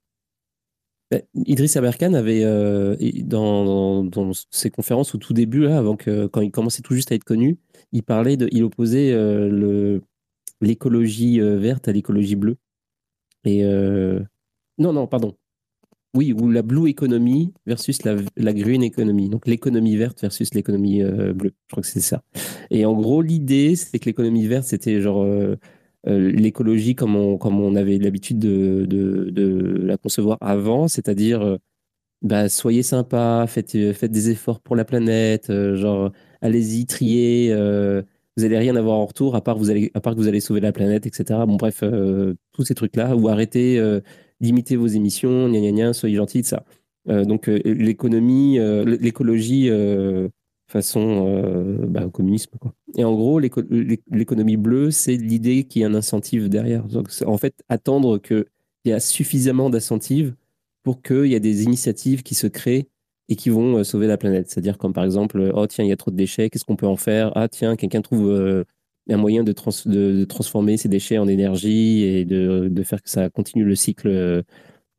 Bah, 1.11 1.19
Idriss 1.35 1.77
Aberkan 1.77 2.15
avait, 2.15 2.43
euh, 2.45 2.97
dans, 3.23 4.05
dans, 4.05 4.33
ses 4.51 4.71
conférences 4.71 5.15
au 5.15 5.19
tout 5.19 5.33
début, 5.33 5.63
là, 5.63 5.79
avant 5.79 5.97
que, 5.97 6.27
quand 6.27 6.41
il 6.41 6.51
commençait 6.51 6.83
tout 6.83 6.95
juste 6.95 7.13
à 7.13 7.15
être 7.15 7.25
connu, 7.25 7.59
il 7.93 8.03
parlait 8.03 8.37
de, 8.37 8.49
il 8.51 8.65
opposait 8.65 9.13
euh, 9.13 9.49
le, 9.49 10.03
l'écologie 10.61 11.41
verte 11.41 11.87
à 11.89 11.93
l'écologie 11.93 12.37
bleue. 12.37 12.57
Et 13.45 13.63
non, 14.79 14.93
non, 14.93 15.07
pardon. 15.07 15.37
Oui, 16.17 16.33
ou 16.33 16.51
la 16.51 16.63
blue 16.63 16.89
economy 16.89 17.53
versus 17.67 18.03
la, 18.03 18.17
la 18.37 18.53
green 18.53 18.83
economy. 18.83 19.29
Donc 19.29 19.47
l'économie 19.47 19.97
verte 19.97 20.21
versus 20.23 20.55
l'économie 20.55 21.03
bleue. 21.03 21.53
Je 21.69 21.73
crois 21.73 21.83
que 21.83 21.89
c'est 21.89 22.01
ça. 22.01 22.23
Et 22.71 22.87
en 22.87 22.95
gros, 22.95 23.23
l'idée, 23.23 23.77
c'est 23.77 23.99
que 23.99 24.07
l'économie 24.07 24.47
verte, 24.47 24.65
c'était 24.65 25.01
genre 25.01 25.25
euh, 26.09 26.31
l'écologie 26.31 26.95
comme 26.95 27.17
on, 27.17 27.37
comme 27.37 27.61
on 27.61 27.75
avait 27.75 27.99
l'habitude 27.99 28.39
de, 28.39 28.87
de, 28.87 29.83
la 29.83 29.97
concevoir 29.97 30.39
avant, 30.41 30.87
c'est-à-dire 30.87 31.43
euh, 31.43 31.57
bah, 32.23 32.49
soyez 32.49 32.83
sympa, 32.85 33.45
faites, 33.49 33.75
euh, 33.75 33.93
faites 33.93 34.13
des 34.13 34.31
efforts 34.31 34.61
pour 34.61 34.77
la 34.77 34.85
planète, 34.85 35.53
genre 35.75 36.13
allez-y, 36.43 36.87
triez, 36.87 37.53
vous 38.37 38.45
allez 38.45 38.59
rien 38.59 38.77
avoir 38.77 38.99
en 38.99 39.07
retour 39.07 39.35
à 39.37 39.43
part, 39.43 39.59
vous 39.59 39.71
allez, 39.71 39.91
à 39.95 40.01
part 40.01 40.15
que 40.15 40.21
vous 40.21 40.29
allez 40.29 40.41
sauver 40.41 40.61
la 40.61 40.73
planète, 40.73 41.07
etc. 41.07 41.41
Bon, 41.47 41.57
bref, 41.57 41.83
tous 42.53 42.65
ces 42.65 42.75
trucs-là, 42.75 43.17
ou 43.17 43.29
arrêtez 43.29 43.81
limiter 44.41 44.77
vos 44.77 44.87
émissions, 44.87 45.49
gna 45.49 45.61
gna 45.61 45.73
gna, 45.73 45.93
soyez 45.93 46.17
gentils, 46.17 46.45
ça. 46.45 46.65
donc 47.07 47.47
l'économie, 47.47 48.59
l'écologie 48.85 49.71
façon 50.67 51.27
euh, 51.27 51.87
bah, 51.87 52.09
communisme. 52.13 52.57
Quoi. 52.61 52.75
Et 52.97 53.05
en 53.05 53.15
gros, 53.15 53.39
l'économie 53.39 54.57
bleue, 54.57 54.91
c'est 54.91 55.17
l'idée 55.17 55.65
qu'il 55.65 55.83
y 55.83 55.85
a 55.85 55.89
un 55.89 55.95
incentive 55.95 56.49
derrière. 56.49 56.85
Donc, 56.85 57.09
en 57.25 57.39
fait, 57.39 57.63
attendre 57.69 58.19
qu'il 58.19 58.47
y 58.85 58.93
a 58.93 59.01
suffisamment 59.01 59.71
d'incentives 59.71 60.35
pour 60.83 61.03
qu'il 61.03 61.27
y 61.27 61.35
ait 61.35 61.41
des 61.41 61.65
initiatives 61.65 62.23
qui 62.23 62.35
se 62.35 62.47
créent 62.47 62.89
et 63.29 63.37
qui 63.37 63.51
vont 63.51 63.79
euh, 63.79 63.85
sauver 63.85 64.07
la 64.07 64.17
planète. 64.17 64.51
C'est-à-dire 64.51 64.79
comme 64.79 64.93
par 64.93 65.05
exemple, 65.05 65.53
oh 65.55 65.67
tiens, 65.67 65.85
il 65.85 65.89
y 65.89 65.93
a 65.93 65.97
trop 65.97 66.11
de 66.11 66.17
déchets, 66.17 66.51
qu'est-ce 66.51 66.65
qu'on 66.65 66.77
peut 66.77 66.87
en 66.87 66.97
faire? 66.97 67.33
Ah 67.35 67.49
tiens, 67.49 67.77
quelqu'un 67.77 68.03
trouve 68.03 68.29
euh, 68.31 68.65
un 69.09 69.17
moyen 69.17 69.45
de, 69.45 69.55
de, 69.87 70.25
transformer 70.25 70.77
ces 70.77 70.89
déchets 70.89 71.19
en 71.19 71.29
énergie 71.29 72.03
et 72.03 72.25
de, 72.25 72.69
de, 72.71 72.83
faire 72.83 73.03
que 73.03 73.11
ça 73.11 73.31
continue 73.31 73.65
le 73.65 73.75
cycle 73.75 74.43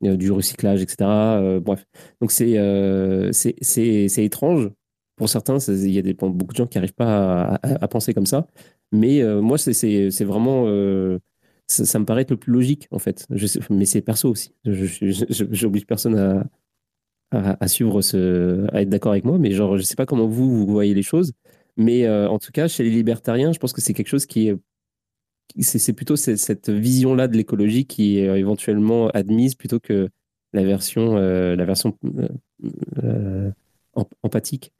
du 0.00 0.32
recyclage, 0.32 0.82
etc. 0.82 1.60
bref, 1.60 1.84
donc 2.20 2.30
c'est 2.32 2.56
c'est 3.32 4.24
étrange 4.24 4.70
pour 5.18 5.28
certains, 5.28 5.58
il 5.58 5.90
y 5.90 5.98
a 5.98 6.02
des, 6.02 6.14
beaucoup 6.14 6.52
de 6.52 6.56
gens 6.56 6.66
qui 6.66 6.78
n'arrivent 6.78 6.94
pas 6.94 7.58
à, 7.62 7.88
penser 7.88 8.14
comme 8.14 8.24
ça. 8.24 8.46
Mais 8.92 9.20
euh, 9.20 9.42
moi, 9.42 9.58
c'est 9.58 10.24
vraiment. 10.24 10.64
Euh, 10.66 11.18
ça, 11.66 11.98
me 11.98 12.06
paraît 12.06 12.22
être 12.22 12.30
le 12.30 12.38
plus 12.38 12.52
logique, 12.52 12.86
en 12.92 12.98
fait. 12.98 13.26
mais 13.68 13.84
c'est 13.84 14.00
perso 14.00 14.30
aussi. 14.30 14.54
J'oblige 14.64 15.86
personne 15.86 16.16
à, 16.16 17.56
à, 17.60 17.68
suivre 17.68 18.00
ce. 18.00 18.66
à 18.72 18.80
être 18.80 18.88
d'accord 18.88 19.12
avec 19.12 19.24
moi. 19.24 19.38
Mais 19.38 19.50
genre, 19.50 19.76
je 19.76 19.82
ne 19.82 19.86
sais 19.86 19.96
pas 19.96 20.06
comment 20.06 20.26
vous, 20.26 20.56
vous 20.56 20.72
voyez 20.72 20.94
les 20.94 21.02
choses. 21.02 21.32
Mais 21.78 22.04
euh, 22.04 22.28
en 22.28 22.38
tout 22.38 22.52
cas, 22.52 22.68
chez 22.68 22.82
les 22.82 22.90
libertariens, 22.90 23.52
je 23.52 23.58
pense 23.58 23.72
que 23.72 23.80
c'est 23.80 23.94
quelque 23.94 24.08
chose 24.08 24.26
qui 24.26 24.48
est. 24.48 24.56
C'est 25.60 25.94
plutôt 25.94 26.16
cette 26.16 26.68
vision-là 26.68 27.26
de 27.26 27.34
l'écologie 27.34 27.86
qui 27.86 28.18
est 28.18 28.38
éventuellement 28.38 29.08
admise 29.08 29.54
plutôt 29.54 29.80
que 29.80 30.10
la 30.52 30.62
version, 30.62 31.14
la 31.14 31.64
version 31.64 31.96
empathique 34.22 34.74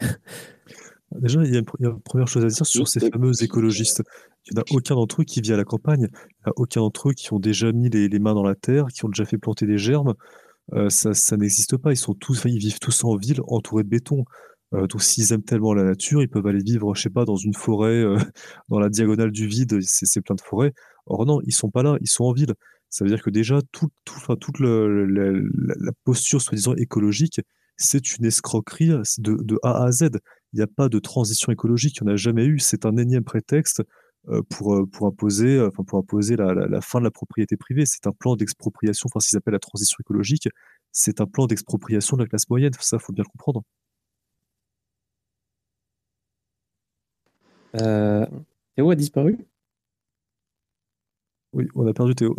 Déjà, 1.16 1.43
il 1.43 1.53
y, 1.53 1.57
a, 1.57 1.61
une 1.61 2.01
première 2.01 2.29
chose 2.29 2.45
à 2.45 2.49
dire 2.49 2.66
sur 2.66 2.87
ces 2.87 3.01
fameux 3.01 3.33
écologistes. 3.43 4.03
Il 4.47 4.55
n'y 4.55 4.61
en 4.61 4.62
a 4.62 4.65
aucun 4.70 4.95
d'entre 4.95 5.23
eux 5.23 5.25
qui 5.25 5.41
vit 5.41 5.53
à 5.53 5.57
la 5.57 5.65
campagne. 5.65 6.09
Il 6.12 6.47
n'y 6.47 6.51
a 6.51 6.53
aucun 6.57 6.81
d'entre 6.81 7.11
eux 7.11 7.12
qui 7.15 7.33
ont 7.33 7.39
déjà 7.39 7.73
mis 7.73 7.89
les, 7.89 8.19
mains 8.19 8.35
dans 8.35 8.43
la 8.43 8.55
terre, 8.55 8.87
qui 8.89 9.05
ont 9.05 9.09
déjà 9.09 9.25
fait 9.25 9.39
planter 9.39 9.66
des 9.66 9.79
germes. 9.79 10.15
Euh, 10.75 10.91
ça, 10.91 11.15
ça 11.15 11.39
n'existe 11.39 11.79
pas. 11.79 11.93
Ils 11.93 11.97
sont 11.97 12.12
tous, 12.12 12.43
ils 12.45 12.59
vivent 12.59 12.79
tous 12.79 13.05
en 13.05 13.16
ville, 13.16 13.41
entourés 13.47 13.85
de 13.85 13.89
béton. 13.89 14.27
Euh, 14.74 14.86
donc, 14.86 15.03
s'ils 15.03 15.32
aiment 15.32 15.43
tellement 15.43 15.73
la 15.74 15.85
nature, 15.85 16.23
ils 16.23 16.28
peuvent 16.28 16.47
aller 16.47 16.62
vivre, 16.62 16.95
je 16.95 17.03
sais 17.03 17.11
pas, 17.11 17.24
dans 17.24 17.36
une 17.36 17.55
forêt, 17.55 18.03
euh, 18.03 18.19
dans 18.69 18.78
la 18.78 18.89
diagonale 18.89 19.31
du 19.31 19.47
vide. 19.47 19.78
C'est 19.82 20.20
plein 20.20 20.35
de 20.35 20.40
forêts. 20.40 20.73
Or 21.07 21.27
non, 21.27 21.40
ils 21.45 21.53
sont 21.53 21.70
pas 21.70 21.82
là. 21.82 21.97
Ils 22.01 22.09
sont 22.09 22.24
en 22.24 22.32
ville. 22.32 22.55
Ça 22.90 23.05
veut 23.05 23.11
dire 23.11 23.23
que 23.23 23.31
déjà, 23.31 23.61
tout, 23.73 23.89
tout, 24.05 24.20
toute 24.36 24.61
la 24.61 25.93
posture 26.05 26.40
soi-disant 26.40 26.74
écologique 26.74 27.40
c'est 27.81 28.16
une 28.16 28.24
escroquerie 28.24 28.89
de, 29.19 29.36
de 29.40 29.59
A 29.62 29.85
à 29.85 29.93
Z. 29.93 30.11
Il 30.53 30.57
n'y 30.57 30.62
a 30.62 30.66
pas 30.66 30.89
de 30.89 30.99
transition 30.99 31.53
écologique, 31.53 31.99
il 32.01 32.05
n'y 32.05 32.11
en 32.11 32.15
a 32.15 32.16
jamais 32.16 32.45
eu. 32.45 32.59
C'est 32.59 32.86
un 32.86 32.97
énième 32.97 33.23
prétexte 33.23 33.82
euh, 34.28 34.43
pour, 34.51 34.74
imposer, 35.07 35.65
pour 35.86 35.99
imposer 35.99 36.36
la, 36.36 36.81
fin 36.81 36.99
de 36.99 37.05
la 37.05 37.11
propriété 37.12 37.57
privée. 37.57 37.86
C'est 37.86 38.07
un 38.07 38.12
plan 38.12 38.35
d'expropriation, 38.35 39.09
enfin, 39.12 39.24
qu'ils 39.24 39.39
appellent 39.39 39.53
la 39.53 39.61
transition 39.61 39.97
écologique, 40.01 40.49
c'est 40.93 41.20
un 41.20 41.27
plan 41.27 41.47
d'expropriation 41.47 42.16
de 42.16 42.23
la 42.23 42.28
classe 42.28 42.49
moyenne. 42.51 42.73
Ça, 42.81 42.99
faut 42.99 43.12
bien 43.12 43.24
le 43.24 43.31
comprendre. 43.31 43.62
Euh, 47.77 48.27
Théo 48.77 48.90
a 48.90 48.95
disparu? 48.95 49.39
Oui, 51.53 51.66
on 51.74 51.86
a 51.86 51.93
perdu 51.93 52.15
Théo. 52.15 52.36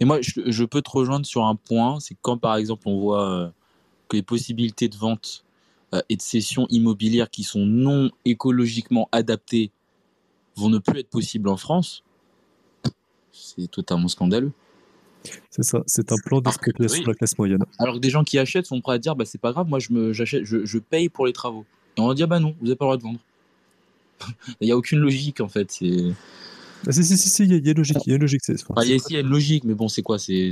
Et 0.00 0.04
moi, 0.04 0.18
je, 0.20 0.64
peux 0.64 0.82
te 0.82 0.90
rejoindre 0.90 1.26
sur 1.26 1.44
un 1.44 1.54
point, 1.54 2.00
c'est 2.00 2.16
quand 2.20 2.38
par 2.38 2.56
exemple 2.56 2.88
on 2.88 3.00
voit 3.00 3.52
que 4.08 4.16
les 4.16 4.22
possibilités 4.22 4.88
de 4.88 4.96
vente 4.96 5.44
euh, 5.94 6.00
et 6.08 6.16
de 6.16 6.22
cessions 6.22 6.66
immobilières 6.70 7.30
qui 7.30 7.44
sont 7.44 7.66
non 7.66 8.10
écologiquement 8.24 9.08
adaptées 9.12 9.70
vont 10.56 10.70
ne 10.70 10.78
plus 10.78 11.00
être 11.00 11.10
possibles 11.10 11.48
en 11.48 11.56
France, 11.56 12.02
c'est 13.30 13.70
totalement 13.70 14.08
scandaleux. 14.08 14.52
C'est 15.50 15.62
ça, 15.62 15.82
c'est 15.86 16.10
un 16.12 16.16
plan 16.16 16.40
d'expropriation 16.40 17.02
de 17.02 17.08
la 17.08 17.14
classe 17.14 17.38
moyenne. 17.38 17.64
Alors 17.78 17.94
que 17.94 18.00
des 18.00 18.10
gens 18.10 18.24
qui 18.24 18.38
achètent 18.38 18.66
sont 18.66 18.80
prêts 18.80 18.94
à 18.94 18.98
dire 18.98 19.14
bah 19.14 19.24
c'est 19.24 19.40
pas 19.40 19.52
grave, 19.52 19.68
moi 19.68 19.78
je 19.78 19.92
me 19.92 20.12
j'achète, 20.12 20.44
je, 20.44 20.64
je, 20.64 20.78
paye 20.78 21.08
pour 21.08 21.26
les 21.26 21.32
travaux. 21.32 21.64
Et 21.96 22.00
on 22.00 22.08
va 22.08 22.14
dire 22.14 22.28
bah 22.28 22.40
non, 22.40 22.54
vous 22.58 22.66
n'avez 22.66 22.76
pas 22.76 22.84
le 22.84 22.88
droit 22.88 22.96
de 22.96 23.02
vendre. 23.02 23.18
il 24.60 24.66
n'y 24.66 24.72
a 24.72 24.76
aucune 24.76 24.98
logique 24.98 25.40
en 25.40 25.48
fait. 25.48 25.70
C'est. 25.70 26.12
Bah, 26.84 26.92
si, 26.92 27.04
si, 27.04 27.16
si, 27.16 27.44
il 27.44 27.52
y, 27.52 27.68
a 27.68 27.70
une 27.70 27.78
logique. 27.78 27.98
Il 28.06 28.10
y 28.10 28.12
a 28.12 28.16
une 28.16 28.22
logique. 28.22 28.42
Enfin, 28.68 28.82
il 28.82 28.90
y 28.90 28.94
a, 28.94 28.96
il 29.08 29.14
y 29.14 29.16
a 29.16 29.20
une 29.20 29.28
logique, 29.28 29.64
mais 29.64 29.74
bon, 29.74 29.88
c'est 29.88 30.02
quoi 30.02 30.18
C'est 30.18 30.50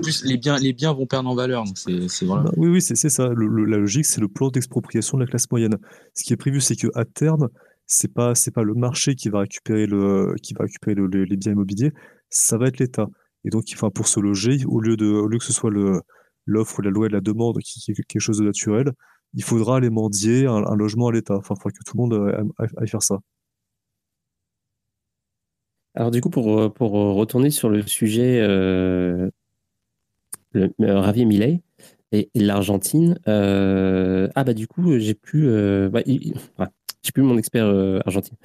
plus, 0.00 0.24
les, 0.24 0.38
biens, 0.38 0.56
les 0.58 0.72
biens 0.72 0.92
vont 0.92 1.06
perdre 1.06 1.28
en 1.28 1.34
valeur. 1.34 1.64
Donc 1.64 1.76
c'est, 1.76 2.26
bah 2.26 2.44
oui, 2.56 2.68
oui, 2.68 2.82
c'est, 2.82 2.96
ça. 2.96 3.28
la 3.28 3.76
logique, 3.76 4.06
c'est 4.06 4.20
le 4.20 4.28
plan 4.28 4.48
d'expropriation 4.48 5.18
de 5.18 5.24
la 5.24 5.28
classe 5.28 5.50
moyenne. 5.50 5.76
Ce 6.14 6.22
qui 6.24 6.32
est 6.32 6.36
prévu, 6.36 6.60
c'est 6.60 6.76
qu'à 6.76 7.04
terme, 7.04 7.48
c'est 7.86 8.12
pas, 8.12 8.34
c'est 8.34 8.50
pas 8.50 8.62
le 8.62 8.74
marché 8.74 9.14
qui 9.14 9.28
va 9.28 9.40
récupérer, 9.40 9.86
le, 9.86 10.34
qui 10.42 10.54
va 10.54 10.64
récupérer 10.64 10.94
les 10.94 11.36
biens 11.36 11.52
immobiliers, 11.52 11.92
ça 12.30 12.56
va 12.56 12.68
être 12.68 12.78
l'État. 12.78 13.08
Et 13.44 13.50
donc, 13.50 13.64
enfin, 13.74 13.90
pour 13.90 14.06
se 14.06 14.20
loger, 14.20 14.58
au 14.66 14.80
lieu, 14.80 14.96
de, 14.96 15.06
au 15.06 15.26
lieu 15.26 15.38
que 15.38 15.44
ce 15.44 15.52
soit 15.52 15.70
le, 15.70 16.00
l'offre, 16.46 16.80
la 16.82 16.90
loi 16.90 17.06
et 17.06 17.10
la 17.10 17.20
demande 17.20 17.58
qui, 17.58 17.80
qui, 17.80 17.90
est 17.90 17.94
quelque 17.94 18.20
chose 18.20 18.38
de 18.38 18.44
naturel, 18.44 18.92
il 19.34 19.42
faudra 19.42 19.76
aller 19.76 19.90
mendier 19.90 20.46
un, 20.46 20.74
logement 20.74 21.08
à 21.08 21.12
l'État. 21.12 21.36
Enfin, 21.36 21.54
il 21.56 21.62
faudra 21.62 21.70
que 21.72 21.84
tout 21.84 21.96
le 21.96 22.02
monde 22.02 22.14
euh, 22.14 22.44
aille 22.76 22.88
faire 22.88 23.02
ça. 23.02 23.20
Alors 25.94 26.10
du 26.10 26.20
coup, 26.20 26.30
pour, 26.30 26.72
pour 26.72 26.92
retourner 26.92 27.50
sur 27.50 27.68
le 27.68 27.82
sujet 27.82 28.40
euh, 28.40 29.30
le, 30.52 30.70
Ravier 30.80 31.24
Millet 31.24 31.62
et, 32.12 32.30
l'Argentine, 32.34 33.18
euh, 33.28 34.28
ah 34.34 34.44
bah 34.44 34.54
du 34.54 34.66
coup, 34.66 34.98
j'ai 34.98 35.14
plus, 35.14 35.48
euh, 35.48 35.90
bah, 35.90 36.02
j'ai 36.06 37.12
plus 37.12 37.22
mon 37.22 37.36
expert 37.36 37.66
argentine. 38.06 38.36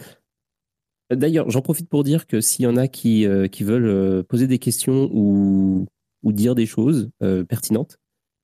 D'ailleurs, 1.10 1.50
j'en 1.50 1.62
profite 1.62 1.88
pour 1.88 2.04
dire 2.04 2.28
que 2.28 2.42
s'il 2.42 2.64
y 2.64 2.68
en 2.68 2.76
a 2.76 2.90
qui, 2.90 3.26
qui 3.52 3.64
veulent 3.64 4.24
poser 4.26 4.48
des 4.48 4.60
questions 4.60 5.10
ou, 5.14 5.86
ou 6.24 6.32
dire 6.34 6.54
des 6.54 6.66
choses 6.66 7.10
pertinentes, 7.48 7.98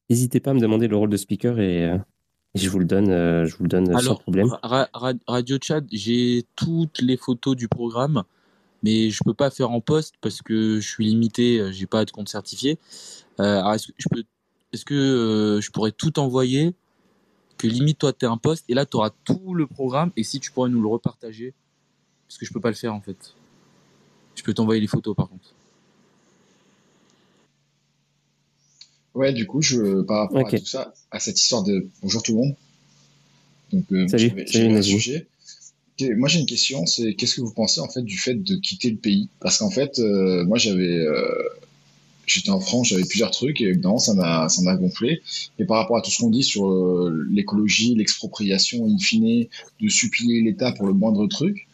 n'hésitez 0.09 0.39
pas 0.39 0.51
à 0.51 0.53
me 0.53 0.61
demander 0.61 0.87
le 0.87 0.95
rôle 0.95 1.09
de 1.09 1.17
speaker 1.17 1.59
et, 1.59 1.91
je 2.55 2.69
vous 2.69 2.79
le 2.79 2.85
donne, 2.85 3.07
je 3.45 3.55
vous 3.55 3.63
le 3.63 3.69
donne 3.69 3.99
sans 3.99 4.15
problème. 4.15 4.49
Radio 5.27 5.57
Chat, 5.61 5.81
j'ai 5.91 6.45
toutes 6.55 7.01
les 7.01 7.17
photos 7.17 7.55
du 7.55 7.67
programme 7.67 8.23
mais 8.83 9.09
je 9.09 9.23
peux 9.23 9.33
pas 9.33 9.49
faire 9.49 9.71
en 9.71 9.81
poste 9.81 10.15
parce 10.21 10.41
que 10.41 10.79
je 10.79 10.87
suis 10.87 11.05
limité, 11.05 11.59
euh, 11.59 11.71
j'ai 11.71 11.87
pas 11.87 12.05
de 12.05 12.11
compte 12.11 12.29
certifié. 12.29 12.77
Euh, 13.39 13.71
est-ce 13.71 13.87
que 13.87 13.93
je 13.97 14.09
peux, 14.09 14.23
est-ce 14.73 14.85
que 14.85 14.93
euh, 14.93 15.61
je 15.61 15.71
pourrais 15.71 15.93
tout 15.93 16.19
envoyer? 16.19 16.75
Que 17.57 17.67
limite 17.67 17.99
toi 17.99 18.11
tu 18.11 18.25
es 18.25 18.27
un 18.27 18.37
poste 18.37 18.65
et 18.67 18.73
là 18.73 18.85
tu 18.85 18.97
auras 18.97 19.11
tout 19.23 19.53
le 19.55 19.67
programme 19.67 20.11
et 20.17 20.23
si 20.23 20.39
tu 20.39 20.51
pourrais 20.51 20.69
nous 20.69 20.81
le 20.81 20.87
repartager? 20.87 21.53
Parce 22.27 22.37
que 22.37 22.45
je 22.45 22.51
peux 22.51 22.59
pas 22.59 22.69
le 22.69 22.75
faire 22.75 22.93
en 22.93 23.01
fait. 23.01 23.35
Je 24.35 24.43
peux 24.43 24.53
t'envoyer 24.53 24.81
les 24.81 24.87
photos 24.87 25.15
par 25.15 25.29
contre. 25.29 25.53
Ouais, 29.15 29.31
du 29.33 29.45
coup, 29.45 29.61
je, 29.61 30.01
par 30.01 30.19
rapport 30.21 30.47
à 30.47 30.49
tout 30.49 30.65
ça, 30.65 30.93
à 31.11 31.19
cette 31.19 31.39
histoire 31.39 31.63
de 31.63 31.87
bonjour 32.01 32.23
tout 32.23 32.31
le 32.33 32.37
monde. 32.39 32.55
Donc, 33.71 34.09
salut, 34.09 34.47
salut, 34.47 34.83
sujet 34.83 35.27
moi 36.17 36.27
j'ai 36.27 36.39
une 36.39 36.45
question, 36.45 36.85
c'est 36.85 37.13
qu'est-ce 37.13 37.35
que 37.35 37.41
vous 37.41 37.53
pensez 37.53 37.79
en 37.79 37.87
fait 37.87 38.01
du 38.01 38.17
fait 38.17 38.35
de 38.35 38.55
quitter 38.55 38.89
le 38.89 38.97
pays? 38.97 39.29
Parce 39.39 39.57
qu'en 39.59 39.69
fait, 39.69 39.99
euh, 39.99 40.43
moi 40.45 40.57
j'avais, 40.57 40.97
euh, 40.97 41.49
j'étais 42.25 42.49
en 42.49 42.59
France, 42.59 42.87
j'avais 42.89 43.05
plusieurs 43.05 43.31
trucs 43.31 43.61
et 43.61 43.65
évidemment 43.65 43.99
ça 43.99 44.13
m'a, 44.13 44.49
ça 44.49 44.61
m'a 44.63 44.75
gonflé. 44.75 45.21
Et 45.59 45.65
par 45.65 45.77
rapport 45.77 45.97
à 45.97 46.01
tout 46.01 46.11
ce 46.11 46.19
qu'on 46.19 46.29
dit 46.29 46.43
sur 46.43 46.69
euh, 46.69 47.27
l'écologie, 47.31 47.95
l'expropriation, 47.95 48.85
in 48.85 48.97
fine, 48.97 49.47
de 49.81 49.89
supplier 49.89 50.41
l'État 50.41 50.71
pour 50.71 50.87
le 50.87 50.93
moindre 50.93 51.27
truc, 51.27 51.67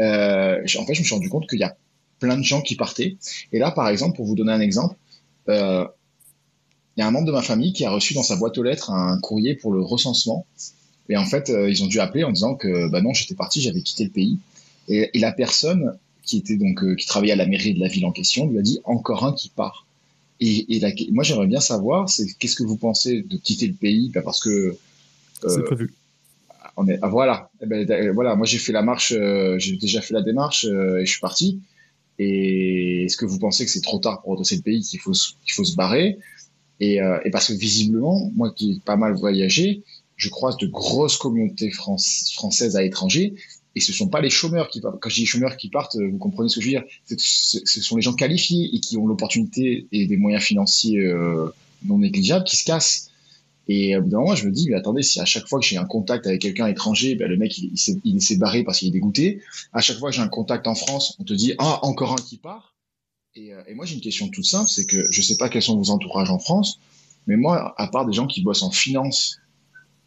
en 0.00 0.04
fait 0.04 0.66
je 0.66 1.00
me 1.00 1.04
suis 1.04 1.14
rendu 1.14 1.28
compte 1.28 1.48
qu'il 1.48 1.58
y 1.58 1.64
a 1.64 1.76
plein 2.20 2.36
de 2.36 2.44
gens 2.44 2.62
qui 2.62 2.74
partaient. 2.74 3.16
Et 3.52 3.58
là 3.58 3.70
par 3.70 3.88
exemple, 3.88 4.16
pour 4.16 4.26
vous 4.26 4.34
donner 4.34 4.52
un 4.52 4.60
exemple, 4.60 4.96
il 6.98 7.00
y 7.00 7.04
a 7.04 7.06
un 7.06 7.10
membre 7.12 7.28
de 7.28 7.32
ma 7.32 7.42
famille 7.42 7.72
qui 7.72 7.86
a 7.86 7.90
reçu 7.90 8.12
dans 8.12 8.22
sa 8.22 8.36
boîte 8.36 8.58
aux 8.58 8.62
lettres 8.62 8.90
un 8.90 9.18
courrier 9.20 9.54
pour 9.54 9.72
le 9.72 9.80
recensement 9.80 10.46
et 11.08 11.16
en 11.16 11.24
fait, 11.24 11.50
euh, 11.50 11.70
ils 11.70 11.82
ont 11.82 11.86
dû 11.86 12.00
appeler 12.00 12.24
en 12.24 12.32
disant 12.32 12.54
que 12.54 12.88
bah 12.90 13.00
non, 13.00 13.12
j'étais 13.14 13.34
parti, 13.34 13.60
j'avais 13.60 13.80
quitté 13.80 14.04
le 14.04 14.10
pays. 14.10 14.38
Et, 14.88 15.10
et, 15.14 15.18
la 15.18 15.32
personne 15.32 15.98
qui 16.22 16.38
était 16.38 16.56
donc 16.56 16.82
euh, 16.82 16.94
qui 16.94 17.06
travaillait 17.06 17.32
à 17.32 17.36
la 17.36 17.46
mairie 17.46 17.74
de 17.74 17.80
la 17.80 17.88
ville 17.88 18.04
en 18.04 18.12
question 18.12 18.46
lui 18.46 18.58
a 18.58 18.62
dit 18.62 18.80
encore 18.84 19.24
un 19.24 19.32
qui 19.32 19.48
part. 19.48 19.86
Et, 20.40 20.76
et 20.76 20.80
la, 20.80 20.90
moi, 21.10 21.24
j'aimerais 21.24 21.46
bien 21.46 21.60
savoir, 21.60 22.08
c'est 22.08 22.26
qu'est-ce 22.38 22.56
que 22.56 22.62
vous 22.62 22.76
pensez 22.76 23.22
de 23.22 23.36
quitter 23.36 23.66
le 23.66 23.74
pays? 23.74 24.10
Bah 24.14 24.22
Parce 24.22 24.40
que 24.40 24.50
euh, 24.50 25.48
c'est 25.48 25.64
prévu. 25.64 25.94
On 26.76 26.86
est, 26.86 26.98
ah, 27.02 27.08
voilà, 27.08 27.50
eh 27.60 27.66
ben, 27.66 28.12
voilà. 28.12 28.36
Moi, 28.36 28.46
j'ai 28.46 28.58
fait 28.58 28.72
la 28.72 28.82
marche, 28.82 29.12
j'ai 29.56 29.76
déjà 29.76 30.00
fait 30.00 30.14
la 30.14 30.22
démarche 30.22 30.64
et 30.64 31.04
je 31.04 31.10
suis 31.10 31.20
parti. 31.20 31.58
Et 32.20 33.04
est-ce 33.04 33.16
que 33.16 33.26
vous 33.26 33.38
pensez 33.38 33.64
que 33.64 33.70
c'est 33.70 33.80
trop 33.80 33.98
tard 33.98 34.22
pour 34.22 34.32
redresser 34.32 34.56
le 34.56 34.62
pays, 34.62 34.82
qu'il 34.82 35.00
faut, 35.00 35.12
qu'il 35.12 35.54
faut 35.54 35.64
se 35.64 35.74
barrer? 35.74 36.18
Et, 36.80 36.98
et, 37.24 37.30
parce 37.30 37.48
que 37.48 37.54
visiblement, 37.54 38.30
moi 38.34 38.52
qui 38.52 38.72
ai 38.72 38.80
pas 38.84 38.96
mal 38.96 39.14
voyagé, 39.14 39.82
je 40.16 40.28
croise 40.28 40.56
de 40.56 40.66
grosses 40.66 41.16
communautés 41.16 41.70
françaises 41.70 42.76
à 42.76 42.82
l'étranger 42.82 43.34
et 43.78 43.80
ce 43.80 43.92
sont 43.92 44.08
pas 44.08 44.20
les 44.20 44.28
chômeurs 44.30 44.68
qui 44.68 44.80
partent. 44.80 44.98
Quand 45.00 45.08
je 45.08 45.14
dis 45.14 45.26
chômeurs 45.26 45.56
qui 45.56 45.68
partent, 45.68 45.96
euh, 45.96 46.08
vous 46.10 46.18
comprenez 46.18 46.48
ce 46.48 46.56
que 46.56 46.60
je 46.60 46.66
veux 46.66 46.72
dire 46.72 46.84
Ce 47.06 47.80
sont 47.80 47.94
les 47.94 48.02
gens 48.02 48.12
qualifiés 48.12 48.74
et 48.74 48.80
qui 48.80 48.96
ont 48.96 49.06
l'opportunité 49.06 49.86
et 49.92 50.06
des 50.06 50.16
moyens 50.16 50.42
financiers 50.42 50.98
euh, 50.98 51.54
non 51.84 51.98
négligeables 51.98 52.44
qui 52.44 52.56
se 52.56 52.64
cassent. 52.64 53.10
Et 53.68 53.96
au 53.96 54.02
bout 54.02 54.08
d'un 54.08 54.18
moment, 54.18 54.34
je 54.34 54.46
me 54.46 54.50
dis, 54.50 54.68
mais 54.68 54.76
attendez, 54.76 55.02
si 55.02 55.20
à 55.20 55.26
chaque 55.26 55.46
fois 55.46 55.60
que 55.60 55.66
j'ai 55.66 55.76
un 55.76 55.84
contact 55.84 56.26
avec 56.26 56.40
quelqu'un 56.40 56.66
étranger, 56.66 57.14
ben, 57.14 57.28
le 57.28 57.36
mec, 57.36 57.56
il 57.58 58.22
s'est 58.22 58.36
barré 58.36 58.64
parce 58.64 58.78
qu'il 58.78 58.88
est 58.88 58.92
dégoûté. 58.92 59.42
À 59.72 59.80
chaque 59.80 59.98
fois 59.98 60.10
que 60.10 60.16
j'ai 60.16 60.22
un 60.22 60.28
contact 60.28 60.66
en 60.66 60.74
France, 60.74 61.16
on 61.20 61.24
te 61.24 61.34
dit, 61.34 61.54
ah, 61.58 61.78
encore 61.82 62.12
un 62.12 62.16
qui 62.16 62.38
part. 62.38 62.74
Et, 63.38 63.52
euh, 63.52 63.62
et 63.68 63.74
moi, 63.74 63.84
j'ai 63.84 63.94
une 63.94 64.00
question 64.00 64.28
toute 64.28 64.44
simple, 64.44 64.68
c'est 64.68 64.84
que 64.84 65.10
je 65.10 65.22
sais 65.22 65.36
pas 65.36 65.48
quels 65.48 65.62
sont 65.62 65.76
vos 65.76 65.90
entourages 65.90 66.30
en 66.30 66.38
France, 66.38 66.80
mais 67.26 67.36
moi, 67.36 67.74
à 67.76 67.86
part 67.86 68.04
des 68.06 68.12
gens 68.12 68.26
qui 68.26 68.42
bossent 68.42 68.62
en 68.62 68.70
finance 68.70 69.38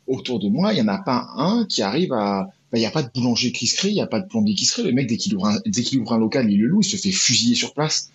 autour 0.08 0.40
de 0.40 0.50
moi, 0.50 0.74
il 0.74 0.80
y 0.80 0.82
en 0.82 0.88
a 0.88 0.98
pas 0.98 1.30
un 1.38 1.66
qui 1.66 1.82
arrive 1.82 2.12
à. 2.14 2.50
Ben, 2.72 2.78
il 2.78 2.82
n'y 2.82 2.88
a 2.88 2.92
pas 2.92 3.04
de 3.04 3.10
boulanger 3.14 3.52
qui 3.52 3.68
se 3.68 3.76
crée, 3.76 3.90
il 3.90 3.96
n'y 3.96 4.02
a 4.02 4.08
pas 4.08 4.22
de 4.22 4.28
plombier 4.28 4.56
qui 4.56 4.66
se 4.66 4.74
crée. 4.74 4.84
Le 4.84 4.94
mec, 4.94 5.08
dès 5.08 5.18
qu'il 5.18 5.36
ouvre, 5.36 5.62
qu'il 5.64 6.00
ouvre 6.00 6.14
un 6.14 6.18
local, 6.18 6.50
il 6.50 6.60
le 6.60 6.68
loue, 6.68 6.82
il 6.82 6.86
se 6.86 6.96
fait 6.96 7.12
fusiller 7.12 7.56
sur 7.56 7.74
place. 7.74 8.10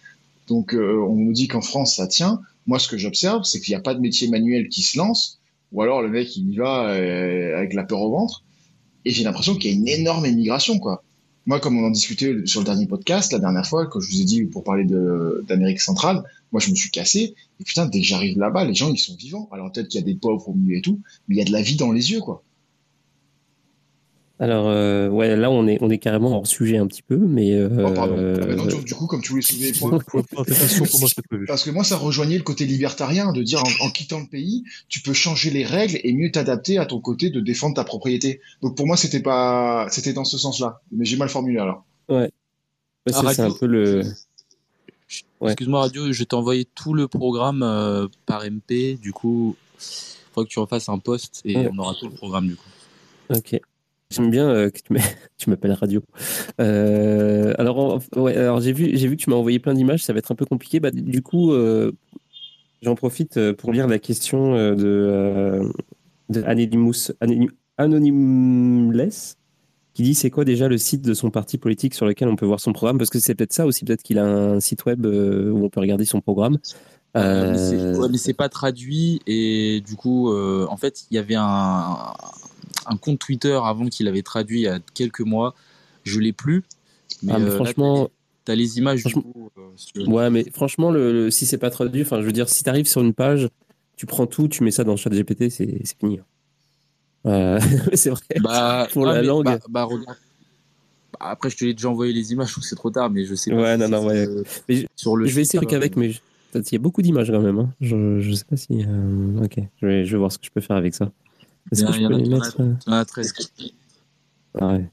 Donc, 0.48 0.74
euh, 0.74 0.98
on 1.08 1.14
nous 1.14 1.32
dit 1.32 1.46
qu'en 1.46 1.60
France, 1.60 1.96
ça 1.96 2.06
tient. 2.06 2.40
Moi, 2.66 2.78
ce 2.78 2.88
que 2.88 2.96
j'observe, 2.96 3.44
c'est 3.44 3.60
qu'il 3.60 3.72
n'y 3.72 3.76
a 3.76 3.80
pas 3.80 3.94
de 3.94 4.00
métier 4.00 4.28
manuel 4.28 4.68
qui 4.68 4.82
se 4.82 4.96
lance, 4.96 5.38
ou 5.72 5.82
alors 5.82 6.00
le 6.00 6.08
mec, 6.08 6.36
il 6.36 6.50
y 6.50 6.56
va 6.56 6.88
euh, 6.88 7.56
avec 7.56 7.74
la 7.74 7.84
peur 7.84 8.00
au 8.00 8.10
ventre. 8.10 8.42
Et 9.04 9.10
j'ai 9.10 9.24
l'impression 9.24 9.54
qu'il 9.54 9.70
y 9.70 9.74
a 9.74 9.76
une 9.76 9.88
énorme 9.88 10.24
émigration, 10.24 10.78
quoi. 10.78 11.02
Moi, 11.46 11.60
comme 11.60 11.78
on 11.78 11.86
en 11.86 11.90
discutait 11.90 12.34
sur 12.44 12.60
le 12.60 12.64
dernier 12.64 12.86
podcast, 12.86 13.32
la 13.32 13.38
dernière 13.38 13.66
fois, 13.66 13.86
quand 13.86 14.00
je 14.00 14.10
vous 14.10 14.20
ai 14.20 14.24
dit 14.24 14.44
pour 14.44 14.64
parler 14.64 14.84
d'Amérique 14.84 15.80
centrale, 15.80 16.24
moi, 16.50 16.60
je 16.60 16.70
me 16.70 16.74
suis 16.74 16.90
cassé. 16.90 17.34
Et 17.60 17.64
putain, 17.64 17.86
dès 17.86 18.00
que 18.00 18.06
j'arrive 18.06 18.36
là-bas, 18.36 18.64
les 18.64 18.74
gens, 18.74 18.92
ils 18.92 18.98
sont 18.98 19.14
vivants. 19.14 19.48
Alors 19.52 19.70
peut-être 19.70 19.88
qu'il 19.88 20.00
y 20.00 20.02
a 20.02 20.06
des 20.06 20.16
pauvres 20.16 20.48
au 20.48 20.54
milieu 20.54 20.78
et 20.78 20.82
tout, 20.82 21.00
mais 21.28 21.36
il 21.36 21.38
y 21.38 21.42
a 21.42 21.44
de 21.44 21.52
la 21.52 21.62
vie 21.62 21.76
dans 21.76 21.92
les 21.92 22.10
yeux, 22.10 22.20
quoi. 22.20 22.42
Alors, 24.38 24.68
euh, 24.68 25.08
ouais, 25.08 25.34
là, 25.34 25.50
on 25.50 25.66
est, 25.66 25.78
on 25.80 25.88
est 25.88 25.96
carrément 25.96 26.36
hors 26.36 26.46
sujet 26.46 26.76
un 26.76 26.86
petit 26.86 27.00
peu, 27.00 27.16
mais. 27.16 27.54
Euh, 27.54 27.68
oh, 27.86 27.94
pardon. 27.94 28.16
Ah, 28.18 28.54
non, 28.54 28.66
du, 28.66 28.94
coup, 28.94 29.06
comme 29.06 29.22
tu 29.22 29.30
voulais 29.30 29.42
soulever 29.42 29.72
les 29.72 29.78
points. 29.78 29.98
parce 31.46 31.64
que 31.64 31.70
moi, 31.70 31.84
ça 31.84 31.96
rejoignait 31.96 32.36
le 32.36 32.42
côté 32.42 32.66
libertarien 32.66 33.32
de 33.32 33.42
dire 33.42 33.62
en, 33.80 33.90
quittant 33.90 34.20
le 34.20 34.26
pays, 34.26 34.64
tu 34.88 35.00
peux 35.00 35.14
changer 35.14 35.50
les 35.50 35.64
règles 35.64 35.98
et 36.04 36.12
mieux 36.12 36.30
t'adapter 36.30 36.76
à 36.76 36.84
ton 36.84 37.00
côté 37.00 37.30
de 37.30 37.40
défendre 37.40 37.76
ta 37.76 37.84
propriété. 37.84 38.40
Donc 38.60 38.76
pour 38.76 38.86
moi, 38.86 38.98
c'était 38.98 39.20
pas, 39.20 39.86
c'était 39.90 40.12
dans 40.12 40.24
ce 40.24 40.36
sens-là. 40.36 40.82
Mais 40.92 41.06
j'ai 41.06 41.16
mal 41.16 41.30
formulé 41.30 41.58
alors. 41.58 41.84
Ouais. 42.10 42.30
Ah, 43.10 43.32
c'est 43.32 43.40
un 43.40 43.52
peu 43.52 43.66
le. 43.66 44.02
Excuse-moi, 45.40 45.80
Radio, 45.80 46.12
je 46.12 46.24
t'ai 46.24 46.36
envoyé 46.36 46.66
tout 46.74 46.92
le 46.92 47.08
programme 47.08 47.62
euh, 47.62 48.06
par 48.26 48.42
MP. 48.44 48.98
Du 49.00 49.12
coup, 49.12 49.56
il 49.78 50.34
faudra 50.34 50.46
que 50.46 50.52
tu 50.52 50.58
refasses 50.58 50.90
un 50.90 50.98
post 50.98 51.40
et 51.46 51.56
on 51.56 51.78
aura 51.78 51.94
tout 51.94 52.08
le 52.08 52.14
programme 52.14 52.48
du 52.48 52.56
coup. 52.56 52.68
Ok. 53.30 53.58
J'aime 54.10 54.30
bien 54.30 54.48
euh, 54.48 54.70
que 54.70 54.78
tu 55.36 55.50
m'appelles 55.50 55.72
Radio. 55.72 56.02
Euh, 56.60 57.52
alors, 57.58 58.00
ouais, 58.16 58.36
alors 58.36 58.60
j'ai 58.60 58.72
vu, 58.72 58.90
j'ai 58.96 59.08
vu 59.08 59.16
que 59.16 59.22
tu 59.22 59.30
m'as 59.30 59.36
envoyé 59.36 59.58
plein 59.58 59.74
d'images. 59.74 60.04
Ça 60.04 60.12
va 60.12 60.18
être 60.20 60.30
un 60.32 60.36
peu 60.36 60.46
compliqué. 60.46 60.78
Bah, 60.80 60.90
du 60.92 61.22
coup, 61.22 61.52
j'en 62.82 62.94
profite 62.94 63.36
euh, 63.36 63.52
pour 63.52 63.72
lire 63.72 63.88
la 63.88 63.98
question 63.98 64.54
euh, 64.54 64.74
de, 64.74 64.84
euh, 64.86 65.68
de 66.28 66.42
Anonymous, 66.44 67.10
Anonymless, 67.78 69.36
qui 69.94 70.02
dit 70.02 70.14
c'est 70.14 70.30
quoi 70.30 70.44
déjà 70.44 70.68
le 70.68 70.78
site 70.78 71.02
de 71.02 71.14
son 71.14 71.30
parti 71.30 71.58
politique 71.58 71.94
sur 71.94 72.06
lequel 72.06 72.28
on 72.28 72.36
peut 72.36 72.46
voir 72.46 72.60
son 72.60 72.72
programme? 72.72 72.98
Parce 72.98 73.10
que 73.10 73.18
c'est 73.18 73.34
peut-être 73.34 73.52
ça 73.52 73.66
aussi, 73.66 73.84
peut-être 73.84 74.02
qu'il 74.02 74.18
a 74.18 74.24
un 74.24 74.60
site 74.60 74.84
web 74.84 75.04
euh, 75.06 75.50
où 75.50 75.64
on 75.64 75.68
peut 75.68 75.80
regarder 75.80 76.04
son 76.04 76.20
programme. 76.20 76.58
Euh, 77.16 77.52
mais 77.52 77.58
c'est- 77.58 77.76
Euh, 77.76 77.96
ouais, 77.98 78.34
pas 78.34 78.48
traduit 78.50 79.20
et 79.26 79.80
du 79.86 79.96
coup, 79.96 80.30
euh, 80.30 80.66
en 80.68 80.76
fait, 80.76 81.06
il 81.10 81.14
y 81.14 81.18
avait 81.18 81.34
un, 81.36 82.12
un 82.88 82.96
compte 82.96 83.18
Twitter 83.18 83.58
avant 83.62 83.86
qu'il 83.86 84.08
avait 84.08 84.22
traduit 84.22 84.60
il 84.60 84.64
y 84.64 84.68
a 84.68 84.78
quelques 84.94 85.20
mois. 85.20 85.54
Je 86.04 86.20
l'ai 86.20 86.32
plus. 86.32 86.62
Mais, 87.22 87.32
Ah, 87.34 87.38
mais 87.38 87.44
euh, 87.46 87.48
là, 87.48 87.54
franchement- 87.56 88.08
t'as 88.44 88.54
les, 88.54 88.78
images 88.78 89.04
du 89.04 89.14
coup. 89.14 89.50
euh, 89.58 89.60
sur- 89.76 90.08
Ouais, 90.08 90.30
mais 90.30 90.44
franchement, 90.52 90.90
le, 90.90 91.12
le- 91.12 91.30
si 91.30 91.46
c'est 91.46 91.58
pas 91.58 91.70
traduit, 91.70 92.02
enfin, 92.02 92.20
je 92.20 92.26
veux 92.26 92.32
dire, 92.32 92.48
si 92.48 92.62
tu 92.62 92.68
arrives 92.70 92.86
sur 92.86 93.02
une 93.02 93.12
page, 93.14 93.48
tu 93.96 94.06
prends 94.06 94.26
tout, 94.26 94.46
tu 94.48 94.62
mets 94.62 94.70
ça 94.70 94.84
dans 94.84 94.92
le 94.92 94.96
chat 94.98 95.10
GPT, 95.10 95.48
c'est 95.50 95.80
fini. 95.98 96.20
Euh, 97.26 97.58
c'est 97.94 98.10
vrai. 98.10 98.20
Bah, 98.40 98.86
Pour 98.92 99.08
ah, 99.08 99.14
la 99.14 99.22
langue. 99.22 99.44
bah, 99.44 99.58
bah, 99.68 99.84
regarde. 99.84 100.16
Après, 101.18 101.48
je 101.50 101.56
te 101.56 101.64
l'ai 101.64 101.72
déjà 101.72 101.88
envoyé 101.88 102.12
les 102.12 102.32
images, 102.32 102.48
je 102.48 102.52
trouve 102.52 102.62
que 102.62 102.68
c'est 102.68 102.76
trop 102.76 102.90
tard, 102.90 103.08
mais 103.10 103.24
je 103.24 103.34
sais 103.34 103.50
pas. 103.50 103.56
Ouais, 103.56 103.74
si 103.74 103.80
non, 103.80 103.88
non, 103.88 104.00
c'est, 104.02 104.06
ouais. 104.06 104.26
euh, 104.28 104.44
Mais 104.68 104.76
je- 104.76 104.86
sur 104.94 105.16
le 105.16 105.26
je 105.26 105.34
vais 105.34 105.42
essayer 105.42 105.64
qu'avec, 105.66 105.96
mais 105.96 106.10
il 106.54 106.62
y 106.72 106.76
a 106.76 106.78
beaucoup 106.78 107.00
d'images 107.02 107.30
quand 107.30 107.40
même. 107.40 107.58
hein. 107.58 107.70
Je, 107.80 108.20
je 108.20 108.32
sais 108.34 108.44
pas 108.44 108.56
si. 108.56 108.84
euh, 108.86 109.42
ok, 109.44 109.58
je 109.80 109.86
vais, 109.86 110.04
je 110.04 110.12
vais 110.12 110.18
voir 110.18 110.30
ce 110.30 110.38
que 110.38 110.44
je 110.46 110.50
peux 110.50 110.60
faire 110.60 110.76
avec 110.76 110.94
ça. 110.94 111.10
Est-ce 111.72 111.84
que 111.84 111.92
je 111.92 111.98
peux 112.06 112.14
les 112.14 112.28
mettre 112.28 112.60
euh, 112.60 112.74
il 112.86 112.90
y 112.90 112.94
en 112.94 112.98
a 112.98 113.04
13. 113.04 113.32
Ah 114.58 114.72
ouais. 114.74 114.90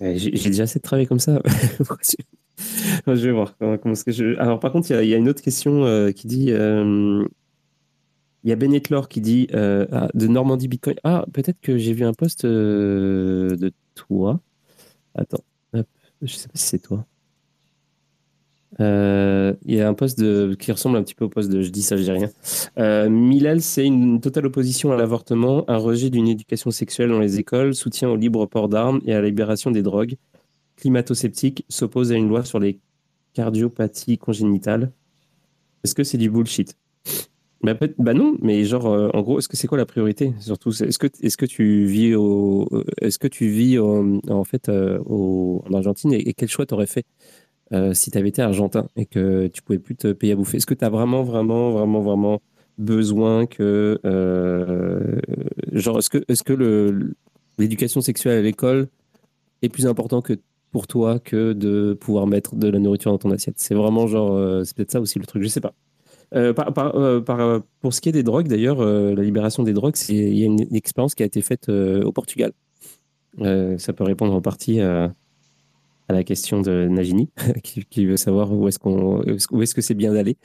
Ouais, 0.00 0.18
J'ai 0.18 0.30
déjà 0.50 0.64
assez 0.64 0.78
de 0.78 0.82
travail 0.84 1.06
comme 1.06 1.18
ça. 1.20 1.40
Je 3.06 3.12
vais 3.12 3.32
voir. 3.32 3.56
comment- 3.58 3.76
comment 3.78 3.92
est-ce 3.92 4.04
que 4.04 4.12
je... 4.12 4.36
Alors, 4.38 4.60
par 4.60 4.72
contre, 4.72 4.90
il 4.90 4.94
y 4.94 4.96
a- 4.96 5.02
il 5.02 5.08
y, 5.08 5.14
a 5.14 5.16
une 5.18 5.28
autre 5.28 5.42
question 5.42 5.84
euh, 5.84 6.10
qui 6.12 6.26
dit. 6.26 6.50
euh, 6.50 7.24
Il 8.44 8.50
y 8.50 8.52
a 8.52 8.56
Bennett 8.56 8.88
Lore 8.90 9.08
qui 9.08 9.20
dit 9.20 9.48
euh, 9.54 9.86
ah, 9.92 10.08
de 10.14 10.26
Normandie 10.26 10.68
Bitcoin. 10.68 10.96
Ah, 11.04 11.24
peut-être 11.32 11.60
que 11.60 11.76
j'ai 11.78 11.92
vu 11.92 12.04
un 12.04 12.12
post 12.14 12.44
euh, 12.44 13.56
de 13.56 13.72
toi. 13.94 14.40
Attends, 15.14 15.42
hop, 15.74 15.86
je 16.22 16.34
sais 16.34 16.48
pas 16.48 16.54
si 16.58 16.66
c'est 16.66 16.78
toi. 16.78 17.04
Euh, 18.80 19.54
Il 19.64 19.74
y 19.74 19.80
a 19.80 19.88
un 19.88 19.94
post 19.94 20.18
de, 20.18 20.54
qui 20.58 20.70
ressemble 20.70 20.98
un 20.98 21.02
petit 21.02 21.14
peu 21.14 21.24
au 21.24 21.28
post 21.28 21.50
de 21.50 21.62
Je 21.62 21.70
dis 21.70 21.82
ça, 21.82 21.96
je 21.96 22.02
dis 22.02 22.10
rien. 22.10 22.30
Euh, 22.78 23.08
Milal, 23.08 23.60
c'est 23.62 23.84
une 23.84 24.20
totale 24.20 24.46
opposition 24.46 24.92
à 24.92 24.96
l'avortement, 24.96 25.64
un 25.68 25.78
rejet 25.78 26.10
d'une 26.10 26.28
éducation 26.28 26.70
sexuelle 26.70 27.10
dans 27.10 27.20
les 27.20 27.38
écoles, 27.38 27.74
soutien 27.74 28.08
au 28.10 28.16
libre 28.16 28.46
port 28.46 28.68
d'armes 28.68 29.00
et 29.06 29.14
à 29.14 29.20
la 29.20 29.26
libération 29.26 29.70
des 29.70 29.82
drogues. 29.82 30.16
Climato-sceptique 30.76 31.64
s'oppose 31.68 32.12
à 32.12 32.16
une 32.16 32.28
loi 32.28 32.44
sur 32.44 32.58
les 32.58 32.78
cardiopathies 33.32 34.18
congénitales. 34.18 34.92
Est-ce 35.84 35.94
que 35.94 36.04
c'est 36.04 36.18
du 36.18 36.30
bullshit? 36.30 36.76
Bah, 37.62 37.74
bah 37.98 38.12
non, 38.12 38.36
mais 38.42 38.64
genre, 38.64 38.86
euh, 38.86 39.08
en 39.14 39.22
gros, 39.22 39.38
est-ce 39.38 39.48
que 39.48 39.56
c'est 39.56 39.66
quoi 39.66 39.78
la 39.78 39.86
priorité 39.86 40.34
Surtout, 40.38 40.70
est-ce 40.70 40.98
que, 40.98 41.06
est-ce 41.22 41.36
que 41.38 41.46
tu 41.46 41.86
vis 41.86 42.14
au, 42.14 42.68
est-ce 43.00 43.18
que 43.18 43.26
tu 43.26 43.48
vis 43.48 43.78
en 43.78 44.44
fait 44.44 44.68
en 44.68 45.62
Argentine 45.72 46.12
et, 46.12 46.28
et 46.28 46.34
quel 46.34 46.48
choix 46.50 46.66
t'aurais 46.66 46.86
fait? 46.86 47.06
Euh, 47.72 47.94
si 47.94 48.10
tu 48.10 48.18
avais 48.18 48.28
été 48.28 48.42
argentin 48.42 48.86
et 48.96 49.06
que 49.06 49.48
tu 49.48 49.62
pouvais 49.62 49.78
plus 49.78 49.96
te 49.96 50.12
payer 50.12 50.34
à 50.34 50.36
bouffer 50.36 50.58
Est-ce 50.58 50.66
que 50.66 50.74
tu 50.74 50.84
as 50.84 50.90
vraiment, 50.90 51.22
vraiment, 51.22 51.72
vraiment, 51.72 52.00
vraiment 52.00 52.40
besoin 52.78 53.46
que, 53.46 53.98
euh, 54.04 55.20
genre, 55.72 55.98
est-ce 55.98 56.10
que, 56.10 56.24
est-ce 56.28 56.44
que 56.44 57.14
l'éducation 57.58 58.00
sexuelle 58.00 58.38
à 58.38 58.42
l'école 58.42 58.88
est 59.62 59.68
plus 59.68 59.86
important 59.86 60.22
que 60.22 60.34
pour 60.70 60.86
toi 60.86 61.18
que 61.18 61.54
de 61.54 61.94
pouvoir 61.94 62.26
mettre 62.26 62.54
de 62.54 62.68
la 62.68 62.78
nourriture 62.78 63.10
dans 63.10 63.18
ton 63.18 63.30
assiette? 63.30 63.56
C'est 63.58 63.74
vraiment 63.74 64.06
genre, 64.06 64.34
euh, 64.34 64.62
c'est 64.62 64.76
peut-être 64.76 64.92
ça 64.92 65.00
aussi 65.00 65.18
le 65.18 65.26
truc, 65.26 65.42
je 65.42 65.48
sais 65.48 65.60
pas. 65.60 65.74
Par, 66.54 66.72
par- 66.74 67.24
par, 67.24 67.62
pour 67.80 67.94
ce 67.94 68.00
qui 68.00 68.08
est 68.10 68.12
des 68.12 68.24
drogues, 68.24 68.48
d'ailleurs, 68.48 68.84
la 68.84 69.22
libération 69.22 69.62
des 69.62 69.72
drogues, 69.72 69.94
il 70.08 70.38
y 70.38 70.42
a 70.42 70.46
une, 70.46 70.60
expérience 70.74 71.14
qui 71.14 71.22
a 71.22 71.26
été 71.26 71.40
faite 71.40 71.68
au 71.68 72.12
Portugal. 72.12 72.52
Ça 73.38 73.92
peut 73.92 74.04
répondre 74.04 74.34
en 74.34 74.42
partie 74.42 74.80
à, 74.80 75.14
à 76.08 76.12
la 76.12 76.24
question 76.24 76.60
de 76.62 76.86
Nagini, 76.88 77.30
qui, 77.62 78.06
veut 78.06 78.16
savoir 78.16 78.52
où 78.52 78.68
est-ce 78.68 78.78
qu'on, 78.78 79.22
où 79.50 79.62
est-ce 79.62 79.74
que 79.74 79.80
c'est 79.80 79.94
bien 79.94 80.12
d'aller. 80.12 80.36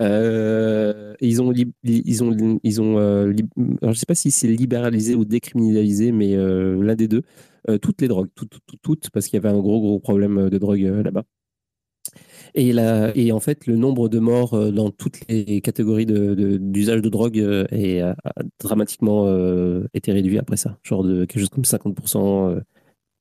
Euh, 0.00 1.14
ils 1.20 1.42
ont, 1.42 1.52
ils 1.84 2.24
ont, 2.24 2.58
ils 2.62 2.80
ont, 2.80 2.98
euh, 2.98 3.32
alors 3.82 3.94
je 3.94 3.98
sais 3.98 4.06
pas 4.06 4.14
si 4.14 4.30
c'est 4.30 4.48
libéralisé 4.48 5.14
ou 5.14 5.24
décriminalisé, 5.24 6.12
mais 6.12 6.36
euh, 6.36 6.82
l'un 6.82 6.94
des 6.94 7.08
deux, 7.08 7.22
euh, 7.68 7.78
toutes 7.78 8.00
les 8.00 8.08
drogues, 8.08 8.30
toutes, 8.34 8.58
toutes, 8.66 8.80
toutes, 8.82 9.10
parce 9.10 9.26
qu'il 9.26 9.34
y 9.36 9.44
avait 9.44 9.54
un 9.54 9.60
gros, 9.60 9.80
gros 9.80 10.00
problème 10.00 10.48
de 10.48 10.58
drogue 10.58 10.80
là-bas. 11.04 11.24
Et, 12.54 12.72
la- 12.72 13.16
et 13.16 13.30
en 13.32 13.40
fait, 13.40 13.66
le 13.66 13.76
nombre 13.76 14.08
de 14.08 14.18
morts 14.18 14.72
dans 14.72 14.90
toutes 14.90 15.20
les 15.28 15.60
catégories 15.60 16.06
de- 16.06 16.58
d'usage 16.60 17.02
de, 17.02 17.08
drogue 17.08 17.38
a, 17.38 18.14
dramatiquement 18.58 19.26
été 19.94 20.12
réduit 20.12 20.38
après 20.38 20.56
ça. 20.56 20.78
Genre 20.82 21.04
de 21.04 21.24
quelque 21.24 21.40
chose 21.40 21.48
comme 21.50 21.64
50%, 21.64 22.50
euh, 22.50 22.60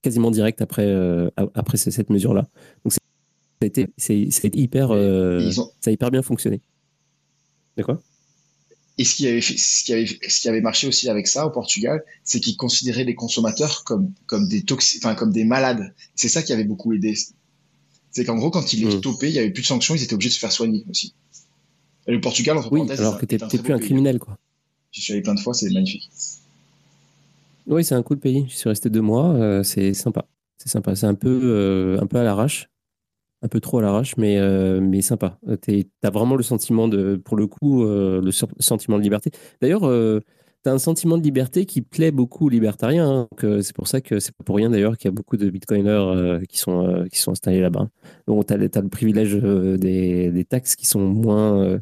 quasiment 0.01 0.31
direct 0.31 0.61
après, 0.61 0.85
euh, 0.85 1.29
après 1.53 1.77
cette 1.77 2.09
mesure-là. 2.09 2.47
Donc, 2.83 2.93
c'est- 2.93 2.99
ça 2.99 3.63
a 3.63 3.65
été, 3.65 3.87
c'est- 3.97 4.55
hyper, 4.55 4.91
euh, 4.91 5.39
Ils 5.41 5.59
ont- 5.61 5.69
ça 5.81 5.89
a 5.89 5.93
hyper 5.93 6.11
bien 6.11 6.21
fonctionné. 6.21 6.61
De 7.77 7.83
quoi? 7.83 8.01
Et 8.97 9.05
ce 9.05 9.15
qui, 9.15 9.27
avait 9.27 9.39
fait- 9.41 9.57
ce, 9.57 9.83
qui 9.85 9.93
avait, 9.93 10.05
ce 10.05 10.41
qui 10.41 10.49
avait 10.49 10.59
marché 10.61 10.87
aussi 10.87 11.07
avec 11.09 11.27
ça 11.27 11.45
au 11.45 11.51
Portugal, 11.51 12.03
c'est 12.23 12.39
qu'ils 12.41 12.57
considéraient 12.57 13.05
les 13.05 13.15
consommateurs 13.15 13.83
comme, 13.85 14.11
comme, 14.25 14.47
des 14.49 14.61
toxi- 14.61 14.97
enfin, 14.97 15.15
comme 15.15 15.31
des 15.31 15.45
malades. 15.45 15.93
C'est 16.15 16.27
ça 16.27 16.43
qui 16.43 16.51
avait 16.51 16.65
beaucoup 16.65 16.91
aidé. 16.93 17.15
C'est 18.11 18.25
qu'en 18.25 18.35
gros, 18.35 18.49
quand 18.49 18.73
ils 18.73 18.85
les 18.85 18.95
Mm. 18.97 19.01
topaient, 19.01 19.29
il 19.29 19.33
n'y 19.33 19.39
avait 19.39 19.51
plus 19.51 19.61
de 19.61 19.67
sanctions, 19.67 19.95
ils 19.95 20.03
étaient 20.03 20.15
obligés 20.15 20.29
de 20.29 20.33
se 20.33 20.39
faire 20.39 20.51
soigner 20.51 20.83
aussi. 20.89 21.13
Et 22.07 22.11
le 22.11 22.19
Portugal, 22.19 22.57
entre 22.57 22.71
Oui, 22.73 22.79
parenthèses, 22.79 22.99
alors 22.99 23.17
que 23.19 23.25
t'es 23.25 23.37
t'es 23.37 23.57
plus 23.59 23.71
un 23.73 23.77
pays. 23.77 23.85
criminel, 23.87 24.19
quoi. 24.19 24.37
J'y 24.91 25.01
suis 25.01 25.13
allé 25.13 25.21
plein 25.21 25.35
de 25.35 25.39
fois, 25.39 25.53
c'est 25.53 25.69
magnifique. 25.69 26.09
Oui, 27.69 27.83
c'est 27.83 27.95
un 27.95 28.03
cool 28.03 28.19
pays. 28.19 28.45
Je 28.49 28.55
suis 28.55 28.69
resté 28.69 28.89
deux 28.89 29.01
mois. 29.01 29.33
euh, 29.35 29.63
c'est 29.63 29.93
sympa. 29.93 30.25
C'est 30.57 30.69
sympa. 30.69 30.95
C'est 30.95 31.05
un 31.05 31.15
peu, 31.15 31.39
euh, 31.43 31.99
un 32.01 32.07
peu 32.07 32.17
à 32.17 32.23
l'arrache. 32.23 32.69
Un 33.43 33.49
peu 33.49 33.59
trop 33.61 33.79
à 33.79 33.83
l'arrache, 33.83 34.17
mais, 34.17 34.37
euh, 34.39 34.81
mais 34.81 35.01
sympa. 35.01 35.39
T'es- 35.61 35.87
T'as 36.01 36.11
vraiment 36.11 36.35
le 36.35 36.43
sentiment 36.43 36.87
de, 36.89 37.15
pour 37.17 37.37
le 37.37 37.47
coup, 37.47 37.83
le 37.85 38.31
sentiment 38.59 38.97
de 38.97 39.03
liberté. 39.03 39.31
D'ailleurs, 39.61 39.85
euh, 39.87 40.21
t'as 40.63 40.73
un 40.73 40.79
sentiment 40.79 41.17
de 41.17 41.23
liberté 41.23 41.65
qui 41.65 41.81
plaît 41.81 42.11
beaucoup 42.11 42.47
aux 42.47 42.49
libertariens. 42.49 43.27
hein. 43.41 43.59
C'est 43.61 43.75
pour 43.75 43.87
ça 43.87 44.01
que 44.01 44.19
c'est 44.19 44.35
pas 44.35 44.43
pour 44.45 44.57
rien 44.57 44.69
d'ailleurs 44.71 44.97
qu'il 44.97 45.09
y 45.09 45.13
a 45.13 45.15
beaucoup 45.15 45.37
de 45.37 45.49
bitcoiners 45.49 46.39
qui, 46.49 46.57
sont, 46.59 47.05
qui 47.11 47.19
sont 47.19 47.31
installés 47.31 47.61
là-bas. 47.61 47.89
Donc, 48.27 48.49
le- 48.51 48.69
t'as 48.69 48.81
le 48.81 48.89
privilège 48.89 49.35
des 49.35 50.45
taxes 50.49 50.75
qui 50.75 50.85
sont 50.87 51.01
moins. 51.01 51.79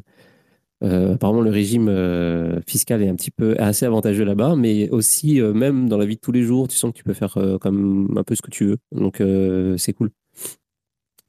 Euh, 0.84 1.14
apparemment, 1.14 1.40
le 1.40 1.50
régime 1.50 1.88
euh, 1.88 2.60
fiscal 2.66 3.02
est 3.02 3.08
un 3.08 3.16
petit 3.16 3.30
peu 3.32 3.56
assez 3.58 3.84
avantageux 3.86 4.24
là-bas, 4.24 4.54
mais 4.56 4.88
aussi, 4.90 5.40
euh, 5.40 5.52
même 5.52 5.88
dans 5.88 5.98
la 5.98 6.06
vie 6.06 6.16
de 6.16 6.20
tous 6.20 6.32
les 6.32 6.42
jours, 6.44 6.68
tu 6.68 6.76
sens 6.76 6.92
que 6.92 6.96
tu 6.98 7.04
peux 7.04 7.14
faire 7.14 7.36
comme 7.60 8.16
un 8.16 8.22
peu 8.24 8.34
ce 8.34 8.42
que 8.42 8.50
tu 8.50 8.66
veux. 8.66 8.78
Donc, 8.92 9.22
c'est 9.78 9.92
cool. 9.92 10.10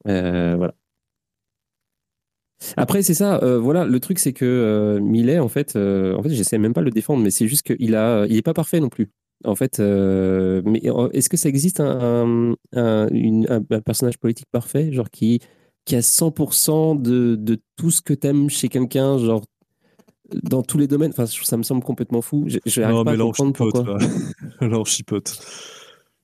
Voilà. 0.06 0.74
Après, 2.78 3.02
c'est 3.04 3.14
ça. 3.14 3.40
voilà, 3.60 3.86
le 3.86 4.00
truc, 4.00 4.20
c'est 4.20 4.34
que 4.34 5.00
Millet, 5.02 5.40
en 5.40 5.48
fait, 5.48 5.76
en 5.76 6.22
fait, 6.22 6.30
j'essaie 6.30 6.58
même 6.58 6.74
pas 6.74 6.82
de 6.82 6.86
le 6.86 6.92
défendre, 6.92 7.24
mais 7.24 7.32
c'est 7.32 7.48
juste 7.48 7.64
qu'il 7.64 7.96
a, 7.96 8.26
il 8.28 8.44
pas 8.44 8.54
parfait 8.54 8.80
non 8.80 8.90
plus. 8.90 9.10
En 9.46 9.56
fait, 9.56 9.80
mais 9.80 10.82
est-ce 11.14 11.30
que 11.30 11.38
ça 11.38 11.50
existe 11.50 11.80
un- 11.80 12.54
un 12.74 13.62
personnage 13.86 14.18
politique 14.18 14.48
parfait, 14.52 14.92
genre 14.92 15.10
qui, 15.10 15.40
qui 15.90 15.95
a 15.95 16.02
100% 16.02 17.02
de, 17.02 17.36
de 17.36 17.57
tout 17.76 17.90
ce 17.90 18.02
que 18.02 18.14
t'aimes 18.14 18.48
chez 18.49 18.70
quelqu'un, 18.70 19.18
genre 19.18 19.44
dans 20.44 20.61
tous 20.61 20.78
les 20.78 20.88
domaines 20.88 21.10
Enfin, 21.11 21.26
ça 21.26 21.57
me 21.57 21.64
semble 21.64 21.84
complètement 21.84 22.22
fou. 22.22 22.44
Je, 22.48 22.60
je 22.66 22.82
n'arrive 22.82 22.98
Non, 22.98 23.03
pas 23.03 23.16
mais 23.16 23.20
à 23.20 23.24
comprendre 23.24 23.56
chipote. 23.56 23.74
pourquoi. 24.60 24.86
Chipote. 24.86 25.41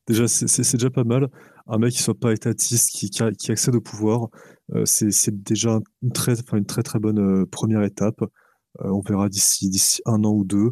Déjà, 0.07 0.27
c'est 0.27 0.73
déjà 0.77 0.91
pas 0.91 1.03
mal. 1.03 1.29
Un 1.65 1.79
mec 1.79 1.93
qui 1.93 2.03
soit 2.03 2.13
pas 2.19 2.31
étatiste, 2.31 2.91
qui, 2.91 3.09
qui, 3.09 3.23
a- 3.23 3.31
qui 3.31 3.51
accède 3.51 3.73
au 3.75 3.81
pouvoir, 3.81 4.27
euh, 4.75 4.83
c'est 4.85 5.31
déjà 5.43 5.79
une 6.03 6.11
très, 6.11 6.39
enfin, 6.39 6.57
une 6.57 6.65
très 6.67 6.83
très 6.83 6.99
bonne 6.99 7.17
euh, 7.17 7.45
première 7.47 7.81
étape. 7.81 8.21
Euh, 8.21 8.89
on 8.91 9.01
verra 9.01 9.29
d'ici 9.29 9.67
d'ici 9.71 10.01
un 10.05 10.23
an 10.23 10.31
ou 10.33 10.45
deux. 10.45 10.71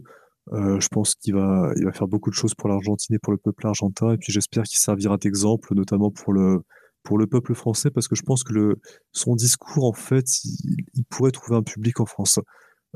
Je 0.52 0.88
pense 0.90 1.15
qu'il 1.15 1.34
va, 1.34 1.72
il 1.78 1.86
va 1.86 1.94
faire 1.94 2.07
beaucoup 2.07 2.30
de 2.30 2.36
choses 2.36 2.53
pour 2.53 2.70
l'Argentine 2.70 3.15
et 3.15 3.20
pour 3.20 3.32
le 3.34 3.40
peuple 3.40 3.65
argentin. 3.65 4.11
Et 4.14 4.18
puis 4.18 4.32
j'espère 4.32 4.64
qu'il 4.65 4.78
servira 4.78 5.18
d'exemple, 5.18 5.74
notamment 5.74 6.11
pour 6.11 6.34
le, 6.34 6.61
pour 7.04 7.18
le 7.18 7.28
peuple 7.28 7.54
français, 7.54 7.92
parce 7.92 8.08
que 8.08 8.16
je 8.16 8.24
pense 8.24 8.44
que 8.44 8.78
son 9.12 9.36
discours, 9.36 9.86
en 9.86 9.94
fait, 9.94 10.44
il, 10.46 11.04
pourrait 11.10 11.32
trouver 11.32 11.58
un 11.58 11.64
public 11.64 12.00
en 12.00 12.06
France. 12.06 12.40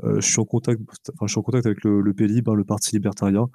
Euh, 0.04 0.20
je 0.20 0.26
suis 0.26 0.40
en 0.40 0.44
contact, 0.44 0.80
enfin, 1.14 1.26
je 1.26 1.32
suis 1.32 1.38
en 1.38 1.42
contact 1.42 1.66
avec 1.66 1.84
le, 1.84 2.00
le 2.00 2.14
hein, 2.20 2.54
le 2.54 2.64
Parti 2.64 2.96
libertarien. 2.96 3.48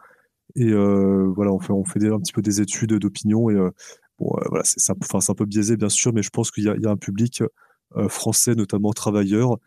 Et 0.56 0.72
euh, 0.72 1.32
voilà, 1.36 1.52
on 1.52 1.60
fait, 1.60 1.74
on 1.74 1.86
fait 1.86 2.06
un 2.08 2.20
petit 2.20 2.34
peu 2.34 2.42
des 2.42 2.62
études 2.62 2.94
d'opinion. 2.94 3.50
Et 3.50 3.56
euh, 3.56 3.72
bon, 4.20 4.36
voilà, 4.50 4.64
c'est 4.64 4.92
un, 4.92 4.96
enfin, 5.02 5.20
un 5.28 5.36
peu 5.36 5.46
biaisé, 5.46 5.76
bien 5.76 5.90
sûr, 5.90 6.14
mais 6.14 6.22
je 6.22 6.30
pense 6.30 6.52
qu'il 6.52 6.64
y 6.64 6.70
a, 6.70 6.90
un 6.90 6.98
public 6.98 7.44
français, 8.08 8.56
notamment 8.56 8.92
travailleurs, 8.92 9.58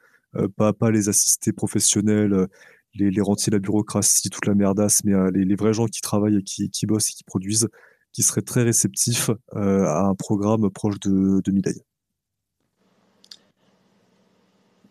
pas, 0.56 0.72
pas 0.72 0.90
les 0.90 1.08
assistés 1.08 1.52
professionnels, 1.52 2.48
les, 2.94 3.20
rentiers 3.20 3.50
de 3.50 3.56
la 3.56 3.60
bureaucratie, 3.60 4.30
toute 4.30 4.46
la 4.46 4.54
merdasse, 4.54 5.02
mais 5.04 5.12
les, 5.32 5.54
vrais 5.54 5.72
gens 5.72 5.86
qui 5.86 6.00
travaillent 6.00 6.38
et 6.38 6.42
qui 6.42 6.86
bossent 6.86 7.10
et 7.10 7.14
qui 7.14 7.24
produisent, 7.24 7.68
qui 8.16 8.22
seraient 8.22 8.40
très 8.40 8.62
réceptifs 8.62 9.28
euh, 9.56 9.84
à 9.84 10.06
un 10.06 10.14
programme 10.14 10.70
proche 10.70 10.98
de, 11.00 11.42
de. 11.44 11.52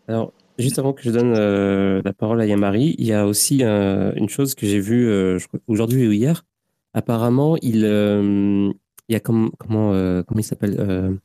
Alors, 0.06 0.32
juste 0.60 0.78
avant 0.78 0.92
que 0.92 1.02
je 1.02 1.10
donne 1.10 1.32
la 1.32 2.12
parole 2.12 2.40
à 2.40 2.46
Yamari, 2.46 2.94
il 2.98 3.04
y 3.04 3.12
a 3.12 3.26
aussi 3.26 3.64
une 3.64 4.28
chose 4.28 4.54
que 4.54 4.64
j'ai 4.64 4.78
vue 4.78 5.10
aujourd'hui 5.66 6.06
ou 6.06 6.12
hier. 6.12 6.44
Apparemment, 6.94 7.56
il, 7.62 7.80
y 9.08 9.14
a 9.16 9.18
comment, 9.18 9.50
comment 9.58 10.22
il 10.36 10.44
s'appelle 10.44 11.18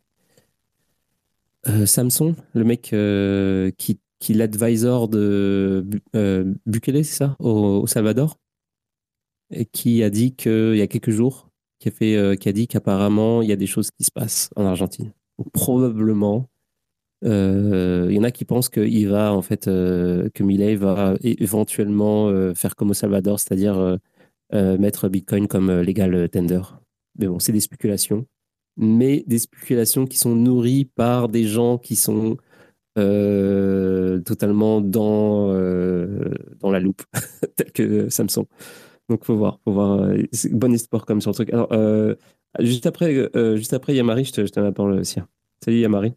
Samson, 1.86 2.36
le 2.56 2.64
mec 2.64 2.96
qui, 3.78 4.00
qui 4.18 4.34
l'advisor 4.34 5.08
de 5.08 5.86
Bukele, 6.66 7.06
c'est 7.06 7.18
ça, 7.18 7.36
au, 7.38 7.86
Salvador, 7.86 8.40
et 9.52 9.66
qui 9.66 10.02
a 10.02 10.10
dit 10.10 10.34
qu'il 10.34 10.78
y 10.78 10.82
a 10.82 10.88
quelques 10.88 11.12
jours, 11.12 11.51
qui 11.82 11.90
a, 11.90 11.92
fait, 11.92 12.38
qui 12.40 12.48
a 12.48 12.52
dit 12.54 12.68
qu'apparemment 12.68 13.42
il 13.42 13.50
y 13.50 13.52
a 13.52 13.58
des 13.58 13.68
choses 13.68 13.90
qui 13.92 14.04
se 14.04 14.12
passent 14.12 14.50
en 14.56 14.66
Argentine. 14.66 15.12
probablement, 15.52 16.48
euh, 17.24 18.08
il 18.10 18.16
y 18.16 18.20
en 18.20 18.24
a 18.24 18.32
qui 18.32 18.46
pensent 18.46 18.70
qu'il 18.70 19.08
va, 19.10 19.34
en 19.34 19.42
fait, 19.42 19.68
euh, 19.68 20.30
que 20.34 20.44
Millet 20.44 20.76
va 20.76 21.16
éventuellement 21.24 22.30
euh, 22.30 22.54
faire 22.54 22.76
comme 22.76 22.92
au 22.92 22.94
Salvador, 22.94 23.40
c'est-à-dire 23.40 23.98
mettre 24.54 25.08
Bitcoin 25.08 25.48
comme 25.48 25.72
légal 25.80 26.30
tender. 26.30 26.62
Mais 27.18 27.28
bon, 27.28 27.40
c'est 27.40 27.54
des 27.54 27.62
spéculations. 27.62 28.26
Mais 28.78 29.24
des 29.28 29.40
spéculations 29.40 30.06
qui 30.06 30.18
sont 30.18 30.36
nourries 30.36 30.86
par 30.86 31.30
des 31.30 31.46
gens 31.46 31.78
qui 31.78 31.96
sont 31.96 32.38
totalement 32.96 34.82
dans, 34.82 35.54
dans 36.60 36.72
la 36.72 36.80
loupe, 36.80 37.04
tel 37.56 37.72
que 37.72 38.10
Samsung. 38.10 38.46
Donc, 39.12 39.26
faut 39.26 39.36
voir, 39.36 39.60
faut 39.66 39.74
voir. 39.74 40.10
bon 40.52 40.74
espoir 40.74 41.06
comme 41.06 41.22
sur 41.22 41.32
le 41.32 41.36
truc. 41.36 41.54
Alors, 41.54 41.70
juste 42.60 42.86
après, 42.86 43.30
juste 43.56 43.74
après 43.74 43.94
Yamari, 43.94 44.26
je 44.26 44.32
te, 44.32 44.46
je 44.46 44.60
la 44.60 44.72
parole 44.72 45.00
aussi. 45.00 45.20
Salut 45.64 45.80
Yamari. 45.80 46.14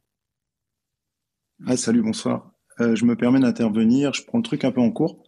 Ah, 1.66 1.76
salut, 1.76 2.02
bonsoir. 2.02 2.52
Euh, 2.80 2.94
je 2.94 3.04
me 3.04 3.16
permets 3.16 3.40
d'intervenir. 3.40 4.12
Je 4.12 4.24
prends 4.24 4.38
le 4.38 4.44
truc 4.44 4.64
un 4.64 4.72
peu 4.72 4.80
en 4.80 4.90
cours. 4.90 5.22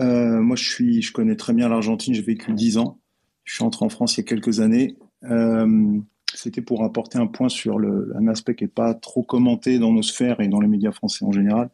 Euh, 0.00 0.40
moi, 0.40 0.56
je, 0.56 0.68
suis, 0.68 1.02
je 1.02 1.12
connais 1.12 1.36
très 1.36 1.52
bien 1.52 1.68
l'Argentine. 1.68 2.14
J'ai 2.14 2.22
vécu 2.22 2.52
10 2.52 2.78
ans. 2.78 3.00
Je 3.44 3.54
suis 3.54 3.64
entré 3.64 3.84
en 3.84 3.88
France 3.88 4.16
il 4.16 4.20
y 4.20 4.24
a 4.24 4.24
quelques 4.24 4.60
années. 4.60 4.96
Euh, 5.24 5.98
c'était 6.34 6.62
pour 6.62 6.84
apporter 6.84 7.18
un 7.18 7.26
point 7.26 7.48
sur 7.48 7.78
un 7.78 8.28
aspect 8.28 8.54
qui 8.54 8.64
n'est 8.64 8.68
pas 8.68 8.94
trop 8.94 9.22
commenté 9.22 9.78
dans 9.78 9.92
nos 9.92 10.02
sphères 10.02 10.40
et 10.40 10.48
dans 10.48 10.60
les 10.60 10.68
médias 10.68 10.92
français 10.92 11.24
en 11.24 11.32
général. 11.32 11.70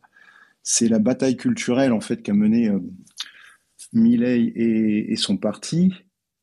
C'est 0.62 0.88
la 0.88 0.98
bataille 0.98 1.36
culturelle 1.36 1.92
en 1.92 2.00
fait 2.00 2.22
qu'a 2.22 2.34
menée 2.34 2.70
euh, 3.94 4.00
Millet 4.00 4.52
et, 4.54 5.16
son 5.16 5.36
parti. 5.36 5.92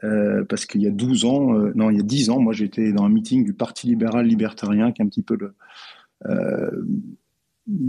Euh, 0.03 0.43
parce 0.45 0.67
qu'il 0.67 0.81
y 0.81 0.87
a 0.87 0.91
12 0.91 1.25
ans, 1.25 1.53
non, 1.73 1.89
il 1.89 1.97
y 1.97 1.99
a 1.99 2.03
10 2.03 2.29
ans, 2.29 2.39
moi 2.39 2.53
j'étais 2.53 2.91
dans 2.91 3.03
un 3.03 3.09
meeting 3.09 3.43
du 3.43 3.53
Parti 3.53 3.87
libéral 3.87 4.27
libertarien, 4.27 4.91
qui 4.91 5.01
est 5.01 5.05
un 5.05 5.07
petit 5.07 5.23
peu 5.23 5.35
le, 5.35 5.55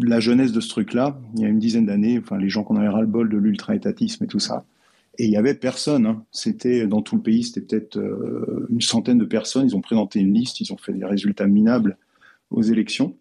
la 0.03 0.21
jeunesse 0.21 0.53
de 0.53 0.61
ce 0.61 0.69
truc-là, 0.69 1.21
il 1.37 1.43
y 1.43 1.45
a 1.45 1.49
une 1.49 1.59
dizaine 1.59 1.87
d'années, 1.87 2.19
enfin, 2.19 2.39
les 2.39 2.49
gens 2.49 2.65
qu'on 2.65 2.77
avait 2.77 2.89
ras-le-bol 2.89 3.29
de 3.29 3.37
l'ultra-étatisme 3.37 4.25
et 4.25 4.27
tout 4.27 4.41
ça. 4.41 4.65
Et 5.19 5.25
il 5.25 5.31
y 5.31 5.37
avait 5.37 5.55
personne. 5.55 6.07
Hein. 6.07 6.25
C'était 6.31 6.87
dans 6.87 7.03
tout 7.03 7.17
le 7.17 7.23
pays, 7.23 7.45
c'était 7.45 7.61
peut-être 7.61 7.99
euh, 7.99 8.67
une 8.71 8.81
centaine 8.81 9.19
de 9.19 9.25
personnes. 9.25 9.67
Ils 9.67 9.77
ont 9.77 9.81
présenté 9.81 10.21
une 10.21 10.33
liste, 10.33 10.61
ils 10.61 10.73
ont 10.73 10.77
fait 10.77 10.93
des 10.93 11.05
résultats 11.05 11.47
minables 11.47 11.99
aux 12.51 12.63
élections. 12.63 13.17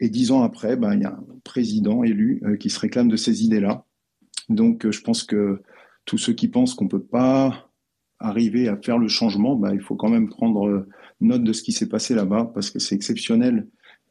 Et 0.00 0.08
dix 0.08 0.32
ans 0.32 0.42
après, 0.42 0.76
ben, 0.76 0.94
il 0.94 1.00
y 1.00 1.04
a 1.04 1.12
un 1.12 1.24
président 1.42 2.04
élu 2.04 2.42
euh, 2.44 2.56
qui 2.56 2.68
se 2.68 2.78
réclame 2.78 3.08
de 3.08 3.16
ces 3.16 3.44
idées-là. 3.44 3.86
Donc, 4.48 4.86
euh, 4.86 4.92
je 4.92 5.00
pense 5.00 5.22
que 5.22 5.62
tous 6.04 6.18
ceux 6.18 6.32
qui 6.32 6.48
pensent 6.48 6.74
qu'on 6.74 6.88
peut 6.88 7.02
pas 7.02 7.70
arriver 8.18 8.68
à 8.68 8.76
faire 8.76 8.98
le 8.98 9.08
changement, 9.08 9.56
ben, 9.56 9.72
il 9.72 9.80
faut 9.80 9.96
quand 9.96 10.08
même 10.08 10.28
prendre 10.28 10.86
note 11.20 11.44
de 11.44 11.52
ce 11.52 11.62
qui 11.62 11.72
s'est 11.72 11.88
passé 11.88 12.14
là-bas 12.14 12.50
parce 12.54 12.70
que 12.70 12.78
c'est 12.78 12.94
exceptionnel 12.94 13.66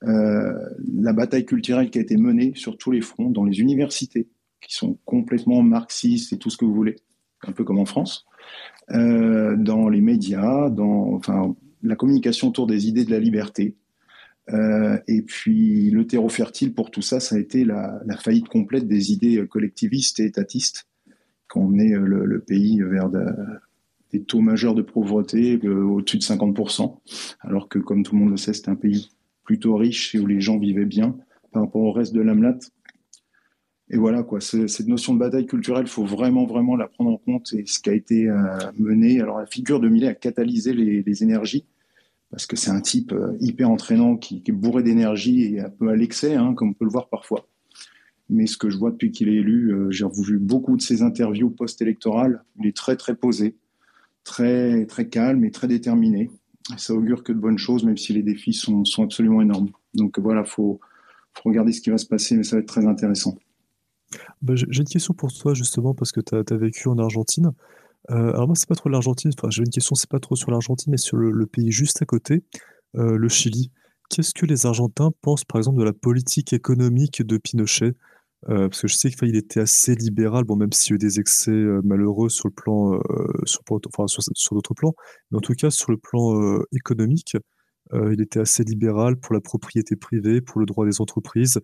euh, 0.05 0.53
la 0.93 1.14
bataille 1.14 1.45
culturelle 1.45 1.89
qui 1.89 1.97
a 1.97 2.01
été 2.01 2.18
menée 2.18 2.53
sur 2.55 2.77
tous 2.77 2.91
les 2.91 3.01
fronts, 3.01 3.30
dans 3.30 3.45
les 3.45 3.61
universités, 3.61 4.27
qui 4.61 4.73
sont 4.73 4.97
complètement 5.05 5.61
marxistes 5.61 6.34
et 6.34 6.38
tout 6.38 6.49
ce 6.49 6.57
que 6.57 6.65
vous 6.65 6.73
voulez, 6.73 6.95
un 7.47 7.53
peu 7.53 7.64
comme 7.64 7.80
en 7.80 7.85
France, 7.85 8.26
euh, 8.91 9.55
dans 9.55 9.88
les 9.88 10.01
médias, 10.01 10.69
dans 10.69 11.14
enfin, 11.14 11.55
la 11.81 11.95
communication 11.95 12.49
autour 12.49 12.68
des 12.68 12.88
idées 12.88 13.05
de 13.05 13.11
la 13.11 13.19
liberté. 13.19 13.76
Euh, 14.52 14.98
et 15.07 15.22
puis 15.22 15.90
le 15.90 16.06
terreau 16.06 16.30
fertile 16.30 16.74
pour 16.74 16.91
tout 16.91 17.02
ça, 17.02 17.20
ça 17.20 17.36
a 17.36 17.40
été 17.40 17.64
la, 17.64 18.02
faillite 18.20 18.49
complète 18.49 18.88
des 18.88 19.11
idées 19.11 19.45
collectivistes 19.48 20.20
et 20.20 20.26
étatistes, 20.26 20.88
quand 21.48 21.61
on 21.61 21.78
est 21.78 21.95
le, 21.95 22.40
pays 22.40 22.82
vers 22.82 23.10
des 24.11 24.24
taux 24.24 24.41
majeurs 24.41 24.76
de 24.76 24.82
pauvreté 24.82 25.60
au-dessus 25.68 26.18
de 26.18 26.24
50%, 26.24 26.99
alors 27.41 27.70
que 27.70 27.80
comme 27.80 28.03
tout 28.03 28.15
le 28.15 28.22
monde 28.22 28.32
le 28.32 28.38
sait, 28.38 28.53
c'est 28.53 28.70
un 28.70 28.76
pays 28.76 29.11
plutôt 29.44 29.76
riche 29.76 30.15
et 30.15 30.20
où 30.20 30.26
les 30.26 30.41
gens 30.41 30.57
vivaient 30.57 30.86
bien 30.86 31.15
par 31.52 31.64
rapport 31.64 31.82
au 31.82 31.91
reste 31.91 32.14
de 32.14 32.22
l'Amlat. 32.22 32.57
Et 33.90 33.98
voilà, 33.98 34.24
quoi, 34.24 34.41
cette 34.41 34.88
notion 34.88 35.14
de 35.14 35.20
bataille 35.20 35.45
culturelle, 35.45 35.84
il 35.86 35.90
faut 35.90 36.06
vraiment, 36.06 36.45
vraiment 36.45 36.76
la 36.76 36.88
prendre 36.88 37.11
en 37.11 37.18
compte 37.18 37.53
et 37.53 37.65
ce 37.65 37.80
qui 37.80 37.90
a 37.90 37.94
été 37.94 38.28
euh, 38.28 38.57
mené. 38.80 39.22
Alors, 39.22 39.40
la 39.40 39.45
figure 39.45 39.80
de 39.80 39.90
Millet 39.90 40.07
a 40.07 40.15
catalysé 40.15 40.74
les, 40.74 41.24
énergies 41.24 41.65
parce 42.34 42.45
que 42.45 42.55
c'est 42.55 42.72
un 42.72 42.81
type 42.81 43.14
euh, 43.14 43.38
hyper 43.39 43.69
entraînant 43.69 44.18
qui, 44.18 44.43
est 44.45 44.51
bourré 44.51 44.84
d'énergie 44.84 45.43
et 45.43 45.61
un 45.61 45.69
peu 45.69 45.89
à 45.89 45.95
l'excès, 45.95 46.35
hein, 46.35 46.53
comme 46.53 46.69
on 46.69 46.73
peut 46.73 46.85
le 46.85 46.91
voir 46.91 47.07
parfois. 47.07 47.47
Mais 48.30 48.47
ce 48.47 48.57
que 48.57 48.69
je 48.69 48.77
vois 48.77 48.91
depuis 48.91 49.11
qu'il 49.11 49.30
est 49.30 49.35
élu, 49.35 49.72
euh, 49.73 49.91
j'ai 49.91 50.05
vu 50.18 50.39
beaucoup 50.39 50.76
de 50.76 50.81
ses 50.81 51.03
interviews 51.03 51.49
post-électorales. 51.49 52.43
Il 52.60 52.68
est 52.68 52.76
très, 52.76 52.95
très 52.95 53.15
posé, 53.15 53.55
très, 54.23 54.85
très 54.88 55.07
calme 55.07 55.45
et 55.45 55.51
très 55.51 55.68
déterminé 55.68 56.30
ça 56.77 56.93
augure 56.93 57.23
que 57.23 57.31
de 57.31 57.39
bonnes 57.39 57.57
choses, 57.57 57.84
même 57.84 57.97
si 57.97 58.14
les 58.14 58.23
défis 58.23 58.53
sont, 58.53 58.85
sont 58.85 59.03
absolument 59.03 59.41
énormes. 59.41 59.69
Donc 59.93 60.19
voilà, 60.19 60.41
il 60.41 60.49
faut, 60.49 60.80
faut, 61.34 61.49
regarder 61.49 61.72
ce 61.72 61.81
qui 61.81 61.89
va 61.89 61.97
se 61.97 62.05
passer, 62.05 62.35
mais 62.35 62.43
ça 62.43 62.55
va 62.55 62.61
être 62.61 62.68
très 62.68 62.85
intéressant. 62.85 63.38
Bah, 64.41 64.53
j'ai 64.55 64.81
une 64.81 64.88
question 64.88 65.14
pour 65.14 65.34
toi, 65.34 65.53
justement, 65.53 65.93
parce 65.93 66.11
que 66.11 66.22
tu 66.22 66.35
as, 66.35 66.57
vécu 66.57 66.88
en 66.88 66.97
Argentine. 66.97 67.51
Euh, 68.11 68.34
alors 68.34 68.47
moi, 68.47 68.55
c'est 68.55 68.67
pas 68.67 68.75
trop 68.75 68.89
l'Argentine, 68.89 69.31
enfin 69.38 69.49
j'ai 69.49 69.63
une 69.63 69.69
question, 69.69 69.95
c'est 69.95 70.09
pas 70.09 70.19
trop 70.19 70.35
sur 70.35 70.51
l'Argentine, 70.51 70.91
mais 70.91 70.97
sur 70.97 71.17
le, 71.17 71.45
pays 71.45 71.71
juste 71.71 72.01
à 72.01 72.05
côté, 72.05 72.43
euh, 72.97 73.17
le 73.17 73.30
Chili. 73.30 73.71
Qu'est-ce 74.09 74.34
que 74.34 74.45
les 74.45 74.65
Argentins 74.65 75.11
pensent, 75.21 75.45
par 75.45 75.59
exemple, 75.59 75.80
de 75.80 75.84
la 75.84 75.93
politique 75.93 76.53
économique 76.53 77.21
de 77.25 77.38
Pinochet? 77.38 77.93
Euh, 78.49 78.67
parce 78.67 78.81
que 78.81 78.88
je 78.89 78.95
sais 78.95 79.09
qu'il 79.09 79.35
était 79.38 79.61
assez 79.61 79.95
libéral, 79.95 80.43
bon, 80.43 80.57
même 80.57 80.73
s'il 80.73 80.91
y 80.91 80.93
a 80.93 80.95
eu 80.95 80.99
des 80.99 81.19
excès 81.19 81.51
malheureux 81.84 82.30
sur 82.30 82.49
le 82.49 82.53
plan, 82.53 82.99
sur, 83.45 83.63
d'autres 83.63 84.73
plans, 84.73 84.93
mais 85.31 85.38
en 85.38 85.41
tout 85.41 85.53
cas 85.53 85.71
sur 85.71 85.91
le 85.91 85.97
plan 85.97 86.59
économique, 86.73 87.38
il 87.93 88.21
était 88.21 88.41
assez 88.41 88.63
libéral 88.63 89.15
pour 89.17 89.34
la 89.34 89.41
propriété 89.41 89.95
privée, 89.95 90.41
pour 90.41 90.59
le 90.59 90.65
droit 90.65 90.85
des 90.85 90.99
entreprises. 90.99 91.61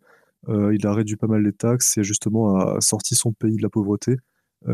il 0.47 0.87
a 0.87 0.93
réduit 0.93 1.17
pas 1.17 1.27
mal 1.27 1.43
les 1.43 1.53
taxes 1.53 1.97
et 1.97 2.03
justement 2.03 2.55
a 2.55 2.79
sorti 2.79 3.15
son 3.15 3.33
pays 3.33 3.57
de 3.57 3.63
la 3.63 3.69
pauvreté. 3.69 4.15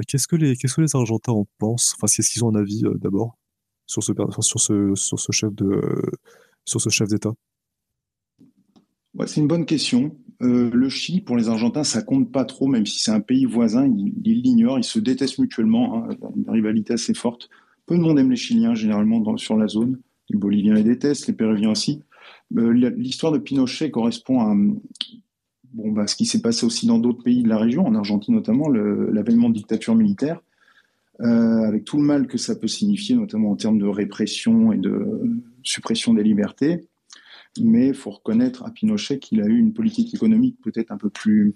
Qu'est-ce 0.08 0.28
que 0.28 0.36
les, 0.36 0.56
qu'est-ce 0.56 0.76
que 0.76 0.82
les 0.82 0.96
Argentins 0.96 1.32
en 1.32 1.46
pensent? 1.58 1.96
Enfin, 1.96 2.08
qu'est-ce 2.14 2.30
qu'ils 2.30 2.44
ont 2.44 2.50
un 2.50 2.60
avis 2.60 2.84
d'abord 2.96 3.38
sur 3.86 4.04
ce, 4.04 4.14
sur 4.96 5.20
ce, 5.20 5.32
chef 5.32 5.54
de, 5.54 5.82
sur 6.66 6.82
ce 6.82 6.90
chef 6.90 7.08
d'État? 7.08 7.34
Ouais, 9.14 9.28
C'est 9.28 9.42
une 9.42 9.48
bonne 9.48 9.66
question. 9.66 10.16
Euh, 10.42 10.70
le 10.74 10.90
Chili, 10.90 11.22
pour 11.22 11.38
les 11.38 11.48
Argentins, 11.48 11.84
ça 11.84 12.02
compte 12.02 12.32
pas 12.32 12.44
trop, 12.46 12.68
même 12.68 12.86
si 12.86 13.00
c'est 13.00 13.12
un 13.12 13.22
pays 13.22 13.46
voisin, 13.46 13.88
ils 13.88 14.42
l'ignorent, 14.42 14.78
ils 14.78 14.84
se 14.84 15.00
détestent 15.00 15.40
mutuellement, 15.40 16.04
hein, 16.04 16.10
une 16.36 16.50
rivalité 16.50 16.94
assez 16.94 17.14
forte. 17.14 17.50
Peu 17.86 17.96
de 17.96 18.02
monde 18.02 18.20
aime 18.20 18.32
les 18.32 18.36
Chiliens, 18.36 18.76
généralement, 18.76 19.38
sur 19.38 19.56
la 19.56 19.68
zone. 19.68 20.02
Les 20.30 20.38
Boliviens 20.38 20.74
les 20.74 20.84
détestent, 20.84 21.28
les 21.28 21.34
Péruviens 21.34 21.72
aussi. 21.72 22.02
Euh, 22.58 22.72
l'histoire 22.98 23.32
de 23.32 23.38
Pinochet 23.38 23.92
correspond 23.92 24.42
à 24.42 24.54
bon, 25.76 25.92
bah, 25.92 26.08
ce 26.08 26.16
qui 26.16 26.26
s'est 26.26 26.42
passé 26.42 26.66
aussi 26.66 26.88
dans 26.88 26.98
d'autres 26.98 27.24
pays 27.24 27.44
de 27.44 27.50
la 27.50 27.58
région, 27.58 27.86
en 27.86 27.94
Argentine 27.96 28.34
notamment, 28.34 28.70
l'avènement 28.70 29.50
de 29.50 29.54
dictature 29.54 29.96
militaire, 29.96 30.42
euh, 31.22 31.62
avec 31.66 31.86
tout 31.86 31.98
le 31.98 32.04
mal 32.04 32.28
que 32.28 32.38
ça 32.38 32.56
peut 32.56 32.68
signifier, 32.68 33.16
notamment 33.16 33.52
en 33.52 33.56
termes 33.56 33.78
de 33.78 33.86
répression 33.86 34.72
et 34.72 34.78
de 34.78 35.42
suppression 35.64 36.14
des 36.14 36.24
libertés. 36.24 36.88
Mais 37.62 37.90
il 37.90 37.94
faut 37.94 38.12
reconnaître 38.12 38.66
à 38.66 38.72
Pinochet 38.72 39.20
qu'il 39.20 39.42
a 39.42 39.46
eu 39.46 39.58
une 39.58 39.74
politique 39.74 40.14
économique 40.14 40.58
peut-être 40.62 40.92
un 40.92 40.98
peu 40.98 41.10
plus 41.10 41.56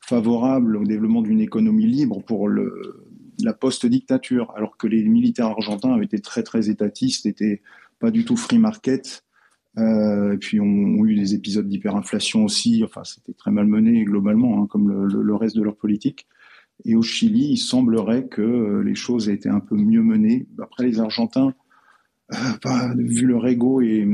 favorable 0.00 0.76
au 0.76 0.84
développement 0.84 1.22
d'une 1.22 1.40
économie 1.40 1.86
libre 1.86 2.22
pour 2.22 2.48
la 2.48 3.52
post-dictature, 3.52 4.52
alors 4.54 4.76
que 4.76 4.86
les 4.86 5.02
militaires 5.04 5.46
argentins 5.46 5.92
avaient 5.92 6.04
été 6.04 6.20
très 6.20 6.42
très 6.42 6.68
étatistes, 6.68 7.24
n'étaient 7.24 7.62
pas 7.98 8.10
du 8.10 8.24
tout 8.24 8.36
free 8.36 8.58
market, 8.58 9.25
euh, 9.78 10.34
et 10.34 10.38
puis 10.38 10.60
ont, 10.60 11.04
eu 11.04 11.14
des 11.14 11.34
épisodes 11.34 11.68
d'hyperinflation 11.68 12.44
aussi, 12.44 12.82
enfin 12.84 13.04
c'était 13.04 13.34
très 13.34 13.50
mal 13.50 13.66
mené 13.66 14.04
globalement, 14.04 14.62
hein, 14.62 14.66
comme 14.68 14.90
le, 14.90 15.34
reste 15.34 15.56
de 15.56 15.62
leur 15.62 15.76
politique. 15.76 16.26
Et 16.84 16.94
au 16.94 17.02
Chili, 17.02 17.48
il 17.50 17.56
semblerait 17.56 18.26
que 18.26 18.82
les 18.84 18.94
choses 18.94 19.28
aient 19.28 19.34
été 19.34 19.48
un 19.48 19.60
peu 19.60 19.76
mieux 19.76 20.02
menées. 20.02 20.46
Après, 20.58 20.84
les 20.84 21.00
Argentins, 21.00 21.54
euh, 22.34 22.94
vu 22.96 23.26
leur 23.26 23.46
ego 23.46 23.80
et 23.80 24.06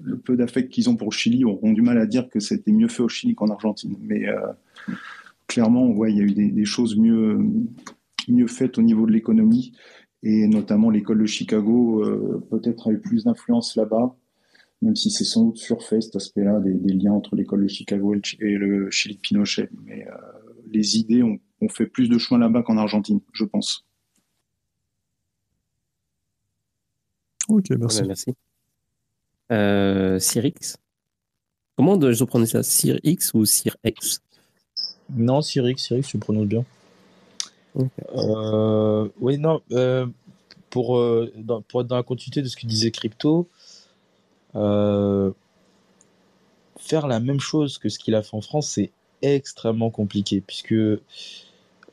le 0.00 0.18
peu 0.18 0.36
d'affect 0.36 0.70
qu'ils 0.70 0.88
ont 0.88 0.96
pour 0.96 1.10
le 1.10 1.14
Chili, 1.14 1.44
auront 1.44 1.72
du 1.72 1.82
mal 1.82 1.98
à 1.98 2.06
dire 2.06 2.28
que 2.28 2.38
c'était 2.38 2.70
mieux 2.70 2.88
fait 2.88 3.02
au 3.02 3.08
Chili 3.08 3.34
qu'en 3.34 3.48
Argentine. 3.48 3.96
Mais 4.00 4.28
euh, 4.28 4.38
clairement, 5.48 5.90
ouais, 5.90 6.12
il 6.12 6.18
y 6.18 6.20
a 6.20 6.24
eu 6.24 6.32
des, 6.32 6.64
choses 6.64 6.96
mieux, 6.96 7.38
faites 8.46 8.78
au 8.78 8.82
niveau 8.82 9.06
de 9.06 9.12
l'économie. 9.12 9.72
Et 10.22 10.46
notamment 10.46 10.90
l'école 10.90 11.20
de 11.20 11.26
Chicago, 11.26 12.04
euh, 12.04 12.44
peut-être 12.50 12.88
a 12.88 12.92
eu 12.92 12.98
plus 13.00 13.24
d'influence 13.24 13.76
là-bas. 13.76 14.16
Même 14.82 14.94
si 14.94 15.10
c'est 15.10 15.24
sans 15.24 15.44
doute 15.44 15.56
surfait 15.56 16.00
cet 16.00 16.16
aspect-là 16.16 16.60
des, 16.60 16.92
liens 16.92 17.12
entre 17.12 17.34
l'école 17.34 17.62
de 17.62 17.68
Chicago 17.68 18.14
et 18.14 18.54
le 18.54 18.90
Chili 18.90 19.16
de 19.16 19.20
Pinochet. 19.20 19.68
Mais 19.84 20.06
euh, 20.06 20.12
les 20.70 20.96
idées 20.96 21.22
ont, 21.22 21.38
fait 21.70 21.86
plus 21.86 22.08
de 22.08 22.18
chemin 22.18 22.38
là-bas 22.38 22.62
qu'en 22.62 22.76
Argentine, 22.76 23.20
je 23.32 23.44
pense. 23.44 23.84
Ok, 27.48 27.70
merci. 27.70 28.02
merci. 28.06 28.34
Euh, 29.50 30.18
Cyrix 30.18 30.76
Comment 31.76 31.96
dois-je 31.96 32.22
prononcer 32.24 32.52
ça? 32.52 32.62
Cyrix 32.62 33.32
ou 33.34 33.44
Cyrx 33.44 34.20
Non, 35.10 35.40
Cyrix, 35.40 35.82
Cyrix, 35.82 36.06
tu 36.06 36.18
prononces 36.18 36.46
bien. 36.46 36.64
Euh, 38.14 39.08
oui, 39.20 39.38
non, 39.38 39.62
euh, 39.72 40.06
pour, 40.70 41.00
pour 41.68 41.80
être 41.80 41.86
dans 41.86 41.96
la 41.96 42.02
continuité 42.02 42.42
de 42.42 42.48
ce 42.48 42.56
que 42.56 42.66
disait 42.66 42.90
Crypto, 42.90 43.48
faire 46.78 47.06
la 47.06 47.20
même 47.20 47.40
chose 47.40 47.78
que 47.78 47.88
ce 47.88 47.98
qu'il 47.98 48.14
a 48.14 48.22
fait 48.22 48.36
en 48.36 48.40
France, 48.40 48.68
c'est 48.68 48.90
extrêmement 49.22 49.90
compliqué, 49.90 50.40
puisque 50.40 50.74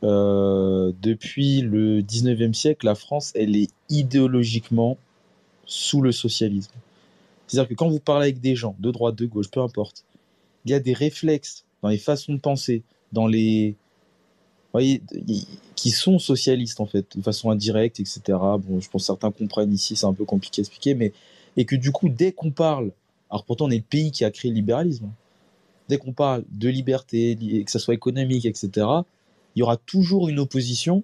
depuis 0.02 1.62
le 1.62 2.02
19e 2.02 2.54
siècle, 2.54 2.86
la 2.86 2.96
France, 2.96 3.32
elle 3.36 3.56
est 3.56 3.72
idéologiquement 3.90 4.98
sous 5.66 6.02
le 6.02 6.12
socialisme. 6.12 6.74
C'est-à-dire 7.48 7.70
que 7.70 7.74
quand 7.74 7.90
vous 7.90 8.00
parlez 8.00 8.26
avec 8.26 8.40
des 8.40 8.56
gens, 8.56 8.76
de 8.80 8.92
droite, 8.92 9.16
de 9.16 9.26
gauche, 9.26 9.50
peu 9.50 9.62
importe, 9.62 10.04
il 10.66 10.72
y 10.72 10.74
a 10.74 10.80
des 10.80 10.94
réflexes 10.94 11.66
dans 11.82 11.90
les 11.90 11.98
façons 11.98 12.34
de 12.34 12.40
penser, 12.40 12.84
dans 13.12 13.28
les. 13.28 13.76
voyez, 14.74 15.02
qui 15.76 15.92
sont 15.92 16.20
socialistes 16.20 16.80
en 16.80 16.86
fait, 16.86 17.18
de 17.18 17.22
façon 17.24 17.50
indirecte, 17.50 18.00
etc. 18.00 18.22
Bon, 18.28 18.80
je 18.80 18.90
pense 18.90 19.04
que 19.04 19.06
certains 19.06 19.32
comprennent 19.32 19.74
ici, 19.74 19.96
c'est 19.96 20.06
un 20.06 20.14
peu 20.14 20.26
compliqué 20.26 20.60
à 20.60 20.64
expliquer, 20.64 20.94
mais. 20.94 21.14
Et 21.58 21.66
que 21.66 21.76
du 21.76 21.92
coup, 21.92 22.10
dès 22.10 22.32
qu'on 22.32 22.52
parle. 22.52 22.92
Alors 23.30 23.46
pourtant, 23.46 23.66
on 23.66 23.72
est 23.72 23.78
le 23.78 23.84
pays 23.84 24.12
qui 24.12 24.26
a 24.26 24.32
créé 24.32 24.52
le 24.52 24.56
libéralisme. 24.56 25.10
Dès 25.90 25.98
qu'on 25.98 26.14
parle 26.14 26.44
de 26.52 26.70
liberté, 26.70 27.38
que 27.66 27.72
ce 27.72 27.80
soit 27.80 27.94
économique, 27.94 28.46
etc., 28.46 28.88
il 29.56 29.60
y 29.60 29.64
aura 29.64 29.78
toujours 29.78 30.28
une 30.28 30.40
opposition, 30.40 31.04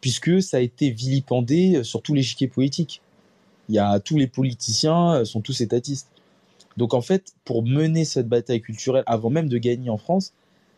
puisque 0.00 0.42
ça 0.42 0.58
a 0.58 0.60
été 0.60 0.90
vilipendé 0.90 1.82
sur 1.82 2.02
tout 2.02 2.14
l'échiquier 2.14 2.46
politique 2.46 3.00
il 3.68 3.74
y 3.74 3.78
a 3.78 3.98
tous 4.00 4.16
les 4.16 4.26
politiciens 4.26 5.14
euh, 5.14 5.24
sont 5.24 5.40
tous 5.40 5.60
étatistes. 5.60 6.08
Donc 6.76 6.94
en 6.94 7.00
fait, 7.00 7.34
pour 7.44 7.62
mener 7.62 8.04
cette 8.04 8.28
bataille 8.28 8.60
culturelle 8.60 9.04
avant 9.06 9.30
même 9.30 9.48
de 9.48 9.58
gagner 9.58 9.90
en 9.90 9.96
France, 9.96 10.32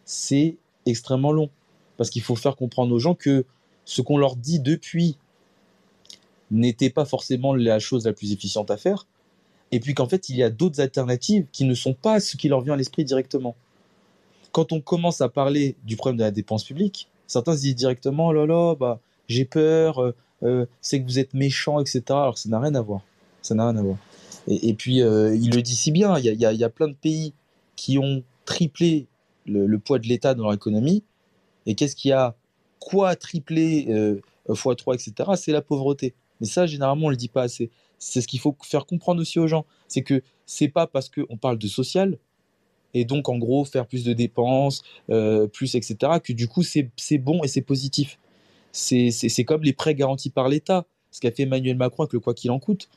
c'est 0.05 0.57
extrêmement 0.87 1.33
long 1.33 1.51
parce 1.97 2.11
qu'il 2.11 2.23
faut 2.23 2.37
faire 2.37 2.57
comprendre 2.57 2.95
aux 2.95 2.99
gens 2.99 3.15
que 3.15 3.45
ce 3.85 4.01
qu'on 4.01 4.17
leur 4.17 4.37
dit 4.37 4.61
depuis 4.61 5.19
n'était 6.51 6.91
pas 6.91 7.05
forcément 7.05 7.55
la 7.55 7.79
chose 7.79 8.07
la 8.07 8.13
plus 8.13 8.33
efficiente 8.33 8.71
à 8.71 8.77
faire 8.77 9.07
et 9.71 9.81
puis 9.81 9.95
qu'en 9.95 10.09
fait, 10.09 10.29
il 10.29 10.37
y 10.37 10.43
a 10.43 10.51
d'autres 10.51 10.81
alternatives 10.81 11.47
qui 11.53 11.65
ne 11.65 11.75
sont 11.75 11.95
pas 11.95 12.21
ce 12.21 12.37
qui 12.37 12.49
leur 12.49 12.63
vient 12.63 12.75
à 12.75 12.77
l'esprit 12.77 13.05
directement. 13.05 13.55
Quand 14.53 14.73
on 14.73 14.81
commence 14.81 15.21
à 15.21 15.29
parler 15.29 15.77
du 15.85 15.97
problème 15.97 16.17
de 16.17 16.23
la 16.23 16.31
dépense 16.31 16.65
publique, 16.65 17.09
certains 17.27 17.55
se 17.55 17.63
disent 17.63 17.77
directement 17.77 18.29
oh 18.29 18.33
là 18.33 18.47
là, 18.47 18.75
bah, 18.75 19.01
j'ai 19.29 19.45
peur, 19.45 19.99
euh, 19.99 20.15
euh, 20.43 20.67
c'est 20.81 21.01
que 21.01 21.05
vous 21.05 21.19
êtes 21.19 21.35
méchant, 21.35 21.81
etc. 21.81 22.03
Alors 22.09 22.39
ça 22.39 22.49
n'a 22.49 22.61
rien 22.61 22.75
à 22.75 22.81
voir. 22.81 23.03
Ça 23.43 23.55
n'a 23.55 23.69
rien 23.69 23.77
à 23.77 23.83
voir. 23.83 23.99
Et, 24.47 24.73
puis, 24.73 25.03
euh, 25.03 25.35
il 25.35 25.51
le 25.51 25.61
dit 25.61 25.77
si 25.77 25.93
bien, 25.93 26.19
il 26.19 26.25
y, 26.25 26.65
a, 26.65 26.69
plein 26.71 26.89
de 26.89 26.95
pays 26.95 27.35
qui 27.77 27.99
ont 27.99 28.23
triplé 28.47 29.07
le, 29.47 29.79
poids 29.79 29.99
de 29.99 30.07
l'État 30.07 30.33
dans 30.33 30.45
leur 30.45 30.55
économie. 30.55 31.03
Et 31.67 31.75
qu'est-ce 31.75 31.95
qui 31.95 32.13
a? 32.13 32.35
Quoi 32.81 33.15
triplé 33.15 33.87
euh, 33.91 34.23
x3, 34.49 34.95
etc. 34.95 35.33
C'est 35.37 35.53
la 35.53 35.61
pauvreté. 35.61 36.15
Mais 36.41 36.47
ça, 36.47 36.67
généralement, 36.67 37.07
on 37.07 37.11
le 37.11 37.17
dit 37.17 37.29
pas 37.29 37.43
assez. 37.43 37.71
C'est 37.99 38.21
ce 38.21 38.29
qu'il 38.29 38.41
faut 38.41 38.57
faire 38.63 38.87
comprendre 38.87 39.21
aussi 39.21 39.39
aux 39.39 39.49
gens. 39.49 39.67
C'est 39.89 40.03
que 40.03 40.23
c'est 40.47 40.69
pas 40.69 40.87
parce 40.87 41.09
qu'on 41.09 41.37
parle 41.37 41.59
de 41.59 41.67
social, 41.67 42.19
et 42.95 43.05
donc 43.05 43.29
en 43.29 43.37
gros 43.37 43.65
faire 43.65 43.87
plus 43.87 44.05
de 44.05 44.13
dépenses, 44.13 44.83
plus, 45.07 45.75
etc., 45.75 45.97
que 46.23 46.33
du 46.33 46.49
coup 46.49 46.63
c'est 46.63 47.19
bon 47.19 47.43
et 47.45 47.49
c'est 47.49 47.61
positif 47.63 48.19
c'est 48.73 49.45
comme 49.45 49.63
les 49.63 49.73
prêts 49.73 49.95
garantis 49.95 50.31
par 50.31 50.49
l'État, 50.49 50.87
ce 51.11 51.21
qu'a 51.21 51.31
fait 51.31 51.45
Emmanuel 51.45 51.77
Macron 51.77 52.05
avec 52.05 52.13
le 52.13 52.21
quoi 52.21 52.35
qu'il 52.35 52.51
en 52.51 52.59
coûte. 52.59 52.89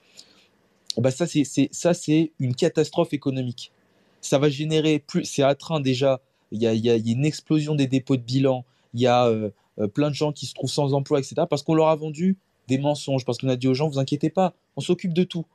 Bah 0.97 1.11
ça, 1.11 1.25
c'est 1.25 2.31
une 2.39 2.55
catastrophe 2.55 3.13
économique. 3.13 3.71
Ça 4.19 4.37
va 4.37 4.49
générer 4.49 4.99
plus. 4.99 5.25
C'est 5.25 5.43
train 5.55 5.79
déjà. 5.79 6.21
Il 6.51 6.61
y 6.61 6.67
a, 6.67 6.95
une 6.95 7.25
explosion 7.25 7.75
des 7.75 7.87
dépôts 7.87 8.17
de 8.17 8.21
bilan. 8.21 8.65
Il 8.93 8.99
y 8.99 9.07
a 9.07 9.27
euh, 9.27 9.51
euh, 9.79 9.87
plein 9.87 10.09
de 10.09 10.15
gens 10.15 10.33
qui 10.33 10.45
se 10.45 10.53
trouvent 10.53 10.69
sans 10.69 10.93
emploi, 10.93 11.19
etc. 11.19 11.43
Parce 11.49 11.63
qu'on 11.63 11.75
leur 11.75 11.87
a 11.87 11.95
vendu 11.95 12.37
des 12.71 12.77
mensonges. 12.77 13.25
Parce 13.25 13.37
qu'on 13.37 13.49
a 13.49 13.55
dit 13.55 13.67
aux 13.67 13.73
gens, 13.73 13.89
vous 13.89 13.99
inquiétez 13.99 14.29
pas, 14.29 14.53
on 14.77 14.81
s'occupe 14.81 15.13
de 15.13 15.23
tout. 15.23 15.45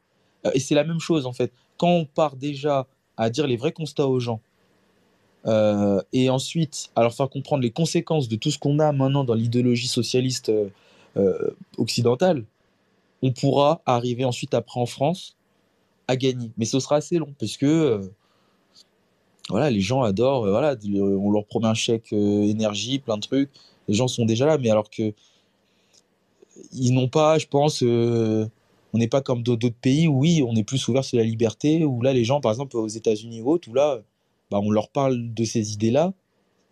Euh, 0.47 0.51
et 0.55 0.61
c'est 0.61 0.75
la 0.75 0.85
même 0.85 1.01
chose 1.01 1.27
en 1.27 1.33
fait. 1.33 1.53
Quand 1.79 1.89
on 1.89 2.05
part 2.05 2.37
déjà 2.37 2.87
à 3.17 3.31
dire 3.31 3.47
les 3.47 3.57
vrais 3.57 3.73
constats 3.73 4.07
aux 4.07 4.21
gens, 4.21 4.41
euh, 5.47 6.03
et 6.13 6.29
ensuite, 6.29 6.91
alors 6.97 7.15
faire 7.15 7.29
comprendre 7.29 7.63
les 7.63 7.71
conséquences 7.71 8.29
de 8.29 8.37
tout 8.37 8.51
ce 8.51 8.59
qu'on 8.59 8.79
a 8.79 8.91
maintenant 8.93 9.25
dans 9.25 9.35
l'idéologie 9.35 9.87
socialiste 9.87 10.49
euh, 10.49 10.69
euh, 11.17 11.51
occidentale, 11.79 12.45
on 13.23 13.33
pourra 13.33 13.81
arriver 13.87 14.25
ensuite 14.25 14.55
après 14.55 14.81
en 14.81 14.87
France 14.87 15.37
à 16.09 16.17
gagner. 16.17 16.51
Mais 16.59 16.65
ce 16.65 16.81
sera 16.81 16.97
assez 16.97 17.19
long 17.19 17.33
parce 17.39 17.57
que 17.57 18.01
voilà, 19.49 19.71
les 19.71 19.81
gens 19.81 20.03
adorent, 20.03 20.47
voilà, 20.49 20.75
on 21.01 21.31
leur 21.31 21.45
promet 21.47 21.69
un 21.69 21.75
chèque 21.75 22.13
énergie, 22.13 22.99
plein 22.99 23.17
de 23.17 23.23
trucs, 23.23 23.51
les 23.87 23.95
gens 23.95 24.09
sont 24.09 24.25
déjà 24.25 24.47
là, 24.47 24.59
mais 24.59 24.71
alors 24.71 24.91
que 24.91 25.15
ils 26.73 26.93
n'ont 26.93 27.09
pas, 27.09 27.39
je 27.39 27.47
pense, 27.47 27.83
on 27.83 28.99
n'est 28.99 29.09
pas 29.09 29.21
comme 29.21 29.43
d'autres 29.43 29.69
pays 29.71 30.09
où 30.09 30.21
oui, 30.21 30.43
on 30.47 30.55
est 30.57 30.65
plus 30.65 30.89
ouvert 30.89 31.05
sur 31.05 31.19
la 31.19 31.25
liberté, 31.25 31.85
où 31.85 32.03
là 32.03 32.13
les 32.13 32.25
gens, 32.25 32.41
par 32.41 32.53
exemple 32.53 32.77
aux 32.77 32.89
États-Unis 32.89 33.43
ou 33.43 33.51
autres, 33.51 33.69
où 33.69 33.75
là 33.75 34.01
bah, 34.51 34.59
on 34.63 34.71
leur 34.71 34.89
parle 34.89 35.35
de 35.35 35.45
ces 35.45 35.73
idées-là, 35.73 36.13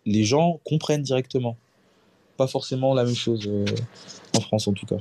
les 0.05 0.23
gens 0.23 0.59
comprennent 0.63 1.01
directement. 1.01 1.57
Pas 2.37 2.47
forcément 2.47 2.93
la 2.93 3.03
même 3.03 3.15
chose 3.15 3.47
euh, 3.47 3.65
en 4.35 4.41
France 4.41 4.67
en 4.67 4.73
tout 4.73 4.85
cas. 4.85 4.97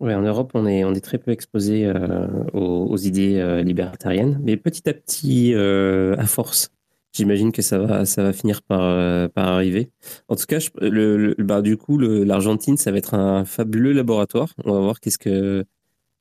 Oui, 0.00 0.14
en 0.14 0.22
Europe, 0.22 0.52
on 0.54 0.66
est, 0.66 0.82
on 0.84 0.94
est 0.94 1.04
très 1.04 1.18
peu 1.18 1.30
exposé 1.30 1.84
euh, 1.84 2.26
aux, 2.54 2.96
idées 2.96 3.36
euh, 3.36 3.62
libertariennes, 3.62 4.40
mais 4.42 4.56
petit 4.56 4.88
à 4.88 4.94
petit, 4.94 5.54
à 5.54 6.26
force, 6.26 6.72
j'imagine 7.12 7.52
que 7.52 7.62
ça 7.62 7.78
va, 7.78 8.04
ça 8.04 8.22
va 8.22 8.32
finir 8.32 8.62
par, 8.62 9.30
par 9.30 9.48
arriver. 9.48 9.90
En 10.28 10.36
tout 10.36 10.46
cas, 10.46 10.58
le, 10.80 11.34
bah, 11.38 11.62
du 11.62 11.76
coup, 11.76 11.98
l'Argentine, 11.98 12.76
ça 12.76 12.90
va 12.92 12.98
être 12.98 13.14
un 13.14 13.44
fabuleux 13.44 13.92
laboratoire. 13.92 14.54
On 14.64 14.72
va 14.72 14.80
voir 14.80 15.00
qu'est-ce 15.00 15.18
que, 15.18 15.64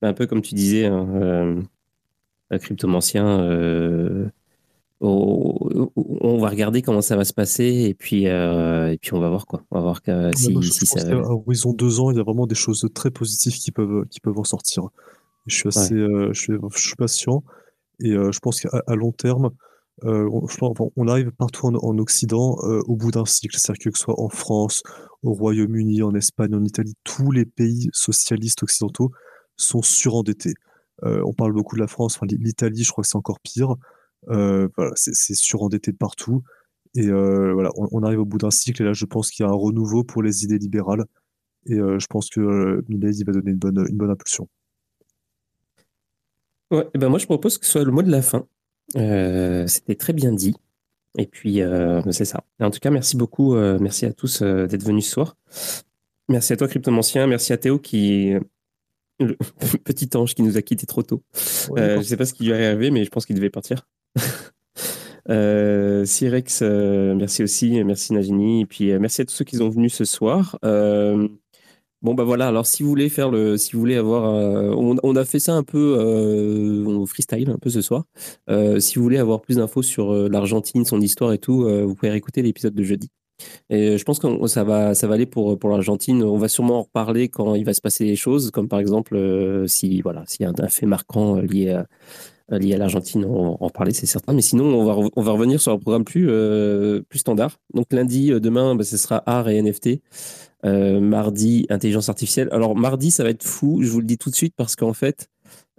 un 0.02 0.14
peu 0.14 0.28
comme 0.28 0.42
tu 0.42 0.56
disais, 0.56 0.86
hein, 0.86 1.64
cryptomancien, 2.60 4.30
on 5.02 6.38
va 6.40 6.50
regarder 6.50 6.82
comment 6.82 7.02
ça 7.02 7.16
va 7.16 7.24
se 7.24 7.34
passer 7.34 7.86
et 7.90 7.94
puis, 7.94 8.28
euh, 8.28 8.92
et 8.92 8.98
puis 8.98 9.14
on 9.14 9.20
va 9.20 9.30
voir 9.30 9.46
quoi. 9.46 9.64
On 9.72 9.78
va 9.78 9.82
voir 9.82 10.02
que, 10.02 10.32
si, 10.36 10.62
si 10.64 10.86
ça. 10.86 11.00
ils 11.48 11.68
ont 11.68 11.74
deux 11.74 12.00
ans, 12.00 12.12
il 12.12 12.18
y 12.18 12.20
a 12.20 12.24
vraiment 12.24 12.48
des 12.48 12.56
choses 12.56 12.86
très 12.94 13.12
positives 13.12 13.54
qui 13.54 13.72
peuvent, 13.72 14.06
qui 14.10 14.20
peuvent 14.20 14.38
en 14.38 14.44
sortir. 14.44 14.90
Je 15.46 15.56
suis 15.56 15.68
assez, 15.70 15.94
euh, 15.94 16.34
je, 16.34 16.42
suis, 16.42 16.54
je, 16.54 16.80
suis, 16.80 16.96
patient 16.96 17.44
et 18.02 18.12
euh, 18.12 18.32
je 18.32 18.40
pense 18.40 18.60
qu'à 18.60 18.96
long 18.96 19.12
terme, 19.12 19.52
on, 20.04 20.46
on, 20.96 21.08
arrive 21.08 21.32
partout 21.32 21.68
en, 21.68 21.98
Occident 21.98 22.58
au 22.88 22.96
bout 22.96 23.12
d'un 23.12 23.26
cycle. 23.26 23.58
C'est-à-dire 23.58 23.92
que, 23.92 23.98
ce 23.98 24.04
soit 24.04 24.20
en 24.20 24.30
France, 24.30 24.84
au 25.24 25.34
Royaume-Uni, 25.34 26.02
en 26.02 26.14
Espagne, 26.14 26.56
en 26.56 26.64
Italie, 26.64 26.96
tous 27.04 27.32
les 27.32 27.46
pays 27.46 27.90
socialistes 27.94 28.64
occidentaux 28.64 29.12
sont 29.58 29.82
surendettés. 29.82 30.54
on 31.04 31.34
parle 31.34 31.54
beaucoup 31.54 31.76
de 31.76 31.82
la 31.82 31.88
France, 31.88 32.20
l'Italie, 32.24 32.84
je 32.84 32.92
crois 32.92 33.04
que 33.04 33.08
c'est 33.10 33.18
encore 33.18 33.40
pire. 33.40 33.76
Euh, 34.30 34.68
c'est 34.96 35.36
surendetté 35.36 35.92
de 35.92 35.98
partout. 35.98 36.44
Et 36.96 37.08
euh, 37.08 37.54
voilà, 37.54 37.70
on, 37.76 38.04
arrive 38.04 38.20
au 38.20 38.26
bout 38.26 38.40
d'un 38.40 38.52
cycle. 38.52 38.82
Et 38.82 38.86
là, 38.86 38.94
je 38.94 39.06
pense 39.06 39.30
qu'il 39.30 39.46
y 39.46 39.48
a 39.48 39.52
un 39.52 39.56
renouveau 39.56 40.04
pour 40.04 40.24
les 40.24 40.44
idées 40.44 40.58
libérales. 40.58 41.06
Et 41.66 41.76
euh, 41.76 42.00
je 42.00 42.08
pense 42.08 42.30
que 42.30 42.40
euh, 42.40 42.86
il 42.90 43.26
va 43.26 43.34
donner 43.34 43.52
une 43.52 43.58
bonne, 43.58 44.10
impulsion. 44.10 44.48
Ouais, 46.72 46.88
ben 46.96 47.10
moi, 47.10 47.20
je 47.20 47.26
propose 47.26 47.58
que 47.58 47.66
ce 47.66 47.74
soit 47.74 47.84
le 47.84 47.92
mot 47.92 48.02
de 48.02 48.12
la 48.12 48.22
fin. 48.22 48.48
C'était 48.94 49.96
très 49.96 50.14
bien 50.14 50.32
dit. 50.32 50.56
Et 51.18 51.26
puis, 51.26 51.62
c'est 52.12 52.26
ça. 52.26 52.44
en 52.60 52.72
tout 52.72 52.80
cas, 52.80 52.90
merci 52.90 53.18
beaucoup. 53.18 53.56
merci 53.56 54.06
à 54.06 54.14
tous 54.14 54.42
d'être 54.42 54.84
venus 54.84 55.06
ce 55.06 55.12
soir. 55.12 55.36
Merci 56.28 56.54
à 56.54 56.58
toi, 56.58 56.68
Cryptomancien. 56.68 57.26
Merci 57.28 57.54
à 57.54 57.58
Théo 57.58 57.80
qui 57.80 58.36
le 59.20 59.36
petit 59.84 60.10
ange 60.16 60.34
qui 60.34 60.44
nous 60.44 60.58
a 60.58 60.62
quittés 60.62 60.86
trop 60.86 61.04
tôt. 61.04 61.22
je 61.76 61.98
ne 61.98 62.02
sais 62.02 62.18
pas 62.18 62.26
ce 62.26 62.34
qui 62.34 62.44
lui 62.46 62.52
est 62.52 62.66
arrivé, 62.66 62.92
mais 62.92 63.04
je 63.04 63.10
pense 63.10 63.26
qu'il 63.26 63.36
devait 63.36 63.50
partir. 63.50 63.88
Euh, 65.30 66.06
Cyrex, 66.06 66.62
euh, 66.64 67.14
merci 67.14 67.44
aussi, 67.44 67.84
merci 67.84 68.14
Nagini, 68.14 68.62
et 68.62 68.66
puis 68.66 68.92
euh, 68.92 68.98
merci 68.98 69.22
à 69.22 69.26
tous 69.26 69.34
ceux 69.36 69.46
qui 69.46 69.58
sont 69.58 69.70
venus 69.70 69.94
ce 69.94 70.04
soir. 70.04 70.58
Euh, 72.00 72.06
bon 72.06 72.14
bah 72.14 72.24
voilà, 72.24 72.48
alors 72.48 72.66
si 72.66 72.84
vous 72.84 72.90
voulez 72.90 73.10
faire 73.10 73.30
le, 73.30 73.58
si 73.58 73.74
vous 73.74 73.80
voulez 73.80 73.96
avoir, 73.96 74.24
on, 74.24 75.16
a 75.16 75.26
fait 75.26 75.40
ça 75.40 75.54
un 75.54 75.64
peu 75.64 77.06
freestyle 77.08 77.50
un 77.50 77.58
peu 77.58 77.70
ce 77.70 77.82
soir. 77.82 78.06
si 78.80 78.96
vous 78.96 79.04
voulez 79.04 79.18
avoir 79.18 79.42
plus 79.42 79.58
d'infos 79.58 79.82
sur 79.82 80.14
l'Argentine, 80.30 80.86
son 80.86 81.02
histoire 81.02 81.34
et 81.34 81.38
tout, 81.38 81.64
vous 81.64 81.96
pouvez 81.96 82.12
réécouter 82.12 82.42
l'épisode 82.42 82.74
de 82.74 82.84
jeudi. 82.84 83.10
Et 83.70 83.98
je 83.98 84.04
pense 84.04 84.20
que 84.20 84.48
ça 84.48 84.64
va, 84.66 84.96
ça 84.96 85.12
aller 85.12 85.26
pour, 85.26 85.58
l'Argentine. 85.64 86.24
On 86.24 86.38
va 86.38 86.50
sûrement 86.50 86.80
en 86.80 86.84
reparler 86.84 87.30
quand 87.30 87.56
il 87.56 87.64
va 87.66 87.74
se 87.74 87.82
passer 87.82 88.06
des 88.06 88.18
choses, 88.18 88.52
comme 88.52 88.68
par 88.68 88.80
exemple 88.80 89.66
si 89.68 90.02
voilà, 90.02 90.24
s'il 90.28 90.46
y 90.46 90.46
a 90.46 90.52
un, 90.58 90.68
fait 90.68 90.86
marquant 90.86 91.36
lié 91.36 91.72
à, 92.50 92.58
lié 92.58 92.76
à 92.76 92.78
l'Argentine, 92.78 93.26
on 93.26 93.44
va 93.44 93.50
en 93.50 93.66
reparler, 93.68 93.94
c'est 93.94 94.06
certain. 94.06 94.34
Mais 94.34 94.42
sinon, 94.42 94.66
on 94.66 94.86
va, 95.22 95.32
revenir 95.32 95.62
sur 95.62 95.72
un 95.72 95.78
programme 95.78 96.04
plus, 96.06 96.28
plus 97.10 97.20
standard. 97.20 97.58
Donc 97.74 97.86
lundi, 97.92 98.32
demain, 98.40 98.76
bah, 98.76 98.84
ce 98.84 98.98
sera 98.98 99.24
art 99.26 99.50
et 99.50 99.62
NFT. 99.62 100.02
Mardi, 100.64 101.66
intelligence 101.70 102.10
artificielle. 102.10 102.50
Alors 102.52 102.76
mardi, 102.76 103.12
ça 103.12 103.24
va 103.24 103.30
être 103.30 103.44
fou, 103.44 103.82
je 103.82 103.90
vous 103.90 104.00
le 104.00 104.06
dis 104.06 104.18
tout 104.18 104.30
de 104.30 104.36
suite, 104.36 104.54
parce 104.58 104.76
qu'en 104.76 104.94
fait, 104.94 105.30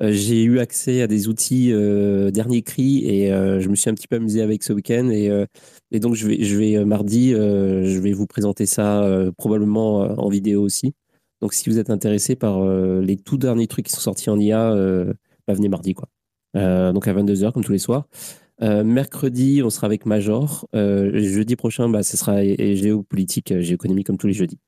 euh, 0.02 0.12
j'ai 0.12 0.42
eu 0.42 0.58
accès 0.60 1.02
à 1.02 1.06
des 1.06 1.28
outils 1.28 1.72
euh, 1.72 2.30
dernier 2.30 2.62
cri 2.62 3.04
et 3.04 3.32
euh, 3.32 3.60
je 3.60 3.68
me 3.68 3.74
suis 3.74 3.90
un 3.90 3.94
petit 3.94 4.08
peu 4.08 4.16
amusé 4.16 4.40
avec 4.40 4.62
ce 4.62 4.72
week-end. 4.72 5.10
Et, 5.10 5.30
et 5.90 6.00
donc, 6.00 6.14
je 6.14 6.26
vais, 6.26 6.42
je 6.42 6.56
vais 6.56 6.84
mardi, 6.84 7.32
je 7.32 7.98
vais 8.00 8.12
vous 8.12 8.26
présenter 8.26 8.66
ça 8.66 9.06
probablement 9.36 10.00
en 10.00 10.28
vidéo 10.28 10.62
aussi. 10.62 10.94
Donc, 11.40 11.54
si 11.54 11.68
vous 11.68 11.78
êtes 11.78 11.90
intéressé 11.90 12.36
par 12.36 12.64
les 12.64 13.16
tout 13.16 13.38
derniers 13.38 13.66
trucs 13.66 13.86
qui 13.86 13.92
sont 13.92 14.00
sortis 14.00 14.30
en 14.30 14.38
IA, 14.38 14.74
bah, 15.46 15.54
venez 15.54 15.68
mardi. 15.68 15.94
Quoi. 15.94 16.08
donc, 16.54 17.08
à 17.08 17.14
22h, 17.14 17.52
comme 17.52 17.64
tous 17.64 17.72
les 17.72 17.78
soirs. 17.78 18.06
Mercredi, 18.60 19.62
on 19.64 19.70
sera 19.70 19.86
avec 19.86 20.06
Major. 20.06 20.68
jeudi 20.74 21.56
prochain, 21.56 21.88
bah, 21.88 22.02
ce 22.02 22.16
sera 22.16 22.44
géopolitique, 22.44 23.58
géoéconomie 23.60 24.04
comme 24.04 24.18
tous 24.18 24.26
les 24.26 24.32
jeudis. 24.32 24.58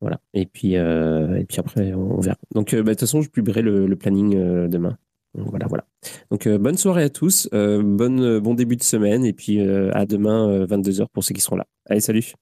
Voilà. 0.00 0.18
Et 0.32 0.46
puis, 0.46 0.76
euh, 0.76 1.36
et 1.36 1.44
puis 1.44 1.58
après, 1.58 1.92
on 1.92 2.20
verra. 2.20 2.36
Donc, 2.54 2.72
euh, 2.72 2.78
bah, 2.78 2.90
de 2.90 2.90
toute 2.90 3.00
façon, 3.00 3.20
je 3.20 3.28
publierai 3.28 3.62
le, 3.62 3.94
planning 3.96 4.34
euh, 4.36 4.68
demain. 4.68 4.96
voilà, 5.34 5.66
voilà. 5.66 5.84
Donc, 6.30 6.48
bonne 6.48 6.76
soirée 6.76 7.04
à 7.04 7.10
tous. 7.10 7.48
bonne, 7.52 8.38
bon 8.40 8.54
début 8.54 8.76
de 8.76 8.82
semaine. 8.82 9.24
Et 9.24 9.32
puis, 9.32 9.60
à 9.60 10.06
demain, 10.06 10.64
22h 10.64 11.06
pour 11.12 11.24
ceux 11.24 11.34
qui 11.34 11.40
seront 11.40 11.56
là. 11.56 11.66
Allez, 11.86 12.00
salut. 12.00 12.32